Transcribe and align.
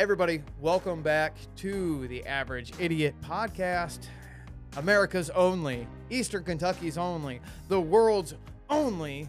everybody, 0.00 0.42
welcome 0.62 1.02
back 1.02 1.36
to 1.54 2.08
the 2.08 2.24
Average 2.24 2.72
Idiot 2.80 3.14
Podcast, 3.22 4.06
America's 4.78 5.28
only, 5.28 5.86
Eastern 6.08 6.42
Kentucky's 6.42 6.96
only, 6.96 7.38
the 7.68 7.78
world's 7.78 8.34
only 8.70 9.28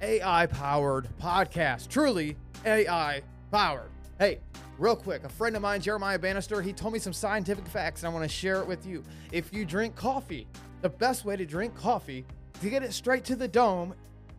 AI 0.00 0.46
powered 0.46 1.08
podcast. 1.20 1.88
Truly 1.88 2.36
AI 2.64 3.22
powered. 3.50 3.90
Hey, 4.20 4.38
real 4.78 4.94
quick, 4.94 5.24
a 5.24 5.28
friend 5.28 5.56
of 5.56 5.62
mine, 5.62 5.80
Jeremiah 5.80 6.16
Bannister, 6.16 6.62
he 6.62 6.72
told 6.72 6.92
me 6.92 7.00
some 7.00 7.12
scientific 7.12 7.66
facts 7.66 8.04
and 8.04 8.12
I 8.12 8.14
want 8.16 8.22
to 8.22 8.32
share 8.32 8.60
it 8.60 8.68
with 8.68 8.86
you. 8.86 9.02
If 9.32 9.52
you 9.52 9.64
drink 9.64 9.96
coffee, 9.96 10.46
the 10.82 10.90
best 10.90 11.24
way 11.24 11.34
to 11.34 11.44
drink 11.44 11.74
coffee 11.74 12.24
to 12.60 12.70
get 12.70 12.84
it 12.84 12.92
straight 12.92 13.24
to 13.24 13.34
the 13.34 13.48
dome 13.48 13.94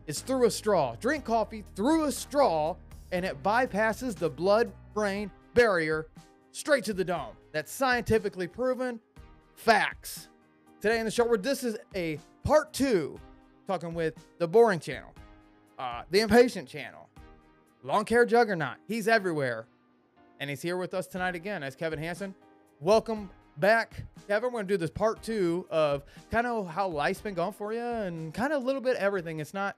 is 0.06 0.20
through 0.20 0.46
a 0.46 0.50
straw. 0.50 0.96
Drink 0.96 1.26
coffee 1.26 1.64
through 1.76 2.04
a 2.04 2.12
straw 2.12 2.76
and 3.12 3.26
it 3.26 3.42
bypasses 3.42 4.14
the 4.14 4.30
blood 4.30 4.72
brain 4.94 5.30
barrier 5.52 6.06
straight 6.52 6.84
to 6.84 6.94
the 6.94 7.04
dome. 7.04 7.34
That's 7.52 7.70
scientifically 7.70 8.46
proven 8.46 9.00
facts. 9.56 10.28
Today 10.80 10.98
in 10.98 11.04
the 11.04 11.10
show, 11.10 11.26
where 11.26 11.38
this 11.38 11.64
is 11.64 11.76
a 11.94 12.18
part 12.44 12.72
two, 12.72 13.18
talking 13.66 13.94
with 13.94 14.14
the 14.38 14.46
Boring 14.46 14.80
Channel, 14.80 15.12
uh, 15.78 16.02
the 16.10 16.20
Impatient 16.20 16.68
Channel, 16.68 17.08
Long 17.82 18.06
Hair 18.06 18.26
Juggernaut. 18.26 18.76
He's 18.86 19.08
everywhere. 19.08 19.66
And 20.40 20.50
he's 20.50 20.62
here 20.62 20.76
with 20.76 20.94
us 20.94 21.06
tonight 21.06 21.34
again 21.34 21.62
as 21.62 21.76
Kevin 21.76 21.98
Hanson. 21.98 22.34
Welcome 22.80 23.30
back, 23.56 24.02
Kevin. 24.26 24.52
We're 24.52 24.62
to 24.62 24.68
do 24.68 24.76
this 24.76 24.90
part 24.90 25.22
two 25.22 25.66
of 25.70 26.04
kind 26.30 26.46
of 26.46 26.68
how 26.68 26.88
life's 26.88 27.20
been 27.20 27.34
going 27.34 27.52
for 27.52 27.72
you 27.72 27.80
and 27.80 28.34
kind 28.34 28.52
of 28.52 28.62
a 28.62 28.66
little 28.66 28.80
bit 28.80 28.96
everything. 28.96 29.40
It's 29.40 29.54
not 29.54 29.76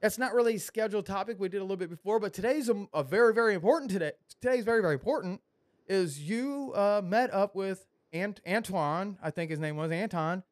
that's 0.00 0.18
not 0.18 0.34
really 0.34 0.56
a 0.56 0.60
scheduled 0.60 1.06
topic. 1.06 1.38
We 1.40 1.48
did 1.48 1.58
a 1.58 1.64
little 1.64 1.76
bit 1.76 1.90
before, 1.90 2.20
but 2.20 2.32
today's 2.32 2.68
a, 2.68 2.86
a 2.94 3.02
very, 3.02 3.34
very 3.34 3.54
important 3.54 3.90
today. 3.90 4.12
Today's 4.40 4.64
very, 4.64 4.80
very 4.80 4.94
important. 4.94 5.40
Is 5.88 6.20
you 6.20 6.72
uh, 6.74 7.00
met 7.04 7.32
up 7.32 7.54
with 7.54 7.86
Ant- 8.12 8.40
Antoine, 8.46 9.18
I 9.22 9.30
think 9.30 9.50
his 9.50 9.58
name 9.58 9.76
was 9.76 9.90
Anton, 9.90 10.42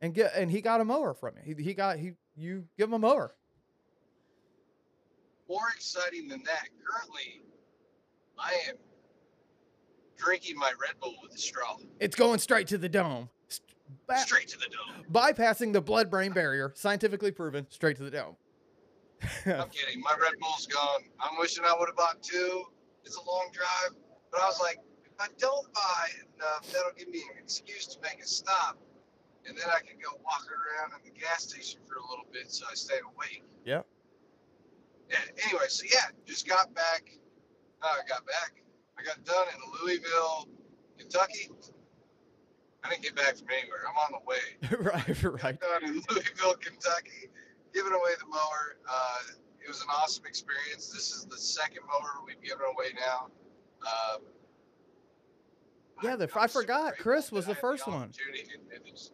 and 0.00 0.14
get 0.14 0.32
and 0.34 0.50
he 0.50 0.60
got 0.60 0.80
a 0.80 0.84
mower 0.84 1.14
from 1.14 1.34
you. 1.36 1.54
He, 1.54 1.62
he 1.62 1.74
got 1.74 1.98
he 1.98 2.12
you 2.36 2.64
give 2.78 2.88
him 2.88 2.94
a 2.94 2.98
mower. 2.98 3.34
More 5.48 5.68
exciting 5.74 6.28
than 6.28 6.42
that, 6.44 6.68
currently, 6.84 7.42
I 8.38 8.52
am 8.68 8.76
drinking 10.16 10.56
my 10.56 10.72
Red 10.80 10.98
Bull 11.00 11.14
with 11.22 11.34
a 11.34 11.38
straw, 11.38 11.76
It's 12.00 12.16
going 12.16 12.38
straight 12.40 12.66
to 12.68 12.78
the 12.78 12.88
dome, 12.88 13.28
ba- 14.08 14.18
straight 14.18 14.48
to 14.48 14.58
the 14.58 14.66
dome. 14.66 15.04
bypassing 15.12 15.72
the 15.72 15.80
blood-brain 15.80 16.32
barrier, 16.32 16.72
scientifically 16.74 17.30
proven, 17.30 17.66
straight 17.70 17.96
to 17.98 18.02
the 18.02 18.10
dome. 18.10 18.36
I'm 19.46 19.68
kidding. 19.70 20.00
My 20.00 20.14
Red 20.20 20.38
Bull's 20.40 20.66
gone. 20.66 21.02
I'm 21.20 21.38
wishing 21.38 21.64
I 21.64 21.74
would 21.78 21.88
have 21.88 21.96
bought 21.96 22.22
two. 22.22 22.62
It's 23.04 23.16
a 23.16 23.22
long 23.22 23.48
drive, 23.52 23.96
but 24.30 24.40
I 24.40 24.46
was 24.46 24.60
like, 24.60 24.78
if 25.04 25.12
I 25.20 25.28
don't 25.38 25.72
buy 25.72 26.08
enough, 26.34 26.70
that'll 26.72 26.92
give 26.96 27.08
me 27.08 27.22
an 27.32 27.42
excuse 27.42 27.86
to 27.86 28.00
make 28.02 28.20
a 28.22 28.26
stop, 28.26 28.76
and 29.46 29.56
then 29.56 29.66
I 29.68 29.80
can 29.80 29.96
go 30.02 30.18
walk 30.24 30.46
around 30.50 30.92
in 30.98 31.12
the 31.12 31.18
gas 31.18 31.44
station 31.44 31.80
for 31.86 31.96
a 31.96 32.02
little 32.02 32.26
bit 32.32 32.50
so 32.50 32.66
I 32.70 32.74
stay 32.74 32.98
awake. 33.14 33.44
Yep. 33.64 33.86
Yeah. 35.10 35.18
Anyway, 35.44 35.66
so 35.68 35.84
yeah, 35.90 36.10
just 36.26 36.48
got 36.48 36.74
back. 36.74 37.10
Uh, 37.80 37.86
I 37.86 38.08
got 38.08 38.26
back. 38.26 38.62
I 38.98 39.04
got 39.04 39.22
done 39.24 39.46
in 39.54 39.86
Louisville, 39.86 40.48
Kentucky. 40.98 41.50
I 42.82 42.90
didn't 42.90 43.02
get 43.02 43.16
back 43.16 43.36
from 43.36 43.48
anywhere. 43.50 43.80
I'm 43.88 43.96
on 43.96 44.20
the 44.20 44.26
way. 44.26 44.82
right, 44.92 45.42
right. 45.42 45.60
Got 45.60 45.80
done 45.80 45.84
in 45.84 46.02
Louisville, 46.10 46.54
Kentucky, 46.54 47.30
giving 47.76 47.92
away 47.92 48.10
the 48.18 48.26
mower. 48.26 48.76
Uh, 48.88 49.18
it 49.62 49.68
was 49.68 49.82
an 49.82 49.88
awesome 49.90 50.24
experience. 50.24 50.88
This 50.88 51.10
is 51.12 51.26
the 51.26 51.36
second 51.36 51.82
mower 51.86 52.24
we've 52.24 52.40
given 52.40 52.64
away 52.74 52.86
now. 52.98 53.28
Um, 53.82 54.22
Yeah, 56.02 56.16
the- 56.16 56.30
I 56.34 56.46
forgot. 56.46 56.96
Chris 56.98 57.30
was 57.30 57.46
the 57.46 57.54
first 57.54 57.86
one. 57.86 58.10
it 58.18 58.82
was- 58.92 59.12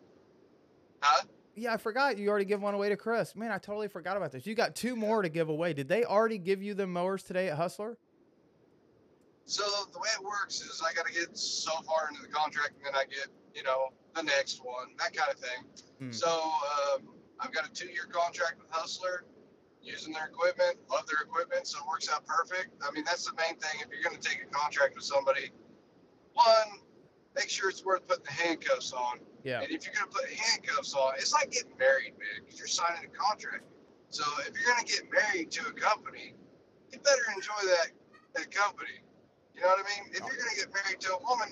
Huh? 1.01 1.25
Yeah, 1.55 1.75
I 1.75 1.77
forgot 1.77 2.17
you 2.17 2.29
already 2.29 2.45
give 2.45 2.63
one 2.63 2.75
away 2.75 2.89
to 2.89 2.97
Chris. 2.97 3.35
Man, 3.37 3.51
I 3.53 3.59
totally 3.59 3.89
forgot 3.89 4.17
about 4.17 4.31
this. 4.33 4.47
You 4.47 4.55
got 4.55 4.75
two 4.77 4.95
more 4.97 5.23
to 5.23 5.29
give 5.29 5.49
away. 5.49 5.73
Did 5.75 5.89
they 5.89 6.05
already 6.05 6.39
give 6.39 6.63
you 6.63 6.75
the 6.75 6.87
mowers 6.87 7.23
today 7.25 7.51
at 7.51 7.57
Hustler? 7.57 7.99
So 9.45 9.65
the 9.93 9.99
way 9.99 10.09
it 10.19 10.23
works 10.25 10.61
is 10.61 10.81
I 10.85 10.93
got 10.95 11.07
to 11.07 11.13
get 11.13 11.37
so 11.37 11.73
far 11.83 12.09
into 12.09 12.23
the 12.23 12.29
contract, 12.29 12.75
and 12.77 12.87
then 12.87 12.95
I 12.95 13.05
get, 13.05 13.27
you 13.55 13.63
know, 13.65 13.89
the 14.15 14.23
next 14.23 14.65
one, 14.65 14.95
that 14.99 15.13
kind 15.15 15.31
of 15.31 15.39
thing. 15.39 15.65
Hmm. 15.99 16.13
So 16.13 16.29
um, 16.31 17.09
I've 17.43 17.53
got 17.53 17.67
a 17.67 17.73
two-year 17.73 18.07
contract 18.11 18.61
with 18.61 18.71
Hustler, 18.71 19.25
using 19.83 20.13
their 20.13 20.27
equipment, 20.27 20.77
love 20.91 21.07
their 21.07 21.27
equipment, 21.27 21.67
so 21.67 21.79
it 21.81 21.89
works 21.89 22.09
out 22.09 22.25
perfect. 22.25 22.71
I 22.87 22.93
mean, 22.93 23.05
that's 23.05 23.27
the 23.27 23.35
main 23.37 23.59
thing. 23.59 23.81
If 23.83 23.89
you're 23.91 24.03
going 24.03 24.21
to 24.21 24.29
take 24.29 24.43
a 24.43 24.47
contract 24.55 24.95
with 24.95 25.05
somebody, 25.05 25.51
one, 26.35 26.81
make 27.35 27.49
sure 27.49 27.69
it's 27.69 27.85
worth 27.85 28.07
putting 28.07 28.25
the 28.25 28.33
handcuffs 28.33 28.93
on. 28.93 29.19
Yeah. 29.43 29.61
And 29.61 29.73
if 29.73 29.85
you're 29.85 29.95
going 29.95 30.09
to 30.09 30.15
put 30.15 30.31
handcuffs 30.31 30.95
on, 30.95 31.15
it's 31.17 31.33
like 31.33 31.51
getting 31.51 31.77
married, 31.79 32.15
man, 32.19 32.45
because 32.45 32.59
you're 32.59 32.69
signing 32.69 33.11
a 33.11 33.17
contract. 33.17 33.65
So 34.11 34.23
if 34.47 34.55
you're 34.55 34.73
going 34.73 34.87
to 34.87 34.93
get 34.93 35.03
married 35.11 35.51
to 35.51 35.67
a 35.67 35.73
company, 35.73 36.35
you 36.93 36.99
better 36.99 37.23
enjoy 37.35 37.67
that 37.67 37.91
that 38.35 38.51
company. 38.51 39.03
You 39.55 39.63
know 39.63 39.69
what 39.69 39.85
I 39.85 40.01
mean? 40.01 40.11
If 40.13 40.21
you're 40.21 40.29
going 40.29 40.55
to 40.55 40.57
get 40.57 40.73
married 40.73 41.01
to 41.01 41.15
a 41.15 41.23
woman, 41.23 41.49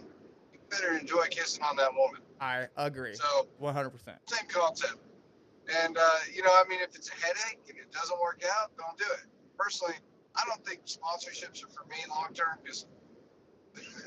you 0.52 0.58
better 0.70 0.96
enjoy 0.96 1.24
kissing 1.30 1.62
on 1.62 1.76
that 1.76 1.92
woman. 1.92 2.20
I 2.40 2.68
agree. 2.76 3.14
So 3.14 3.48
100%. 3.60 3.92
same 4.26 4.48
concept. 4.48 4.96
And 5.84 5.96
uh, 5.96 6.10
you 6.34 6.42
know, 6.42 6.50
I 6.50 6.64
mean, 6.68 6.80
if 6.80 6.94
it's 6.96 7.08
a 7.10 7.14
headache 7.14 7.60
and 7.68 7.78
it 7.78 7.92
doesn't 7.92 8.20
work 8.20 8.42
out, 8.60 8.70
don't 8.76 8.98
do 8.98 9.04
it. 9.14 9.26
Personally, 9.58 9.94
I 10.36 10.42
don't 10.46 10.64
think 10.66 10.80
sponsorships 10.86 11.62
are 11.64 11.68
for 11.68 11.84
me 11.88 11.96
long 12.08 12.28
term 12.34 12.58
because 12.62 12.86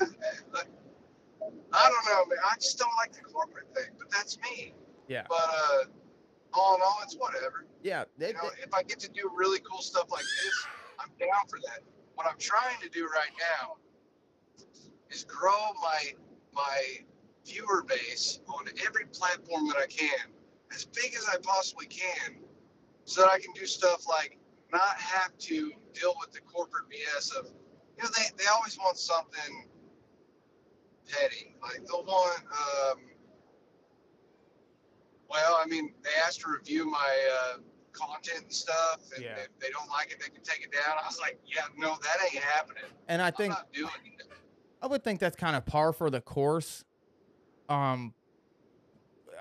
I 1.72 1.88
don't 1.88 2.06
know, 2.06 2.26
man. 2.26 2.38
I 2.50 2.54
just 2.56 2.78
don't 2.78 2.92
like 3.02 3.12
the 3.12 3.20
corporate 3.22 3.74
thing, 3.74 3.90
but 3.98 4.10
that's 4.10 4.38
me. 4.40 4.74
Yeah. 5.08 5.24
But 5.28 5.38
uh, 5.48 5.84
all 6.52 6.76
in 6.76 6.82
all, 6.82 6.98
it's 7.02 7.14
whatever. 7.16 7.66
Yeah. 7.82 8.04
They, 8.18 8.28
You 8.28 8.34
know, 8.34 8.50
they- 8.56 8.62
if 8.62 8.72
I 8.74 8.82
get 8.82 8.98
to 9.00 9.08
do 9.10 9.30
really 9.34 9.60
cool 9.60 9.80
stuff 9.82 10.10
like 10.10 10.22
this, 10.44 10.68
I'm 10.98 11.10
down 11.18 11.46
for 11.48 11.58
that. 11.66 11.80
What 12.14 12.26
I'm 12.26 12.38
trying 12.38 12.78
to 12.80 12.88
do 12.88 13.04
right 13.06 13.32
now 13.60 13.76
is 15.10 15.24
grow 15.24 15.72
my 15.82 16.12
my 16.52 16.82
viewer 17.44 17.82
base 17.82 18.40
on 18.48 18.66
every 18.86 19.06
platform 19.06 19.66
that 19.68 19.76
I 19.76 19.86
can, 19.86 20.30
as 20.74 20.84
big 20.84 21.14
as 21.14 21.26
I 21.32 21.36
possibly 21.42 21.86
can, 21.86 22.36
so 23.04 23.22
that 23.22 23.30
I 23.30 23.38
can 23.38 23.52
do 23.54 23.66
stuff 23.66 24.06
like 24.08 24.38
not 24.72 24.96
have 24.96 25.36
to 25.38 25.72
deal 25.92 26.14
with 26.20 26.32
the 26.32 26.40
corporate 26.40 26.84
BS 26.90 27.36
of, 27.36 27.46
you 27.96 28.02
know, 28.02 28.08
they, 28.16 28.24
they 28.36 28.48
always 28.50 28.76
want 28.78 28.96
something 28.98 29.68
petty. 31.08 31.54
Like 31.62 31.86
they'll 31.86 32.04
want, 32.04 32.42
um, 32.44 32.98
well, 35.28 35.58
I 35.62 35.66
mean, 35.66 35.92
they 36.02 36.10
asked 36.26 36.40
to 36.40 36.50
review 36.50 36.90
my 36.90 37.30
uh, 37.54 37.58
content 37.92 38.42
and 38.44 38.52
stuff, 38.52 38.98
and 39.14 39.24
Yeah. 39.24 39.36
if 39.36 39.48
they 39.60 39.70
don't 39.70 39.88
like 39.90 40.10
it, 40.10 40.20
they 40.20 40.28
can 40.28 40.42
take 40.42 40.64
it 40.64 40.72
down. 40.72 40.96
I 41.00 41.06
was 41.06 41.20
like, 41.20 41.38
yeah, 41.46 41.62
no, 41.76 41.96
that 42.02 42.16
ain't 42.32 42.42
happening. 42.42 42.84
and 43.08 43.22
I 43.22 43.30
think 43.30 43.50
not 43.50 43.72
doing 43.72 43.90
it. 44.04 44.26
I 44.82 44.86
would 44.86 45.02
think 45.04 45.20
that's 45.20 45.36
kind 45.36 45.56
of 45.56 45.64
par 45.64 45.92
for 45.92 46.10
the 46.10 46.20
course. 46.20 46.84
Um, 47.68 48.12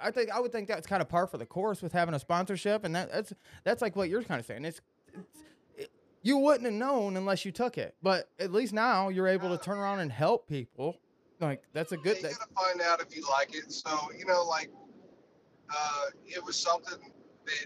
I 0.03 0.12
think 0.12 0.30
I 0.31 0.40
would 0.40 0.52
think 0.52 0.68
that's 0.68 0.86
kind 0.86 1.02
of 1.02 1.09
par 1.09 1.28
for 1.28 1.38
the 1.38 1.46
course 1.46 1.81
with 1.81 1.94
having 1.94 2.14
a 2.14 2.19
sponsorship, 2.19 2.84
and 2.84 2.96
that, 2.96 3.12
that's 3.12 3.34
that's 3.64 3.81
like 3.81 3.96
what 3.96 4.09
you're 4.09 4.24
kind 4.24 4.40
of 4.40 4.46
saying. 4.46 4.66
It's, 4.66 4.81
it's 5.14 5.44
it, 5.78 5.91
you 6.22 6.38
wouldn't 6.38 6.66
have 6.66 6.74
known 6.74 7.18
unless 7.18 7.46
you 7.46 7.52
took 7.52 7.78
it, 7.78 7.96
but 8.02 8.30
at 8.40 8.52
least 8.52 8.74
now 8.74 9.09
you're 9.09 9.28
able 9.28 9.56
to 9.56 9.63
turn 9.63 9.78
around 9.78 10.00
and 10.00 10.12
help 10.12 10.47
people. 10.47 10.97
Like 11.40 11.63
that's 11.74 11.92
a 11.92 11.97
good. 11.97 12.18
Yeah, 12.22 12.30
you 12.30 12.36
gotta 12.36 12.52
find 12.53 12.81
out 12.81 13.02
if 13.02 13.16
you 13.16 13.24
like 13.30 13.56
it. 13.56 13.72
So 13.72 13.90
you 14.18 14.25
know, 14.25 14.44
like, 14.44 14.69
uh, 15.69 16.06
it 16.25 16.44
was 16.44 16.56
something 16.56 17.00
that 17.46 17.66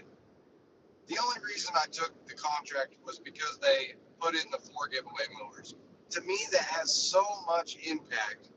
the 1.08 1.18
only 1.22 1.40
reason 1.44 1.74
I 1.76 1.86
took 1.90 2.12
the 2.26 2.34
contract 2.34 2.94
was 3.04 3.18
because 3.18 3.58
they 3.60 3.94
put 4.20 4.34
in 4.34 4.50
the 4.50 4.58
four 4.58 4.88
giveaway 4.88 5.24
mowers. 5.40 5.74
To 6.10 6.20
me, 6.22 6.38
that 6.52 6.62
has 6.62 6.92
so 6.92 7.24
much 7.46 7.76
impact 7.84 8.50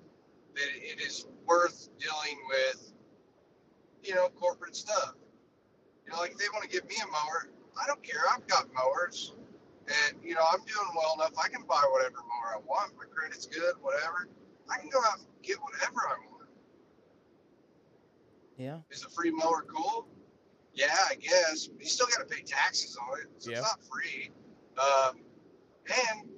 that 0.55 0.69
it 0.75 1.01
is 1.01 1.25
worth 1.45 1.89
dealing 1.99 2.37
with, 2.47 2.90
you 4.03 4.15
know, 4.15 4.29
corporate 4.29 4.75
stuff. 4.75 5.13
You 6.05 6.13
know, 6.13 6.19
like 6.19 6.31
if 6.31 6.37
they 6.37 6.45
want 6.53 6.63
to 6.63 6.69
give 6.69 6.87
me 6.87 6.95
a 7.03 7.07
mower, 7.07 7.49
I 7.81 7.85
don't 7.87 8.01
care. 8.03 8.21
I've 8.33 8.45
got 8.47 8.67
mowers, 8.73 9.33
and 9.87 10.17
you 10.23 10.33
know, 10.35 10.41
I'm 10.51 10.59
doing 10.65 10.87
well 10.95 11.13
enough. 11.15 11.33
I 11.43 11.47
can 11.49 11.63
buy 11.67 11.83
whatever 11.91 12.15
mower 12.17 12.55
I 12.55 12.59
want. 12.65 12.93
My 12.97 13.05
credit's 13.13 13.45
good, 13.45 13.75
whatever. 13.81 14.27
I 14.69 14.79
can 14.79 14.89
go 14.89 14.99
out 15.05 15.17
and 15.19 15.27
get 15.43 15.57
whatever 15.61 15.99
I 16.07 16.15
want. 16.31 16.49
yeah, 18.57 18.77
Is 18.89 19.03
a 19.03 19.09
free 19.09 19.31
mower 19.31 19.65
cool? 19.73 20.07
Yeah, 20.73 20.93
I 21.09 21.15
guess. 21.15 21.69
You 21.79 21.85
still 21.85 22.07
got 22.07 22.27
to 22.27 22.33
pay 22.35 22.41
taxes 22.43 22.97
on 22.97 23.19
it, 23.19 23.27
so 23.39 23.51
it's 23.51 23.61
not 23.61 23.79
free. 23.83 24.31
Um, 24.77 25.19
and 25.87 26.29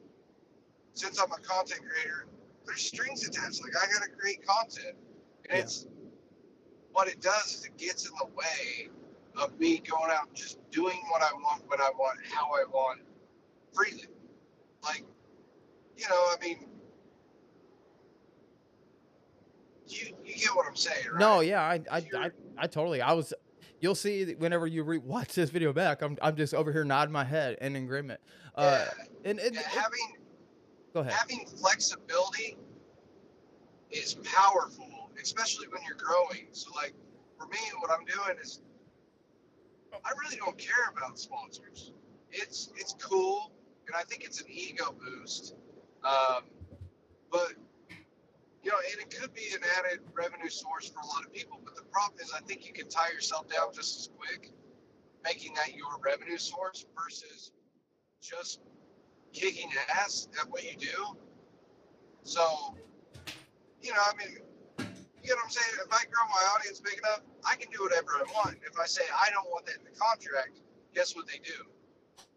since 0.93 1.19
I'm 1.19 1.31
a 1.31 1.37
content 1.37 1.81
creator, 1.81 2.27
there's 2.65 2.81
strings 2.81 3.27
attached. 3.27 3.61
Like 3.61 3.73
I 3.81 3.91
got 3.91 4.03
to 4.03 4.09
create 4.09 4.45
content, 4.45 4.95
and 5.49 5.57
Yeah. 5.57 5.63
it's 5.63 5.85
what 6.93 7.07
it 7.07 7.19
does 7.19 7.55
is 7.55 7.65
it 7.65 7.77
gets 7.77 8.07
in 8.07 8.13
the 8.19 8.27
way 8.27 8.89
of 9.35 9.59
me 9.59 9.79
going 9.79 10.11
out 10.11 10.27
and 10.27 10.35
just 10.35 10.59
doing 10.71 10.97
what 11.09 11.21
I 11.21 11.33
want, 11.33 11.63
when 11.67 11.81
I 11.81 11.89
want, 11.97 12.19
how 12.31 12.45
I 12.45 12.63
want, 12.71 13.01
freely. 13.73 14.05
Like, 14.83 15.03
you 15.97 16.07
know, 16.07 16.15
I 16.15 16.35
mean, 16.41 16.67
you 19.87 20.13
you 20.23 20.35
get 20.35 20.55
what 20.55 20.67
I'm 20.67 20.75
saying, 20.75 21.07
right? 21.11 21.19
No, 21.19 21.39
yeah, 21.41 21.61
I 21.61 21.81
I, 21.91 21.97
I, 22.17 22.31
I 22.57 22.67
totally. 22.67 23.01
I 23.01 23.13
was. 23.13 23.33
You'll 23.79 23.95
see 23.95 24.33
whenever 24.35 24.65
you 24.65 24.85
rewatch 24.85 25.33
this 25.33 25.49
video 25.49 25.73
back. 25.73 26.01
I'm 26.01 26.17
I'm 26.21 26.35
just 26.35 26.53
over 26.53 26.71
here 26.71 26.85
nodding 26.85 27.11
my 27.11 27.25
head 27.25 27.57
in 27.59 27.75
agreement. 27.75 28.21
Uh, 28.55 28.85
yeah. 28.85 29.03
and, 29.29 29.39
and, 29.39 29.55
and 29.57 29.65
having 29.65 30.13
go 30.93 31.01
ahead. 31.01 31.13
Having 31.13 31.45
flexibility 31.57 32.57
is 33.91 34.15
powerful 34.23 34.89
especially 35.23 35.67
when 35.69 35.81
you're 35.87 35.97
growing. 35.97 36.47
So, 36.51 36.71
like 36.75 36.93
for 37.39 37.47
me, 37.47 37.59
what 37.79 37.89
I'm 37.89 38.05
doing 38.05 38.37
is 38.41 38.61
I 39.93 40.11
really 40.23 40.37
don't 40.37 40.57
care 40.57 40.91
about 40.95 41.17
sponsors. 41.17 41.93
It's 42.31 42.71
it's 42.75 42.95
cool, 42.99 43.51
and 43.87 43.95
I 43.95 44.03
think 44.03 44.23
it's 44.23 44.41
an 44.41 44.47
ego 44.49 44.95
boost. 44.99 45.55
Um, 46.03 46.43
but 47.31 47.53
you 48.63 48.71
know, 48.71 48.77
and 48.91 49.01
it 49.01 49.19
could 49.19 49.33
be 49.33 49.47
an 49.53 49.61
added 49.77 49.99
revenue 50.13 50.49
source 50.49 50.89
for 50.89 50.99
a 50.99 51.05
lot 51.07 51.25
of 51.25 51.33
people. 51.33 51.59
But 51.63 51.75
the 51.75 51.83
problem 51.83 52.19
is, 52.21 52.31
I 52.35 52.41
think 52.41 52.65
you 52.65 52.73
can 52.73 52.89
tie 52.89 53.11
yourself 53.11 53.47
down 53.49 53.73
just 53.73 53.99
as 53.99 54.09
quick, 54.17 54.51
making 55.23 55.53
that 55.55 55.75
your 55.75 55.97
revenue 56.03 56.37
source 56.37 56.85
versus 56.97 57.51
just 58.21 58.61
kicking 59.33 59.69
ass 59.89 60.27
at 60.39 60.49
what 60.49 60.63
you 60.63 60.77
do. 60.77 61.17
So, 62.23 62.75
you 63.81 63.91
know, 63.91 63.99
I 63.99 64.15
mean, 64.15 64.37
you 65.23 65.31
know 65.31 65.37
what 65.37 65.45
I'm 65.45 65.51
saying? 65.51 65.73
If 65.87 65.91
I 65.93 66.03
grow 66.11 66.25
my 66.29 66.43
audience 66.55 66.79
big 66.79 66.99
enough, 66.99 67.21
I 67.47 67.55
can 67.55 67.71
do 67.71 67.83
whatever 67.83 68.19
I 68.19 68.23
want. 68.33 68.57
If 68.67 68.79
I 68.79 68.85
say 68.85 69.03
I 69.11 69.29
don't 69.31 69.47
want 69.49 69.65
that 69.67 69.79
in 69.79 69.85
the 69.87 69.97
contract, 69.97 70.59
guess 70.95 71.15
what 71.15 71.27
they 71.27 71.39
do? 71.43 71.57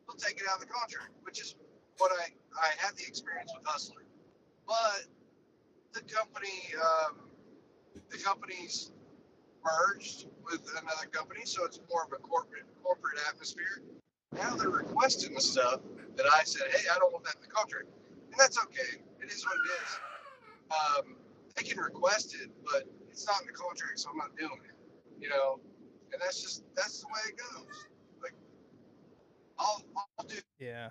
They'll 0.06 0.16
take 0.16 0.38
it 0.38 0.46
out 0.48 0.62
of 0.62 0.66
the 0.66 0.72
contract, 0.72 1.10
which 1.22 1.40
is 1.40 1.56
what 1.98 2.12
I 2.12 2.30
I 2.56 2.70
had 2.78 2.96
the 2.96 3.04
experience 3.06 3.52
with 3.56 3.66
Hustler. 3.66 4.04
But 4.66 5.06
the 5.92 6.02
company, 6.02 6.74
um, 6.78 7.16
the 8.10 8.18
company's 8.18 8.92
merged 9.64 10.26
with 10.44 10.62
another 10.80 11.06
company, 11.12 11.42
so 11.44 11.64
it's 11.64 11.80
more 11.90 12.04
of 12.04 12.12
a 12.12 12.22
corporate 12.22 12.64
corporate 12.82 13.18
atmosphere. 13.28 13.82
Now 14.32 14.54
they're 14.56 14.70
requesting 14.70 15.34
the 15.34 15.40
stuff 15.40 15.80
that 16.16 16.26
I 16.26 16.44
said, 16.44 16.68
hey, 16.70 16.86
I 16.94 16.98
don't 16.98 17.12
want 17.12 17.24
that 17.24 17.36
in 17.36 17.42
the 17.42 17.54
contract, 17.54 17.86
and 18.30 18.34
that's 18.38 18.58
okay. 18.64 19.00
It 19.22 19.32
is 19.32 19.44
what 19.44 19.54
it 19.56 19.70
is. 19.82 19.90
Um, 20.70 21.16
they 21.56 21.62
can 21.64 21.78
request 21.78 22.34
it, 22.34 22.50
but 22.64 22.84
it's 23.10 23.26
not 23.26 23.40
in 23.40 23.46
the 23.46 23.52
contract, 23.52 23.98
so 23.98 24.10
I'm 24.10 24.16
not 24.18 24.36
doing 24.36 24.60
it. 24.68 24.74
You 25.18 25.30
know, 25.30 25.60
and 26.12 26.20
that's 26.20 26.40
just 26.42 26.64
that's 26.74 27.00
the 27.00 27.06
way 27.06 27.20
it 27.28 27.36
goes. 27.38 27.86
Like, 28.22 28.34
I'll 29.58 29.82
I'll 29.96 30.26
do 30.26 30.36
Yeah. 30.58 30.90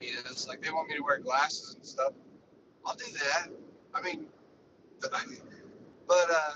It's 0.00 0.46
like 0.46 0.60
they 0.62 0.70
want 0.70 0.88
me 0.88 0.96
to 0.96 1.02
wear 1.02 1.18
glasses 1.18 1.74
and 1.76 1.86
stuff. 1.86 2.12
I'll 2.84 2.96
do 2.96 3.06
that. 3.12 3.48
I 3.94 4.02
mean, 4.02 4.26
but, 5.00 5.14
I, 5.14 5.22
but 6.06 6.30
uh, 6.30 6.52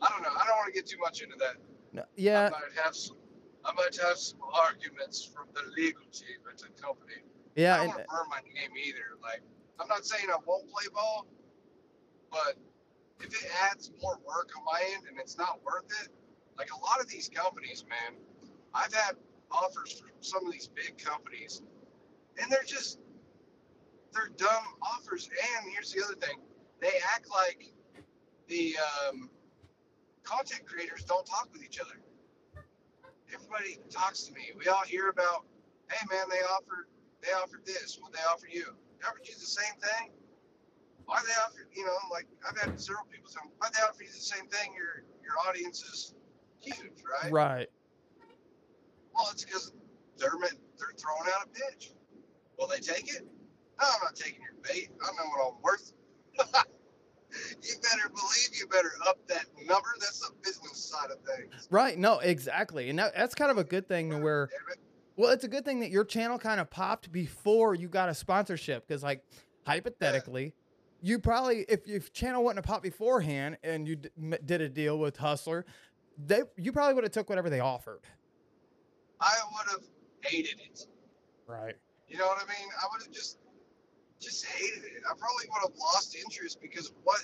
I 0.00 0.08
don't 0.10 0.22
know. 0.22 0.28
I 0.30 0.46
don't 0.46 0.56
want 0.56 0.72
to 0.72 0.78
get 0.78 0.86
too 0.86 0.98
much 0.98 1.22
into 1.22 1.36
that. 1.38 1.56
No, 1.92 2.02
I 2.02 2.50
might 2.50 2.84
have 2.84 2.94
some. 2.94 3.16
I 3.64 3.72
might 3.72 3.96
have 4.06 4.16
some 4.16 4.38
arguments 4.54 5.24
from 5.24 5.46
the 5.52 5.62
legal 5.76 6.04
team 6.12 6.38
at 6.50 6.58
the 6.58 6.68
company. 6.80 7.14
Yeah. 7.56 7.74
I 7.74 7.76
Yeah. 7.76 7.76
don't 7.78 7.84
And, 7.84 7.88
want 7.90 8.02
to 8.02 8.08
burn 8.08 8.28
my 8.30 8.40
name 8.54 8.70
either. 8.86 9.18
Like, 9.20 9.42
I'm 9.80 9.88
not 9.88 10.06
saying 10.06 10.30
I 10.30 10.38
won't 10.46 10.70
play 10.70 10.84
ball, 10.94 11.26
but 12.30 12.56
if 13.20 13.32
it 13.34 13.50
adds 13.70 13.90
more 14.02 14.18
work 14.26 14.50
on 14.56 14.64
my 14.64 14.80
end 14.94 15.04
and 15.08 15.18
it's 15.18 15.36
not 15.36 15.60
worth 15.64 15.86
it, 16.02 16.08
like 16.56 16.70
a 16.72 16.80
lot 16.80 17.00
of 17.00 17.08
these 17.08 17.28
companies, 17.28 17.84
man, 17.88 18.18
I've 18.74 18.92
had 18.92 19.16
offers 19.50 19.92
from 19.92 20.10
some 20.20 20.46
of 20.46 20.52
these 20.52 20.68
big 20.68 20.98
companies, 20.98 21.62
and 22.40 22.50
they're 22.50 22.62
just 22.66 22.98
they're 24.12 24.30
dumb 24.36 24.64
offers. 24.82 25.28
And 25.28 25.72
here's 25.72 25.92
the 25.92 26.02
other 26.04 26.14
thing: 26.14 26.38
they 26.80 26.92
act 27.14 27.28
like 27.30 27.72
the 28.48 28.76
um, 28.78 29.30
content 30.24 30.66
creators 30.66 31.04
don't 31.04 31.26
talk 31.26 31.48
with 31.52 31.62
each 31.64 31.80
other. 31.80 32.00
Everybody 33.32 33.78
talks 33.90 34.22
to 34.24 34.32
me. 34.32 34.52
We 34.56 34.68
all 34.68 34.84
hear 34.86 35.10
about, 35.10 35.44
hey 35.90 36.06
man, 36.10 36.26
they 36.30 36.38
offered 36.38 36.86
they 37.22 37.32
offered 37.32 37.64
this. 37.66 37.98
What 38.00 38.12
they 38.12 38.20
offer 38.30 38.46
you? 38.50 38.64
They 39.00 39.06
offered 39.06 39.26
you 39.28 39.34
the 39.34 39.40
same 39.40 39.74
thing. 39.80 40.10
Why 41.08 41.22
they 41.26 41.32
offer? 41.40 41.66
You 41.72 41.86
know, 41.86 41.96
like 42.12 42.26
I've 42.46 42.58
had 42.58 42.78
several 42.78 43.06
people 43.10 43.30
tell 43.30 43.44
me, 43.44 43.52
why 43.56 43.68
they 43.72 43.80
offer 43.80 44.02
you 44.02 44.10
the 44.10 44.20
same 44.20 44.46
thing? 44.48 44.74
Your 44.76 45.04
your 45.24 45.32
audience 45.48 45.82
is 45.82 46.14
huge, 46.60 47.02
right? 47.02 47.32
right. 47.32 47.68
Well, 49.14 49.28
it's 49.32 49.42
because 49.42 49.72
they're 50.18 50.36
meant- 50.38 50.60
they're 50.78 50.92
throwing 50.98 51.30
out 51.34 51.46
a 51.46 51.48
pitch. 51.48 51.92
Will 52.58 52.66
they 52.66 52.80
take 52.80 53.08
it? 53.08 53.26
No, 53.80 53.86
I'm 53.88 54.00
not 54.04 54.16
taking 54.16 54.42
your 54.42 54.52
bait. 54.62 54.90
I 55.02 55.06
know 55.12 55.30
what 55.30 55.54
I'm 55.54 55.62
worth. 55.62 55.92
you 57.62 57.74
better 57.82 58.08
believe 58.10 58.50
you 58.52 58.66
better 58.66 58.92
up 59.08 59.18
that 59.28 59.46
number. 59.64 59.88
That's 60.00 60.20
the 60.20 60.34
business 60.42 60.76
side 60.76 61.10
of 61.10 61.18
things. 61.24 61.68
Right. 61.70 61.96
No, 61.96 62.18
exactly. 62.18 62.90
And 62.90 62.98
that, 62.98 63.14
that's 63.16 63.34
kind 63.34 63.50
of 63.50 63.56
a 63.56 63.64
good 63.64 63.88
thing 63.88 64.10
to 64.10 64.18
where, 64.18 64.50
well, 65.16 65.30
it's 65.30 65.44
a 65.44 65.48
good 65.48 65.64
thing 65.64 65.80
that 65.80 65.90
your 65.90 66.04
channel 66.04 66.38
kind 66.38 66.60
of 66.60 66.68
popped 66.68 67.10
before 67.10 67.74
you 67.74 67.88
got 67.88 68.08
a 68.08 68.14
sponsorship. 68.14 68.86
Cause 68.88 69.02
like 69.02 69.22
hypothetically, 69.66 70.54
you 71.00 71.18
probably, 71.18 71.64
if 71.68 71.86
your 71.86 72.00
channel 72.00 72.44
wouldn't 72.44 72.64
have 72.64 72.70
popped 72.70 72.82
beforehand 72.82 73.58
and 73.62 73.86
you 73.86 73.96
did 73.96 74.60
a 74.60 74.68
deal 74.68 74.98
with 74.98 75.16
Hustler, 75.16 75.64
they, 76.16 76.42
you 76.56 76.72
probably 76.72 76.94
would 76.94 77.04
have 77.04 77.12
took 77.12 77.28
whatever 77.28 77.50
they 77.50 77.60
offered. 77.60 78.00
I 79.20 79.34
would 79.52 79.70
have 79.70 79.84
hated 80.24 80.60
it. 80.60 80.86
Right. 81.46 81.74
You 82.08 82.18
know 82.18 82.26
what 82.26 82.38
I 82.38 82.46
mean? 82.48 82.68
I 82.80 82.86
would 82.92 83.02
have 83.02 83.12
just 83.12 83.38
just 84.20 84.44
hated 84.46 84.84
it. 84.84 85.02
I 85.06 85.14
probably 85.14 85.46
would 85.46 85.70
have 85.70 85.78
lost 85.78 86.16
interest 86.16 86.60
because 86.60 86.92
what 87.04 87.20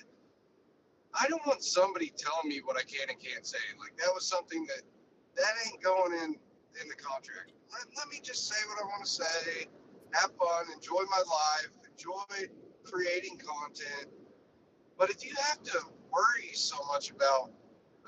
I 1.12 1.26
don't 1.29 1.44
want 1.47 1.62
somebody 1.62 2.12
telling 2.17 2.49
me 2.49 2.61
what 2.65 2.76
I 2.76 2.82
can 2.82 3.09
and 3.11 3.19
can't 3.19 3.47
say. 3.47 3.59
Like 3.79 3.97
that 3.99 4.11
was 4.15 4.26
something 4.26 4.67
that 4.67 4.82
that 5.37 5.53
ain't 5.67 5.82
going 5.82 6.12
in 6.12 6.37
in 6.81 6.88
the 6.88 6.94
contract. 6.94 7.53
Let, 7.73 7.87
let 7.97 8.09
me 8.09 8.21
just 8.23 8.49
say 8.49 8.56
what 8.69 8.79
I 8.82 8.87
want 8.87 9.05
to 9.05 9.11
say, 9.11 9.67
have 10.12 10.31
fun, 10.38 10.67
enjoy 10.75 11.03
my 11.11 11.23
life, 11.26 11.71
enjoy 11.91 12.47
creating 12.85 13.39
content. 13.39 14.09
But 14.99 15.11
if 15.11 15.25
you 15.25 15.33
have 15.37 15.63
to 15.65 15.79
worry 16.13 16.51
so 16.53 16.77
much 16.93 17.11
about 17.11 17.51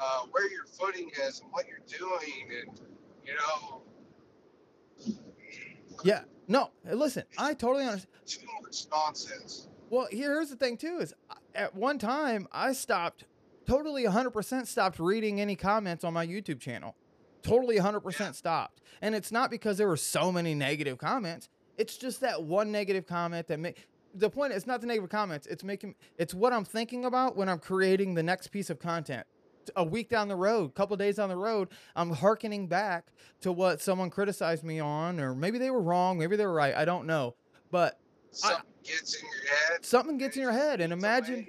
uh, 0.00 0.20
where 0.30 0.50
your 0.50 0.64
footing 0.66 1.10
is 1.26 1.40
and 1.40 1.50
what 1.52 1.66
you're 1.66 1.78
doing, 1.98 2.48
and 2.62 2.80
you 3.24 3.34
know, 3.34 3.82
Yeah. 6.04 6.22
No, 6.48 6.70
listen, 6.84 7.24
I 7.38 7.54
totally 7.54 7.84
understand. 7.86 8.12
too 8.24 8.46
much 8.62 8.86
nonsense. 8.92 9.66
Well, 9.90 10.06
here's 10.12 10.50
the 10.50 10.56
thing 10.56 10.76
too: 10.76 10.98
is 11.00 11.12
at 11.54 11.74
one 11.74 11.98
time 11.98 12.46
I 12.52 12.72
stopped, 12.72 13.24
totally 13.66 14.04
100% 14.04 14.66
stopped 14.68 15.00
reading 15.00 15.40
any 15.40 15.56
comments 15.56 16.04
on 16.04 16.12
my 16.12 16.24
YouTube 16.26 16.60
channel. 16.60 16.94
Totally 17.42 17.78
100% 17.78 18.20
Yeah. 18.20 18.32
stopped, 18.32 18.80
and 19.00 19.14
it's 19.14 19.32
not 19.32 19.50
because 19.50 19.76
there 19.78 19.88
were 19.88 19.96
so 19.96 20.30
many 20.30 20.54
negative 20.54 20.98
comments. 20.98 21.48
It's 21.76 21.96
just 21.96 22.20
that 22.20 22.42
one 22.44 22.70
negative 22.70 23.06
comment 23.06 23.48
that 23.48 23.58
make 23.58 23.86
the 24.18 24.30
point. 24.30 24.52
It's 24.52 24.66
not 24.66 24.80
the 24.80 24.86
negative 24.86 25.10
comments. 25.10 25.46
It's 25.46 25.62
making 25.64 25.94
it's 26.18 26.34
what 26.34 26.52
I'm 26.52 26.64
thinking 26.64 27.04
about 27.04 27.36
when 27.36 27.48
I'm 27.48 27.58
creating 27.58 28.14
the 28.14 28.22
next 28.22 28.48
piece 28.48 28.70
of 28.70 28.78
content. 28.78 29.26
A 29.74 29.82
week 29.82 30.08
down 30.08 30.28
the 30.28 30.36
road, 30.36 30.70
a 30.70 30.72
couple 30.74 30.96
days 30.96 31.16
down 31.16 31.28
the 31.28 31.36
road, 31.36 31.68
I'm 31.96 32.10
hearkening 32.10 32.68
back 32.68 33.06
to 33.40 33.50
what 33.50 33.80
someone 33.80 34.10
criticized 34.10 34.62
me 34.62 34.78
on, 34.78 35.18
or 35.18 35.34
maybe 35.34 35.58
they 35.58 35.70
were 35.70 35.82
wrong, 35.82 36.18
maybe 36.18 36.36
they 36.36 36.46
were 36.46 36.52
right. 36.54 36.74
I 36.74 36.84
don't 36.84 37.04
know, 37.06 37.34
but 37.70 37.98
Something 38.30 38.64
gets 38.84 39.14
in 39.20 39.26
your 39.26 39.56
head. 39.72 39.84
something 39.84 40.18
gets 40.18 40.36
in 40.36 40.42
your 40.42 40.52
head 40.52 40.80
and 40.80 40.92
It's 40.92 41.02
a 41.02 41.06
way 41.06 41.08
imagine 41.08 41.46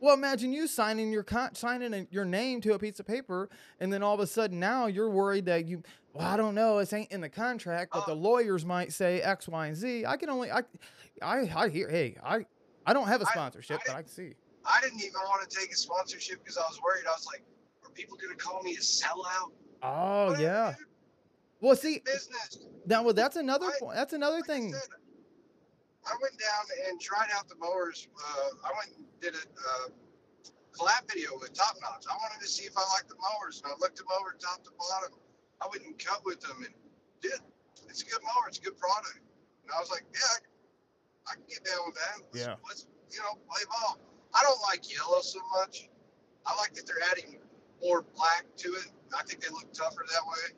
well 0.00 0.14
imagine 0.14 0.52
you 0.52 0.66
signing 0.66 1.12
your 1.12 1.22
con- 1.22 1.54
signing 1.54 1.92
a- 1.94 2.06
your 2.10 2.24
name 2.24 2.60
to 2.62 2.72
a 2.74 2.78
piece 2.78 2.98
of 3.00 3.06
paper 3.06 3.48
and 3.80 3.92
then 3.92 4.02
all 4.02 4.14
of 4.14 4.20
a 4.20 4.26
sudden 4.26 4.58
now 4.58 4.86
you're 4.86 5.10
worried 5.10 5.44
that 5.46 5.66
you 5.66 5.82
well 6.12 6.26
i 6.26 6.36
don't 6.36 6.54
know 6.54 6.78
this 6.78 6.92
ain't 6.92 7.10
in 7.12 7.20
the 7.20 7.28
contract 7.28 7.92
but 7.92 8.04
the 8.06 8.12
Uh. 8.12 8.16
lawyers 8.16 8.64
might 8.64 8.92
say 8.92 9.20
x 9.22 9.46
y 9.48 9.66
and 9.68 9.76
z 9.76 10.04
i 10.06 10.16
can 10.16 10.28
only 10.30 10.50
i 10.50 10.62
i, 11.22 11.50
I 11.54 11.68
hear 11.68 11.88
hey 11.88 12.16
i 12.24 12.44
i 12.86 12.92
don't 12.92 13.08
have 13.08 13.20
a 13.22 13.26
sponsorship 13.26 13.80
I- 13.80 13.82
but 13.86 13.96
i 13.96 14.02
can 14.02 14.10
see 14.10 14.32
I 14.62 14.78
didn't 14.82 14.98
even 15.00 15.14
want 15.24 15.48
to 15.48 15.56
take 15.58 15.72
a 15.72 15.74
sponsorship 15.74 16.38
because 16.44 16.58
I 16.58 16.60
was 16.68 16.78
worried. 16.84 17.04
I 17.08 17.12
was 17.12 17.24
like, 17.24 17.42
are 17.82 17.90
people 17.92 18.18
going 18.18 18.36
to 18.36 18.44
call 18.44 18.62
me 18.62 18.72
a 18.72 18.78
sellout? 18.78 19.52
oh 19.82 20.26
Whatever, 20.26 20.42
yeah 20.42 20.74
dude, 20.76 20.86
well 21.60 21.74
see 21.74 22.02
Business. 22.04 22.66
now 22.84 23.02
well 23.02 23.14
that's 23.14 23.36
another 23.36 23.66
I- 23.68 23.78
point 23.80 23.96
that's 23.96 24.12
another 24.12 24.36
Like 24.40 24.50
I 24.50 24.52
thing 24.52 24.72
said, 24.74 24.82
I 26.06 26.14
went 26.20 26.36
down 26.40 26.64
and 26.88 27.00
tried 27.00 27.28
out 27.36 27.48
the 27.48 27.56
mowers. 27.60 28.08
Uh, 28.16 28.56
I 28.64 28.70
went 28.76 28.96
and 28.96 29.04
did 29.20 29.34
a 29.34 29.44
uh, 29.44 29.88
collab 30.72 31.04
video 31.10 31.36
with 31.40 31.52
Top 31.52 31.76
Notch. 31.80 32.04
I 32.10 32.16
wanted 32.16 32.40
to 32.40 32.48
see 32.48 32.64
if 32.64 32.72
I 32.76 32.84
liked 32.96 33.08
the 33.08 33.16
mowers, 33.20 33.60
and 33.62 33.72
I 33.72 33.76
looked 33.78 33.98
them 33.98 34.06
over 34.20 34.34
top 34.40 34.64
to 34.64 34.70
bottom. 34.78 35.18
I 35.60 35.68
went 35.68 35.84
and 35.84 35.98
cut 35.98 36.24
with 36.24 36.40
them, 36.40 36.56
and 36.64 36.72
dude, 37.20 37.32
it's 37.88 38.02
a 38.02 38.06
good 38.06 38.22
mower. 38.22 38.48
It's 38.48 38.58
a 38.58 38.62
good 38.62 38.78
product. 38.78 39.20
And 39.64 39.70
I 39.76 39.78
was 39.78 39.90
like, 39.90 40.04
yeah, 40.12 40.24
I, 41.28 41.32
I 41.32 41.34
can 41.34 41.44
get 41.48 41.64
down 41.64 41.84
with 41.86 41.96
that. 41.96 42.16
Let's, 42.32 42.46
Yeah. 42.46 42.54
let's 42.66 42.86
you 43.12 43.18
know 43.20 43.36
play 43.48 43.62
ball. 43.68 43.98
I 44.34 44.42
don't 44.42 44.60
like 44.62 44.86
yellow 44.90 45.20
so 45.20 45.40
much. 45.60 45.88
I 46.46 46.56
like 46.56 46.72
that 46.74 46.86
they're 46.86 47.04
adding 47.10 47.38
more 47.84 48.02
black 48.16 48.44
to 48.58 48.68
it. 48.72 48.86
I 49.16 49.22
think 49.24 49.42
they 49.42 49.50
look 49.50 49.72
tougher 49.72 50.06
that 50.08 50.22
way. 50.26 50.56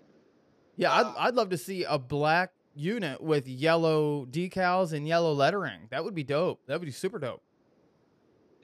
yeah 0.76 0.92
I'd, 0.92 1.06
uh, 1.06 1.14
I'd 1.18 1.34
love 1.34 1.48
to 1.50 1.58
see 1.58 1.84
a 1.84 1.98
black 1.98 2.52
unit 2.74 3.20
with 3.20 3.46
yellow 3.48 4.26
decals 4.26 4.92
and 4.92 5.06
yellow 5.06 5.32
lettering 5.32 5.88
that 5.90 6.02
would 6.04 6.14
be 6.14 6.24
dope 6.24 6.60
that 6.66 6.78
would 6.80 6.86
be 6.86 6.92
super 6.92 7.18
dope 7.18 7.42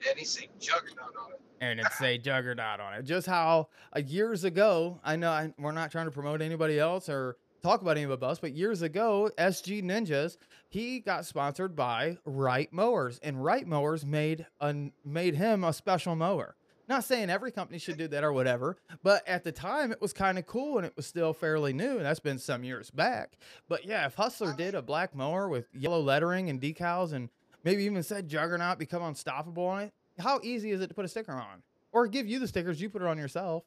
And 0.09 0.17
he's 0.17 0.29
saying 0.29 0.49
juggernaut 0.59 1.13
on 1.21 1.31
it. 1.33 1.39
and 1.61 1.79
it 1.79 1.91
say 1.97 2.17
Juggernaut 2.29 2.79
on 2.79 2.93
it. 2.95 3.03
Just 3.03 3.27
how 3.27 3.67
uh, 3.95 3.99
years 3.99 4.43
ago, 4.45 4.99
I 5.03 5.15
know 5.17 5.29
I, 5.29 5.53
we're 5.59 5.73
not 5.73 5.91
trying 5.91 6.05
to 6.05 6.11
promote 6.11 6.41
anybody 6.41 6.79
else 6.79 7.09
or 7.09 7.35
talk 7.61 7.81
about 7.81 7.91
any 7.91 8.03
anybody 8.03 8.25
else, 8.25 8.39
but 8.39 8.53
years 8.53 8.81
ago, 8.81 9.29
SG 9.37 9.83
Ninjas, 9.83 10.37
he 10.69 11.01
got 11.01 11.25
sponsored 11.25 11.75
by 11.75 12.17
Wright 12.23 12.71
Mowers, 12.71 13.19
and 13.21 13.43
Wright 13.43 13.67
Mowers 13.67 14.05
made 14.05 14.47
a, 14.61 14.73
made 15.03 15.35
him 15.35 15.65
a 15.65 15.73
special 15.73 16.15
mower. 16.15 16.55
Not 16.89 17.03
saying 17.03 17.29
every 17.29 17.51
company 17.51 17.77
should 17.77 17.97
do 17.97 18.07
that 18.07 18.23
or 18.23 18.33
whatever, 18.33 18.75
but 19.03 19.25
at 19.27 19.43
the 19.43 19.51
time 19.51 19.91
it 19.91 20.01
was 20.01 20.11
kind 20.11 20.39
of 20.39 20.47
cool 20.47 20.77
and 20.77 20.85
it 20.87 20.93
was 20.95 21.05
still 21.05 21.33
fairly 21.33 21.71
new, 21.71 21.97
and 21.97 22.05
that's 22.05 22.19
been 22.19 22.39
some 22.39 22.63
years 22.63 22.89
back. 22.89 23.37
But 23.67 23.85
yeah, 23.85 24.07
if 24.07 24.15
Hustler 24.15 24.53
did 24.57 24.73
a 24.73 24.81
black 24.81 25.13
mower 25.15 25.47
with 25.47 25.67
yellow 25.71 26.01
lettering 26.01 26.49
and 26.49 26.59
decals 26.59 27.13
and 27.13 27.29
maybe 27.63 27.83
even 27.83 28.01
said 28.01 28.27
Juggernaut 28.27 28.79
become 28.79 29.03
unstoppable 29.03 29.67
on 29.67 29.83
it, 29.83 29.93
how 30.17 30.39
easy 30.41 30.71
is 30.71 30.81
it 30.81 30.87
to 30.87 30.95
put 30.95 31.05
a 31.05 31.07
sticker 31.07 31.31
on? 31.31 31.61
Or 31.91 32.07
give 32.07 32.27
you 32.27 32.39
the 32.39 32.47
stickers, 32.47 32.81
you 32.81 32.89
put 32.89 33.03
it 33.03 33.07
on 33.07 33.19
yourself. 33.19 33.63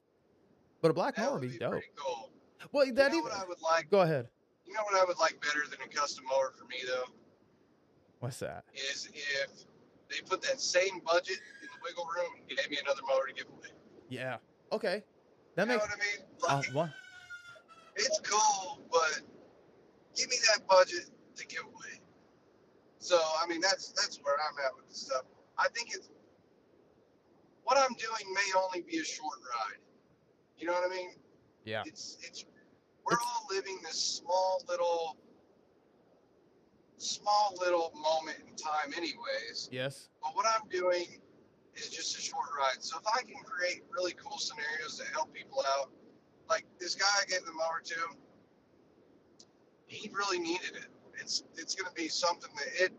But 0.80 0.90
a 0.90 0.94
black 0.94 1.14
That 1.14 1.22
mower 1.22 1.32
would 1.34 1.42
be 1.42 1.48
be 1.48 1.58
dope. 1.58 1.80
cool. 1.96 2.30
Well, 2.72 2.84
You 2.86 2.92
that 2.94 3.12
even 3.12 3.22
what 3.22 3.32
I 3.34 3.44
would 3.46 3.60
like? 3.62 3.88
go 3.88 4.00
ahead. 4.00 4.28
You 4.66 4.72
know 4.72 4.82
what 4.82 5.00
I 5.00 5.04
would 5.04 5.18
like 5.18 5.40
better 5.40 5.60
than 5.70 5.78
a 5.84 5.88
custom 5.88 6.24
mower 6.28 6.52
for 6.58 6.64
me 6.64 6.76
though 6.86 7.04
What's 8.18 8.38
that? 8.40 8.64
is 8.74 9.08
if 9.14 9.64
they 10.08 10.20
put 10.28 10.42
that 10.42 10.60
same 10.60 11.00
budget 11.06 11.38
wiggle 11.84 12.06
room 12.16 12.32
and 12.48 12.56
gave 12.58 12.70
me 12.70 12.78
another 12.84 13.02
mower 13.08 13.26
to 13.26 13.32
give 13.34 13.46
away. 13.48 13.68
Yeah. 14.08 14.36
Okay. 14.72 15.02
That 15.56 15.62
you 15.62 15.68
know 15.68 15.74
makes 15.78 15.88
what 15.88 15.98
I 16.50 16.56
mean? 16.58 16.68
uh, 16.68 16.72
what? 16.72 16.90
it's 17.96 18.20
cool, 18.24 18.80
but 18.90 19.20
give 20.16 20.28
me 20.30 20.36
that 20.54 20.66
budget 20.66 21.10
to 21.36 21.46
give 21.46 21.62
away. 21.64 22.00
So 22.98 23.20
I 23.42 23.46
mean 23.48 23.60
that's 23.60 23.92
that's 23.92 24.18
where 24.22 24.34
I'm 24.36 24.58
at 24.64 24.76
with 24.76 24.88
this 24.88 25.02
stuff. 25.02 25.22
I 25.58 25.68
think 25.74 25.94
it's 25.94 26.08
what 27.64 27.76
I'm 27.78 27.94
doing 27.96 28.34
may 28.34 28.60
only 28.60 28.82
be 28.82 28.98
a 28.98 29.04
short 29.04 29.38
ride. 29.40 29.78
You 30.56 30.66
know 30.66 30.72
what 30.72 30.90
I 30.90 30.94
mean? 30.94 31.10
Yeah. 31.64 31.82
It's 31.86 32.18
it's 32.22 32.44
we're 33.04 33.14
It's- 33.14 33.26
all 33.28 33.46
living 33.50 33.78
this 33.82 34.00
small 34.00 34.62
little 34.68 35.16
small 36.96 37.54
little 37.60 37.92
moment 38.00 38.38
in 38.48 38.54
time 38.56 38.92
anyways. 38.96 39.68
Yes. 39.72 40.08
But 40.22 40.36
what 40.36 40.46
I'm 40.46 40.68
doing 40.68 41.20
is 41.76 41.88
just 41.88 42.16
a 42.18 42.20
short 42.20 42.46
ride. 42.58 42.82
So 42.82 42.98
if 42.98 43.04
I 43.06 43.22
can 43.22 43.42
create 43.44 43.82
really 43.90 44.12
cool 44.12 44.38
scenarios 44.38 44.98
that 44.98 45.08
help 45.12 45.32
people 45.32 45.64
out, 45.78 45.90
like 46.48 46.64
this 46.78 46.94
guy 46.94 47.06
I 47.20 47.24
gave 47.26 47.44
the 47.44 47.52
mower 47.52 47.80
to, 47.84 47.94
he 49.86 50.10
really 50.12 50.38
needed 50.38 50.72
it. 50.76 50.86
It's 51.20 51.44
it's 51.56 51.74
going 51.74 51.88
to 51.88 51.94
be 51.94 52.08
something 52.08 52.50
that 52.56 52.84
it 52.84 52.92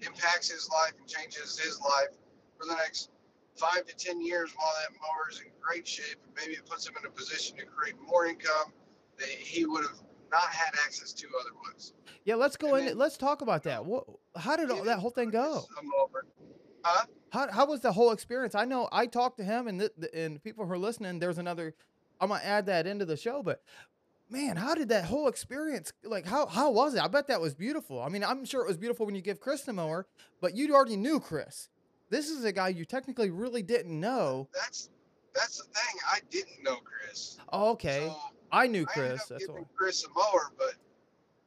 impacts 0.00 0.50
his 0.50 0.68
life 0.70 0.92
and 0.98 1.08
changes 1.08 1.58
his 1.58 1.80
life 1.80 2.16
for 2.58 2.66
the 2.66 2.74
next 2.74 3.10
five 3.56 3.84
to 3.86 3.94
ten 3.96 4.20
years 4.20 4.52
while 4.56 4.72
that 4.80 4.94
mower 5.00 5.28
is 5.30 5.40
in 5.40 5.46
great 5.60 5.86
shape. 5.86 6.16
And 6.24 6.32
maybe 6.36 6.52
it 6.54 6.64
puts 6.66 6.86
him 6.86 6.94
in 7.00 7.06
a 7.06 7.10
position 7.10 7.56
to 7.58 7.64
create 7.66 7.96
more 8.00 8.26
income 8.26 8.72
that 9.18 9.28
he 9.28 9.66
would 9.66 9.82
have 9.84 10.00
not 10.30 10.48
had 10.48 10.70
access 10.84 11.12
to 11.14 11.26
otherwise. 11.40 11.92
Yeah. 12.24 12.36
Let's 12.36 12.56
go 12.56 12.74
And 12.74 12.78
in. 12.80 12.86
then- 12.86 12.98
Let's 12.98 13.16
talk 13.16 13.42
about 13.42 13.64
that. 13.64 13.84
What? 13.84 14.04
How 14.36 14.56
did 14.56 14.70
all, 14.70 14.84
that 14.84 15.00
whole 15.00 15.10
thing 15.10 15.30
go? 15.30 15.64
Huh? 16.84 17.06
How 17.32 17.50
how 17.50 17.66
was 17.66 17.80
the 17.80 17.92
whole 17.92 18.12
experience? 18.12 18.54
I 18.54 18.64
know 18.64 18.88
I 18.92 19.06
talked 19.06 19.38
to 19.38 19.44
him 19.44 19.68
and 19.68 19.88
and 20.14 20.42
people 20.42 20.66
who 20.66 20.72
are 20.72 20.78
listening. 20.78 21.18
There's 21.18 21.38
another. 21.38 21.74
I'm 22.20 22.28
gonna 22.30 22.42
add 22.42 22.66
that 22.66 22.86
into 22.86 23.04
the 23.04 23.16
show, 23.16 23.42
but 23.42 23.62
man, 24.30 24.56
how 24.56 24.74
did 24.74 24.88
that 24.88 25.04
whole 25.04 25.28
experience 25.28 25.92
like? 26.04 26.26
How 26.26 26.46
how 26.46 26.70
was 26.70 26.94
it? 26.94 27.02
I 27.02 27.08
bet 27.08 27.28
that 27.28 27.40
was 27.40 27.54
beautiful. 27.54 28.02
I 28.02 28.08
mean, 28.08 28.24
I'm 28.24 28.44
sure 28.44 28.62
it 28.62 28.68
was 28.68 28.76
beautiful 28.76 29.06
when 29.06 29.14
you 29.14 29.22
give 29.22 29.40
Chris 29.40 29.62
the 29.62 29.72
mower, 29.72 30.06
but 30.40 30.54
you 30.56 30.74
already 30.74 30.96
knew 30.96 31.20
Chris. 31.20 31.68
This 32.10 32.30
is 32.30 32.44
a 32.44 32.52
guy 32.52 32.68
you 32.68 32.84
technically 32.84 33.30
really 33.30 33.62
didn't 33.62 33.98
know. 33.98 34.48
That's 34.54 34.90
that's 35.34 35.58
the 35.58 35.64
thing. 35.64 36.00
I 36.10 36.18
didn't 36.30 36.62
know 36.64 36.78
Chris. 36.78 37.38
Oh, 37.52 37.70
okay, 37.72 38.06
So 38.08 38.16
I 38.50 38.66
knew 38.66 38.82
I 38.88 38.92
Chris. 38.92 39.20
up 39.22 39.28
That's 39.28 39.46
giving 39.46 39.62
all. 39.62 39.70
Chris 39.76 40.04
a 40.04 40.08
mower, 40.08 40.52
but 40.58 40.74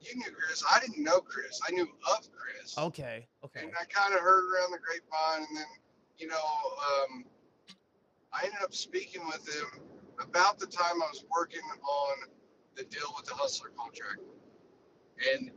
you 0.02 0.16
knew 0.16 0.32
Chris. 0.32 0.64
I 0.70 0.80
didn't 0.80 1.04
know 1.04 1.20
Chris. 1.20 1.60
I 1.68 1.72
knew 1.72 1.84
of 1.84 2.28
Chris. 2.32 2.78
Okay, 2.78 3.28
okay. 3.44 3.62
And 3.62 3.72
I 3.80 3.86
kind 3.86 4.14
of 4.14 4.20
heard 4.20 4.44
around 4.46 4.72
the 4.72 4.80
grapevine, 4.80 5.48
and 5.48 5.58
then, 5.58 5.66
you 6.18 6.28
know, 6.28 6.36
um, 6.38 7.26
I 8.34 8.46
ended 8.46 8.62
up 8.64 8.74
speaking 8.74 9.26
with 9.28 9.48
him 9.48 9.82
about 10.20 10.60
the 10.60 10.68
time 10.68 11.02
I 11.02 11.08
was 11.12 11.26
working 11.36 11.62
on 11.62 12.30
the 12.76 12.84
deal 12.84 13.14
with 13.16 13.26
the 13.26 13.34
Hustler 13.34 13.72
contract. 13.78 14.22
And 15.34 15.52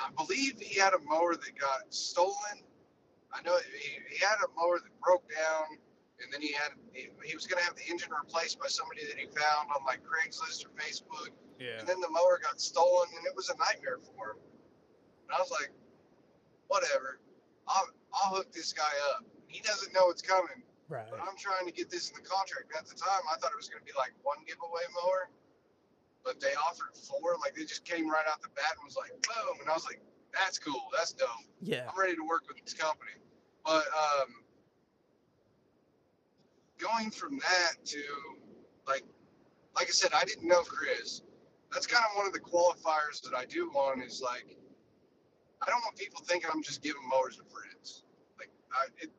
I 0.00 0.10
believe 0.16 0.60
he 0.60 0.78
had 0.78 0.92
a 0.92 1.00
mower 1.08 1.34
that 1.34 1.58
got 1.58 1.92
stolen. 1.94 2.60
I 3.32 3.42
know 3.42 3.56
he, 3.78 3.98
he 4.10 4.24
had 4.24 4.36
a 4.44 4.50
mower 4.58 4.78
that 4.78 5.00
broke 5.00 5.24
down, 5.30 5.78
and 6.22 6.32
then 6.32 6.42
he 6.42 6.52
had 6.52 6.72
he, 6.92 7.08
he 7.24 7.34
was 7.34 7.46
going 7.46 7.58
to 7.58 7.64
have 7.64 7.76
the 7.76 7.86
engine 7.90 8.10
replaced 8.10 8.58
by 8.58 8.66
somebody 8.68 9.06
that 9.06 9.16
he 9.18 9.26
found 9.26 9.70
on 9.74 9.84
like 9.86 10.00
Craigslist 10.02 10.66
or 10.66 10.70
Facebook. 10.76 11.30
Yeah. 11.58 11.78
And 11.78 11.86
then 11.88 12.00
the 12.00 12.10
mower 12.10 12.40
got 12.42 12.60
stolen, 12.60 13.08
and 13.16 13.26
it 13.26 13.34
was 13.34 13.48
a 13.50 13.56
nightmare 13.58 13.98
for 14.02 14.32
him. 14.32 14.38
And 15.28 15.36
I 15.36 15.38
was 15.40 15.50
like, 15.50 15.70
whatever, 16.68 17.20
I'll, 17.68 17.88
I'll 18.12 18.34
hook 18.36 18.52
this 18.52 18.72
guy 18.72 18.90
up. 19.14 19.24
He 19.46 19.60
doesn't 19.62 19.92
know 19.94 20.10
it's 20.10 20.22
coming, 20.22 20.62
Right. 20.88 21.06
but 21.10 21.20
I'm 21.20 21.36
trying 21.38 21.66
to 21.66 21.72
get 21.72 21.90
this 21.90 22.10
in 22.10 22.16
the 22.20 22.26
contract. 22.28 22.72
At 22.76 22.86
the 22.86 22.94
time, 22.94 23.22
I 23.32 23.36
thought 23.38 23.52
it 23.52 23.56
was 23.56 23.68
going 23.68 23.80
to 23.80 23.86
be 23.86 23.96
like 23.96 24.12
one 24.22 24.38
giveaway 24.46 24.82
mower, 25.04 25.30
but 26.24 26.40
they 26.40 26.52
offered 26.68 26.96
four. 26.96 27.36
Like 27.40 27.54
they 27.54 27.62
just 27.64 27.84
came 27.84 28.10
right 28.10 28.24
out 28.28 28.42
the 28.42 28.48
bat 28.56 28.74
and 28.76 28.84
was 28.84 28.96
like, 28.96 29.12
boom. 29.22 29.60
And 29.60 29.70
I 29.70 29.74
was 29.74 29.84
like, 29.86 30.00
that's 30.34 30.58
cool. 30.58 30.90
That's 30.96 31.12
dope. 31.12 31.28
Yeah. 31.62 31.86
I'm 31.88 31.98
ready 31.98 32.16
to 32.16 32.24
work 32.26 32.42
with 32.48 32.58
this 32.64 32.74
company. 32.74 33.12
But 33.64 33.86
um, 33.94 34.42
going 36.78 37.10
from 37.10 37.38
that 37.38 37.84
to 37.86 38.02
like, 38.86 39.04
like 39.76 39.86
I 39.88 39.90
said, 39.92 40.10
I 40.14 40.24
didn't 40.24 40.46
know 40.48 40.62
Chris. 40.62 41.22
That's 41.74 41.86
kind 41.86 42.04
of 42.08 42.16
one 42.16 42.26
of 42.26 42.32
the 42.32 42.40
qualifiers 42.40 43.20
that 43.22 43.34
I 43.36 43.44
do 43.44 43.68
want 43.68 44.02
is 44.02 44.22
like, 44.22 44.56
I 45.60 45.70
don't 45.70 45.80
want 45.80 45.96
people 45.96 46.22
thinking 46.24 46.48
I'm 46.52 46.62
just 46.62 46.82
giving 46.82 47.02
mowers 47.10 47.36
to 47.36 47.42
friends. 47.50 48.04
Like, 48.38 48.50
I, 48.72 48.86
it, 49.02 49.10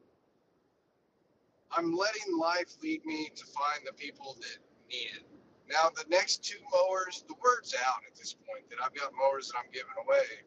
I'm 1.71 1.95
letting 1.95 2.37
life 2.39 2.71
lead 2.81 3.05
me 3.05 3.29
to 3.35 3.43
find 3.45 3.85
the 3.85 3.91
people 3.93 4.37
that 4.39 4.57
need 4.89 5.11
it. 5.19 5.25
Now, 5.69 5.89
the 5.93 6.05
next 6.09 6.45
two 6.45 6.59
mowers, 6.71 7.25
the 7.27 7.35
word's 7.43 7.75
out 7.75 8.07
at 8.09 8.15
this 8.15 8.33
point 8.33 8.69
that 8.69 8.77
I've 8.83 8.93
got 8.93 9.11
mowers 9.17 9.49
that 9.49 9.57
I'm 9.57 9.71
giving 9.73 9.91
away. 10.05 10.45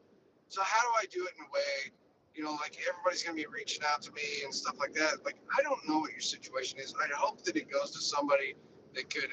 So 0.48 0.62
how 0.62 0.80
do 0.80 0.88
I 0.96 1.04
do 1.12 1.26
it 1.26 1.32
in 1.36 1.44
a 1.44 1.50
way, 1.52 1.92
you 2.34 2.42
know, 2.44 2.52
like 2.52 2.78
everybody's 2.88 3.22
gonna 3.22 3.36
be 3.36 3.46
reaching 3.52 3.82
out 3.84 4.00
to 4.02 4.12
me 4.12 4.22
and 4.44 4.54
stuff 4.54 4.76
like 4.78 4.94
that. 4.94 5.24
Like 5.24 5.36
I 5.58 5.62
don't 5.62 5.86
know 5.86 5.98
what 5.98 6.12
your 6.12 6.20
situation 6.20 6.78
is. 6.78 6.94
I 7.02 7.08
hope 7.14 7.42
that 7.44 7.56
it 7.56 7.70
goes 7.70 7.90
to 7.90 8.00
somebody 8.00 8.54
that 8.94 9.12
could, 9.12 9.28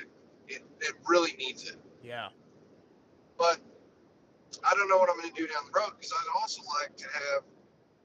it, 0.48 0.63
that 0.82 0.94
really 1.08 1.34
needs 1.38 1.70
it. 1.70 1.77
Yeah. 2.03 2.29
But 3.37 3.59
I 4.63 4.73
don't 4.75 4.89
know 4.89 4.97
what 4.97 5.09
I'm 5.09 5.17
gonna 5.19 5.33
do 5.35 5.47
down 5.47 5.63
the 5.71 5.79
road 5.79 5.91
because 5.97 6.13
I'd 6.13 6.39
also 6.39 6.61
like 6.81 6.95
to 6.97 7.05
have, 7.05 7.43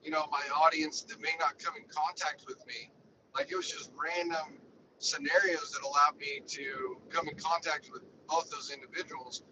you 0.03 0.11
know, 0.11 0.27
my 0.31 0.43
audience 0.55 1.03
that 1.03 1.21
may 1.21 1.33
not 1.39 1.59
come 1.59 1.75
in 1.77 1.85
contact 1.89 2.45
with 2.47 2.59
me. 2.67 2.91
Like 3.35 3.51
it 3.53 3.57
was 3.57 3.71
just 3.71 3.91
random 3.95 4.59
scenarios 4.99 5.71
that 5.73 5.83
allowed 5.83 6.19
me 6.19 6.43
to 6.47 7.01
come 7.09 7.29
in 7.29 7.37
contact 7.37 7.91
with 7.93 8.03
both 8.29 8.51
those 8.51 8.71
individuals. 8.71 9.43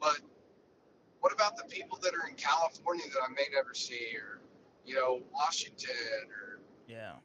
But 0.00 0.20
what 1.20 1.32
about 1.32 1.56
the 1.56 1.64
people 1.64 1.98
that 2.02 2.14
are 2.14 2.28
in 2.28 2.34
California 2.34 3.04
that 3.12 3.20
I 3.22 3.28
may 3.28 3.46
never 3.52 3.74
see, 3.74 4.16
or 4.16 4.40
you 4.84 4.94
know, 4.94 5.22
Washington, 5.32 6.30
or 6.30 6.60
Yeah. 6.86 7.16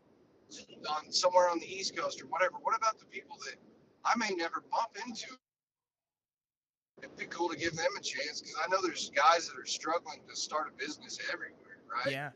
on 0.90 1.12
somewhere 1.12 1.50
on 1.50 1.60
the 1.60 1.72
East 1.72 1.96
Coast, 1.96 2.22
or 2.22 2.28
whatever? 2.28 2.58
What 2.62 2.76
about 2.76 3.00
the 3.00 3.06
people 3.06 3.38
that 3.46 3.56
I 4.04 4.16
may 4.18 4.30
never 4.36 4.62
bump 4.62 4.98
into? 5.06 5.38
It'd 7.00 7.18
be 7.18 7.26
cool 7.26 7.50
to 7.50 7.58
give 7.58 7.76
them 7.76 7.92
a 7.98 8.02
chance 8.02 8.42
because 8.42 8.56
I 8.64 8.68
know 8.70 8.78
there's 8.82 9.10
guys 9.10 9.48
that 9.48 9.58
are 9.58 9.66
struggling 9.66 10.22
to 10.30 10.36
start 10.36 10.72
a 10.74 10.78
business 10.78 11.18
everywhere, 11.32 11.82
right? 11.92 12.12
Yeah. 12.12 12.30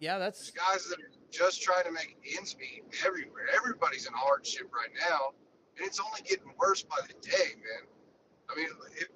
Yeah. 0.00 0.18
There's 0.18 0.38
That's 0.38 0.50
guys 0.50 0.88
that 0.88 0.98
are 0.98 1.10
just 1.30 1.62
trying 1.62 1.84
to 1.84 1.92
make 1.92 2.16
ends 2.36 2.56
meet 2.58 2.84
everywhere. 3.04 3.46
Everybody's 3.54 4.06
in 4.06 4.12
hardship 4.14 4.72
right 4.72 4.90
now, 5.08 5.34
and 5.78 5.86
it's 5.86 6.00
only 6.00 6.20
getting 6.22 6.52
worse 6.58 6.82
by 6.82 6.96
the 7.06 7.14
day, 7.28 7.54
man. 7.56 7.86
I 8.50 8.56
mean, 8.56 8.68
it, 8.96 9.08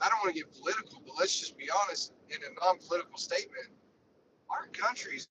I 0.00 0.08
don't 0.08 0.18
want 0.22 0.34
to 0.34 0.40
get 0.42 0.52
political, 0.52 1.02
but 1.04 1.14
let's 1.18 1.38
just 1.38 1.56
be 1.56 1.68
honest. 1.84 2.12
In 2.30 2.38
a 2.38 2.64
non-political 2.64 3.18
statement, 3.18 3.68
our 4.50 4.66
country's 4.72 5.28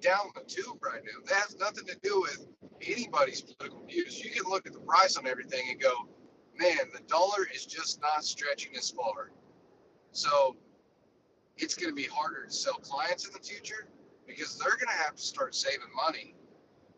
down 0.00 0.28
the 0.34 0.42
tube 0.42 0.78
right 0.82 1.00
now. 1.02 1.24
That 1.26 1.34
has 1.36 1.56
nothing 1.56 1.86
to 1.86 1.96
do 2.02 2.20
with 2.20 2.46
anybody's 2.86 3.40
political 3.40 3.84
views. 3.86 4.22
You 4.22 4.30
can 4.30 4.44
look 4.50 4.66
at 4.66 4.72
the 4.72 4.80
price 4.80 5.16
on 5.16 5.26
everything 5.26 5.62
and 5.70 5.80
go, 5.80 6.08
man, 6.58 6.90
the 6.92 7.00
dollar 7.08 7.46
is 7.52 7.66
just 7.66 8.00
not 8.00 8.24
stretching 8.24 8.76
as 8.76 8.90
far. 8.90 9.30
So 10.12 10.56
it's 11.56 11.74
going 11.74 11.90
to 11.90 11.94
be 11.94 12.08
harder 12.08 12.46
to 12.46 12.52
sell 12.52 12.74
clients 12.74 13.26
in 13.26 13.32
the 13.32 13.40
future 13.40 13.88
because 14.26 14.58
they're 14.58 14.76
going 14.76 14.88
to 14.88 15.04
have 15.04 15.16
to 15.16 15.22
start 15.22 15.54
saving 15.54 15.88
money. 15.94 16.34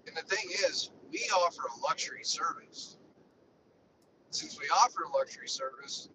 And 0.07 0.17
the 0.17 0.23
thing 0.23 0.51
is, 0.69 0.91
we 1.11 1.19
offer 1.35 1.63
a 1.63 1.81
luxury 1.81 2.25
service. 2.25 2.97
Since 4.31 4.59
we 4.61 4.67
offer 4.69 5.05
a 5.05 5.17
luxury 5.17 5.49
service 5.49 6.09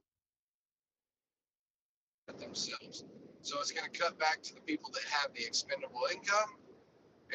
themselves. 2.39 3.05
So 3.41 3.59
it's 3.59 3.71
going 3.71 3.89
to 3.89 3.99
cut 3.99 4.17
back 4.19 4.41
to 4.43 4.55
the 4.55 4.61
people 4.61 4.91
that 4.93 5.03
have 5.09 5.33
the 5.33 5.43
expendable 5.45 6.01
income, 6.11 6.55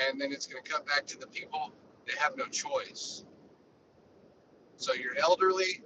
and 0.09 0.21
then 0.21 0.33
it's 0.33 0.47
going 0.47 0.63
to 0.63 0.71
cut 0.71 0.87
back 0.87 1.07
to 1.07 1.19
the 1.19 1.27
people 1.27 1.73
that 2.07 2.17
have 2.17 2.37
no 2.37 2.47
choice. 2.47 3.25
So 4.77 4.93
your 4.93 5.17
elderly 5.19 5.83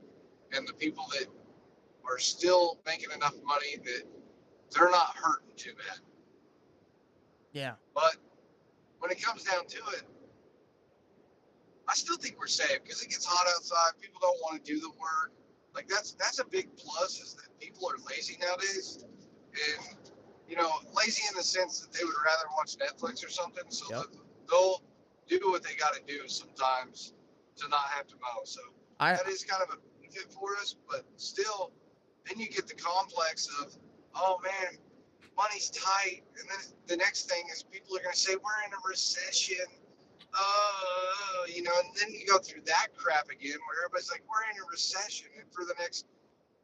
and 0.52 0.66
the 0.66 0.72
people 0.74 1.06
that 1.12 1.26
are 2.08 2.18
still 2.18 2.78
making 2.86 3.10
enough 3.14 3.34
money 3.44 3.76
that 3.84 4.02
they're 4.70 4.90
not 4.90 5.14
hurting 5.16 5.50
too 5.56 5.72
bad. 5.74 5.98
Yeah. 7.52 7.74
But 7.94 8.16
when 8.98 9.10
it 9.10 9.22
comes 9.22 9.44
down 9.44 9.66
to 9.66 9.78
it, 9.94 10.02
I 11.88 11.94
still 11.94 12.16
think 12.16 12.38
we're 12.38 12.46
safe 12.46 12.82
because 12.84 13.02
it 13.02 13.10
gets 13.10 13.24
hot 13.24 13.46
outside. 13.56 14.00
People 14.00 14.20
don't 14.22 14.38
want 14.42 14.64
to 14.64 14.72
do 14.72 14.80
the 14.80 14.90
work. 14.90 15.32
Like 15.74 15.88
that's 15.88 16.12
that's 16.12 16.38
a 16.38 16.44
big 16.44 16.74
plus 16.76 17.20
is 17.20 17.34
that 17.34 17.58
people 17.60 17.88
are 17.88 17.96
lazy 18.08 18.38
nowadays, 18.40 19.04
and 19.52 19.96
you 20.48 20.56
know 20.56 20.70
lazy 20.94 21.22
in 21.28 21.36
the 21.36 21.42
sense 21.42 21.80
that 21.80 21.92
they 21.92 22.04
would 22.04 22.14
rather 22.24 22.44
watch 22.56 22.76
Netflix 22.76 23.24
or 23.24 23.30
something. 23.30 23.64
So 23.68 23.86
Yep. 23.90 24.06
they'll 24.48 24.82
do 25.26 25.50
what 25.50 25.62
they 25.62 25.74
got 25.74 25.94
to 25.94 26.00
do 26.06 26.28
sometimes 26.28 27.14
to 27.56 27.68
not 27.68 27.86
have 27.90 28.06
to 28.08 28.14
mow. 28.16 28.42
So 28.44 28.60
I 29.00 29.14
that 29.14 29.26
is 29.28 29.44
kind 29.44 29.62
of 29.62 29.70
a 29.74 29.78
benefit 30.10 30.32
for 30.32 30.56
us, 30.60 30.76
but 30.88 31.04
still, 31.16 31.72
then 32.26 32.38
you 32.38 32.48
get 32.48 32.66
the 32.66 32.74
complex 32.74 33.48
of, 33.60 33.76
oh 34.14 34.38
man, 34.42 34.78
money's 35.36 35.70
tight, 35.70 36.22
and 36.38 36.48
then 36.48 36.58
the 36.86 36.96
next 36.96 37.28
thing 37.30 37.44
is 37.52 37.62
people 37.62 37.96
are 37.96 38.02
going 38.02 38.12
to 38.12 38.18
say 38.18 38.34
we're 38.34 38.66
in 38.66 38.72
a 38.72 38.88
recession. 38.88 39.66
Oh, 40.32 41.46
you 41.52 41.62
know, 41.62 41.72
and 41.84 41.88
then 41.98 42.14
you 42.14 42.24
go 42.26 42.38
through 42.38 42.62
that 42.66 42.88
crap 42.96 43.28
again, 43.30 43.58
where 43.66 43.84
everybody's 43.84 44.10
like, 44.10 44.22
we're 44.30 44.46
in 44.52 44.62
a 44.62 44.66
recession, 44.70 45.26
and 45.38 45.50
for 45.50 45.64
the 45.64 45.74
next 45.78 46.06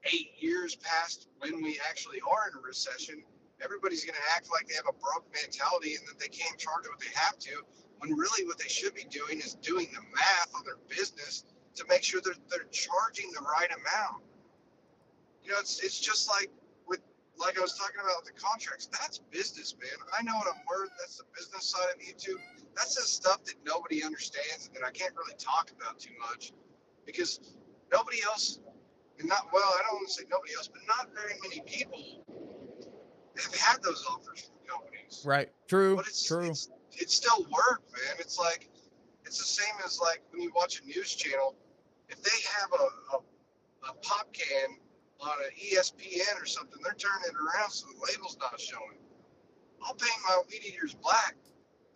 eight 0.05 0.31
years 0.39 0.77
past 0.77 1.29
when 1.41 1.63
we 1.63 1.81
actually 1.89 2.21
are 2.31 2.51
in 2.51 2.59
a 2.59 2.63
recession, 2.63 3.23
everybody's 3.63 4.05
going 4.05 4.15
to 4.15 4.27
act 4.37 4.49
like 4.53 4.69
they 4.69 4.75
have 4.75 4.87
a 4.87 4.95
broke 5.03 5.27
mentality 5.35 5.97
and 5.97 6.07
that 6.07 6.21
they 6.21 6.29
can't 6.29 6.59
charge 6.59 6.87
what 6.87 7.01
they 7.01 7.11
have 7.15 7.39
to, 7.39 7.65
when 7.99 8.13
really 8.13 8.47
what 8.47 8.59
they 8.59 8.69
should 8.69 8.95
be 8.95 9.05
doing 9.11 9.39
is 9.39 9.55
doing 9.55 9.89
the 9.93 10.03
math 10.15 10.55
on 10.55 10.63
their 10.65 10.79
business 10.87 11.45
to 11.77 11.85
make 11.89 12.03
sure 12.03 12.21
that 12.23 12.37
they're 12.51 12.69
charging 12.73 13.31
the 13.33 13.43
right 13.43 13.71
amount. 13.71 14.25
You 15.45 15.53
know, 15.53 15.59
it's 15.61 15.81
it's 15.81 16.01
just 16.01 16.29
like 16.29 16.51
with 16.87 17.01
like 17.39 17.59
I 17.59 17.61
was 17.61 17.79
talking 17.79 18.01
about 18.03 18.25
with 18.25 18.35
the 18.35 18.41
contracts. 18.41 18.89
That's 18.91 19.19
business, 19.31 19.77
man. 19.81 19.95
I 20.19 20.23
know 20.23 20.37
what 20.37 20.49
I'm 20.49 20.61
worth. 20.69 20.91
That's 20.99 21.19
the 21.19 21.25
business 21.37 21.67
side 21.67 21.87
of 21.95 22.01
YouTube. 22.01 22.41
That's 22.75 22.97
the 22.97 23.03
stuff 23.03 23.45
that 23.45 23.55
nobody 23.65 24.03
understands 24.03 24.67
and 24.67 24.77
that 24.77 24.85
I 24.87 24.91
can't 24.91 25.15
really 25.15 25.37
talk 25.39 25.71
about 25.71 26.01
too 26.01 26.15
much 26.29 26.53
because 27.05 27.55
nobody 27.93 28.19
else, 28.25 28.59
and 29.21 29.29
not 29.29 29.47
well, 29.53 29.63
I 29.63 29.83
don't 29.87 29.97
want 29.97 30.09
to 30.09 30.15
say 30.15 30.25
nobody 30.31 30.55
else, 30.57 30.69
but 30.69 30.83
not 30.89 31.15
very 31.15 31.39
many 31.43 31.63
people 31.67 32.25
have 33.37 33.55
had 33.55 33.83
those 33.83 34.05
offers 34.11 34.49
from 34.49 34.57
companies. 34.67 35.23
right. 35.25 35.51
True. 35.69 35.97
But 35.97 36.07
it's, 36.09 36.27
True. 36.27 36.47
it's 36.47 36.71
it's 36.93 37.15
still 37.15 37.45
work, 37.45 37.83
man. 37.93 38.17
It's 38.19 38.39
like 38.39 38.69
it's 39.25 39.39
the 39.39 39.45
same 39.45 39.75
as 39.85 40.01
like 40.01 40.23
when 40.31 40.43
you 40.43 40.53
watch 40.55 40.81
a 40.81 40.87
news 40.87 41.15
channel. 41.15 41.55
If 42.09 42.23
they 42.23 42.39
have 42.61 42.71
a, 42.73 43.17
a, 43.17 43.91
a 43.91 43.95
pop 44.03 44.33
can 44.33 44.77
on 45.21 45.33
an 45.45 45.51
ESPN 45.59 46.41
or 46.41 46.47
something, 46.47 46.81
they're 46.83 46.95
turning 46.95 47.25
it 47.29 47.35
around 47.35 47.71
so 47.71 47.87
the 47.89 48.07
label's 48.13 48.37
not 48.41 48.61
showing. 48.61 48.99
I'll 49.83 49.95
paint 49.95 50.13
my 50.29 50.43
weed 50.49 50.63
eaters 50.67 50.95
black. 50.95 51.37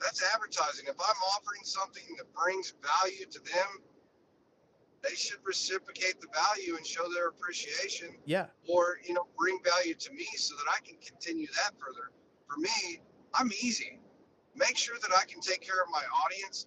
That's 0.01 0.23
advertising. 0.35 0.87
If 0.89 0.97
I'm 0.99 1.17
offering 1.37 1.61
something 1.63 2.03
that 2.17 2.33
brings 2.33 2.73
value 2.81 3.27
to 3.27 3.39
them, 3.41 3.83
they 5.03 5.15
should 5.15 5.39
reciprocate 5.45 6.21
the 6.21 6.29
value 6.33 6.77
and 6.77 6.87
show 6.87 7.09
their 7.13 7.29
appreciation 7.29 8.17
Yeah. 8.27 8.47
or 8.69 8.99
you 9.07 9.15
know 9.15 9.27
bring 9.39 9.59
value 9.65 9.95
to 9.95 10.13
me 10.13 10.27
so 10.37 10.55
that 10.57 10.65
I 10.75 10.81
can 10.87 10.97
continue 11.05 11.47
that 11.49 11.73
further. 11.79 12.11
For 12.49 12.59
me, 12.59 13.01
I'm 13.35 13.51
easy. 13.63 13.99
Make 14.55 14.77
sure 14.77 14.97
that 15.01 15.11
I 15.17 15.25
can 15.25 15.41
take 15.41 15.61
care 15.63 15.81
of 15.83 15.89
my 15.91 16.03
audience, 16.25 16.67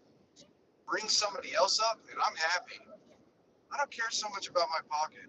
bring 0.90 1.08
somebody 1.10 1.54
else 1.54 1.80
up, 1.80 2.00
and 2.10 2.20
I'm 2.26 2.36
happy. 2.36 2.80
I 3.74 3.78
don't 3.78 3.90
care 3.90 4.10
so 4.14 4.30
much 4.30 4.48
about 4.50 4.70
my 4.70 4.86
pocket. 4.86 5.26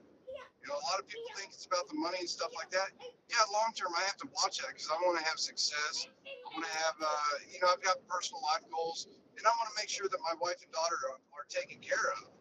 You 0.61 0.69
know, 0.69 0.77
a 0.77 0.85
lot 0.93 1.01
of 1.01 1.09
people 1.09 1.29
think 1.37 1.53
it's 1.53 1.65
about 1.65 1.89
the 1.89 1.97
money 1.97 2.21
and 2.21 2.29
stuff 2.29 2.53
like 2.57 2.69
that. 2.73 2.93
Yeah, 3.29 3.41
long 3.53 3.73
term, 3.73 3.93
I 3.97 4.05
have 4.05 4.21
to 4.25 4.29
watch 4.33 4.61
that 4.61 4.73
because 4.77 4.89
I 4.93 4.97
want 5.05 5.17
to 5.21 5.25
have 5.25 5.41
success. 5.41 6.09
I 6.25 6.49
want 6.53 6.65
to 6.65 6.75
have, 6.85 6.97
uh, 7.01 7.33
you 7.53 7.61
know, 7.61 7.69
I've 7.73 7.85
got 7.85 8.01
personal 8.09 8.41
life 8.49 8.65
goals, 8.73 9.09
and 9.37 9.45
I 9.45 9.53
want 9.61 9.69
to 9.73 9.77
make 9.77 9.89
sure 9.89 10.09
that 10.09 10.21
my 10.25 10.37
wife 10.41 10.61
and 10.61 10.73
daughter 10.73 10.97
are, 11.13 11.21
are 11.37 11.47
taken 11.49 11.81
care 11.85 12.13
of. 12.21 12.33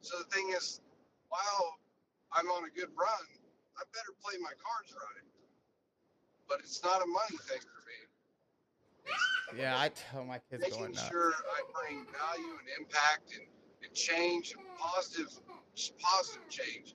So 0.00 0.16
the 0.20 0.28
thing 0.32 0.52
is, 0.56 0.80
while 1.28 1.76
I'm 2.32 2.48
on 2.52 2.64
a 2.64 2.72
good 2.72 2.92
run, 2.96 3.24
I 3.76 3.84
better 3.92 4.12
play 4.20 4.36
my 4.40 4.52
cards 4.56 4.92
right. 4.96 5.24
But 6.48 6.60
it's 6.64 6.80
not 6.84 7.00
a 7.00 7.08
money 7.08 7.36
thing 7.48 7.60
for 7.60 7.80
me. 7.88 7.98
Yeah. 9.60 9.76
I 9.76 9.92
tell 9.92 10.24
my 10.24 10.40
kids 10.48 10.64
going 10.72 10.92
Making 10.92 10.96
nuts. 10.96 11.08
sure 11.08 11.32
I 11.36 11.60
bring 11.72 12.04
value 12.08 12.52
and 12.56 12.68
impact 12.80 13.36
and, 13.36 13.44
and 13.84 13.94
change 13.94 14.52
and 14.56 14.64
positive, 14.78 15.28
positive 16.00 16.48
change. 16.48 16.94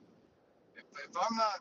If, 0.76 0.84
if 0.84 1.16
I'm 1.16 1.36
not, 1.36 1.60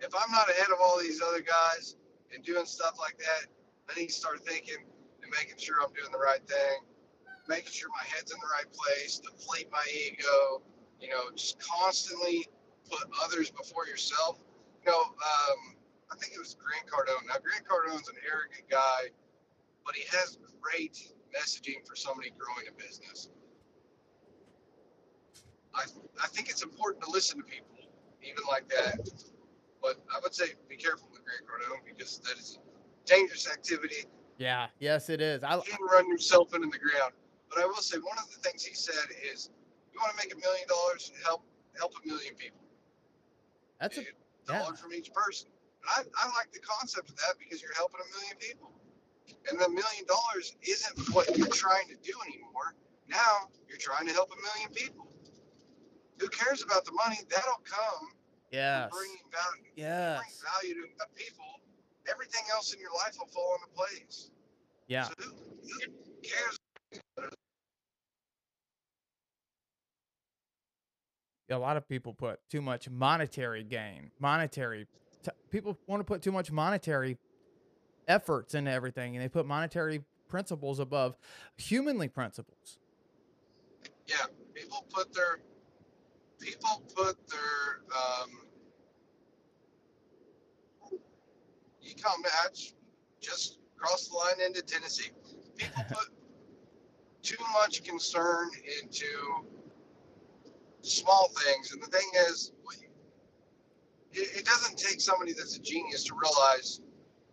if 0.00 0.14
I'm 0.14 0.30
not 0.32 0.48
ahead 0.50 0.68
of 0.72 0.78
all 0.82 0.98
these 1.00 1.20
other 1.22 1.40
guys 1.40 1.96
and 2.34 2.44
doing 2.44 2.66
stuff 2.66 2.96
like 2.98 3.18
that, 3.18 3.46
I 3.90 3.98
need 3.98 4.08
to 4.08 4.12
start 4.12 4.44
thinking 4.46 4.84
and 5.22 5.30
making 5.30 5.58
sure 5.58 5.76
I'm 5.82 5.92
doing 5.92 6.12
the 6.12 6.18
right 6.18 6.46
thing, 6.46 6.84
making 7.48 7.72
sure 7.72 7.88
my 7.90 8.04
head's 8.14 8.32
in 8.32 8.38
the 8.38 8.48
right 8.52 8.70
place, 8.72 9.20
deflate 9.20 9.70
my 9.70 9.84
ego, 9.92 10.62
you 11.00 11.08
know, 11.08 11.30
just 11.34 11.58
constantly 11.58 12.46
put 12.90 13.08
others 13.22 13.50
before 13.50 13.86
yourself. 13.86 14.38
You 14.84 14.92
know, 14.92 15.00
um, 15.00 15.76
I 16.12 16.16
think 16.16 16.34
it 16.34 16.38
was 16.38 16.56
Grant 16.60 16.86
Cardone. 16.86 17.26
Now, 17.26 17.40
Grant 17.42 17.64
Cardone's 17.66 18.08
an 18.08 18.16
arrogant 18.24 18.68
guy, 18.70 19.10
but 19.84 19.94
he 19.94 20.04
has 20.16 20.38
great 20.60 21.13
messaging 21.36 21.86
for 21.86 21.96
somebody 21.96 22.32
growing 22.38 22.66
a 22.68 22.82
business. 22.82 23.28
I, 25.74 25.82
I 26.22 26.26
think 26.28 26.48
it's 26.48 26.62
important 26.62 27.02
to 27.04 27.10
listen 27.10 27.38
to 27.38 27.44
people, 27.44 27.76
even 28.22 28.42
like 28.48 28.68
that. 28.68 28.96
But 29.82 29.96
I 30.14 30.20
would 30.22 30.34
say 30.34 30.54
be 30.68 30.76
careful 30.76 31.08
with 31.12 31.22
Grant 31.24 31.42
Cardone 31.44 31.84
because 31.84 32.18
that 32.20 32.38
is 32.38 32.58
a 32.58 33.08
dangerous 33.08 33.50
activity. 33.50 34.06
Yeah. 34.38 34.68
Yes, 34.78 35.10
it 35.10 35.20
is. 35.20 35.42
I. 35.42 35.56
You 35.56 35.62
can 35.62 35.84
run 35.90 36.08
yourself 36.08 36.54
into 36.54 36.68
the 36.68 36.78
ground. 36.78 37.12
But 37.50 37.62
I 37.62 37.66
will 37.66 37.82
say 37.82 37.98
one 37.98 38.18
of 38.18 38.30
the 38.30 38.38
things 38.40 38.64
he 38.64 38.74
said 38.74 39.10
is, 39.32 39.50
you 39.92 40.00
want 40.00 40.16
to 40.16 40.24
make 40.24 40.32
a 40.32 40.38
million 40.38 40.66
dollars, 40.68 41.12
and 41.14 41.22
help 41.24 41.42
help 41.78 41.92
a 42.02 42.08
million 42.08 42.34
people. 42.34 42.60
That's 43.80 43.98
a. 43.98 44.02
dollar 44.46 44.70
yeah. 44.70 44.76
from 44.76 44.92
each 44.92 45.12
person. 45.12 45.48
And 45.82 46.08
I, 46.16 46.24
I 46.24 46.26
like 46.36 46.52
the 46.52 46.60
concept 46.60 47.10
of 47.10 47.16
that 47.16 47.34
because 47.38 47.62
you're 47.62 47.74
helping 47.74 48.00
a 48.00 48.08
million 48.16 48.36
people. 48.38 48.72
And 49.50 49.58
the 49.58 49.68
million 49.68 50.04
dollars 50.06 50.56
isn't 50.62 51.14
what 51.14 51.36
you're 51.36 51.46
trying 51.48 51.86
to 51.88 51.96
do 51.96 52.12
anymore. 52.26 52.74
Now 53.08 53.48
you're 53.68 53.78
trying 53.78 54.06
to 54.06 54.12
help 54.12 54.30
a 54.32 54.40
million 54.40 54.72
people. 54.74 55.06
Who 56.20 56.28
cares 56.28 56.62
about 56.62 56.84
the 56.84 56.92
money? 56.92 57.18
That'll 57.28 57.60
come 57.64 58.08
Yeah. 58.50 58.88
bringing 58.90 59.18
value. 59.30 59.70
Yes. 59.76 60.18
Bring 60.18 60.74
value 60.74 60.86
to 60.86 60.88
the 60.98 61.06
people. 61.14 61.44
Everything 62.10 62.42
else 62.52 62.72
in 62.72 62.80
your 62.80 62.92
life 62.92 63.16
will 63.18 63.26
fall 63.28 63.56
into 63.56 63.74
place. 63.74 64.30
Yeah. 64.88 65.04
So 65.04 65.14
who, 65.18 65.30
who 65.30 66.12
cares? 66.22 66.58
a 71.50 71.58
lot 71.58 71.76
of 71.76 71.88
people 71.88 72.12
put 72.14 72.40
too 72.50 72.60
much 72.60 72.88
monetary 72.90 73.62
gain, 73.62 74.10
monetary. 74.18 74.86
T- 75.22 75.30
people 75.50 75.78
want 75.86 76.00
to 76.00 76.04
put 76.04 76.20
too 76.22 76.32
much 76.32 76.50
monetary 76.50 77.16
efforts 78.08 78.54
into 78.54 78.70
everything, 78.70 79.16
and 79.16 79.24
they 79.24 79.28
put 79.28 79.46
monetary 79.46 80.04
principles 80.28 80.78
above 80.78 81.16
humanly 81.56 82.08
principles. 82.08 82.78
Yeah, 84.06 84.16
people 84.54 84.84
put 84.92 85.12
their 85.14 85.40
people 86.40 86.82
put 86.94 87.16
their 87.28 87.80
um, 87.96 88.30
econ 91.82 92.22
match 92.22 92.74
just 93.20 93.58
across 93.76 94.08
the 94.08 94.16
line 94.16 94.46
into 94.46 94.62
Tennessee. 94.62 95.10
People 95.56 95.84
put 95.88 96.08
too 97.22 97.42
much 97.62 97.84
concern 97.84 98.50
into 98.82 99.06
small 100.82 101.30
things, 101.44 101.72
and 101.72 101.82
the 101.82 101.86
thing 101.86 102.08
is, 102.28 102.52
it, 104.12 104.38
it 104.38 104.44
doesn't 104.44 104.78
take 104.78 105.00
somebody 105.00 105.32
that's 105.32 105.56
a 105.56 105.60
genius 105.60 106.04
to 106.04 106.14
realize 106.14 106.80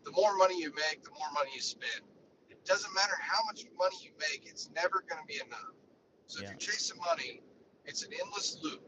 the 0.04 0.12
more 0.12 0.36
money 0.38 0.60
you 0.60 0.74
make, 0.74 1.04
the 1.04 1.12
more 1.12 1.32
money 1.34 1.52
you 1.54 1.62
spend. 1.62 2.02
It 2.50 2.64
doesn't 2.66 2.94
matter 2.94 3.16
how 3.20 3.44
much 3.46 3.64
money 3.78 3.96
you 4.02 4.12
make; 4.20 4.48
it's 4.48 4.70
never 4.76 5.04
going 5.08 5.22
to 5.22 5.28
be 5.28 5.42
enough. 5.46 5.72
So 6.28 6.40
Yeah. 6.40 6.46
if 6.46 6.52
you're 6.52 6.60
chasing 6.74 6.98
money, 7.00 7.42
it's 7.86 8.04
an 8.04 8.12
endless 8.14 8.58
loop. 8.62 8.82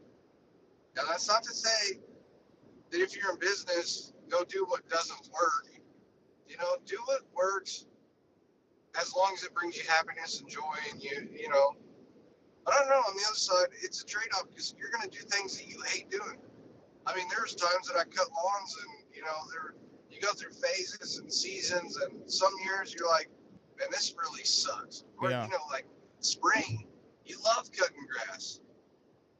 Now 0.96 1.02
that's 1.08 1.28
not 1.28 1.42
to 1.44 1.54
say 1.54 2.00
that 2.90 3.00
if 3.00 3.16
you're 3.16 3.32
in 3.32 3.38
business, 3.38 4.12
go 4.28 4.44
do 4.44 4.64
what 4.68 4.88
doesn't 4.88 5.28
work. 5.32 5.68
You 6.48 6.56
know, 6.58 6.76
do 6.84 6.96
what 7.06 7.22
works 7.34 7.86
as 9.00 9.14
long 9.14 9.34
as 9.34 9.42
it 9.42 9.52
brings 9.54 9.76
you 9.76 9.82
happiness 9.88 10.40
and 10.40 10.48
joy 10.48 10.76
and 10.92 11.02
you 11.02 11.28
you 11.32 11.48
know. 11.48 11.76
I 12.66 12.78
don't 12.78 12.88
know, 12.88 12.96
on 12.96 13.14
the 13.14 13.22
other 13.28 13.36
side, 13.36 13.68
it's 13.82 14.00
a 14.02 14.06
trade 14.06 14.28
off 14.36 14.48
because 14.48 14.74
you're 14.78 14.90
gonna 14.90 15.10
do 15.10 15.18
things 15.18 15.58
that 15.58 15.66
you 15.68 15.82
hate 15.82 16.08
doing. 16.10 16.38
I 17.06 17.14
mean, 17.14 17.26
there's 17.28 17.54
times 17.54 17.88
that 17.88 17.96
I 17.96 18.04
cut 18.04 18.28
lawns 18.32 18.76
and 18.82 19.14
you 19.14 19.20
know, 19.22 19.36
there 19.52 19.74
you 20.14 20.20
go 20.20 20.32
through 20.32 20.52
phases 20.52 21.18
and 21.18 21.32
seasons 21.32 21.96
and 21.98 22.30
some 22.30 22.52
years 22.64 22.94
you're 22.94 23.08
like, 23.08 23.28
man, 23.78 23.88
this 23.90 24.14
really 24.16 24.44
sucks. 24.44 25.04
Or 25.18 25.30
Yeah. 25.30 25.44
you 25.44 25.50
know, 25.50 25.58
like 25.70 25.86
spring, 26.20 26.86
you 27.24 27.36
love 27.44 27.70
cutting 27.72 28.06
grass. 28.06 28.60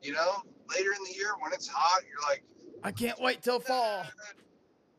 You 0.03 0.13
know, 0.13 0.43
later 0.75 0.91
in 0.99 1.05
the 1.05 1.15
year 1.15 1.33
when 1.41 1.53
it's 1.53 1.69
hot, 1.69 2.03
you're 2.09 2.21
like, 2.29 2.45
I 2.83 2.93
can't 2.93 3.19
wait 3.21 3.43
till 3.43 3.61
fall. 3.61 4.05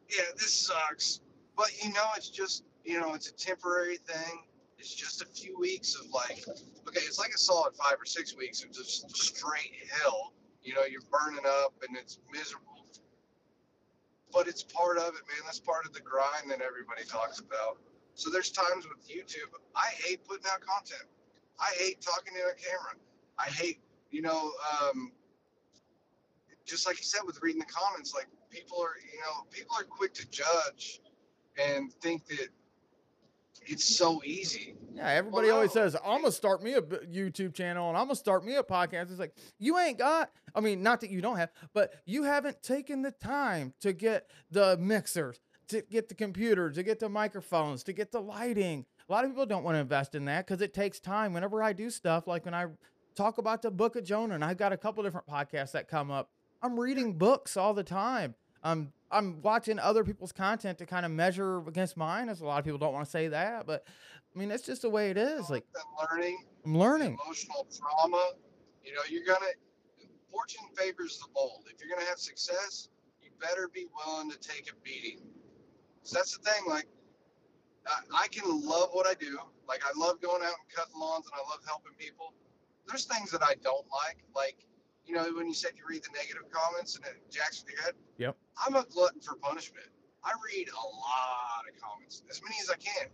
yeah, 0.10 0.24
this 0.38 0.54
sucks. 0.54 1.22
But 1.56 1.72
you 1.84 1.92
know, 1.94 2.06
it's 2.18 2.30
just 2.30 2.64
you 2.84 3.00
know, 3.00 3.14
it's 3.14 3.30
a 3.30 3.34
temporary 3.34 3.98
thing. 3.98 4.44
It's 4.78 4.94
just 4.94 5.22
a 5.22 5.26
few 5.26 5.58
weeks 5.60 5.96
of 5.96 6.10
like, 6.12 6.44
okay, 6.88 7.00
it's 7.02 7.18
like 7.20 7.32
a 7.34 7.38
solid 7.38 7.76
five 7.76 7.96
or 8.00 8.06
six 8.06 8.36
weeks 8.36 8.64
of 8.64 8.72
just 8.72 9.10
straight 9.16 9.74
hell. 10.02 10.34
You 10.64 10.74
know, 10.76 10.84
you're 10.86 11.02
burning 11.12 11.44
up 11.64 11.74
and 11.88 11.96
it's 11.98 12.20
miserable. 12.32 12.75
But 14.36 14.50
it's 14.50 14.63
part 14.63 14.98
of 14.98 15.15
it, 15.15 15.24
man. 15.32 15.41
That's 15.45 15.62
part 15.62 15.86
of 15.86 15.93
the 15.93 16.02
grind 16.02 16.52
that 16.52 16.60
everybody 16.62 17.06
talks 17.06 17.39
about. 17.39 17.78
So 18.15 18.30
there's 18.30 18.52
times 18.52 18.86
with 18.86 19.08
YouTube, 19.08 19.50
I 19.76 19.88
hate 19.88 20.26
putting 20.28 20.45
out 20.52 20.60
content. 20.60 21.08
I 21.60 21.74
hate 21.78 22.02
talking 22.02 22.34
to 22.34 22.41
a 22.41 22.54
camera. 22.54 22.95
I 23.39 23.45
hate, 23.45 23.80
you 24.12 24.21
know, 24.21 24.52
um, 24.74 25.13
just 26.65 26.86
like 26.86 26.98
you 26.98 27.06
said 27.06 27.21
with 27.26 27.41
reading 27.41 27.60
the 27.60 27.65
comments, 27.65 28.13
like 28.13 28.28
people 28.50 28.82
are, 28.82 28.95
you 29.12 29.19
know, 29.19 29.45
people 29.52 29.76
are 29.80 29.84
quick 29.84 30.13
to 30.15 30.30
judge 30.30 31.02
and 31.58 31.93
think 31.93 32.26
that 32.28 32.50
it's 33.65 33.97
so 33.97 34.21
easy. 34.23 34.75
Yeah, 34.95 35.10
everybody 35.10 35.47
Well, 35.47 35.58
always 35.58 35.73
says, 35.73 35.95
I'm 35.95 36.21
going 36.21 36.25
to 36.25 36.32
start 36.32 36.63
me 36.63 36.73
a 36.73 36.82
YouTube 36.82 37.54
channel 37.54 37.89
and 37.89 37.97
I'm 37.97 38.06
going 38.06 38.15
to 38.15 38.19
start 38.19 38.45
me 38.45 38.56
a 38.56 38.63
podcast. 38.63 39.12
It's 39.12 39.19
like, 39.19 39.36
you 39.60 39.78
ain't 39.78 39.97
got, 39.97 40.32
I 40.54 40.62
mean, 40.62 40.82
not 40.84 41.01
that 41.01 41.10
you 41.10 41.21
don't 41.21 41.38
have, 41.38 41.51
but 41.73 41.93
you 42.06 42.23
haven't 42.23 42.62
taken 42.62 43.01
the 43.01 43.12
time 43.12 43.73
to 43.82 43.91
get 43.91 44.30
the 44.51 44.78
mixers, 44.78 45.41
to 45.67 45.82
get 45.82 46.08
the 46.08 46.15
computer, 46.15 46.71
to 46.71 46.82
get 46.82 46.99
the 46.99 47.10
microphones, 47.10 47.84
to 47.84 47.93
get 47.93 48.12
the 48.12 48.21
lighting. 48.21 48.86
A 49.08 49.12
lot 49.12 49.25
of 49.25 49.32
people 49.32 49.45
don't 49.45 49.63
want 49.63 49.75
to 49.75 49.80
invest 49.80 50.15
in 50.15 50.25
that 50.25 50.47
because 50.47 50.62
it 50.62 50.73
takes 50.73 50.99
time. 50.99 51.34
Whenever 51.34 51.62
I 51.62 51.73
do 51.73 51.89
stuff, 51.89 52.25
like 52.25 52.45
when 52.45 52.54
I 52.54 52.67
talk 53.15 53.38
about 53.38 53.62
the 53.62 53.71
book 53.71 53.95
of 53.97 54.06
Jonah, 54.06 54.36
and 54.36 54.45
I've 54.45 54.58
got 54.58 54.71
a 54.71 54.78
couple 54.78 55.04
different 55.04 55.28
podcasts 55.28 55.73
that 55.73 55.89
come 55.89 56.10
up, 56.10 56.30
I'm 56.62 56.80
reading 56.80 57.13
books 57.13 57.58
all 57.58 57.73
the 57.73 57.84
time. 57.84 58.36
I'm 58.63 58.93
I'm 59.15 59.41
watching 59.41 59.80
other 59.80 60.04
people's 60.04 60.34
content 60.34 60.78
to 60.80 60.86
kind 60.86 61.06
of 61.06 61.12
measure 61.12 61.60
against 61.67 61.95
mine, 61.95 62.28
as 62.28 62.41
a 62.41 62.45
lot 62.45 62.60
of 62.60 62.65
people 62.65 62.78
don't 62.78 62.93
want 62.93 63.06
to 63.06 63.12
say 63.12 63.30
that, 63.30 63.65
but 63.65 63.86
I 64.36 64.39
mean, 64.39 64.51
it's 64.51 64.65
just 64.65 64.82
the 64.82 64.89
way 64.89 65.10
it 65.10 65.17
is. 65.17 65.49
Like 65.49 65.65
that 65.73 65.86
learning, 66.12 66.43
I'm 66.65 66.78
learning. 66.78 67.17
emotional 67.23 67.65
trauma, 67.75 68.32
you 68.84 68.93
know, 68.93 69.01
you're 69.10 69.25
gonna. 69.25 69.51
Fortune 70.30 70.65
favors 70.75 71.17
the 71.19 71.28
bold. 71.34 71.63
If 71.73 71.80
you're 71.80 71.95
gonna 71.95 72.10
have 72.10 72.19
success, 72.19 72.89
you 73.21 73.30
better 73.39 73.69
be 73.73 73.88
willing 73.95 74.30
to 74.30 74.38
take 74.38 74.69
a 74.69 74.75
beating. 74.84 75.21
So 76.04 76.17
that's 76.19 76.38
the 76.38 76.43
thing. 76.43 76.63
Like, 76.67 76.88
I, 77.88 78.25
I 78.25 78.28
can 78.28 78.43
love 78.45 78.89
what 78.91 79.08
I 79.08 79.13
do. 79.13 79.39
Like, 79.65 79.82
I 79.86 79.97
love 79.97 80.19
going 80.19 80.43
out 80.43 80.51
and 80.60 80.75
cutting 80.75 80.99
lawns, 80.99 81.25
and 81.28 81.36
I 81.36 81.49
love 81.49 81.62
helping 81.65 81.93
people. 81.97 82.34
There's 82.86 83.06
things 83.06 83.32
that 83.32 83.43
I 83.43 83.54
don't 83.63 83.86
like, 84.04 84.17
like 84.36 84.67
you 85.06 85.13
know, 85.15 85.26
when 85.36 85.48
you 85.48 85.54
said 85.54 85.72
you 85.76 85.84
read 85.88 86.04
the 86.04 86.10
negative 86.13 86.50
comments 86.52 86.96
and 86.96 87.06
it 87.06 87.32
jacks 87.32 87.63
with 87.63 87.74
your 87.74 87.84
head. 87.84 87.94
Yep. 88.18 88.38
I'm 88.65 88.76
a 88.76 88.86
glutton 88.89 89.22
for 89.22 89.36
punishment. 89.36 89.88
I 90.24 90.32
read 90.54 90.68
a 90.70 90.86
lot 90.88 91.63
of 91.70 91.80
comments, 91.80 92.24
as 92.30 92.41
many 92.41 92.56
as 92.62 92.70
I 92.70 92.78
can, 92.78 93.08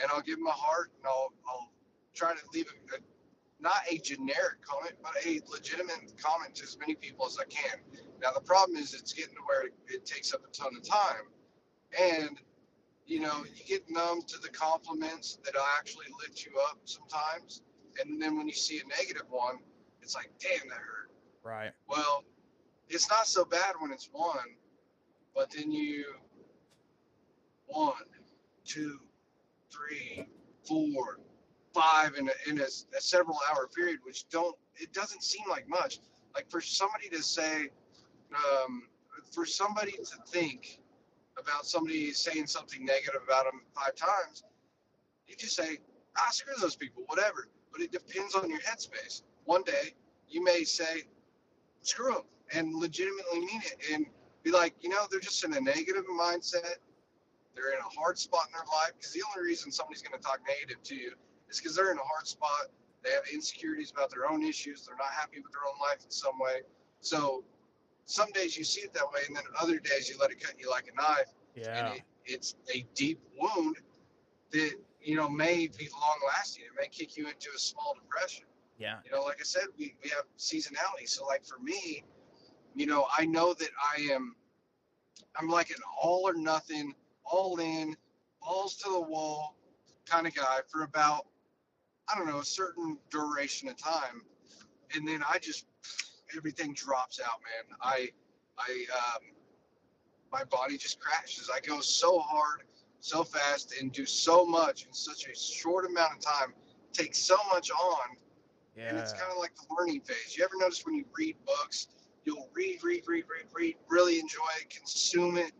and 0.00 0.10
I'll 0.10 0.22
give 0.22 0.38
them 0.38 0.46
a 0.46 0.52
heart, 0.52 0.90
and 0.96 1.06
I'll 1.06 1.32
I'll 1.48 1.70
try 2.14 2.32
to 2.32 2.40
leave 2.54 2.66
a, 2.66 2.96
a 2.96 2.98
not 3.60 3.82
a 3.90 3.98
generic 3.98 4.64
comment, 4.64 4.94
but 5.02 5.12
a 5.26 5.40
legitimate 5.50 6.16
comment 6.16 6.54
to 6.56 6.62
as 6.64 6.78
many 6.78 6.94
people 6.94 7.26
as 7.26 7.36
I 7.38 7.44
can. 7.44 7.78
Now 8.22 8.30
the 8.32 8.40
problem 8.40 8.78
is 8.78 8.94
it's 8.94 9.12
getting 9.12 9.34
to 9.34 9.42
where 9.44 9.66
it, 9.66 9.74
it 9.88 10.06
takes 10.06 10.32
up 10.32 10.40
a 10.48 10.50
ton 10.50 10.72
of 10.76 10.82
time, 10.82 11.28
and 12.00 12.40
you 13.04 13.20
know 13.20 13.44
you 13.54 13.64
get 13.66 13.90
numb 13.90 14.22
to 14.22 14.38
the 14.38 14.48
compliments 14.48 15.38
that 15.44 15.54
actually 15.78 16.06
lift 16.22 16.46
you 16.46 16.52
up 16.70 16.78
sometimes, 16.84 17.60
and 18.00 18.20
then 18.20 18.38
when 18.38 18.48
you 18.48 18.54
see 18.54 18.80
a 18.80 18.88
negative 18.88 19.26
one, 19.28 19.58
it's 20.02 20.14
like, 20.14 20.30
damn, 20.40 20.68
that 20.68 20.78
hurt. 20.78 20.99
Right. 21.42 21.70
Well, 21.88 22.24
it's 22.88 23.08
not 23.08 23.26
so 23.26 23.44
bad 23.44 23.74
when 23.78 23.92
it's 23.92 24.08
one, 24.12 24.56
but 25.34 25.50
then 25.50 25.70
you 25.70 26.04
one, 27.66 27.94
two, 28.64 28.98
three, 29.72 30.26
four, 30.66 31.20
five 31.72 32.14
in 32.16 32.28
a, 32.28 32.50
in 32.50 32.60
a, 32.60 32.64
a 32.64 33.00
several 33.00 33.38
hour 33.50 33.68
period, 33.68 34.00
which 34.02 34.28
don't 34.28 34.56
it 34.76 34.92
doesn't 34.92 35.22
seem 35.22 35.44
like 35.48 35.68
much. 35.68 35.98
Like 36.34 36.50
for 36.50 36.60
somebody 36.60 37.08
to 37.08 37.22
say, 37.22 37.68
um, 38.34 38.82
for 39.32 39.46
somebody 39.46 39.92
to 39.92 40.16
think 40.28 40.80
about 41.38 41.64
somebody 41.64 42.12
saying 42.12 42.46
something 42.46 42.84
negative 42.84 43.22
about 43.24 43.44
them 43.44 43.62
five 43.74 43.94
times, 43.94 44.42
you 45.26 45.36
just 45.36 45.56
say, 45.56 45.78
ah, 46.16 46.28
screw 46.30 46.54
those 46.60 46.76
people, 46.76 47.04
whatever. 47.06 47.48
But 47.72 47.82
it 47.82 47.92
depends 47.92 48.34
on 48.34 48.48
your 48.50 48.60
headspace. 48.60 49.22
One 49.44 49.62
day 49.62 49.94
you 50.28 50.42
may 50.42 50.64
say, 50.64 51.02
screw 51.82 52.12
them, 52.12 52.22
and 52.54 52.74
legitimately 52.74 53.40
mean 53.40 53.62
it, 53.64 53.92
and 53.92 54.06
be 54.42 54.50
like, 54.50 54.74
you 54.80 54.88
know, 54.88 55.06
they're 55.10 55.20
just 55.20 55.44
in 55.44 55.54
a 55.54 55.60
negative 55.60 56.04
mindset. 56.06 56.76
They're 57.54 57.72
in 57.72 57.78
a 57.80 58.00
hard 58.00 58.18
spot 58.18 58.46
in 58.46 58.52
their 58.52 58.64
life 58.66 58.92
because 58.96 59.12
the 59.12 59.22
only 59.34 59.46
reason 59.48 59.70
somebody's 59.72 60.02
going 60.02 60.18
to 60.18 60.24
talk 60.24 60.40
negative 60.46 60.82
to 60.84 60.94
you 60.94 61.12
is 61.48 61.58
because 61.58 61.74
they're 61.76 61.90
in 61.92 61.98
a 61.98 62.02
hard 62.14 62.26
spot. 62.26 62.68
They 63.02 63.10
have 63.10 63.24
insecurities 63.32 63.90
about 63.90 64.10
their 64.10 64.30
own 64.30 64.42
issues. 64.44 64.86
They're 64.86 64.96
not 64.96 65.10
happy 65.10 65.40
with 65.40 65.52
their 65.52 65.62
own 65.68 65.78
life 65.80 66.04
in 66.04 66.10
some 66.10 66.38
way. 66.38 66.60
So 67.00 67.44
some 68.04 68.30
days 68.32 68.56
you 68.56 68.64
see 68.64 68.82
it 68.82 68.92
that 68.94 69.04
way, 69.12 69.20
and 69.26 69.36
then 69.36 69.44
other 69.60 69.78
days 69.78 70.08
you 70.08 70.16
let 70.18 70.30
it 70.30 70.40
cut 70.40 70.54
you 70.58 70.70
like 70.70 70.86
a 70.92 70.94
knife, 71.00 71.32
Yeah. 71.54 71.86
and 71.86 71.96
it, 71.96 72.02
it's 72.24 72.54
a 72.74 72.86
deep 72.94 73.20
wound 73.38 73.76
that 74.52 74.74
you 75.00 75.16
know 75.16 75.28
may 75.28 75.66
be 75.66 75.88
long 75.92 76.18
lasting. 76.28 76.64
It 76.64 76.72
may 76.80 76.88
kick 76.88 77.16
you 77.16 77.26
into 77.28 77.50
a 77.54 77.58
small 77.58 77.94
depression 77.94 78.44
Yeah. 78.80 78.96
you 79.04 79.10
know, 79.10 79.22
like 79.22 79.36
I 79.40 79.44
said, 79.44 79.64
we, 79.78 79.94
we 80.02 80.08
have 80.10 80.24
seasonality. 80.38 81.06
So 81.06 81.26
like 81.26 81.44
for 81.44 81.58
me, 81.58 82.02
you 82.74 82.86
know, 82.86 83.06
I 83.16 83.26
know 83.26 83.52
that 83.52 83.68
I 83.96 84.08
am 84.12 84.34
I'm 85.36 85.48
like 85.48 85.70
an 85.70 85.76
all 86.02 86.26
or 86.26 86.34
nothing, 86.34 86.94
all 87.24 87.60
in, 87.60 87.94
balls 88.40 88.76
to 88.76 88.90
the 88.90 89.00
wall 89.00 89.56
kind 90.06 90.26
of 90.26 90.34
guy 90.34 90.60
for 90.68 90.82
about 90.82 91.26
I 92.08 92.16
don't 92.16 92.26
know, 92.26 92.38
a 92.38 92.44
certain 92.44 92.98
duration 93.10 93.68
of 93.68 93.76
time. 93.76 94.22
And 94.96 95.06
then 95.06 95.22
I 95.28 95.38
just 95.38 95.66
everything 96.36 96.72
drops 96.72 97.20
out, 97.20 97.40
man. 97.42 97.76
I 97.82 98.08
I 98.58 98.86
um 98.96 99.22
my 100.32 100.44
body 100.44 100.78
just 100.78 101.00
crashes. 101.00 101.50
I 101.54 101.60
go 101.60 101.80
so 101.80 102.18
hard, 102.18 102.62
so 103.00 103.24
fast 103.24 103.74
and 103.78 103.92
do 103.92 104.06
so 104.06 104.46
much 104.46 104.86
in 104.86 104.94
such 104.94 105.28
a 105.28 105.36
short 105.36 105.84
amount 105.84 106.14
of 106.14 106.20
time, 106.20 106.54
take 106.92 107.14
so 107.14 107.36
much 107.52 107.70
on 107.70 108.16
and 108.90 108.98
it's 108.98 109.12
kind 109.12 109.30
of 109.30 109.38
like 109.38 109.54
the 109.54 109.74
learning 109.74 110.00
phase. 110.00 110.36
You 110.36 110.44
ever 110.44 110.54
notice 110.58 110.84
when 110.84 110.94
you 110.94 111.04
read 111.16 111.36
books, 111.46 111.88
you'll 112.24 112.48
read, 112.52 112.82
read, 112.82 113.02
read, 113.06 113.24
read, 113.28 113.46
read, 113.52 113.76
really 113.88 114.18
enjoy 114.18 114.40
it, 114.60 114.70
consume 114.70 115.36
it, 115.36 115.52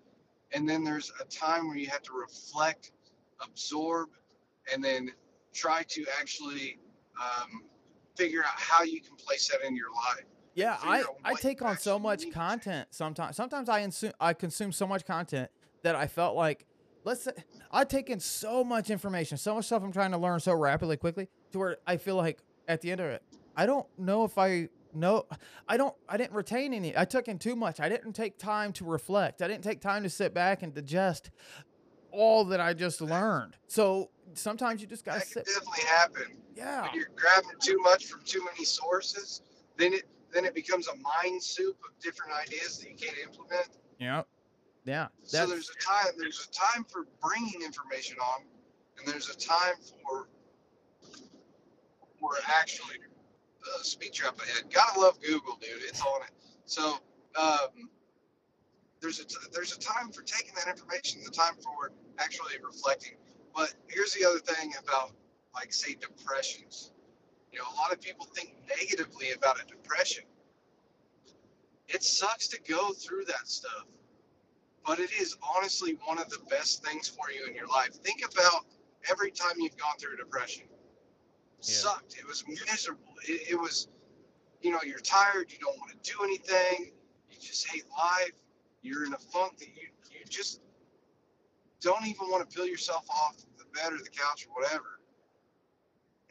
and 0.52 0.68
then 0.68 0.84
there's 0.84 1.12
a 1.20 1.24
time 1.24 1.68
where 1.68 1.76
you 1.76 1.88
have 1.88 2.02
to 2.02 2.12
reflect, 2.12 2.92
absorb, 3.42 4.08
and 4.72 4.82
then 4.82 5.10
try 5.52 5.82
to 5.88 6.04
actually 6.18 6.78
um, 7.20 7.62
figure 8.16 8.42
out 8.42 8.56
how 8.56 8.82
you 8.82 9.00
can 9.00 9.16
place 9.16 9.48
that 9.48 9.66
in 9.66 9.76
your 9.76 9.90
life. 9.90 10.24
Yeah, 10.54 10.76
I, 10.82 11.04
I 11.24 11.34
take 11.34 11.62
on 11.62 11.78
so 11.78 11.98
much 11.98 12.24
need 12.24 12.34
content 12.34 12.88
sometimes. 12.90 13.36
Sometimes 13.36 13.68
I 13.68 13.82
insu- 13.82 14.12
I 14.20 14.34
consume 14.34 14.72
so 14.72 14.86
much 14.86 15.06
content 15.06 15.50
that 15.84 15.94
I 15.94 16.06
felt 16.06 16.34
like 16.36 16.66
let's 17.04 17.22
say 17.22 17.32
I 17.70 17.84
take 17.84 18.10
in 18.10 18.18
so 18.20 18.64
much 18.64 18.90
information, 18.90 19.38
so 19.38 19.54
much 19.54 19.66
stuff 19.66 19.82
I'm 19.82 19.92
trying 19.92 20.10
to 20.10 20.18
learn 20.18 20.40
so 20.40 20.52
rapidly 20.52 20.96
quickly 20.96 21.28
to 21.52 21.58
where 21.58 21.76
I 21.86 21.96
feel 21.96 22.16
like 22.16 22.40
at 22.70 22.80
the 22.80 22.90
end 22.92 23.00
of 23.00 23.08
it, 23.08 23.22
I 23.56 23.66
don't 23.66 23.86
know 23.98 24.24
if 24.24 24.38
I 24.38 24.68
know 24.94 25.26
I 25.68 25.76
don't 25.76 25.94
I 26.08 26.16
didn't 26.16 26.34
retain 26.34 26.72
any. 26.72 26.96
I 26.96 27.04
took 27.04 27.28
in 27.28 27.38
too 27.38 27.56
much. 27.56 27.80
I 27.80 27.88
didn't 27.88 28.12
take 28.12 28.38
time 28.38 28.72
to 28.74 28.84
reflect. 28.84 29.42
I 29.42 29.48
didn't 29.48 29.64
take 29.64 29.80
time 29.80 30.04
to 30.04 30.10
sit 30.10 30.32
back 30.32 30.62
and 30.62 30.72
digest 30.72 31.30
all 32.12 32.44
that 32.46 32.60
I 32.60 32.72
just 32.74 33.00
learned. 33.00 33.56
So 33.66 34.10
sometimes 34.34 34.80
you 34.80 34.86
just 34.86 35.04
gotta 35.04 35.18
That 35.20 35.32
can 35.32 35.42
definitely 35.42 35.88
happen. 35.88 36.36
Yeah. 36.54 36.82
When 36.82 36.94
you're 36.94 37.10
grabbing 37.16 37.58
too 37.60 37.78
much 37.78 38.06
from 38.06 38.22
too 38.24 38.44
many 38.44 38.64
sources, 38.64 39.42
then 39.76 39.92
it 39.92 40.04
then 40.32 40.44
it 40.44 40.54
becomes 40.54 40.86
a 40.86 40.94
mind 40.96 41.42
soup 41.42 41.76
of 41.84 42.00
different 42.00 42.32
ideas 42.32 42.78
that 42.78 42.88
you 42.88 42.96
can't 42.96 43.18
implement. 43.18 43.68
Yeah. 43.98 44.22
Yeah. 44.84 45.08
So 45.24 45.46
there's 45.46 45.70
a 45.70 45.84
time 45.84 46.12
there's 46.16 46.48
a 46.48 46.52
time 46.52 46.84
for 46.84 47.06
bringing 47.20 47.62
information 47.62 48.16
on, 48.20 48.44
and 48.98 49.12
there's 49.12 49.28
a 49.28 49.36
time 49.36 49.74
for 50.04 50.28
for 52.20 52.30
actually 52.48 52.96
uh, 53.64 53.82
speed 53.82 54.12
trap 54.12 54.38
ahead. 54.40 54.64
Gotta 54.72 55.00
love 55.00 55.20
Google, 55.22 55.58
dude. 55.60 55.82
It's 55.88 56.02
on 56.02 56.22
it. 56.22 56.32
So 56.66 56.98
um, 57.36 57.90
there's 59.00 59.20
a 59.20 59.24
t- 59.24 59.36
there's 59.52 59.76
a 59.76 59.80
time 59.80 60.12
for 60.12 60.22
taking 60.22 60.54
that 60.56 60.68
information, 60.68 61.22
the 61.24 61.30
time 61.30 61.54
for 61.62 61.92
actually 62.18 62.54
reflecting. 62.64 63.14
But 63.54 63.74
here's 63.88 64.14
the 64.14 64.26
other 64.26 64.40
thing 64.40 64.72
about 64.82 65.12
like 65.54 65.72
say 65.72 65.96
depressions. 66.00 66.92
You 67.52 67.60
know, 67.60 67.66
a 67.74 67.76
lot 67.76 67.92
of 67.92 68.00
people 68.00 68.26
think 68.34 68.54
negatively 68.68 69.32
about 69.32 69.60
a 69.60 69.66
depression. 69.66 70.24
It 71.88 72.04
sucks 72.04 72.48
to 72.48 72.60
go 72.62 72.92
through 72.92 73.24
that 73.26 73.48
stuff 73.48 73.86
but 74.86 74.98
it 74.98 75.10
is 75.20 75.36
honestly 75.56 75.98
one 76.06 76.18
of 76.18 76.28
the 76.30 76.38
best 76.48 76.84
things 76.84 77.08
for 77.08 77.30
you 77.30 77.46
in 77.46 77.54
your 77.54 77.66
life. 77.66 77.90
Think 78.02 78.22
about 78.24 78.66
every 79.10 79.30
time 79.30 79.52
you've 79.58 79.76
gone 79.76 79.96
through 80.00 80.14
a 80.14 80.16
depression. 80.16 80.64
Sucked. 81.60 82.16
It 82.18 82.26
was 82.26 82.44
miserable. 82.48 83.14
It, 83.28 83.52
it 83.52 83.60
was, 83.60 83.88
you 84.62 84.70
know, 84.70 84.80
you're 84.84 85.00
tired. 85.00 85.52
You 85.52 85.58
don't 85.58 85.78
want 85.78 85.90
to 85.90 86.12
do 86.12 86.24
anything. 86.24 86.92
You 87.30 87.38
just 87.40 87.68
hate 87.68 87.84
life. 87.96 88.32
You're 88.82 89.04
in 89.04 89.12
a 89.12 89.18
funk 89.18 89.58
that 89.58 89.68
you 89.68 89.88
you 90.10 90.24
just 90.28 90.60
don't 91.80 92.06
even 92.06 92.28
want 92.28 92.48
to 92.48 92.56
peel 92.56 92.66
yourself 92.66 93.08
off 93.08 93.36
the 93.58 93.64
bed 93.74 93.92
or 93.92 93.98
the 93.98 94.10
couch 94.10 94.46
or 94.46 94.60
whatever. 94.60 95.00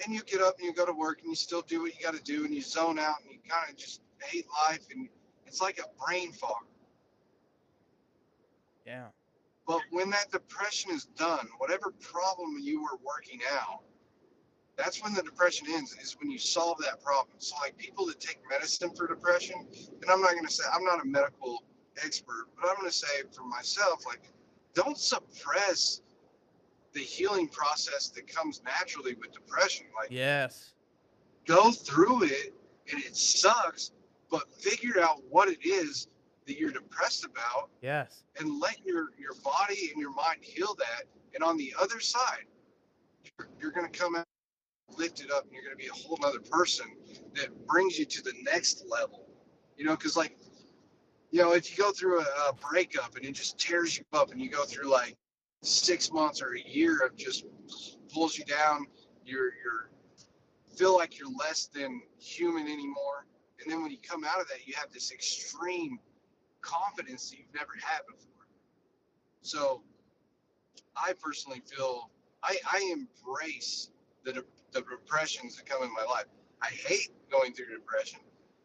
And 0.06 0.14
you 0.14 0.22
get 0.22 0.42
up 0.42 0.58
and 0.58 0.66
you 0.66 0.74
go 0.74 0.86
to 0.86 0.94
work 0.94 1.20
and 1.22 1.30
you 1.30 1.36
still 1.36 1.62
do 1.62 1.82
what 1.82 1.94
you 1.96 2.02
got 2.04 2.16
to 2.16 2.24
do 2.24 2.46
and 2.46 2.54
you 2.54 2.62
zone 2.62 3.00
out 3.00 3.16
and 3.24 3.32
you 3.32 3.40
kind 3.50 3.70
of 3.70 3.76
just 3.76 4.02
hate 4.22 4.46
life 4.68 4.86
and 4.94 5.10
it's 5.46 5.62
like 5.62 5.80
a 5.80 6.06
brain 6.06 6.32
fog. 6.32 6.66
Yeah. 8.86 9.08
But 9.68 9.82
when 9.92 10.10
that 10.12 10.32
depression 10.32 10.92
is 10.92 11.06
done, 11.06 11.48
whatever 11.58 11.94
problem 12.00 12.58
you 12.60 12.82
were 12.82 12.98
working 13.04 13.40
out, 13.52 13.82
that's 14.80 15.04
when 15.04 15.14
the 15.14 15.22
depression 15.22 15.68
ends, 15.70 15.96
is 16.02 16.16
when 16.20 16.32
you 16.32 16.40
solve 16.40 16.78
that 16.80 17.04
problem. 17.04 17.36
So, 17.40 17.56
like 17.62 17.78
people 17.78 18.06
that 18.08 18.20
take 18.20 18.40
medicine 18.50 18.92
for 18.96 19.08
depression, 19.08 19.68
and 20.02 20.10
I'm 20.10 20.22
not 20.22 20.32
going 20.32 20.46
to 20.46 20.52
say, 20.52 20.64
I'm 20.74 20.86
not 20.86 21.04
a 21.04 21.06
medical 21.06 21.64
expert, 22.04 22.48
but 22.56 22.70
I'm 22.70 22.78
going 22.78 22.90
to 22.90 22.96
say 22.96 23.24
for 23.36 23.44
myself, 23.44 24.06
like, 24.06 24.22
don't 24.74 24.98
suppress 24.98 26.02
the 26.94 27.02
healing 27.02 27.50
process 27.50 28.10
that 28.10 28.28
comes 28.34 28.62
naturally 28.64 29.16
with 29.16 29.34
depression. 29.34 29.88
Like, 30.00 30.10
Yes. 30.12 30.74
go 31.46 31.72
through 31.72 32.24
it 32.24 32.54
and 32.92 33.04
it 33.04 33.16
sucks, 33.16 33.92
but 34.32 34.50
figure 34.54 35.02
out 35.02 35.22
what 35.30 35.50
it 35.50 35.60
is 35.66 36.08
that 36.46 36.58
you're 36.58 36.72
depressed 36.72 37.26
about 37.26 37.70
Yes. 37.82 38.24
and 38.40 38.60
let 38.60 38.84
your 38.86 39.10
your 39.20 39.34
body 39.44 39.90
and 39.92 40.02
your 40.02 40.14
mind 40.14 40.40
heal 40.42 40.74
that 40.80 41.04
and 41.36 41.44
on 41.44 41.58
the 41.58 41.74
other 41.80 42.00
side 42.00 42.46
you're, 43.38 43.48
you're 43.60 43.72
going 43.72 43.90
to 43.90 44.00
come 44.00 44.16
out 44.16 44.26
lifted 44.98 45.32
up 45.32 45.44
and 45.44 45.54
you're 45.54 45.64
going 45.64 45.76
to 45.76 45.82
be 45.82 45.88
a 45.88 45.94
whole 45.94 46.18
nother 46.22 46.40
person 46.40 46.86
that 47.36 47.50
brings 47.68 47.98
you 47.98 48.06
to 48.06 48.22
the 48.24 48.34
next 48.44 48.86
level 48.90 49.28
you 49.78 49.86
know 49.86 49.96
because 49.96 50.18
like 50.18 50.38
you 51.32 51.42
know 51.42 51.54
if 51.54 51.72
you 51.72 51.84
go 51.84 51.92
through 51.92 52.20
a, 52.20 52.26
a 52.50 52.54
breakup 52.70 53.16
and 53.16 53.26
it 53.26 53.34
just 53.34 53.58
tears 53.60 53.98
you 53.98 54.04
up 54.14 54.32
and 54.32 54.42
you 54.42 54.50
go 54.50 54.66
through 54.66 54.90
like 54.90 55.16
six 55.62 56.12
months 56.12 56.42
or 56.42 56.56
a 56.56 56.62
year 56.70 57.00
of 57.06 57.16
just 57.16 57.46
pulls 58.14 58.38
you 58.38 58.46
down 58.46 58.86
you're 59.26 59.54
you're 59.64 59.90
feel 60.76 60.96
like 60.96 61.20
you're 61.20 61.32
less 61.38 61.68
than 61.68 62.02
human 62.18 62.64
anymore 62.64 63.26
and 63.62 63.72
then 63.72 63.82
when 63.82 63.92
you 63.92 63.98
come 64.02 64.24
out 64.24 64.40
of 64.40 64.48
that 64.48 64.66
you 64.66 64.74
have 64.78 64.92
this 64.92 65.12
extreme 65.12 66.00
confidence 66.62 67.30
that 67.30 67.38
you've 67.38 67.54
never 67.54 67.72
had 67.82 68.02
before. 68.08 68.48
So 69.42 69.82
I 70.96 71.14
personally 71.22 71.62
feel 71.66 72.10
I, 72.44 72.58
I 72.72 72.94
embrace 72.94 73.90
the, 74.24 74.44
the 74.72 74.82
depressions 74.82 75.58
that 75.58 75.66
come 75.66 75.84
in 75.84 75.94
my 75.94 76.04
life. 76.04 76.26
I 76.62 76.68
hate 76.68 77.12
going 77.32 77.54
through 77.54 77.68
depression, 77.76 78.20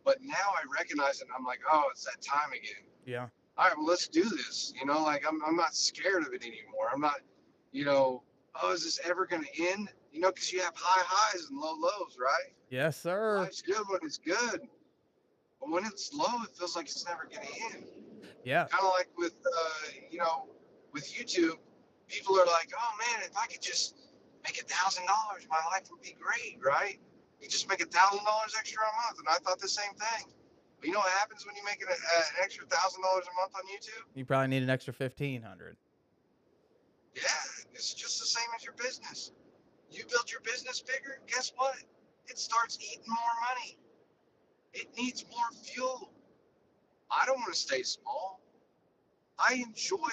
but 0.04 0.18
now 0.22 0.34
I 0.34 0.62
recognize 0.76 1.20
it. 1.20 1.24
And 1.28 1.32
I'm 1.38 1.44
like, 1.44 1.60
oh, 1.70 1.84
it's 1.90 2.04
that 2.04 2.20
time 2.22 2.50
again. 2.52 2.84
Yeah. 3.06 3.28
All 3.56 3.68
right, 3.68 3.76
well, 3.76 3.86
let's 3.86 4.08
do 4.08 4.24
this. 4.24 4.72
You 4.78 4.86
know, 4.86 5.02
like 5.02 5.24
I'm, 5.26 5.40
I'm 5.46 5.56
not 5.56 5.74
scared 5.74 6.22
of 6.26 6.32
it 6.32 6.42
anymore. 6.42 6.88
I'm 6.92 7.00
not, 7.00 7.20
you 7.72 7.84
know, 7.84 8.22
oh, 8.60 8.72
is 8.72 8.82
this 8.84 9.00
ever 9.04 9.26
going 9.26 9.44
to 9.44 9.62
end? 9.72 9.88
You 10.12 10.20
know, 10.20 10.30
because 10.32 10.52
you 10.52 10.60
have 10.60 10.74
high 10.76 11.04
highs 11.06 11.46
and 11.50 11.58
low 11.58 11.74
lows, 11.74 12.16
right? 12.20 12.52
Yes, 12.70 12.96
sir. 13.00 13.38
Life's 13.38 13.62
good 13.62 13.82
when 13.88 14.00
it's 14.02 14.18
good. 14.18 14.60
But 15.60 15.70
when 15.70 15.84
it's 15.84 16.12
low, 16.12 16.42
it 16.42 16.50
feels 16.56 16.74
like 16.76 16.86
it's 16.86 17.06
never 17.06 17.24
going 17.32 17.46
to 17.46 17.76
end 17.76 17.84
Yeah. 18.44 18.64
kind 18.66 18.84
of 18.84 18.90
like 18.90 19.08
with 19.16 19.34
uh, 19.46 19.90
you 20.10 20.18
know 20.18 20.46
with 20.92 21.12
YouTube, 21.12 21.56
people 22.08 22.34
are 22.38 22.46
like, 22.46 22.70
oh 22.76 22.92
man, 22.98 23.24
if 23.24 23.36
I 23.36 23.46
could 23.46 23.62
just 23.62 23.94
make 24.44 24.61
a 24.61 24.64
thousand 24.64 25.07
dollars, 25.07 25.46
my 25.50 25.61
life 25.72 25.88
would 25.90 26.02
be 26.02 26.16
great, 26.20 26.59
right? 26.62 27.00
You 27.40 27.48
just 27.48 27.68
make 27.68 27.83
a 27.83 27.87
thousand 27.87 28.24
dollars 28.24 28.54
extra 28.59 28.83
a 28.83 28.94
month, 29.07 29.18
and 29.18 29.28
I 29.28 29.38
thought 29.42 29.59
the 29.59 29.68
same 29.68 29.92
thing. 29.94 30.33
But 30.78 30.88
you 30.88 30.92
know 30.92 31.00
what 31.00 31.12
happens 31.12 31.46
when 31.46 31.57
you 31.57 31.64
make 31.64 31.80
an, 31.80 31.88
uh, 31.88 32.18
an 32.18 32.44
extra 32.44 32.66
thousand 32.66 33.02
dollars 33.02 33.24
a 33.24 33.35
month 33.40 33.54
on 33.57 33.62
YouTube? 33.72 34.04
You 34.14 34.24
probably 34.24 34.48
need 34.48 34.62
an 34.62 34.70
extra 34.70 34.92
fifteen 34.92 35.42
hundred. 35.42 35.76
Yeah, 37.14 37.22
it's 37.72 37.94
just 37.94 38.20
the 38.20 38.26
same 38.26 38.48
as 38.57 38.64
your 38.64 38.74
business. 38.74 39.33
You 39.90 40.04
build 40.11 40.30
your 40.30 40.40
business 40.40 40.83
bigger, 40.83 41.20
guess 41.26 41.52
what? 41.57 41.76
It 42.26 42.38
starts 42.38 42.78
eating 42.80 43.04
more 43.07 43.35
money. 43.54 43.78
It 44.72 44.88
needs 44.96 45.24
more 45.30 45.62
fuel. 45.62 46.11
I 47.11 47.24
don't 47.26 47.38
want 47.38 47.52
to 47.52 47.59
stay 47.59 47.83
small. 47.83 48.40
I 49.38 49.54
enjoy 49.54 50.11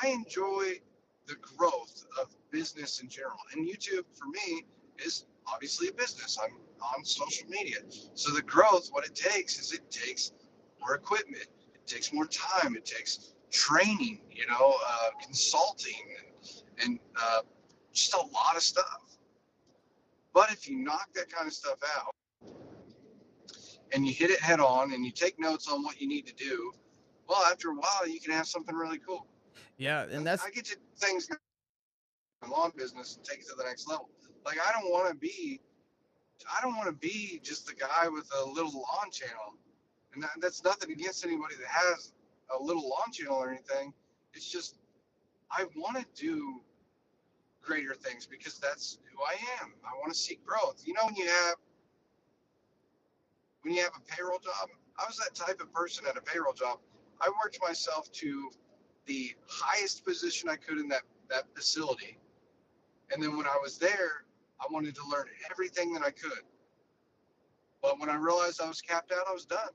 I 0.00 0.08
enjoy 0.08 0.80
the 1.28 1.36
growth 1.36 2.06
of 2.20 2.34
business 2.50 3.00
in 3.00 3.08
general. 3.08 3.38
And 3.52 3.66
YouTube 3.66 4.04
for 4.14 4.26
me 4.26 4.64
is 4.98 5.26
obviously 5.46 5.88
a 5.88 5.92
business. 5.92 6.38
I'm 6.42 6.56
on 6.96 7.04
social 7.04 7.48
media. 7.48 7.76
So 8.14 8.32
the 8.32 8.42
growth, 8.42 8.88
what 8.90 9.04
it 9.04 9.14
takes 9.14 9.58
is 9.60 9.72
it 9.72 9.88
takes 9.90 10.32
more 10.80 10.94
equipment. 10.94 11.46
It 11.74 11.86
takes 11.86 12.12
more 12.12 12.26
time. 12.26 12.76
It 12.76 12.86
takes 12.86 13.34
training, 13.50 14.20
you 14.30 14.46
know, 14.46 14.74
uh, 14.86 15.10
consulting 15.22 15.94
and, 16.18 16.62
and 16.84 16.98
uh, 17.20 17.40
just 17.92 18.14
a 18.14 18.18
lot 18.18 18.56
of 18.56 18.62
stuff. 18.62 19.18
But 20.32 20.50
if 20.50 20.68
you 20.68 20.78
knock 20.78 21.08
that 21.14 21.30
kind 21.30 21.46
of 21.46 21.52
stuff 21.52 21.78
out 21.96 22.14
and 23.92 24.06
you 24.06 24.12
hit 24.12 24.30
it 24.30 24.40
head 24.40 24.60
on 24.60 24.92
and 24.92 25.04
you 25.04 25.10
take 25.10 25.38
notes 25.38 25.68
on 25.70 25.82
what 25.82 26.00
you 26.00 26.08
need 26.08 26.26
to 26.26 26.34
do, 26.34 26.72
well, 27.28 27.42
after 27.50 27.70
a 27.70 27.74
while, 27.74 28.08
you 28.08 28.20
can 28.20 28.32
have 28.32 28.46
something 28.46 28.74
really 28.74 28.98
cool. 28.98 29.26
Yeah, 29.76 30.06
and 30.10 30.26
that's 30.26 30.44
I 30.44 30.50
get 30.50 30.64
to 30.66 30.76
things 30.96 31.28
in 31.30 32.50
lawn 32.50 32.72
business 32.76 33.16
and 33.16 33.24
take 33.24 33.40
it 33.40 33.48
to 33.48 33.54
the 33.56 33.64
next 33.64 33.88
level. 33.88 34.08
Like 34.44 34.58
I 34.66 34.72
don't 34.72 34.90
want 34.90 35.08
to 35.08 35.14
be, 35.14 35.60
I 36.46 36.62
don't 36.62 36.76
want 36.76 36.86
to 36.86 36.92
be 36.92 37.40
just 37.42 37.66
the 37.66 37.74
guy 37.74 38.08
with 38.08 38.28
a 38.42 38.48
little 38.48 38.72
lawn 38.72 39.10
channel, 39.12 39.54
and 40.14 40.22
that, 40.22 40.30
that's 40.40 40.64
nothing 40.64 40.90
against 40.90 41.24
anybody 41.24 41.54
that 41.56 41.68
has 41.68 42.12
a 42.58 42.62
little 42.62 42.88
lawn 42.88 43.12
channel 43.12 43.36
or 43.36 43.50
anything. 43.50 43.92
It's 44.34 44.50
just 44.50 44.78
I 45.50 45.64
want 45.76 45.96
to 45.96 46.04
do 46.14 46.60
greater 47.62 47.94
things 47.94 48.26
because 48.26 48.58
that's 48.58 48.98
who 49.12 49.22
I 49.22 49.34
am. 49.62 49.72
I 49.84 49.96
want 49.98 50.12
to 50.12 50.18
see 50.18 50.38
growth. 50.44 50.82
You 50.84 50.94
know, 50.94 51.04
when 51.04 51.16
you 51.16 51.26
have 51.26 51.56
when 53.62 53.74
you 53.74 53.82
have 53.82 53.92
a 53.96 54.14
payroll 54.14 54.38
job, 54.38 54.70
I 54.98 55.04
was 55.06 55.16
that 55.18 55.34
type 55.34 55.60
of 55.60 55.72
person 55.72 56.06
at 56.08 56.16
a 56.16 56.22
payroll 56.22 56.52
job. 56.52 56.78
I 57.20 57.28
worked 57.42 57.58
myself 57.60 58.10
to 58.12 58.50
the 59.08 59.34
highest 59.48 60.04
position 60.04 60.48
I 60.48 60.56
could 60.56 60.78
in 60.78 60.88
that, 60.88 61.02
that 61.30 61.44
facility. 61.54 62.18
And 63.12 63.22
then 63.22 63.36
when 63.36 63.46
I 63.46 63.56
was 63.60 63.78
there, 63.78 64.24
I 64.60 64.66
wanted 64.70 64.94
to 64.96 65.02
learn 65.10 65.26
everything 65.50 65.92
that 65.94 66.02
I 66.02 66.10
could. 66.10 66.44
But 67.82 67.98
when 67.98 68.10
I 68.10 68.16
realized 68.16 68.60
I 68.60 68.68
was 68.68 68.80
capped 68.80 69.12
out, 69.12 69.24
I 69.28 69.32
was 69.32 69.46
done. 69.46 69.72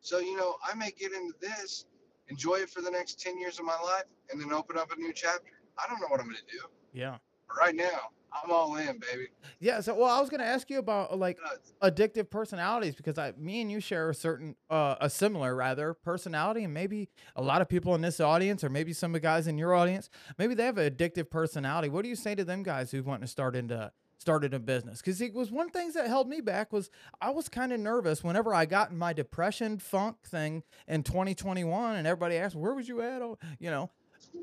So, 0.00 0.18
you 0.18 0.36
know, 0.36 0.56
I 0.62 0.74
may 0.74 0.90
get 0.98 1.12
into 1.12 1.34
this, 1.40 1.86
enjoy 2.28 2.56
it 2.56 2.70
for 2.70 2.82
the 2.82 2.90
next 2.90 3.20
10 3.20 3.38
years 3.38 3.58
of 3.58 3.64
my 3.64 3.78
life, 3.80 4.04
and 4.30 4.40
then 4.40 4.52
open 4.52 4.76
up 4.76 4.90
a 4.92 4.96
new 4.96 5.12
chapter. 5.12 5.52
I 5.78 5.88
don't 5.88 6.00
know 6.00 6.08
what 6.08 6.20
I'm 6.20 6.26
going 6.26 6.36
to 6.36 6.52
do. 6.52 6.64
yeah. 6.92 7.16
But 7.48 7.56
right 7.58 7.74
now, 7.74 8.10
I'm 8.42 8.50
all 8.50 8.76
in, 8.76 8.98
baby. 8.98 9.28
Yeah, 9.60 9.80
so 9.80 9.94
well, 9.94 10.08
I 10.08 10.20
was 10.20 10.28
gonna 10.28 10.44
ask 10.44 10.68
you 10.70 10.78
about 10.78 11.12
uh, 11.12 11.16
like 11.16 11.38
addictive 11.82 12.30
personalities 12.30 12.94
because 12.94 13.18
I, 13.18 13.32
me 13.38 13.60
and 13.60 13.70
you 13.70 13.80
share 13.80 14.10
a 14.10 14.14
certain, 14.14 14.56
uh, 14.68 14.96
a 15.00 15.08
similar 15.08 15.54
rather 15.54 15.94
personality, 15.94 16.64
and 16.64 16.74
maybe 16.74 17.08
a 17.36 17.42
lot 17.42 17.62
of 17.62 17.68
people 17.68 17.94
in 17.94 18.00
this 18.00 18.20
audience, 18.20 18.64
or 18.64 18.68
maybe 18.68 18.92
some 18.92 19.10
of 19.12 19.14
the 19.14 19.20
guys 19.20 19.46
in 19.46 19.58
your 19.58 19.74
audience, 19.74 20.10
maybe 20.38 20.54
they 20.54 20.64
have 20.64 20.78
an 20.78 20.92
addictive 20.92 21.30
personality. 21.30 21.88
What 21.88 22.02
do 22.02 22.08
you 22.08 22.16
say 22.16 22.34
to 22.34 22.44
them 22.44 22.62
guys 22.62 22.90
who 22.90 23.02
want 23.02 23.22
to 23.22 23.28
start 23.28 23.54
into 23.56 23.92
started 24.18 24.54
a 24.54 24.58
business? 24.58 25.00
Because 25.00 25.20
it 25.20 25.34
was 25.34 25.50
one 25.50 25.70
thing 25.70 25.92
that 25.92 26.06
held 26.08 26.28
me 26.28 26.40
back 26.40 26.72
was 26.72 26.90
I 27.20 27.30
was 27.30 27.48
kind 27.48 27.72
of 27.72 27.80
nervous 27.80 28.24
whenever 28.24 28.54
I 28.54 28.66
got 28.66 28.90
in 28.90 28.98
my 28.98 29.12
depression 29.12 29.78
funk 29.78 30.16
thing 30.24 30.62
in 30.88 31.02
2021, 31.02 31.96
and 31.96 32.06
everybody 32.06 32.36
asked, 32.36 32.56
"Where 32.56 32.74
was 32.74 32.88
you 32.88 33.00
at?" 33.00 33.22
Oh, 33.22 33.38
you 33.58 33.70
know. 33.70 33.90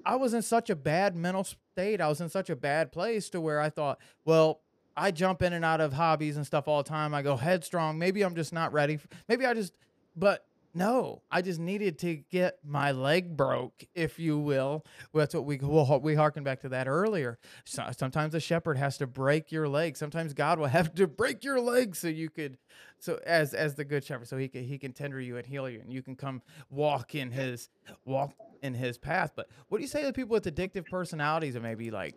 I 0.05 0.15
was 0.15 0.33
in 0.33 0.41
such 0.41 0.69
a 0.69 0.75
bad 0.75 1.15
mental 1.15 1.43
state. 1.43 2.01
I 2.01 2.07
was 2.07 2.21
in 2.21 2.29
such 2.29 2.49
a 2.49 2.55
bad 2.55 2.91
place 2.91 3.29
to 3.29 3.41
where 3.41 3.59
I 3.59 3.69
thought, 3.69 3.99
well, 4.25 4.61
I 4.97 5.11
jump 5.11 5.41
in 5.41 5.53
and 5.53 5.63
out 5.63 5.79
of 5.81 5.93
hobbies 5.93 6.35
and 6.37 6.45
stuff 6.45 6.67
all 6.67 6.83
the 6.83 6.89
time. 6.89 7.13
I 7.13 7.21
go 7.21 7.35
headstrong. 7.37 7.97
Maybe 7.97 8.23
I'm 8.23 8.35
just 8.35 8.51
not 8.53 8.73
ready. 8.73 8.95
f- 8.95 9.07
Maybe 9.27 9.45
I 9.45 9.53
just, 9.53 9.73
but 10.15 10.45
no, 10.73 11.21
I 11.29 11.41
just 11.41 11.59
needed 11.59 11.99
to 11.99 12.15
get 12.15 12.59
my 12.63 12.91
leg 12.91 13.35
broke, 13.35 13.85
if 13.93 14.19
you 14.19 14.37
will. 14.37 14.85
That's 15.13 15.33
what 15.33 15.45
we 15.45 15.57
we'll, 15.57 15.99
we 15.99 16.15
harken 16.15 16.43
back 16.43 16.61
to 16.61 16.69
that 16.69 16.87
earlier. 16.87 17.39
So, 17.65 17.85
sometimes 17.97 18.33
a 18.35 18.39
shepherd 18.39 18.77
has 18.77 18.97
to 18.99 19.07
break 19.07 19.51
your 19.51 19.67
leg. 19.67 19.97
Sometimes 19.97 20.33
God 20.33 20.59
will 20.59 20.67
have 20.67 20.93
to 20.95 21.07
break 21.07 21.43
your 21.43 21.59
leg 21.59 21.95
so 21.95 22.07
you 22.07 22.29
could, 22.29 22.57
so 22.99 23.19
as 23.25 23.53
as 23.53 23.75
the 23.75 23.83
good 23.83 24.03
shepherd, 24.03 24.27
so 24.27 24.37
he 24.37 24.47
can 24.47 24.63
he 24.63 24.77
can 24.77 24.93
tender 24.93 25.19
you 25.19 25.37
and 25.37 25.45
heal 25.45 25.69
you, 25.69 25.81
and 25.81 25.91
you 25.91 26.01
can 26.01 26.15
come 26.15 26.41
walk 26.69 27.15
in 27.15 27.31
his 27.31 27.69
walk 28.05 28.33
in 28.61 28.73
his 28.73 28.97
path. 28.97 29.33
But 29.35 29.49
what 29.67 29.79
do 29.79 29.81
you 29.81 29.89
say 29.89 30.03
to 30.03 30.13
people 30.13 30.33
with 30.33 30.45
addictive 30.45 30.85
personalities, 30.85 31.55
or 31.55 31.59
maybe 31.59 31.91
like, 31.91 32.15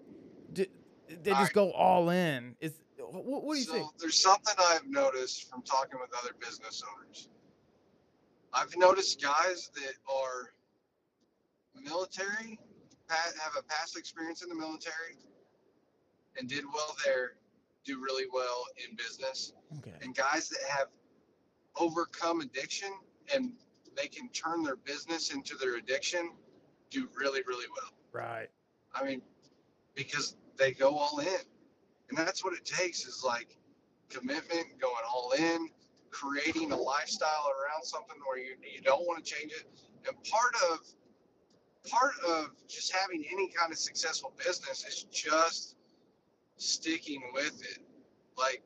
they 0.52 1.30
just 1.30 1.52
go 1.52 1.72
all 1.72 2.10
in? 2.10 2.54
Is 2.60 2.74
what, 2.98 3.44
what 3.44 3.54
do 3.54 3.60
you 3.60 3.66
so 3.66 3.72
think? 3.72 3.86
there's 3.98 4.20
something 4.20 4.54
I've 4.70 4.86
noticed 4.86 5.50
from 5.50 5.62
talking 5.62 5.98
with 6.00 6.10
other 6.22 6.34
business 6.40 6.82
owners. 6.96 7.28
I've 8.54 8.76
noticed 8.76 9.20
guys 9.20 9.70
that 9.74 9.94
are 10.08 10.52
military, 11.82 12.58
have 13.08 13.52
a 13.58 13.62
past 13.62 13.98
experience 13.98 14.42
in 14.42 14.48
the 14.48 14.54
military, 14.54 15.18
and 16.38 16.48
did 16.48 16.64
well 16.72 16.96
there 17.04 17.32
do 17.84 18.00
really 18.00 18.24
well 18.32 18.64
in 18.88 18.96
business. 18.96 19.52
Okay. 19.78 19.92
And 20.02 20.14
guys 20.14 20.48
that 20.48 20.60
have 20.68 20.88
overcome 21.78 22.40
addiction 22.40 22.88
and 23.34 23.52
they 23.96 24.06
can 24.06 24.28
turn 24.30 24.62
their 24.62 24.76
business 24.76 25.32
into 25.32 25.56
their 25.56 25.76
addiction 25.76 26.30
do 26.90 27.08
really, 27.18 27.42
really 27.46 27.66
well. 27.76 27.92
Right. 28.12 28.48
I 28.94 29.04
mean, 29.04 29.20
because 29.94 30.36
they 30.56 30.72
go 30.72 30.96
all 30.96 31.18
in. 31.18 31.28
And 32.08 32.18
that's 32.18 32.44
what 32.44 32.54
it 32.54 32.64
takes 32.64 33.06
is 33.06 33.22
like 33.24 33.56
commitment, 34.08 34.78
going 34.80 34.94
all 35.08 35.32
in, 35.32 35.68
creating 36.14 36.70
a 36.70 36.76
lifestyle 36.76 37.46
around 37.50 37.82
something 37.82 38.16
where 38.26 38.38
you, 38.38 38.54
you 38.62 38.80
don't 38.80 39.04
want 39.06 39.22
to 39.22 39.30
change 39.30 39.52
it. 39.52 39.66
And 40.06 40.16
part 40.30 40.54
of 40.70 40.78
part 41.90 42.14
of 42.26 42.50
just 42.68 42.92
having 42.94 43.24
any 43.30 43.48
kind 43.48 43.70
of 43.72 43.78
successful 43.78 44.32
business 44.38 44.86
is 44.86 45.04
just 45.10 45.76
sticking 46.56 47.20
with 47.34 47.60
it. 47.62 47.78
Like 48.38 48.62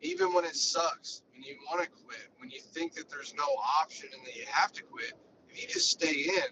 even 0.00 0.32
when 0.32 0.44
it 0.44 0.56
sucks, 0.56 1.22
when 1.32 1.42
you 1.42 1.56
want 1.70 1.82
to 1.82 1.88
quit, 1.88 2.28
when 2.38 2.50
you 2.50 2.60
think 2.60 2.94
that 2.94 3.08
there's 3.10 3.34
no 3.36 3.46
option 3.80 4.08
and 4.16 4.26
that 4.26 4.34
you 4.34 4.44
have 4.50 4.72
to 4.72 4.82
quit, 4.82 5.12
if 5.50 5.60
you 5.60 5.68
just 5.68 5.90
stay 5.90 6.24
in, 6.24 6.50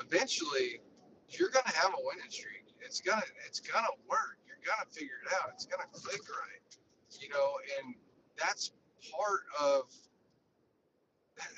eventually 0.00 0.80
you're 1.28 1.50
gonna 1.50 1.74
have 1.74 1.92
a 1.92 2.02
winning 2.02 2.30
streak. 2.30 2.64
It's 2.80 3.00
gonna 3.00 3.22
it's 3.46 3.60
gonna 3.60 3.92
work. 4.08 4.38
You're 4.46 4.62
gonna 4.64 4.88
figure 4.90 5.20
it 5.26 5.32
out. 5.34 5.50
It's 5.54 5.66
gonna 5.66 5.88
click 5.92 6.20
right. 6.28 7.20
You 7.20 7.28
know, 7.28 7.52
and 7.78 7.94
that's 8.38 8.72
part 9.10 9.40
of 9.60 9.84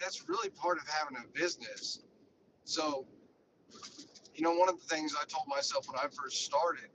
that's 0.00 0.28
really 0.28 0.50
part 0.50 0.78
of 0.78 0.85
having 0.88 1.16
a 1.16 1.38
business. 1.38 2.00
So, 2.64 3.07
you 4.35 4.42
know, 4.42 4.52
one 4.52 4.68
of 4.68 4.80
the 4.80 4.87
things 4.87 5.14
I 5.20 5.24
told 5.26 5.46
myself 5.48 5.87
when 5.88 5.98
I 5.98 6.07
first 6.09 6.44
started 6.44 6.90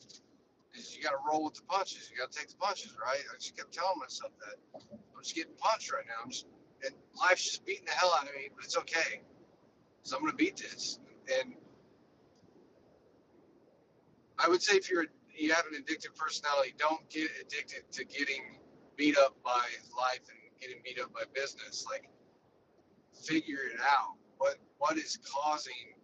is 0.73 0.95
you 0.95 1.03
got 1.03 1.11
to 1.11 1.17
roll 1.27 1.43
with 1.43 1.55
the 1.55 1.61
punches. 1.63 2.09
You 2.11 2.17
got 2.17 2.31
to 2.31 2.39
take 2.39 2.49
the 2.49 2.55
punches, 2.55 2.95
right? 3.01 3.19
I 3.31 3.37
just 3.37 3.55
kept 3.55 3.73
telling 3.73 3.99
myself 3.99 4.31
that. 4.39 4.81
I'm 5.15 5.23
just 5.23 5.35
getting 5.35 5.53
punched 5.57 5.91
right 5.91 6.05
now. 6.07 6.23
I'm 6.23 6.31
just, 6.31 6.45
and 6.85 6.93
life's 7.19 7.43
just 7.43 7.65
beating 7.65 7.85
the 7.85 7.91
hell 7.91 8.13
out 8.17 8.27
of 8.27 8.35
me, 8.35 8.49
but 8.55 8.65
it's 8.65 8.77
okay. 8.77 9.21
So 10.03 10.15
I'm 10.15 10.21
going 10.23 10.31
to 10.31 10.37
beat 10.37 10.57
this. 10.57 10.99
And 11.39 11.53
I 14.37 14.47
would 14.47 14.61
say 14.61 14.77
if 14.77 14.89
you're 14.89 15.05
you 15.35 15.53
have 15.53 15.65
an 15.71 15.81
addictive 15.81 16.15
personality, 16.15 16.73
don't 16.77 17.09
get 17.09 17.29
addicted 17.39 17.89
to 17.91 18.03
getting 18.05 18.57
beat 18.97 19.17
up 19.17 19.35
by 19.43 19.63
life 19.97 20.19
and 20.29 20.38
getting 20.61 20.77
beat 20.83 20.99
up 20.99 21.13
by 21.13 21.23
business. 21.33 21.85
Like, 21.89 22.09
figure 23.13 23.59
it 23.73 23.79
out. 23.81 24.15
What 24.37 24.57
what 24.77 24.97
is 24.97 25.19
causing 25.25 25.95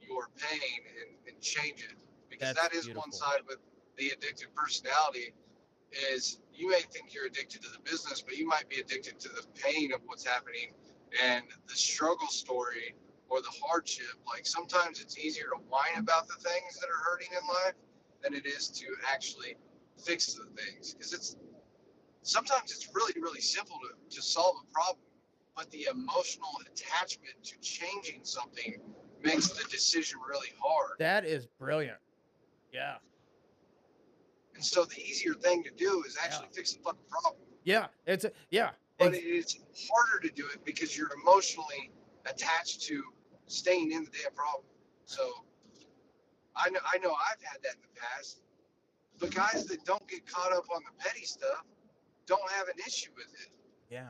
your 0.00 0.28
pain 0.36 0.80
and, 1.00 1.32
and 1.32 1.42
change 1.42 1.80
it? 1.80 1.96
Because 2.28 2.54
That's 2.54 2.68
that 2.68 2.74
is 2.74 2.88
one 2.94 3.12
side 3.12 3.40
with 3.46 3.58
the 3.96 4.10
addictive 4.10 4.54
personality 4.54 5.32
is 6.12 6.40
you 6.52 6.68
may 6.68 6.80
think 6.80 7.14
you're 7.14 7.26
addicted 7.26 7.62
to 7.62 7.70
the 7.70 7.78
business, 7.80 8.20
but 8.20 8.36
you 8.36 8.46
might 8.46 8.68
be 8.68 8.80
addicted 8.80 9.18
to 9.20 9.28
the 9.28 9.42
pain 9.54 9.92
of 9.92 10.00
what's 10.06 10.26
happening 10.26 10.72
and 11.22 11.44
the 11.68 11.74
struggle 11.74 12.28
story 12.28 12.94
or 13.28 13.40
the 13.40 13.52
hardship. 13.62 14.14
Like 14.26 14.46
sometimes 14.46 15.00
it's 15.00 15.18
easier 15.18 15.46
to 15.46 15.60
whine 15.68 15.98
about 15.98 16.28
the 16.28 16.34
things 16.34 16.78
that 16.80 16.88
are 16.88 17.02
hurting 17.10 17.28
in 17.30 17.46
life 17.46 17.74
than 18.22 18.34
it 18.34 18.46
is 18.46 18.68
to 18.68 18.86
actually 19.12 19.56
fix 20.04 20.34
the 20.34 20.44
things. 20.60 20.94
Because 20.94 21.12
it's 21.12 21.36
sometimes 22.26 22.72
it's 22.72 22.88
really, 22.94 23.14
really 23.20 23.40
simple 23.40 23.76
to, 23.78 24.16
to 24.16 24.22
solve 24.22 24.56
a 24.68 24.72
problem, 24.72 25.04
but 25.56 25.70
the 25.70 25.86
emotional 25.90 26.50
attachment 26.66 27.34
to 27.44 27.58
changing 27.60 28.20
something 28.24 28.74
makes 29.22 29.48
the 29.48 29.64
decision 29.70 30.18
really 30.28 30.48
hard. 30.60 30.92
That 30.98 31.24
is 31.24 31.46
brilliant. 31.58 31.98
Yeah. 32.72 32.96
And 34.54 34.64
so 34.64 34.84
the 34.84 35.00
easier 35.00 35.34
thing 35.34 35.62
to 35.64 35.70
do 35.76 36.02
is 36.06 36.16
actually 36.22 36.46
Yeah. 36.50 36.56
fix 36.56 36.72
the 36.74 36.80
fucking 36.82 37.00
problem. 37.08 37.42
Yeah. 37.64 37.86
It's 38.06 38.24
a, 38.24 38.32
yeah. 38.50 38.70
But 38.98 39.08
ex- 39.14 39.18
it 39.18 39.26
is 39.28 39.56
harder 39.90 40.26
to 40.28 40.34
do 40.34 40.46
it 40.52 40.64
because 40.64 40.96
you're 40.96 41.10
emotionally 41.22 41.92
attached 42.26 42.82
to 42.82 43.02
staying 43.46 43.92
in 43.92 44.04
the 44.04 44.10
damn 44.10 44.32
problem. 44.34 44.64
So 45.04 45.44
I 46.56 46.70
know 46.70 46.80
I 46.92 46.98
know 46.98 47.10
I've 47.12 47.42
had 47.42 47.62
that 47.62 47.74
in 47.74 47.82
the 47.82 48.00
past. 48.00 48.40
But 49.18 49.34
guys 49.34 49.64
that 49.66 49.84
don't 49.84 50.06
get 50.08 50.26
caught 50.26 50.52
up 50.52 50.64
on 50.74 50.82
the 50.84 50.92
petty 51.02 51.24
stuff 51.24 51.64
don't 52.26 52.50
have 52.50 52.68
an 52.68 52.74
issue 52.86 53.10
with 53.16 53.26
it. 53.42 53.50
Yeah. 53.90 54.04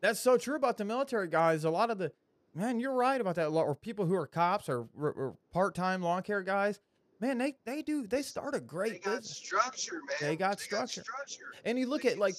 That's 0.00 0.20
so 0.20 0.36
true 0.36 0.56
about 0.56 0.76
the 0.76 0.84
military 0.84 1.28
guys. 1.28 1.64
A 1.64 1.70
lot 1.70 1.90
of 1.90 1.98
the 1.98 2.12
man, 2.54 2.80
you're 2.80 2.94
right 2.94 3.20
about 3.20 3.34
that. 3.36 3.48
A 3.48 3.50
lot 3.50 3.64
or 3.64 3.74
people 3.74 4.06
who 4.06 4.14
are 4.14 4.26
cops 4.26 4.68
or, 4.68 4.88
or, 4.96 5.36
part-time 5.52 6.02
lawn 6.02 6.22
care 6.22 6.42
guys. 6.42 6.80
Man, 7.20 7.38
they 7.38 7.56
they 7.64 7.82
do 7.82 8.06
they 8.06 8.22
start 8.22 8.54
a 8.54 8.60
great. 8.60 8.92
They 8.92 8.98
got 9.00 9.16
business. 9.20 9.36
structure, 9.36 9.96
man. 9.96 10.16
They 10.20 10.36
got 10.36 10.60
structure. 10.60 11.02
structure. 11.02 11.52
And 11.64 11.76
you 11.76 11.86
look 11.86 12.02
They 12.02 12.12
at 12.12 12.18
like. 12.18 12.34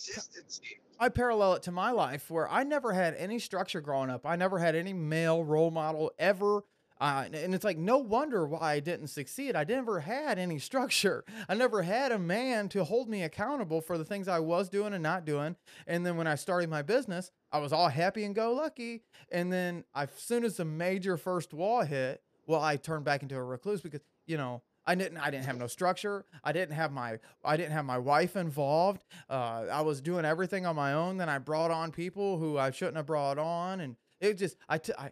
I 1.01 1.09
parallel 1.09 1.53
it 1.53 1.63
to 1.63 1.71
my 1.71 1.91
life 1.91 2.29
where 2.29 2.49
I 2.49 2.63
never 2.63 2.93
had 2.93 3.13
any 3.15 3.39
structure 3.39 3.81
growing 3.81 4.09
up. 4.09 4.25
I 4.25 4.35
never 4.35 4.59
had 4.59 4.75
any 4.75 4.93
male 4.93 5.43
role 5.43 5.71
model 5.71 6.11
ever. 6.19 6.63
Uh, 6.99 7.25
and 7.33 7.55
it's 7.55 7.63
like 7.63 7.77
no 7.77 7.97
wonder 7.97 8.45
why 8.45 8.73
I 8.73 8.79
didn't 8.79 9.07
succeed. 9.07 9.55
I 9.55 9.63
never 9.63 10.01
had 10.01 10.37
any 10.37 10.59
structure. 10.59 11.23
I 11.49 11.53
never 11.53 11.81
had 11.81 12.11
a 12.11 12.19
man 12.19 12.69
to 12.69 12.83
hold 12.83 13.09
me 13.09 13.23
accountable 13.23 13.81
for 13.81 13.97
the 13.97 14.05
things 14.05 14.27
I 14.27 14.39
was 14.39 14.69
doing 14.69 14.93
and 14.93 15.03
not 15.03 15.25
doing. 15.25 15.55
And 15.87 16.05
then 16.05 16.17
when 16.17 16.27
I 16.27 16.35
started 16.35 16.69
my 16.69 16.81
business, 16.81 17.31
I 17.51 17.59
was 17.59 17.73
all 17.73 17.89
happy 17.89 18.23
and 18.25 18.35
go 18.35 18.53
lucky. 18.53 19.03
And 19.31 19.51
then 19.51 19.85
as 19.95 20.09
soon 20.17 20.43
as 20.43 20.57
the 20.57 20.65
major 20.65 21.17
first 21.17 21.53
wall 21.53 21.81
hit, 21.81 22.21
well, 22.45 22.61
I 22.61 22.77
turned 22.77 23.05
back 23.05 23.21
into 23.21 23.35
a 23.35 23.43
recluse 23.43 23.81
because 23.81 24.01
you 24.25 24.37
know 24.37 24.61
I 24.85 24.95
didn't 24.95 25.19
I 25.19 25.29
didn't 25.29 25.45
have 25.45 25.57
no 25.57 25.67
structure. 25.67 26.25
I 26.43 26.51
didn't 26.51 26.73
have 26.73 26.91
my 26.91 27.19
I 27.45 27.57
didn't 27.57 27.73
have 27.73 27.85
my 27.85 27.99
wife 27.99 28.35
involved. 28.35 29.05
Uh, 29.29 29.65
I 29.71 29.81
was 29.81 30.01
doing 30.01 30.25
everything 30.25 30.65
on 30.65 30.75
my 30.75 30.93
own. 30.93 31.17
Then 31.17 31.29
I 31.29 31.37
brought 31.37 31.69
on 31.69 31.91
people 31.91 32.39
who 32.39 32.57
I 32.57 32.71
shouldn't 32.71 32.97
have 32.97 33.05
brought 33.05 33.37
on, 33.37 33.81
and 33.81 33.95
it 34.19 34.39
just 34.39 34.57
I 34.67 34.79
t- 34.79 34.93
I 34.97 35.11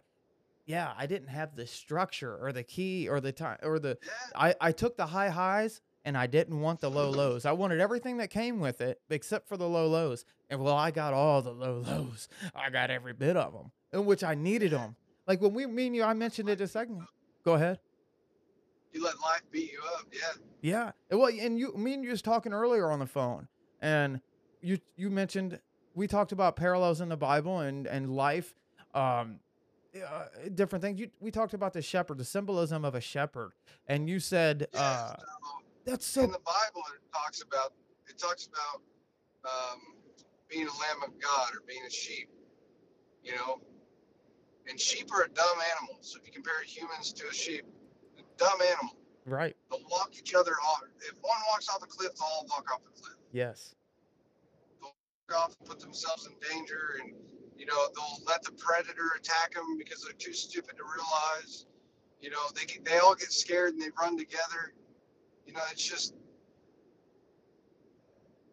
yeah 0.68 0.92
I 0.96 1.06
didn't 1.06 1.28
have 1.28 1.56
the 1.56 1.66
structure 1.66 2.38
or 2.40 2.52
the 2.52 2.62
key 2.62 3.08
or 3.08 3.20
the 3.20 3.32
time 3.32 3.58
or 3.64 3.80
the 3.80 3.98
Yeah. 4.00 4.10
I 4.36 4.54
I 4.60 4.72
took 4.72 4.96
the 4.96 5.06
high 5.06 5.30
highs 5.30 5.80
and 6.04 6.16
I 6.16 6.26
didn't 6.28 6.60
want 6.60 6.80
the 6.80 6.90
low 6.90 7.10
lows. 7.10 7.44
I 7.44 7.52
wanted 7.52 7.80
everything 7.80 8.18
that 8.18 8.30
came 8.30 8.60
with 8.60 8.80
it 8.80 9.00
except 9.10 9.48
for 9.48 9.56
the 9.56 9.68
low 9.68 9.88
lows. 9.88 10.24
And 10.48 10.60
well, 10.60 10.76
I 10.76 10.90
got 10.90 11.12
all 11.12 11.42
the 11.42 11.50
low 11.50 11.80
lows. 11.86 12.28
I 12.54 12.70
got 12.70 12.90
every 12.90 13.12
bit 13.14 13.36
of 13.36 13.52
them, 13.52 13.72
in 13.92 14.06
which 14.06 14.22
I 14.22 14.34
needed 14.34 14.70
them. 14.70 14.94
Like 15.26 15.40
when 15.40 15.52
we 15.54 15.66
me 15.66 15.88
and 15.88 15.96
you, 15.96 16.04
I 16.04 16.14
mentioned 16.14 16.48
it 16.48 16.60
a 16.60 16.68
second. 16.68 17.02
Go 17.44 17.54
ahead. 17.54 17.78
You 18.92 19.04
let 19.04 19.20
life 19.20 19.42
beat 19.50 19.70
you 19.72 19.80
up, 19.96 20.06
yeah. 20.12 20.92
Yeah. 21.10 21.16
Well, 21.16 21.28
and 21.28 21.58
you, 21.58 21.74
me 21.76 21.92
and 21.94 22.02
you 22.02 22.10
was 22.10 22.22
talking 22.22 22.52
earlier 22.54 22.90
on 22.90 22.98
the 23.00 23.06
phone, 23.06 23.48
and 23.82 24.20
you 24.62 24.78
you 24.96 25.10
mentioned 25.10 25.60
we 25.94 26.06
talked 26.06 26.32
about 26.32 26.56
parallels 26.56 27.00
in 27.00 27.08
the 27.10 27.16
Bible 27.16 27.60
and 27.60 27.86
and 27.86 28.14
life, 28.14 28.54
um, 28.94 29.40
uh, 30.02 30.24
different 30.54 30.82
things. 30.82 31.00
You 31.00 31.10
we 31.20 31.30
talked 31.30 31.54
about 31.54 31.72
the 31.72 31.82
shepherd, 31.82 32.18
the 32.18 32.24
symbolism 32.24 32.84
of 32.84 32.94
a 32.94 33.00
shepherd, 33.00 33.52
and 33.86 34.08
you 34.08 34.20
said 34.20 34.68
uh, 34.74 35.14
that's 35.84 36.06
so 36.06 36.22
in 36.22 36.30
the 36.30 36.38
Bible, 36.38 36.82
it 36.94 37.12
talks 37.12 37.42
about 37.42 37.72
it 38.08 38.18
talks 38.18 38.48
about 38.48 38.82
um, 39.44 39.80
being 40.48 40.66
a 40.66 40.70
lamb 40.70 41.02
of 41.06 41.20
God 41.20 41.50
or 41.54 41.62
being 41.66 41.82
a 41.86 41.90
sheep. 41.90 42.28
You 43.22 43.34
know, 43.36 43.60
and 44.68 44.80
sheep 44.80 45.12
are 45.12 45.24
a 45.24 45.28
dumb 45.28 45.58
animal. 45.76 45.98
So 46.00 46.18
if 46.20 46.26
you 46.26 46.32
compare 46.32 46.62
humans 46.64 47.12
to 47.14 47.28
a 47.28 47.34
sheep, 47.34 47.64
a 48.18 48.22
dumb 48.36 48.60
animal. 48.60 48.96
right. 49.26 49.56
They'll 49.70 49.80
walk 49.90 50.12
each 50.18 50.34
other 50.34 50.52
off. 50.52 50.82
If 51.00 51.14
one 51.20 51.38
walks 51.50 51.68
off 51.68 51.80
the 51.80 51.86
cliff, 51.86 52.14
they'll 52.14 52.26
all 52.26 52.46
walk 52.48 52.66
off 52.72 52.80
the 52.84 53.00
cliff. 53.00 53.16
Yes. 53.32 53.74
They'll 54.80 54.94
walk 55.28 55.44
off 55.44 55.56
and 55.58 55.68
put 55.68 55.80
themselves 55.80 56.26
in 56.26 56.34
danger, 56.50 57.00
and 57.02 57.12
you 57.58 57.66
know 57.66 57.88
they'll 57.94 58.24
let 58.26 58.42
the 58.42 58.52
predator 58.52 59.10
attack 59.16 59.54
them 59.54 59.76
because 59.76 60.02
they're 60.02 60.12
too 60.14 60.32
stupid 60.32 60.76
to 60.76 60.84
realize. 60.84 61.66
You 62.20 62.30
know, 62.30 62.38
they 62.54 62.64
get, 62.64 62.84
they 62.84 62.98
all 62.98 63.14
get 63.14 63.30
scared 63.30 63.74
and 63.74 63.82
they 63.82 63.90
run 64.00 64.18
together. 64.18 64.74
You 65.46 65.52
know, 65.52 65.60
it's 65.70 65.86
just 65.86 66.14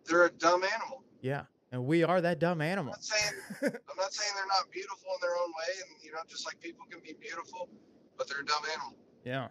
they're 0.06 0.26
a 0.26 0.32
dumb 0.32 0.64
animal. 0.64 1.04
Yeah. 1.22 1.44
And 1.72 1.86
we 1.86 2.04
are 2.04 2.22
that 2.22 2.40
dumb 2.40 2.62
I'm 2.62 2.68
animal. 2.68 2.92
not 2.92 3.04
saying 3.04 3.34
I'm 3.62 3.98
not 3.98 4.14
saying 4.14 4.32
they're 4.36 4.48
not 4.48 4.72
beautiful 4.72 5.10
in 5.16 5.20
their 5.22 5.36
own 5.36 5.50
way, 5.50 5.72
and 5.82 6.04
you 6.04 6.12
know, 6.12 6.20
just 6.28 6.46
like 6.46 6.60
people 6.60 6.86
can 6.90 7.02
be 7.02 7.16
beautiful, 7.20 7.70
but 8.18 8.30
they're 8.30 8.42
a 8.42 8.46
dumb 8.46 8.64
animal. 8.72 8.96
Yeah. 9.26 9.48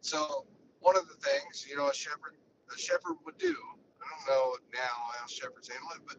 So 0.00 0.46
one 0.80 0.96
of 0.96 1.06
the 1.08 1.14
things, 1.14 1.66
you 1.68 1.76
know, 1.76 1.88
a 1.88 1.94
shepherd 1.94 2.36
a 2.74 2.78
shepherd 2.78 3.16
would 3.24 3.38
do. 3.38 3.54
I 4.00 4.04
don't 4.08 4.26
know 4.28 4.56
now 4.74 4.94
how 5.18 5.26
shepherds 5.26 5.68
handle 5.68 5.88
it, 5.94 6.02
but 6.06 6.16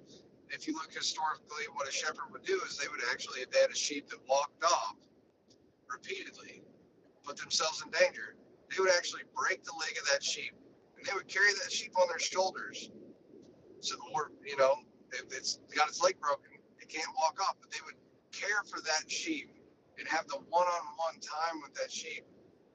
if 0.50 0.68
you 0.68 0.74
look 0.74 0.94
historically, 0.94 1.66
what 1.74 1.88
a 1.88 1.92
shepherd 1.92 2.32
would 2.32 2.44
do 2.44 2.60
is 2.68 2.78
they 2.78 2.88
would 2.88 3.02
actually, 3.12 3.42
if 3.42 3.52
they 3.52 3.60
had 3.60 3.70
a 3.70 3.76
sheep 3.76 4.10
that 4.10 4.20
walked 4.28 4.64
off 4.64 4.96
repeatedly, 5.90 6.64
put 7.24 7.38
themselves 7.38 7.84
in 7.84 7.92
danger, 7.92 8.36
they 8.70 8.82
would 8.82 8.92
actually 8.96 9.24
break 9.36 9.64
the 9.64 9.74
leg 9.80 9.96
of 10.02 10.08
that 10.12 10.24
sheep, 10.24 10.54
and 10.98 11.06
they 11.06 11.14
would 11.14 11.28
carry 11.28 11.52
that 11.64 11.72
sheep 11.72 11.94
on 12.00 12.08
their 12.08 12.20
shoulders. 12.20 12.90
So, 13.82 13.96
the 13.96 14.02
or 14.14 14.32
you 14.46 14.58
know, 14.58 14.76
if 15.12 15.26
it's 15.36 15.60
got 15.76 15.88
its 15.88 16.02
leg 16.02 16.20
broken, 16.20 16.52
it 16.80 16.90
can't 16.90 17.10
walk 17.16 17.40
off, 17.42 17.56
but 17.62 17.72
they 17.72 17.80
would 17.86 17.96
care 18.32 18.64
for 18.70 18.82
that 18.82 19.10
sheep 19.10 19.52
and 19.98 20.08
have 20.08 20.28
the 20.28 20.38
one-on-one 20.50 21.20
time 21.22 21.62
with 21.62 21.74
that 21.76 21.92
sheep 21.92 22.26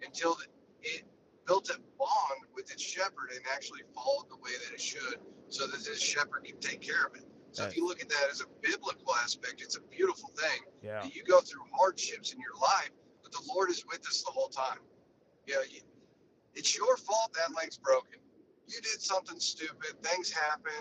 until 0.05 0.37
it 0.83 1.05
built 1.47 1.69
a 1.71 1.79
bond 1.99 2.41
with 2.55 2.71
its 2.71 2.83
shepherd 2.83 3.31
and 3.35 3.41
actually 3.53 3.81
followed 3.95 4.29
the 4.31 4.37
way 4.37 4.51
that 4.65 4.73
it 4.73 4.81
should 4.81 5.19
so 5.49 5.67
that 5.67 5.85
this 5.85 6.01
shepherd 6.01 6.45
can 6.45 6.59
take 6.59 6.81
care 6.81 7.07
of 7.07 7.15
it. 7.15 7.25
So 7.55 7.65
if 7.65 7.77
you 7.77 7.87
look 7.87 8.03
at 8.03 8.09
that 8.09 8.29
as 8.33 8.41
a 8.41 8.47
biblical 8.63 9.15
aspect, 9.23 9.63
it's 9.63 9.77
a 9.77 9.81
beautiful 9.83 10.29
thing. 10.37 10.63
Yeah. 10.83 11.05
You 11.05 11.23
go 11.23 11.41
through 11.41 11.63
hardships 11.73 12.33
in 12.33 12.41
your 12.41 12.55
life, 12.61 12.91
but 13.23 13.31
the 13.31 13.43
Lord 13.49 13.71
is 13.71 13.85
with 13.87 14.05
us 14.09 14.25
the 14.25 14.33
whole 14.33 14.49
time. 14.49 14.79
Yeah, 15.47 15.63
you, 15.71 15.81
it's 16.55 16.77
your 16.77 16.97
fault 16.97 17.33
that 17.35 17.55
leg's 17.57 17.79
broken. 17.79 18.19
You 18.67 18.81
did 18.81 19.01
something 19.01 19.39
stupid. 19.39 20.03
Things 20.03 20.33
happen. 20.33 20.73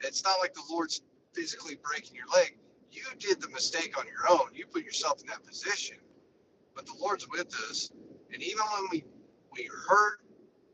It's 0.00 0.22
not 0.22 0.38
like 0.40 0.52
the 0.52 0.62
Lord's 0.68 1.00
physically 1.32 1.78
breaking 1.82 2.16
your 2.16 2.26
leg. 2.34 2.58
You 2.90 3.02
did 3.18 3.40
the 3.40 3.48
mistake 3.48 3.98
on 3.98 4.04
your 4.06 4.30
own. 4.30 4.54
You 4.54 4.66
put 4.66 4.84
yourself 4.84 5.22
in 5.22 5.26
that 5.28 5.42
position. 5.46 5.96
But 6.74 6.84
the 6.84 6.94
Lord's 7.00 7.26
with 7.28 7.54
us. 7.70 7.90
And 8.30 8.42
even 8.42 8.60
when 8.74 8.88
we, 8.92 9.04
we 9.52 9.70
hurt 9.88 10.20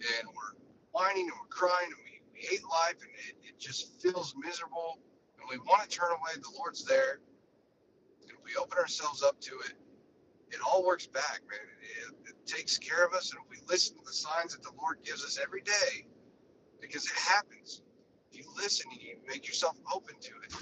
and 0.01 0.29
we're 0.29 0.59
whining 0.91 1.29
and 1.29 1.39
we're 1.41 1.49
crying 1.51 1.87
and 1.87 2.01
we, 2.05 2.21
we 2.35 2.41
hate 2.41 2.65
life 2.65 2.97
and 3.01 3.11
it, 3.29 3.37
it 3.49 3.61
just 3.61 4.03
feels 4.03 4.35
miserable 4.43 4.99
we 5.51 5.59
want 5.59 5.89
to 5.89 5.89
turn 5.89 6.11
away, 6.11 6.41
the 6.41 6.51
Lord's 6.57 6.85
there. 6.85 7.21
And 8.23 8.31
if 8.31 8.37
we 8.45 8.57
open 8.61 8.79
ourselves 8.79 9.23
up 9.23 9.41
to 9.41 9.53
it, 9.67 9.75
it 10.51 10.59
all 10.65 10.85
works 10.85 11.07
back, 11.07 11.41
man. 11.49 11.59
It, 11.81 12.31
it, 12.31 12.37
takes 12.47 12.79
care 12.79 13.05
of 13.05 13.13
us. 13.13 13.33
And 13.33 13.41
if 13.45 13.51
we 13.51 13.57
listen 13.69 13.97
to 13.97 14.05
the 14.05 14.13
signs 14.13 14.53
that 14.53 14.63
the 14.63 14.71
Lord 14.81 14.99
gives 15.05 15.25
us 15.25 15.37
every 15.43 15.63
day, 15.63 16.07
because 16.81 17.05
it 17.05 17.17
happens, 17.17 17.83
if 18.31 18.39
you 18.39 18.45
listen 18.57 18.87
and 18.93 19.03
you 19.03 19.17
make 19.27 19.49
yourself 19.49 19.77
open 19.93 20.15
to 20.21 20.31
it, 20.45 20.55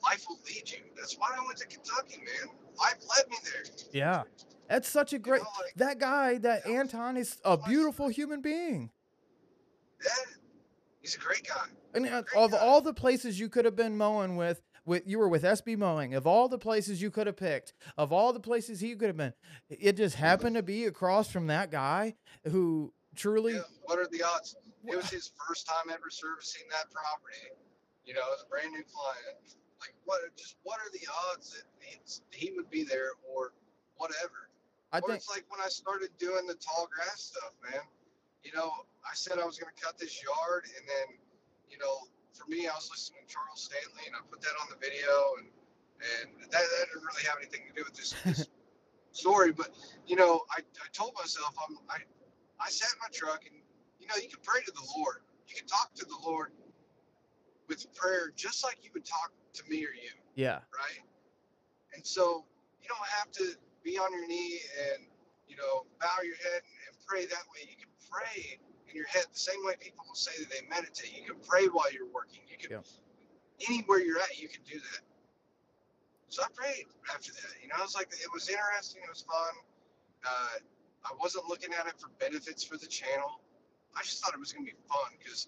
life 0.00 0.24
will 0.28 0.38
lead 0.46 0.70
you. 0.70 0.78
That's 0.96 1.18
why 1.18 1.34
I 1.36 1.44
went 1.44 1.58
to 1.58 1.66
Kentucky, 1.66 2.18
man. 2.18 2.54
Life 2.78 2.98
led 3.16 3.28
me 3.28 3.36
there. 3.42 3.64
Yeah. 3.92 4.22
That's 4.68 4.88
such 4.88 5.12
a 5.12 5.18
great. 5.18 5.38
You 5.38 5.44
know, 5.44 5.64
like, 5.64 5.74
that 5.76 5.98
guy, 5.98 6.38
that 6.38 6.66
Anton, 6.66 7.16
is 7.16 7.36
a 7.44 7.56
beautiful 7.56 8.08
human 8.08 8.40
being. 8.40 8.90
yeah, 10.04 10.10
he's 11.00 11.16
a 11.16 11.18
great 11.18 11.46
guy. 11.46 11.66
And 11.96 12.24
of 12.36 12.54
all 12.54 12.80
the 12.80 12.94
places 12.94 13.40
you 13.40 13.48
could 13.48 13.64
have 13.64 13.76
been 13.76 13.96
mowing 13.96 14.36
with, 14.36 14.62
with 14.84 15.02
you 15.06 15.18
were 15.18 15.28
with 15.28 15.42
SB 15.42 15.76
Mowing. 15.76 16.14
Of 16.14 16.26
all 16.26 16.48
the 16.48 16.58
places 16.58 17.02
you 17.02 17.10
could 17.10 17.26
have 17.26 17.36
picked, 17.36 17.72
of 17.96 18.12
all 18.12 18.32
the 18.32 18.40
places 18.40 18.80
he 18.80 18.94
could 18.94 19.08
have 19.08 19.16
been, 19.16 19.32
it 19.68 19.96
just 19.96 20.16
happened 20.16 20.56
to 20.56 20.62
be 20.62 20.84
across 20.84 21.30
from 21.30 21.46
that 21.48 21.70
guy 21.70 22.14
who 22.50 22.92
truly. 23.16 23.54
Yeah, 23.54 23.60
what 23.84 23.98
are 23.98 24.06
the 24.06 24.22
odds? 24.22 24.56
It 24.84 24.94
was 24.94 25.10
his 25.10 25.32
first 25.48 25.66
time 25.66 25.90
ever 25.92 26.10
servicing 26.10 26.62
that 26.70 26.90
property. 26.92 27.50
You 28.04 28.14
know, 28.14 28.20
it 28.20 28.38
was 28.38 28.44
a 28.46 28.48
brand 28.48 28.70
new 28.70 28.84
client. 28.84 29.40
Like, 29.80 29.94
what? 30.04 30.20
Just 30.36 30.56
what 30.62 30.78
are 30.78 30.90
the 30.92 31.06
odds 31.32 31.50
that 31.50 31.64
he 32.30 32.52
would 32.54 32.70
be 32.70 32.84
there 32.84 33.10
or 33.26 33.52
whatever? 33.96 34.48
I 34.92 34.98
or 34.98 35.08
think. 35.08 35.18
it's 35.18 35.30
like 35.30 35.44
when 35.48 35.60
I 35.60 35.68
started 35.68 36.10
doing 36.18 36.46
the 36.46 36.54
tall 36.54 36.88
grass 36.94 37.34
stuff, 37.34 37.52
man. 37.68 37.82
You 38.44 38.52
know, 38.54 38.70
I 39.02 39.14
said 39.14 39.38
I 39.42 39.44
was 39.44 39.58
going 39.58 39.72
to 39.74 39.82
cut 39.82 39.98
this 39.98 40.22
yard, 40.22 40.64
and 40.78 40.86
then, 40.86 41.18
you 41.70 41.78
know, 41.78 42.08
for 42.32 42.48
me, 42.50 42.68
I 42.68 42.74
was 42.74 42.88
listening 42.90 43.22
to 43.26 43.28
Charles 43.32 43.62
Stanley, 43.68 44.06
and 44.06 44.14
I 44.16 44.20
put 44.30 44.40
that 44.42 44.54
on 44.62 44.68
the 44.70 44.76
video, 44.76 45.40
and 45.40 45.48
and 45.96 46.28
that, 46.52 46.60
that 46.60 46.84
didn't 46.92 47.04
really 47.04 47.24
have 47.24 47.40
anything 47.40 47.64
to 47.68 47.72
do 47.72 47.82
with 47.84 47.96
this, 47.96 48.12
this 48.24 48.48
story. 49.12 49.52
But 49.52 49.70
you 50.06 50.16
know, 50.16 50.42
I, 50.52 50.60
I 50.60 50.86
told 50.92 51.12
myself 51.18 51.54
I'm 51.68 51.78
I 51.88 51.98
I 52.60 52.68
sat 52.68 52.92
in 52.92 52.98
my 53.00 53.08
truck, 53.12 53.44
and 53.46 53.56
you 54.00 54.06
know, 54.06 54.16
you 54.16 54.28
can 54.28 54.40
pray 54.42 54.60
to 54.64 54.72
the 54.72 54.86
Lord. 54.96 55.24
You 55.48 55.56
can 55.56 55.66
talk 55.66 55.94
to 55.94 56.04
the 56.04 56.18
Lord 56.24 56.52
with 57.68 57.92
prayer, 57.94 58.32
just 58.36 58.64
like 58.64 58.78
you 58.82 58.90
would 58.94 59.04
talk 59.06 59.32
to 59.54 59.62
me 59.68 59.78
or 59.84 59.94
you 59.94 60.10
Yeah. 60.34 60.60
right? 60.74 61.02
And 61.94 62.06
so 62.06 62.44
you 62.82 62.88
don't 62.88 63.08
have 63.08 63.30
to 63.32 63.56
be 63.82 63.98
on 63.98 64.12
your 64.12 64.26
knee 64.26 64.60
and 64.92 65.06
you 65.48 65.56
know 65.56 65.86
bow 66.00 66.22
your 66.22 66.36
head 66.36 66.62
and, 66.62 66.76
and 66.88 67.06
pray 67.06 67.26
that 67.26 67.44
way. 67.54 67.68
You 67.70 67.76
can 67.76 67.90
pray 68.10 68.58
your 68.96 69.06
head 69.06 69.24
the 69.32 69.38
same 69.38 69.60
way 69.64 69.74
people 69.78 70.04
will 70.08 70.16
say 70.16 70.32
that 70.40 70.50
they 70.50 70.66
meditate. 70.68 71.12
You 71.12 71.24
can 71.24 71.40
pray 71.46 71.66
while 71.66 71.92
you're 71.92 72.10
working. 72.10 72.40
You 72.48 72.56
can 72.56 72.80
anywhere 73.68 74.00
you're 74.00 74.18
at, 74.18 74.40
you 74.40 74.48
can 74.48 74.60
do 74.64 74.78
that. 74.78 75.02
So 76.28 76.42
I 76.42 76.48
prayed 76.54 76.86
after 77.14 77.32
that. 77.32 77.54
You 77.62 77.68
know, 77.68 77.76
I 77.78 77.82
was 77.82 77.94
like, 77.94 78.08
it 78.12 78.32
was 78.32 78.48
interesting. 78.48 79.02
It 79.04 79.10
was 79.10 79.22
fun. 79.22 79.54
Uh, 80.26 80.58
I 81.06 81.12
wasn't 81.22 81.48
looking 81.48 81.70
at 81.72 81.86
it 81.86 81.94
for 82.00 82.08
benefits 82.18 82.64
for 82.64 82.76
the 82.76 82.86
channel. 82.86 83.40
I 83.94 84.02
just 84.02 84.20
thought 84.20 84.34
it 84.34 84.40
was 84.40 84.52
going 84.52 84.66
to 84.66 84.72
be 84.72 84.78
fun 84.88 85.14
because 85.18 85.46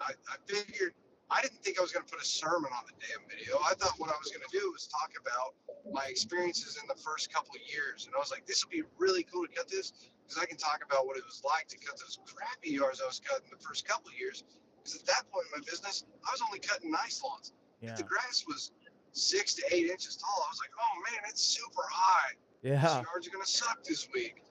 I, 0.00 0.12
I 0.28 0.36
figured 0.46 0.92
I 1.32 1.40
didn't 1.40 1.64
think 1.64 1.78
I 1.78 1.82
was 1.82 1.92
going 1.92 2.04
to 2.04 2.12
put 2.12 2.20
a 2.20 2.28
sermon 2.28 2.70
on 2.76 2.84
the 2.84 2.92
damn 3.00 3.24
video. 3.24 3.56
I 3.64 3.72
thought 3.74 3.96
what 3.96 4.10
I 4.10 4.18
was 4.20 4.28
going 4.28 4.44
to 4.44 4.52
do 4.52 4.70
was 4.70 4.86
talk 4.86 5.16
about 5.16 5.56
my 5.88 6.04
experiences 6.06 6.76
in 6.76 6.86
the 6.86 7.00
first 7.00 7.32
couple 7.32 7.56
of 7.56 7.62
years. 7.64 8.04
And 8.04 8.14
I 8.14 8.18
was 8.18 8.30
like, 8.30 8.44
this 8.44 8.64
would 8.64 8.70
be 8.70 8.84
really 8.98 9.24
cool 9.24 9.46
to 9.46 9.52
cut 9.52 9.66
this 9.66 10.11
because 10.22 10.42
I 10.42 10.46
can 10.46 10.56
talk 10.56 10.82
about 10.84 11.06
what 11.06 11.16
it 11.16 11.24
was 11.24 11.42
like 11.44 11.68
to 11.68 11.78
cut 11.78 11.98
those 11.98 12.18
crappy 12.24 12.70
yards 12.70 13.00
I 13.02 13.06
was 13.06 13.20
cutting 13.20 13.46
the 13.50 13.60
first 13.62 13.86
couple 13.86 14.08
of 14.08 14.18
years. 14.18 14.44
Because 14.78 14.98
at 14.98 15.06
that 15.06 15.30
point 15.30 15.46
in 15.52 15.60
my 15.60 15.64
business, 15.64 16.04
I 16.26 16.30
was 16.32 16.42
only 16.42 16.58
cutting 16.58 16.90
nice 16.90 17.22
lawns. 17.22 17.52
Yeah. 17.80 17.90
If 17.90 17.96
the 17.98 18.02
grass 18.04 18.44
was 18.46 18.72
six 19.12 19.54
to 19.54 19.62
eight 19.70 19.90
inches 19.90 20.16
tall, 20.16 20.42
I 20.46 20.50
was 20.50 20.58
like, 20.58 20.74
oh 20.74 20.94
man, 21.10 21.20
it's 21.28 21.42
super 21.42 21.86
high. 21.90 22.34
Yeah. 22.62 22.80
This 22.82 22.94
yard's 23.06 23.28
are 23.28 23.30
going 23.30 23.44
to 23.44 23.50
suck 23.50 23.84
this 23.84 24.08
week. 24.14 24.42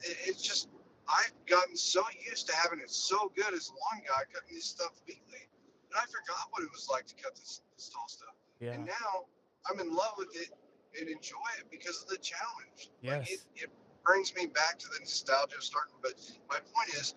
It, 0.00 0.16
it's 0.26 0.42
just, 0.42 0.68
I've 1.08 1.32
gotten 1.46 1.76
so 1.76 2.02
used 2.28 2.46
to 2.48 2.54
having 2.54 2.80
it 2.80 2.90
so 2.90 3.32
good 3.34 3.54
as 3.54 3.68
a 3.68 3.72
lawn 3.72 4.02
guy 4.06 4.22
cutting 4.32 4.54
this 4.54 4.66
stuff 4.66 4.92
weekly. 5.06 5.48
And 5.90 5.96
I 5.96 6.04
forgot 6.06 6.46
what 6.50 6.62
it 6.62 6.70
was 6.70 6.88
like 6.90 7.06
to 7.06 7.14
cut 7.14 7.34
this, 7.34 7.62
this 7.76 7.88
tall 7.88 8.06
stuff. 8.08 8.34
Yeah. 8.60 8.72
And 8.72 8.86
now 8.86 9.26
I'm 9.70 9.80
in 9.80 9.94
love 9.94 10.14
with 10.18 10.34
it 10.34 10.50
and 10.98 11.08
enjoy 11.08 11.48
it 11.58 11.66
because 11.70 12.02
of 12.02 12.08
the 12.08 12.18
challenge. 12.18 12.90
Like 13.02 13.26
Yes. 13.26 13.30
it, 13.30 13.40
it 13.64 13.70
brings 14.04 14.34
me 14.34 14.46
back 14.46 14.78
to 14.78 14.86
the 14.88 15.00
nostalgia 15.00 15.56
of 15.56 15.64
starting. 15.64 15.94
But 16.02 16.14
my 16.48 16.58
point 16.72 16.94
is, 16.98 17.14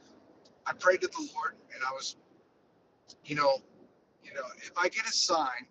I 0.65 0.73
prayed 0.73 1.01
to 1.01 1.07
the 1.07 1.29
Lord 1.35 1.55
and 1.73 1.83
I 1.87 1.91
was, 1.91 2.15
you 3.25 3.35
know, 3.35 3.61
you 4.23 4.33
know, 4.33 4.43
if 4.57 4.71
I 4.77 4.89
get 4.89 5.05
a 5.05 5.11
sign 5.11 5.67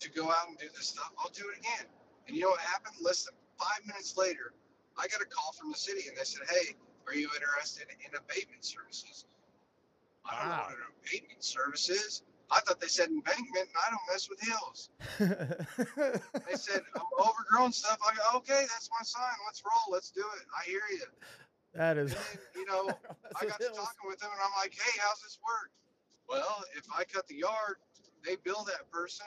to 0.00 0.10
go 0.10 0.30
out 0.30 0.48
and 0.48 0.58
do 0.58 0.66
this 0.76 0.88
stuff, 0.88 1.10
I'll 1.18 1.30
do 1.30 1.44
it 1.52 1.58
again. 1.58 1.86
And 2.26 2.36
you 2.36 2.42
know 2.42 2.50
what 2.50 2.60
happened? 2.60 2.96
Less 3.00 3.24
than 3.24 3.34
five 3.58 3.86
minutes 3.86 4.16
later, 4.16 4.52
I 4.96 5.08
got 5.08 5.20
a 5.20 5.26
call 5.26 5.52
from 5.52 5.70
the 5.70 5.78
city 5.78 6.08
and 6.08 6.16
they 6.16 6.24
said, 6.24 6.42
Hey, 6.48 6.76
are 7.06 7.14
you 7.14 7.28
interested 7.34 7.86
in 7.90 8.16
abatement 8.16 8.64
services? 8.64 9.26
I 10.24 10.38
don't 10.38 10.48
know 10.48 10.56
what 10.56 10.72
an 10.72 10.94
abatement 11.04 11.44
service 11.44 11.90
is. 11.90 12.22
I 12.50 12.60
thought 12.60 12.80
they 12.80 12.88
said 12.88 13.08
embankment 13.08 13.68
and 13.68 13.78
I 13.78 13.90
don't 13.90 14.06
mess 14.10 14.28
with 14.28 14.40
hills. 14.40 14.90
They 16.48 16.56
said 16.56 16.82
"Oh, 16.96 17.30
overgrown 17.30 17.72
stuff. 17.72 17.98
I 18.04 18.14
go, 18.14 18.38
okay, 18.38 18.66
that's 18.68 18.90
my 18.92 19.02
sign. 19.02 19.32
Let's 19.46 19.62
roll. 19.64 19.92
Let's 19.92 20.10
do 20.10 20.20
it. 20.20 20.44
I 20.52 20.64
hear 20.68 20.82
you. 20.92 21.06
That 21.74 21.96
is, 21.98 22.12
then, 22.14 22.22
you 22.54 22.66
know, 22.66 22.94
I 23.40 23.46
got 23.46 23.58
to 23.58 23.68
talking 23.74 24.06
with 24.06 24.20
them 24.20 24.30
and 24.30 24.40
I'm 24.40 24.54
like, 24.60 24.74
hey, 24.74 25.00
how's 25.02 25.20
this 25.22 25.38
work? 25.42 25.70
Well, 26.28 26.62
if 26.76 26.84
I 26.94 27.04
cut 27.04 27.26
the 27.26 27.36
yard, 27.36 27.82
they 28.24 28.36
bill 28.36 28.62
that 28.68 28.90
person 28.92 29.26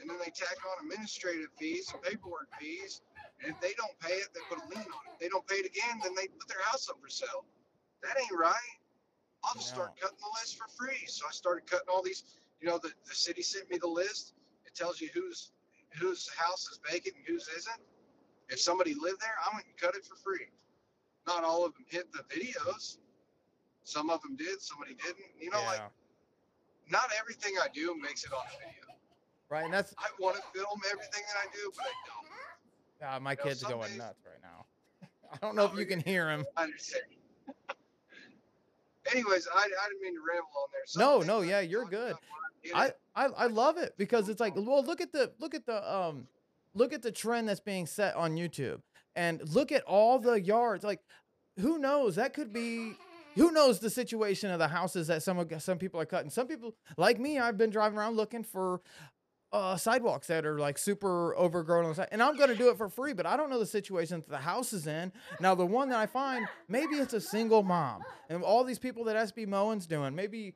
and 0.00 0.08
then 0.08 0.16
they 0.18 0.30
tack 0.30 0.56
on 0.64 0.84
administrative 0.86 1.50
fees 1.58 1.90
and 1.92 2.02
paperwork 2.02 2.48
fees. 2.60 3.02
And 3.42 3.52
if 3.52 3.60
they 3.60 3.72
don't 3.76 3.96
pay 4.00 4.16
it, 4.20 4.28
they 4.32 4.40
put 4.48 4.58
a 4.62 4.66
lien 4.68 4.86
on 4.86 5.02
it. 5.08 5.16
If 5.16 5.18
they 5.18 5.28
don't 5.28 5.46
pay 5.46 5.64
it 5.64 5.66
again, 5.66 6.00
then 6.02 6.14
they 6.14 6.28
put 6.28 6.48
their 6.48 6.62
house 6.70 6.88
up 6.88 7.00
for 7.00 7.08
sale. 7.08 7.44
That 8.02 8.16
ain't 8.20 8.38
right. 8.38 8.76
I'll 9.44 9.54
just 9.54 9.68
start 9.68 9.96
cutting 10.00 10.20
the 10.20 10.30
list 10.40 10.56
for 10.56 10.68
free. 10.76 11.04
So 11.06 11.24
I 11.28 11.32
started 11.32 11.68
cutting 11.68 11.88
all 11.92 12.02
these. 12.02 12.24
You 12.60 12.68
know, 12.68 12.78
the, 12.82 12.90
the 13.08 13.14
city 13.14 13.42
sent 13.42 13.70
me 13.70 13.78
the 13.78 13.88
list. 13.88 14.34
It 14.66 14.74
tells 14.74 15.00
you 15.00 15.08
whose 15.14 15.52
whose 15.98 16.28
house 16.36 16.68
is 16.70 16.78
vacant 16.88 17.16
and 17.16 17.24
whose 17.26 17.48
isn't. 17.56 17.80
If 18.48 18.60
somebody 18.60 18.94
lived 18.94 19.20
there, 19.20 19.34
I 19.44 19.54
went 19.54 19.66
and 19.66 19.76
cut 19.76 19.94
it 19.96 20.04
for 20.04 20.16
free. 20.16 20.46
Not 21.26 21.42
all 21.44 21.64
of 21.64 21.72
them 21.74 21.84
hit 21.88 22.12
the 22.12 22.22
videos. 22.34 22.98
Some 23.84 24.10
of 24.10 24.20
them 24.22 24.36
did, 24.36 24.60
somebody 24.60 24.94
didn't. 24.94 25.26
You 25.40 25.50
know, 25.50 25.62
like 25.66 25.80
not 26.90 27.10
everything 27.18 27.54
I 27.62 27.68
do 27.72 27.96
makes 28.00 28.24
it 28.24 28.32
on 28.32 28.42
video. 28.58 28.94
Right. 29.48 29.64
And 29.64 29.72
that's. 29.72 29.94
I 29.98 30.08
want 30.20 30.36
to 30.36 30.42
film 30.54 30.80
everything 30.92 31.22
that 31.26 31.38
I 31.42 31.46
do, 31.52 31.72
but 31.76 31.86
I 31.86 31.92
don't. 32.06 32.26
Ah, 33.02 33.18
my 33.18 33.34
know, 33.34 33.42
kid's 33.42 33.60
some 33.60 33.70
going 33.70 33.88
days- 33.88 33.98
nuts 33.98 34.20
right 34.26 34.42
now. 34.42 34.66
I 35.32 35.36
don't 35.40 35.56
know 35.56 35.64
if 35.64 35.78
you 35.78 35.86
can 35.86 36.00
hear 36.00 36.28
him. 36.30 36.44
I 36.56 36.64
understand. 36.64 37.04
Anyways, 39.12 39.48
I, 39.52 39.58
I 39.60 39.88
didn't 39.88 40.02
mean 40.02 40.14
to 40.14 40.20
ramble 40.20 40.48
on 40.56 40.68
there. 40.72 40.82
Some 40.86 41.00
No, 41.02 41.20
no, 41.20 41.40
yeah, 41.40 41.60
you're 41.60 41.86
good. 41.86 42.14
I. 42.74 42.92
I 43.16 43.26
I 43.26 43.46
love 43.46 43.76
it 43.76 43.94
because 43.98 44.28
it's 44.28 44.40
like, 44.40 44.54
well, 44.56 44.84
look 44.84 45.00
at 45.00 45.12
the 45.12 45.32
look 45.40 45.54
at 45.54 45.66
the 45.66 45.94
um 45.94 46.28
look 46.74 46.92
at 46.92 47.02
the 47.02 47.10
trend 47.10 47.48
that's 47.48 47.60
being 47.60 47.86
set 47.86 48.14
on 48.14 48.36
YouTube, 48.36 48.80
and 49.16 49.40
look 49.52 49.72
at 49.72 49.82
all 49.82 50.18
the 50.18 50.40
yards. 50.40 50.84
Like, 50.84 51.00
who 51.58 51.78
knows? 51.78 52.16
That 52.16 52.32
could 52.32 52.52
be. 52.52 52.94
Who 53.36 53.52
knows 53.52 53.78
the 53.78 53.90
situation 53.90 54.50
of 54.50 54.58
the 54.58 54.68
houses 54.68 55.06
that 55.06 55.22
some 55.22 55.46
some 55.58 55.78
people 55.78 56.00
are 56.00 56.06
cutting? 56.06 56.30
Some 56.30 56.48
people, 56.48 56.74
like 56.96 57.20
me, 57.20 57.38
I've 57.38 57.56
been 57.56 57.70
driving 57.70 57.96
around 57.96 58.16
looking 58.16 58.42
for 58.42 58.80
uh, 59.52 59.76
sidewalks 59.76 60.26
that 60.28 60.46
are 60.46 60.58
like 60.58 60.78
super 60.78 61.36
overgrown 61.36 61.84
on 61.84 61.90
the 61.90 61.94
side, 61.94 62.08
and 62.12 62.22
I'm 62.22 62.36
going 62.36 62.50
to 62.50 62.56
do 62.56 62.70
it 62.70 62.76
for 62.76 62.88
free. 62.88 63.12
But 63.12 63.26
I 63.26 63.36
don't 63.36 63.50
know 63.50 63.58
the 63.58 63.66
situation 63.66 64.20
that 64.20 64.28
the 64.28 64.38
house 64.38 64.72
is 64.72 64.86
in. 64.86 65.12
Now, 65.40 65.54
the 65.54 65.66
one 65.66 65.88
that 65.90 65.98
I 65.98 66.06
find, 66.06 66.46
maybe 66.68 66.96
it's 66.96 67.14
a 67.14 67.20
single 67.20 67.62
mom, 67.62 68.02
and 68.28 68.42
all 68.42 68.64
these 68.64 68.78
people 68.78 69.04
that 69.04 69.16
SB 69.16 69.46
Mowing's 69.46 69.86
doing, 69.86 70.14
maybe 70.14 70.54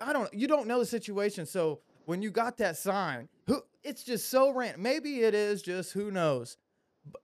I- 0.00 0.12
don't. 0.12 0.32
You 0.32 0.46
don't 0.46 0.66
know 0.66 0.78
the 0.78 0.86
situation, 0.86 1.46
so 1.46 1.80
when 2.04 2.22
you 2.22 2.30
got 2.30 2.56
that 2.58 2.76
sign, 2.76 3.28
who 3.46 3.62
it's 3.82 4.04
just 4.04 4.28
so 4.28 4.50
random. 4.52 4.82
Maybe 4.82 5.22
it 5.22 5.34
is 5.34 5.62
just 5.62 5.92
who 5.92 6.10
knows. 6.10 6.56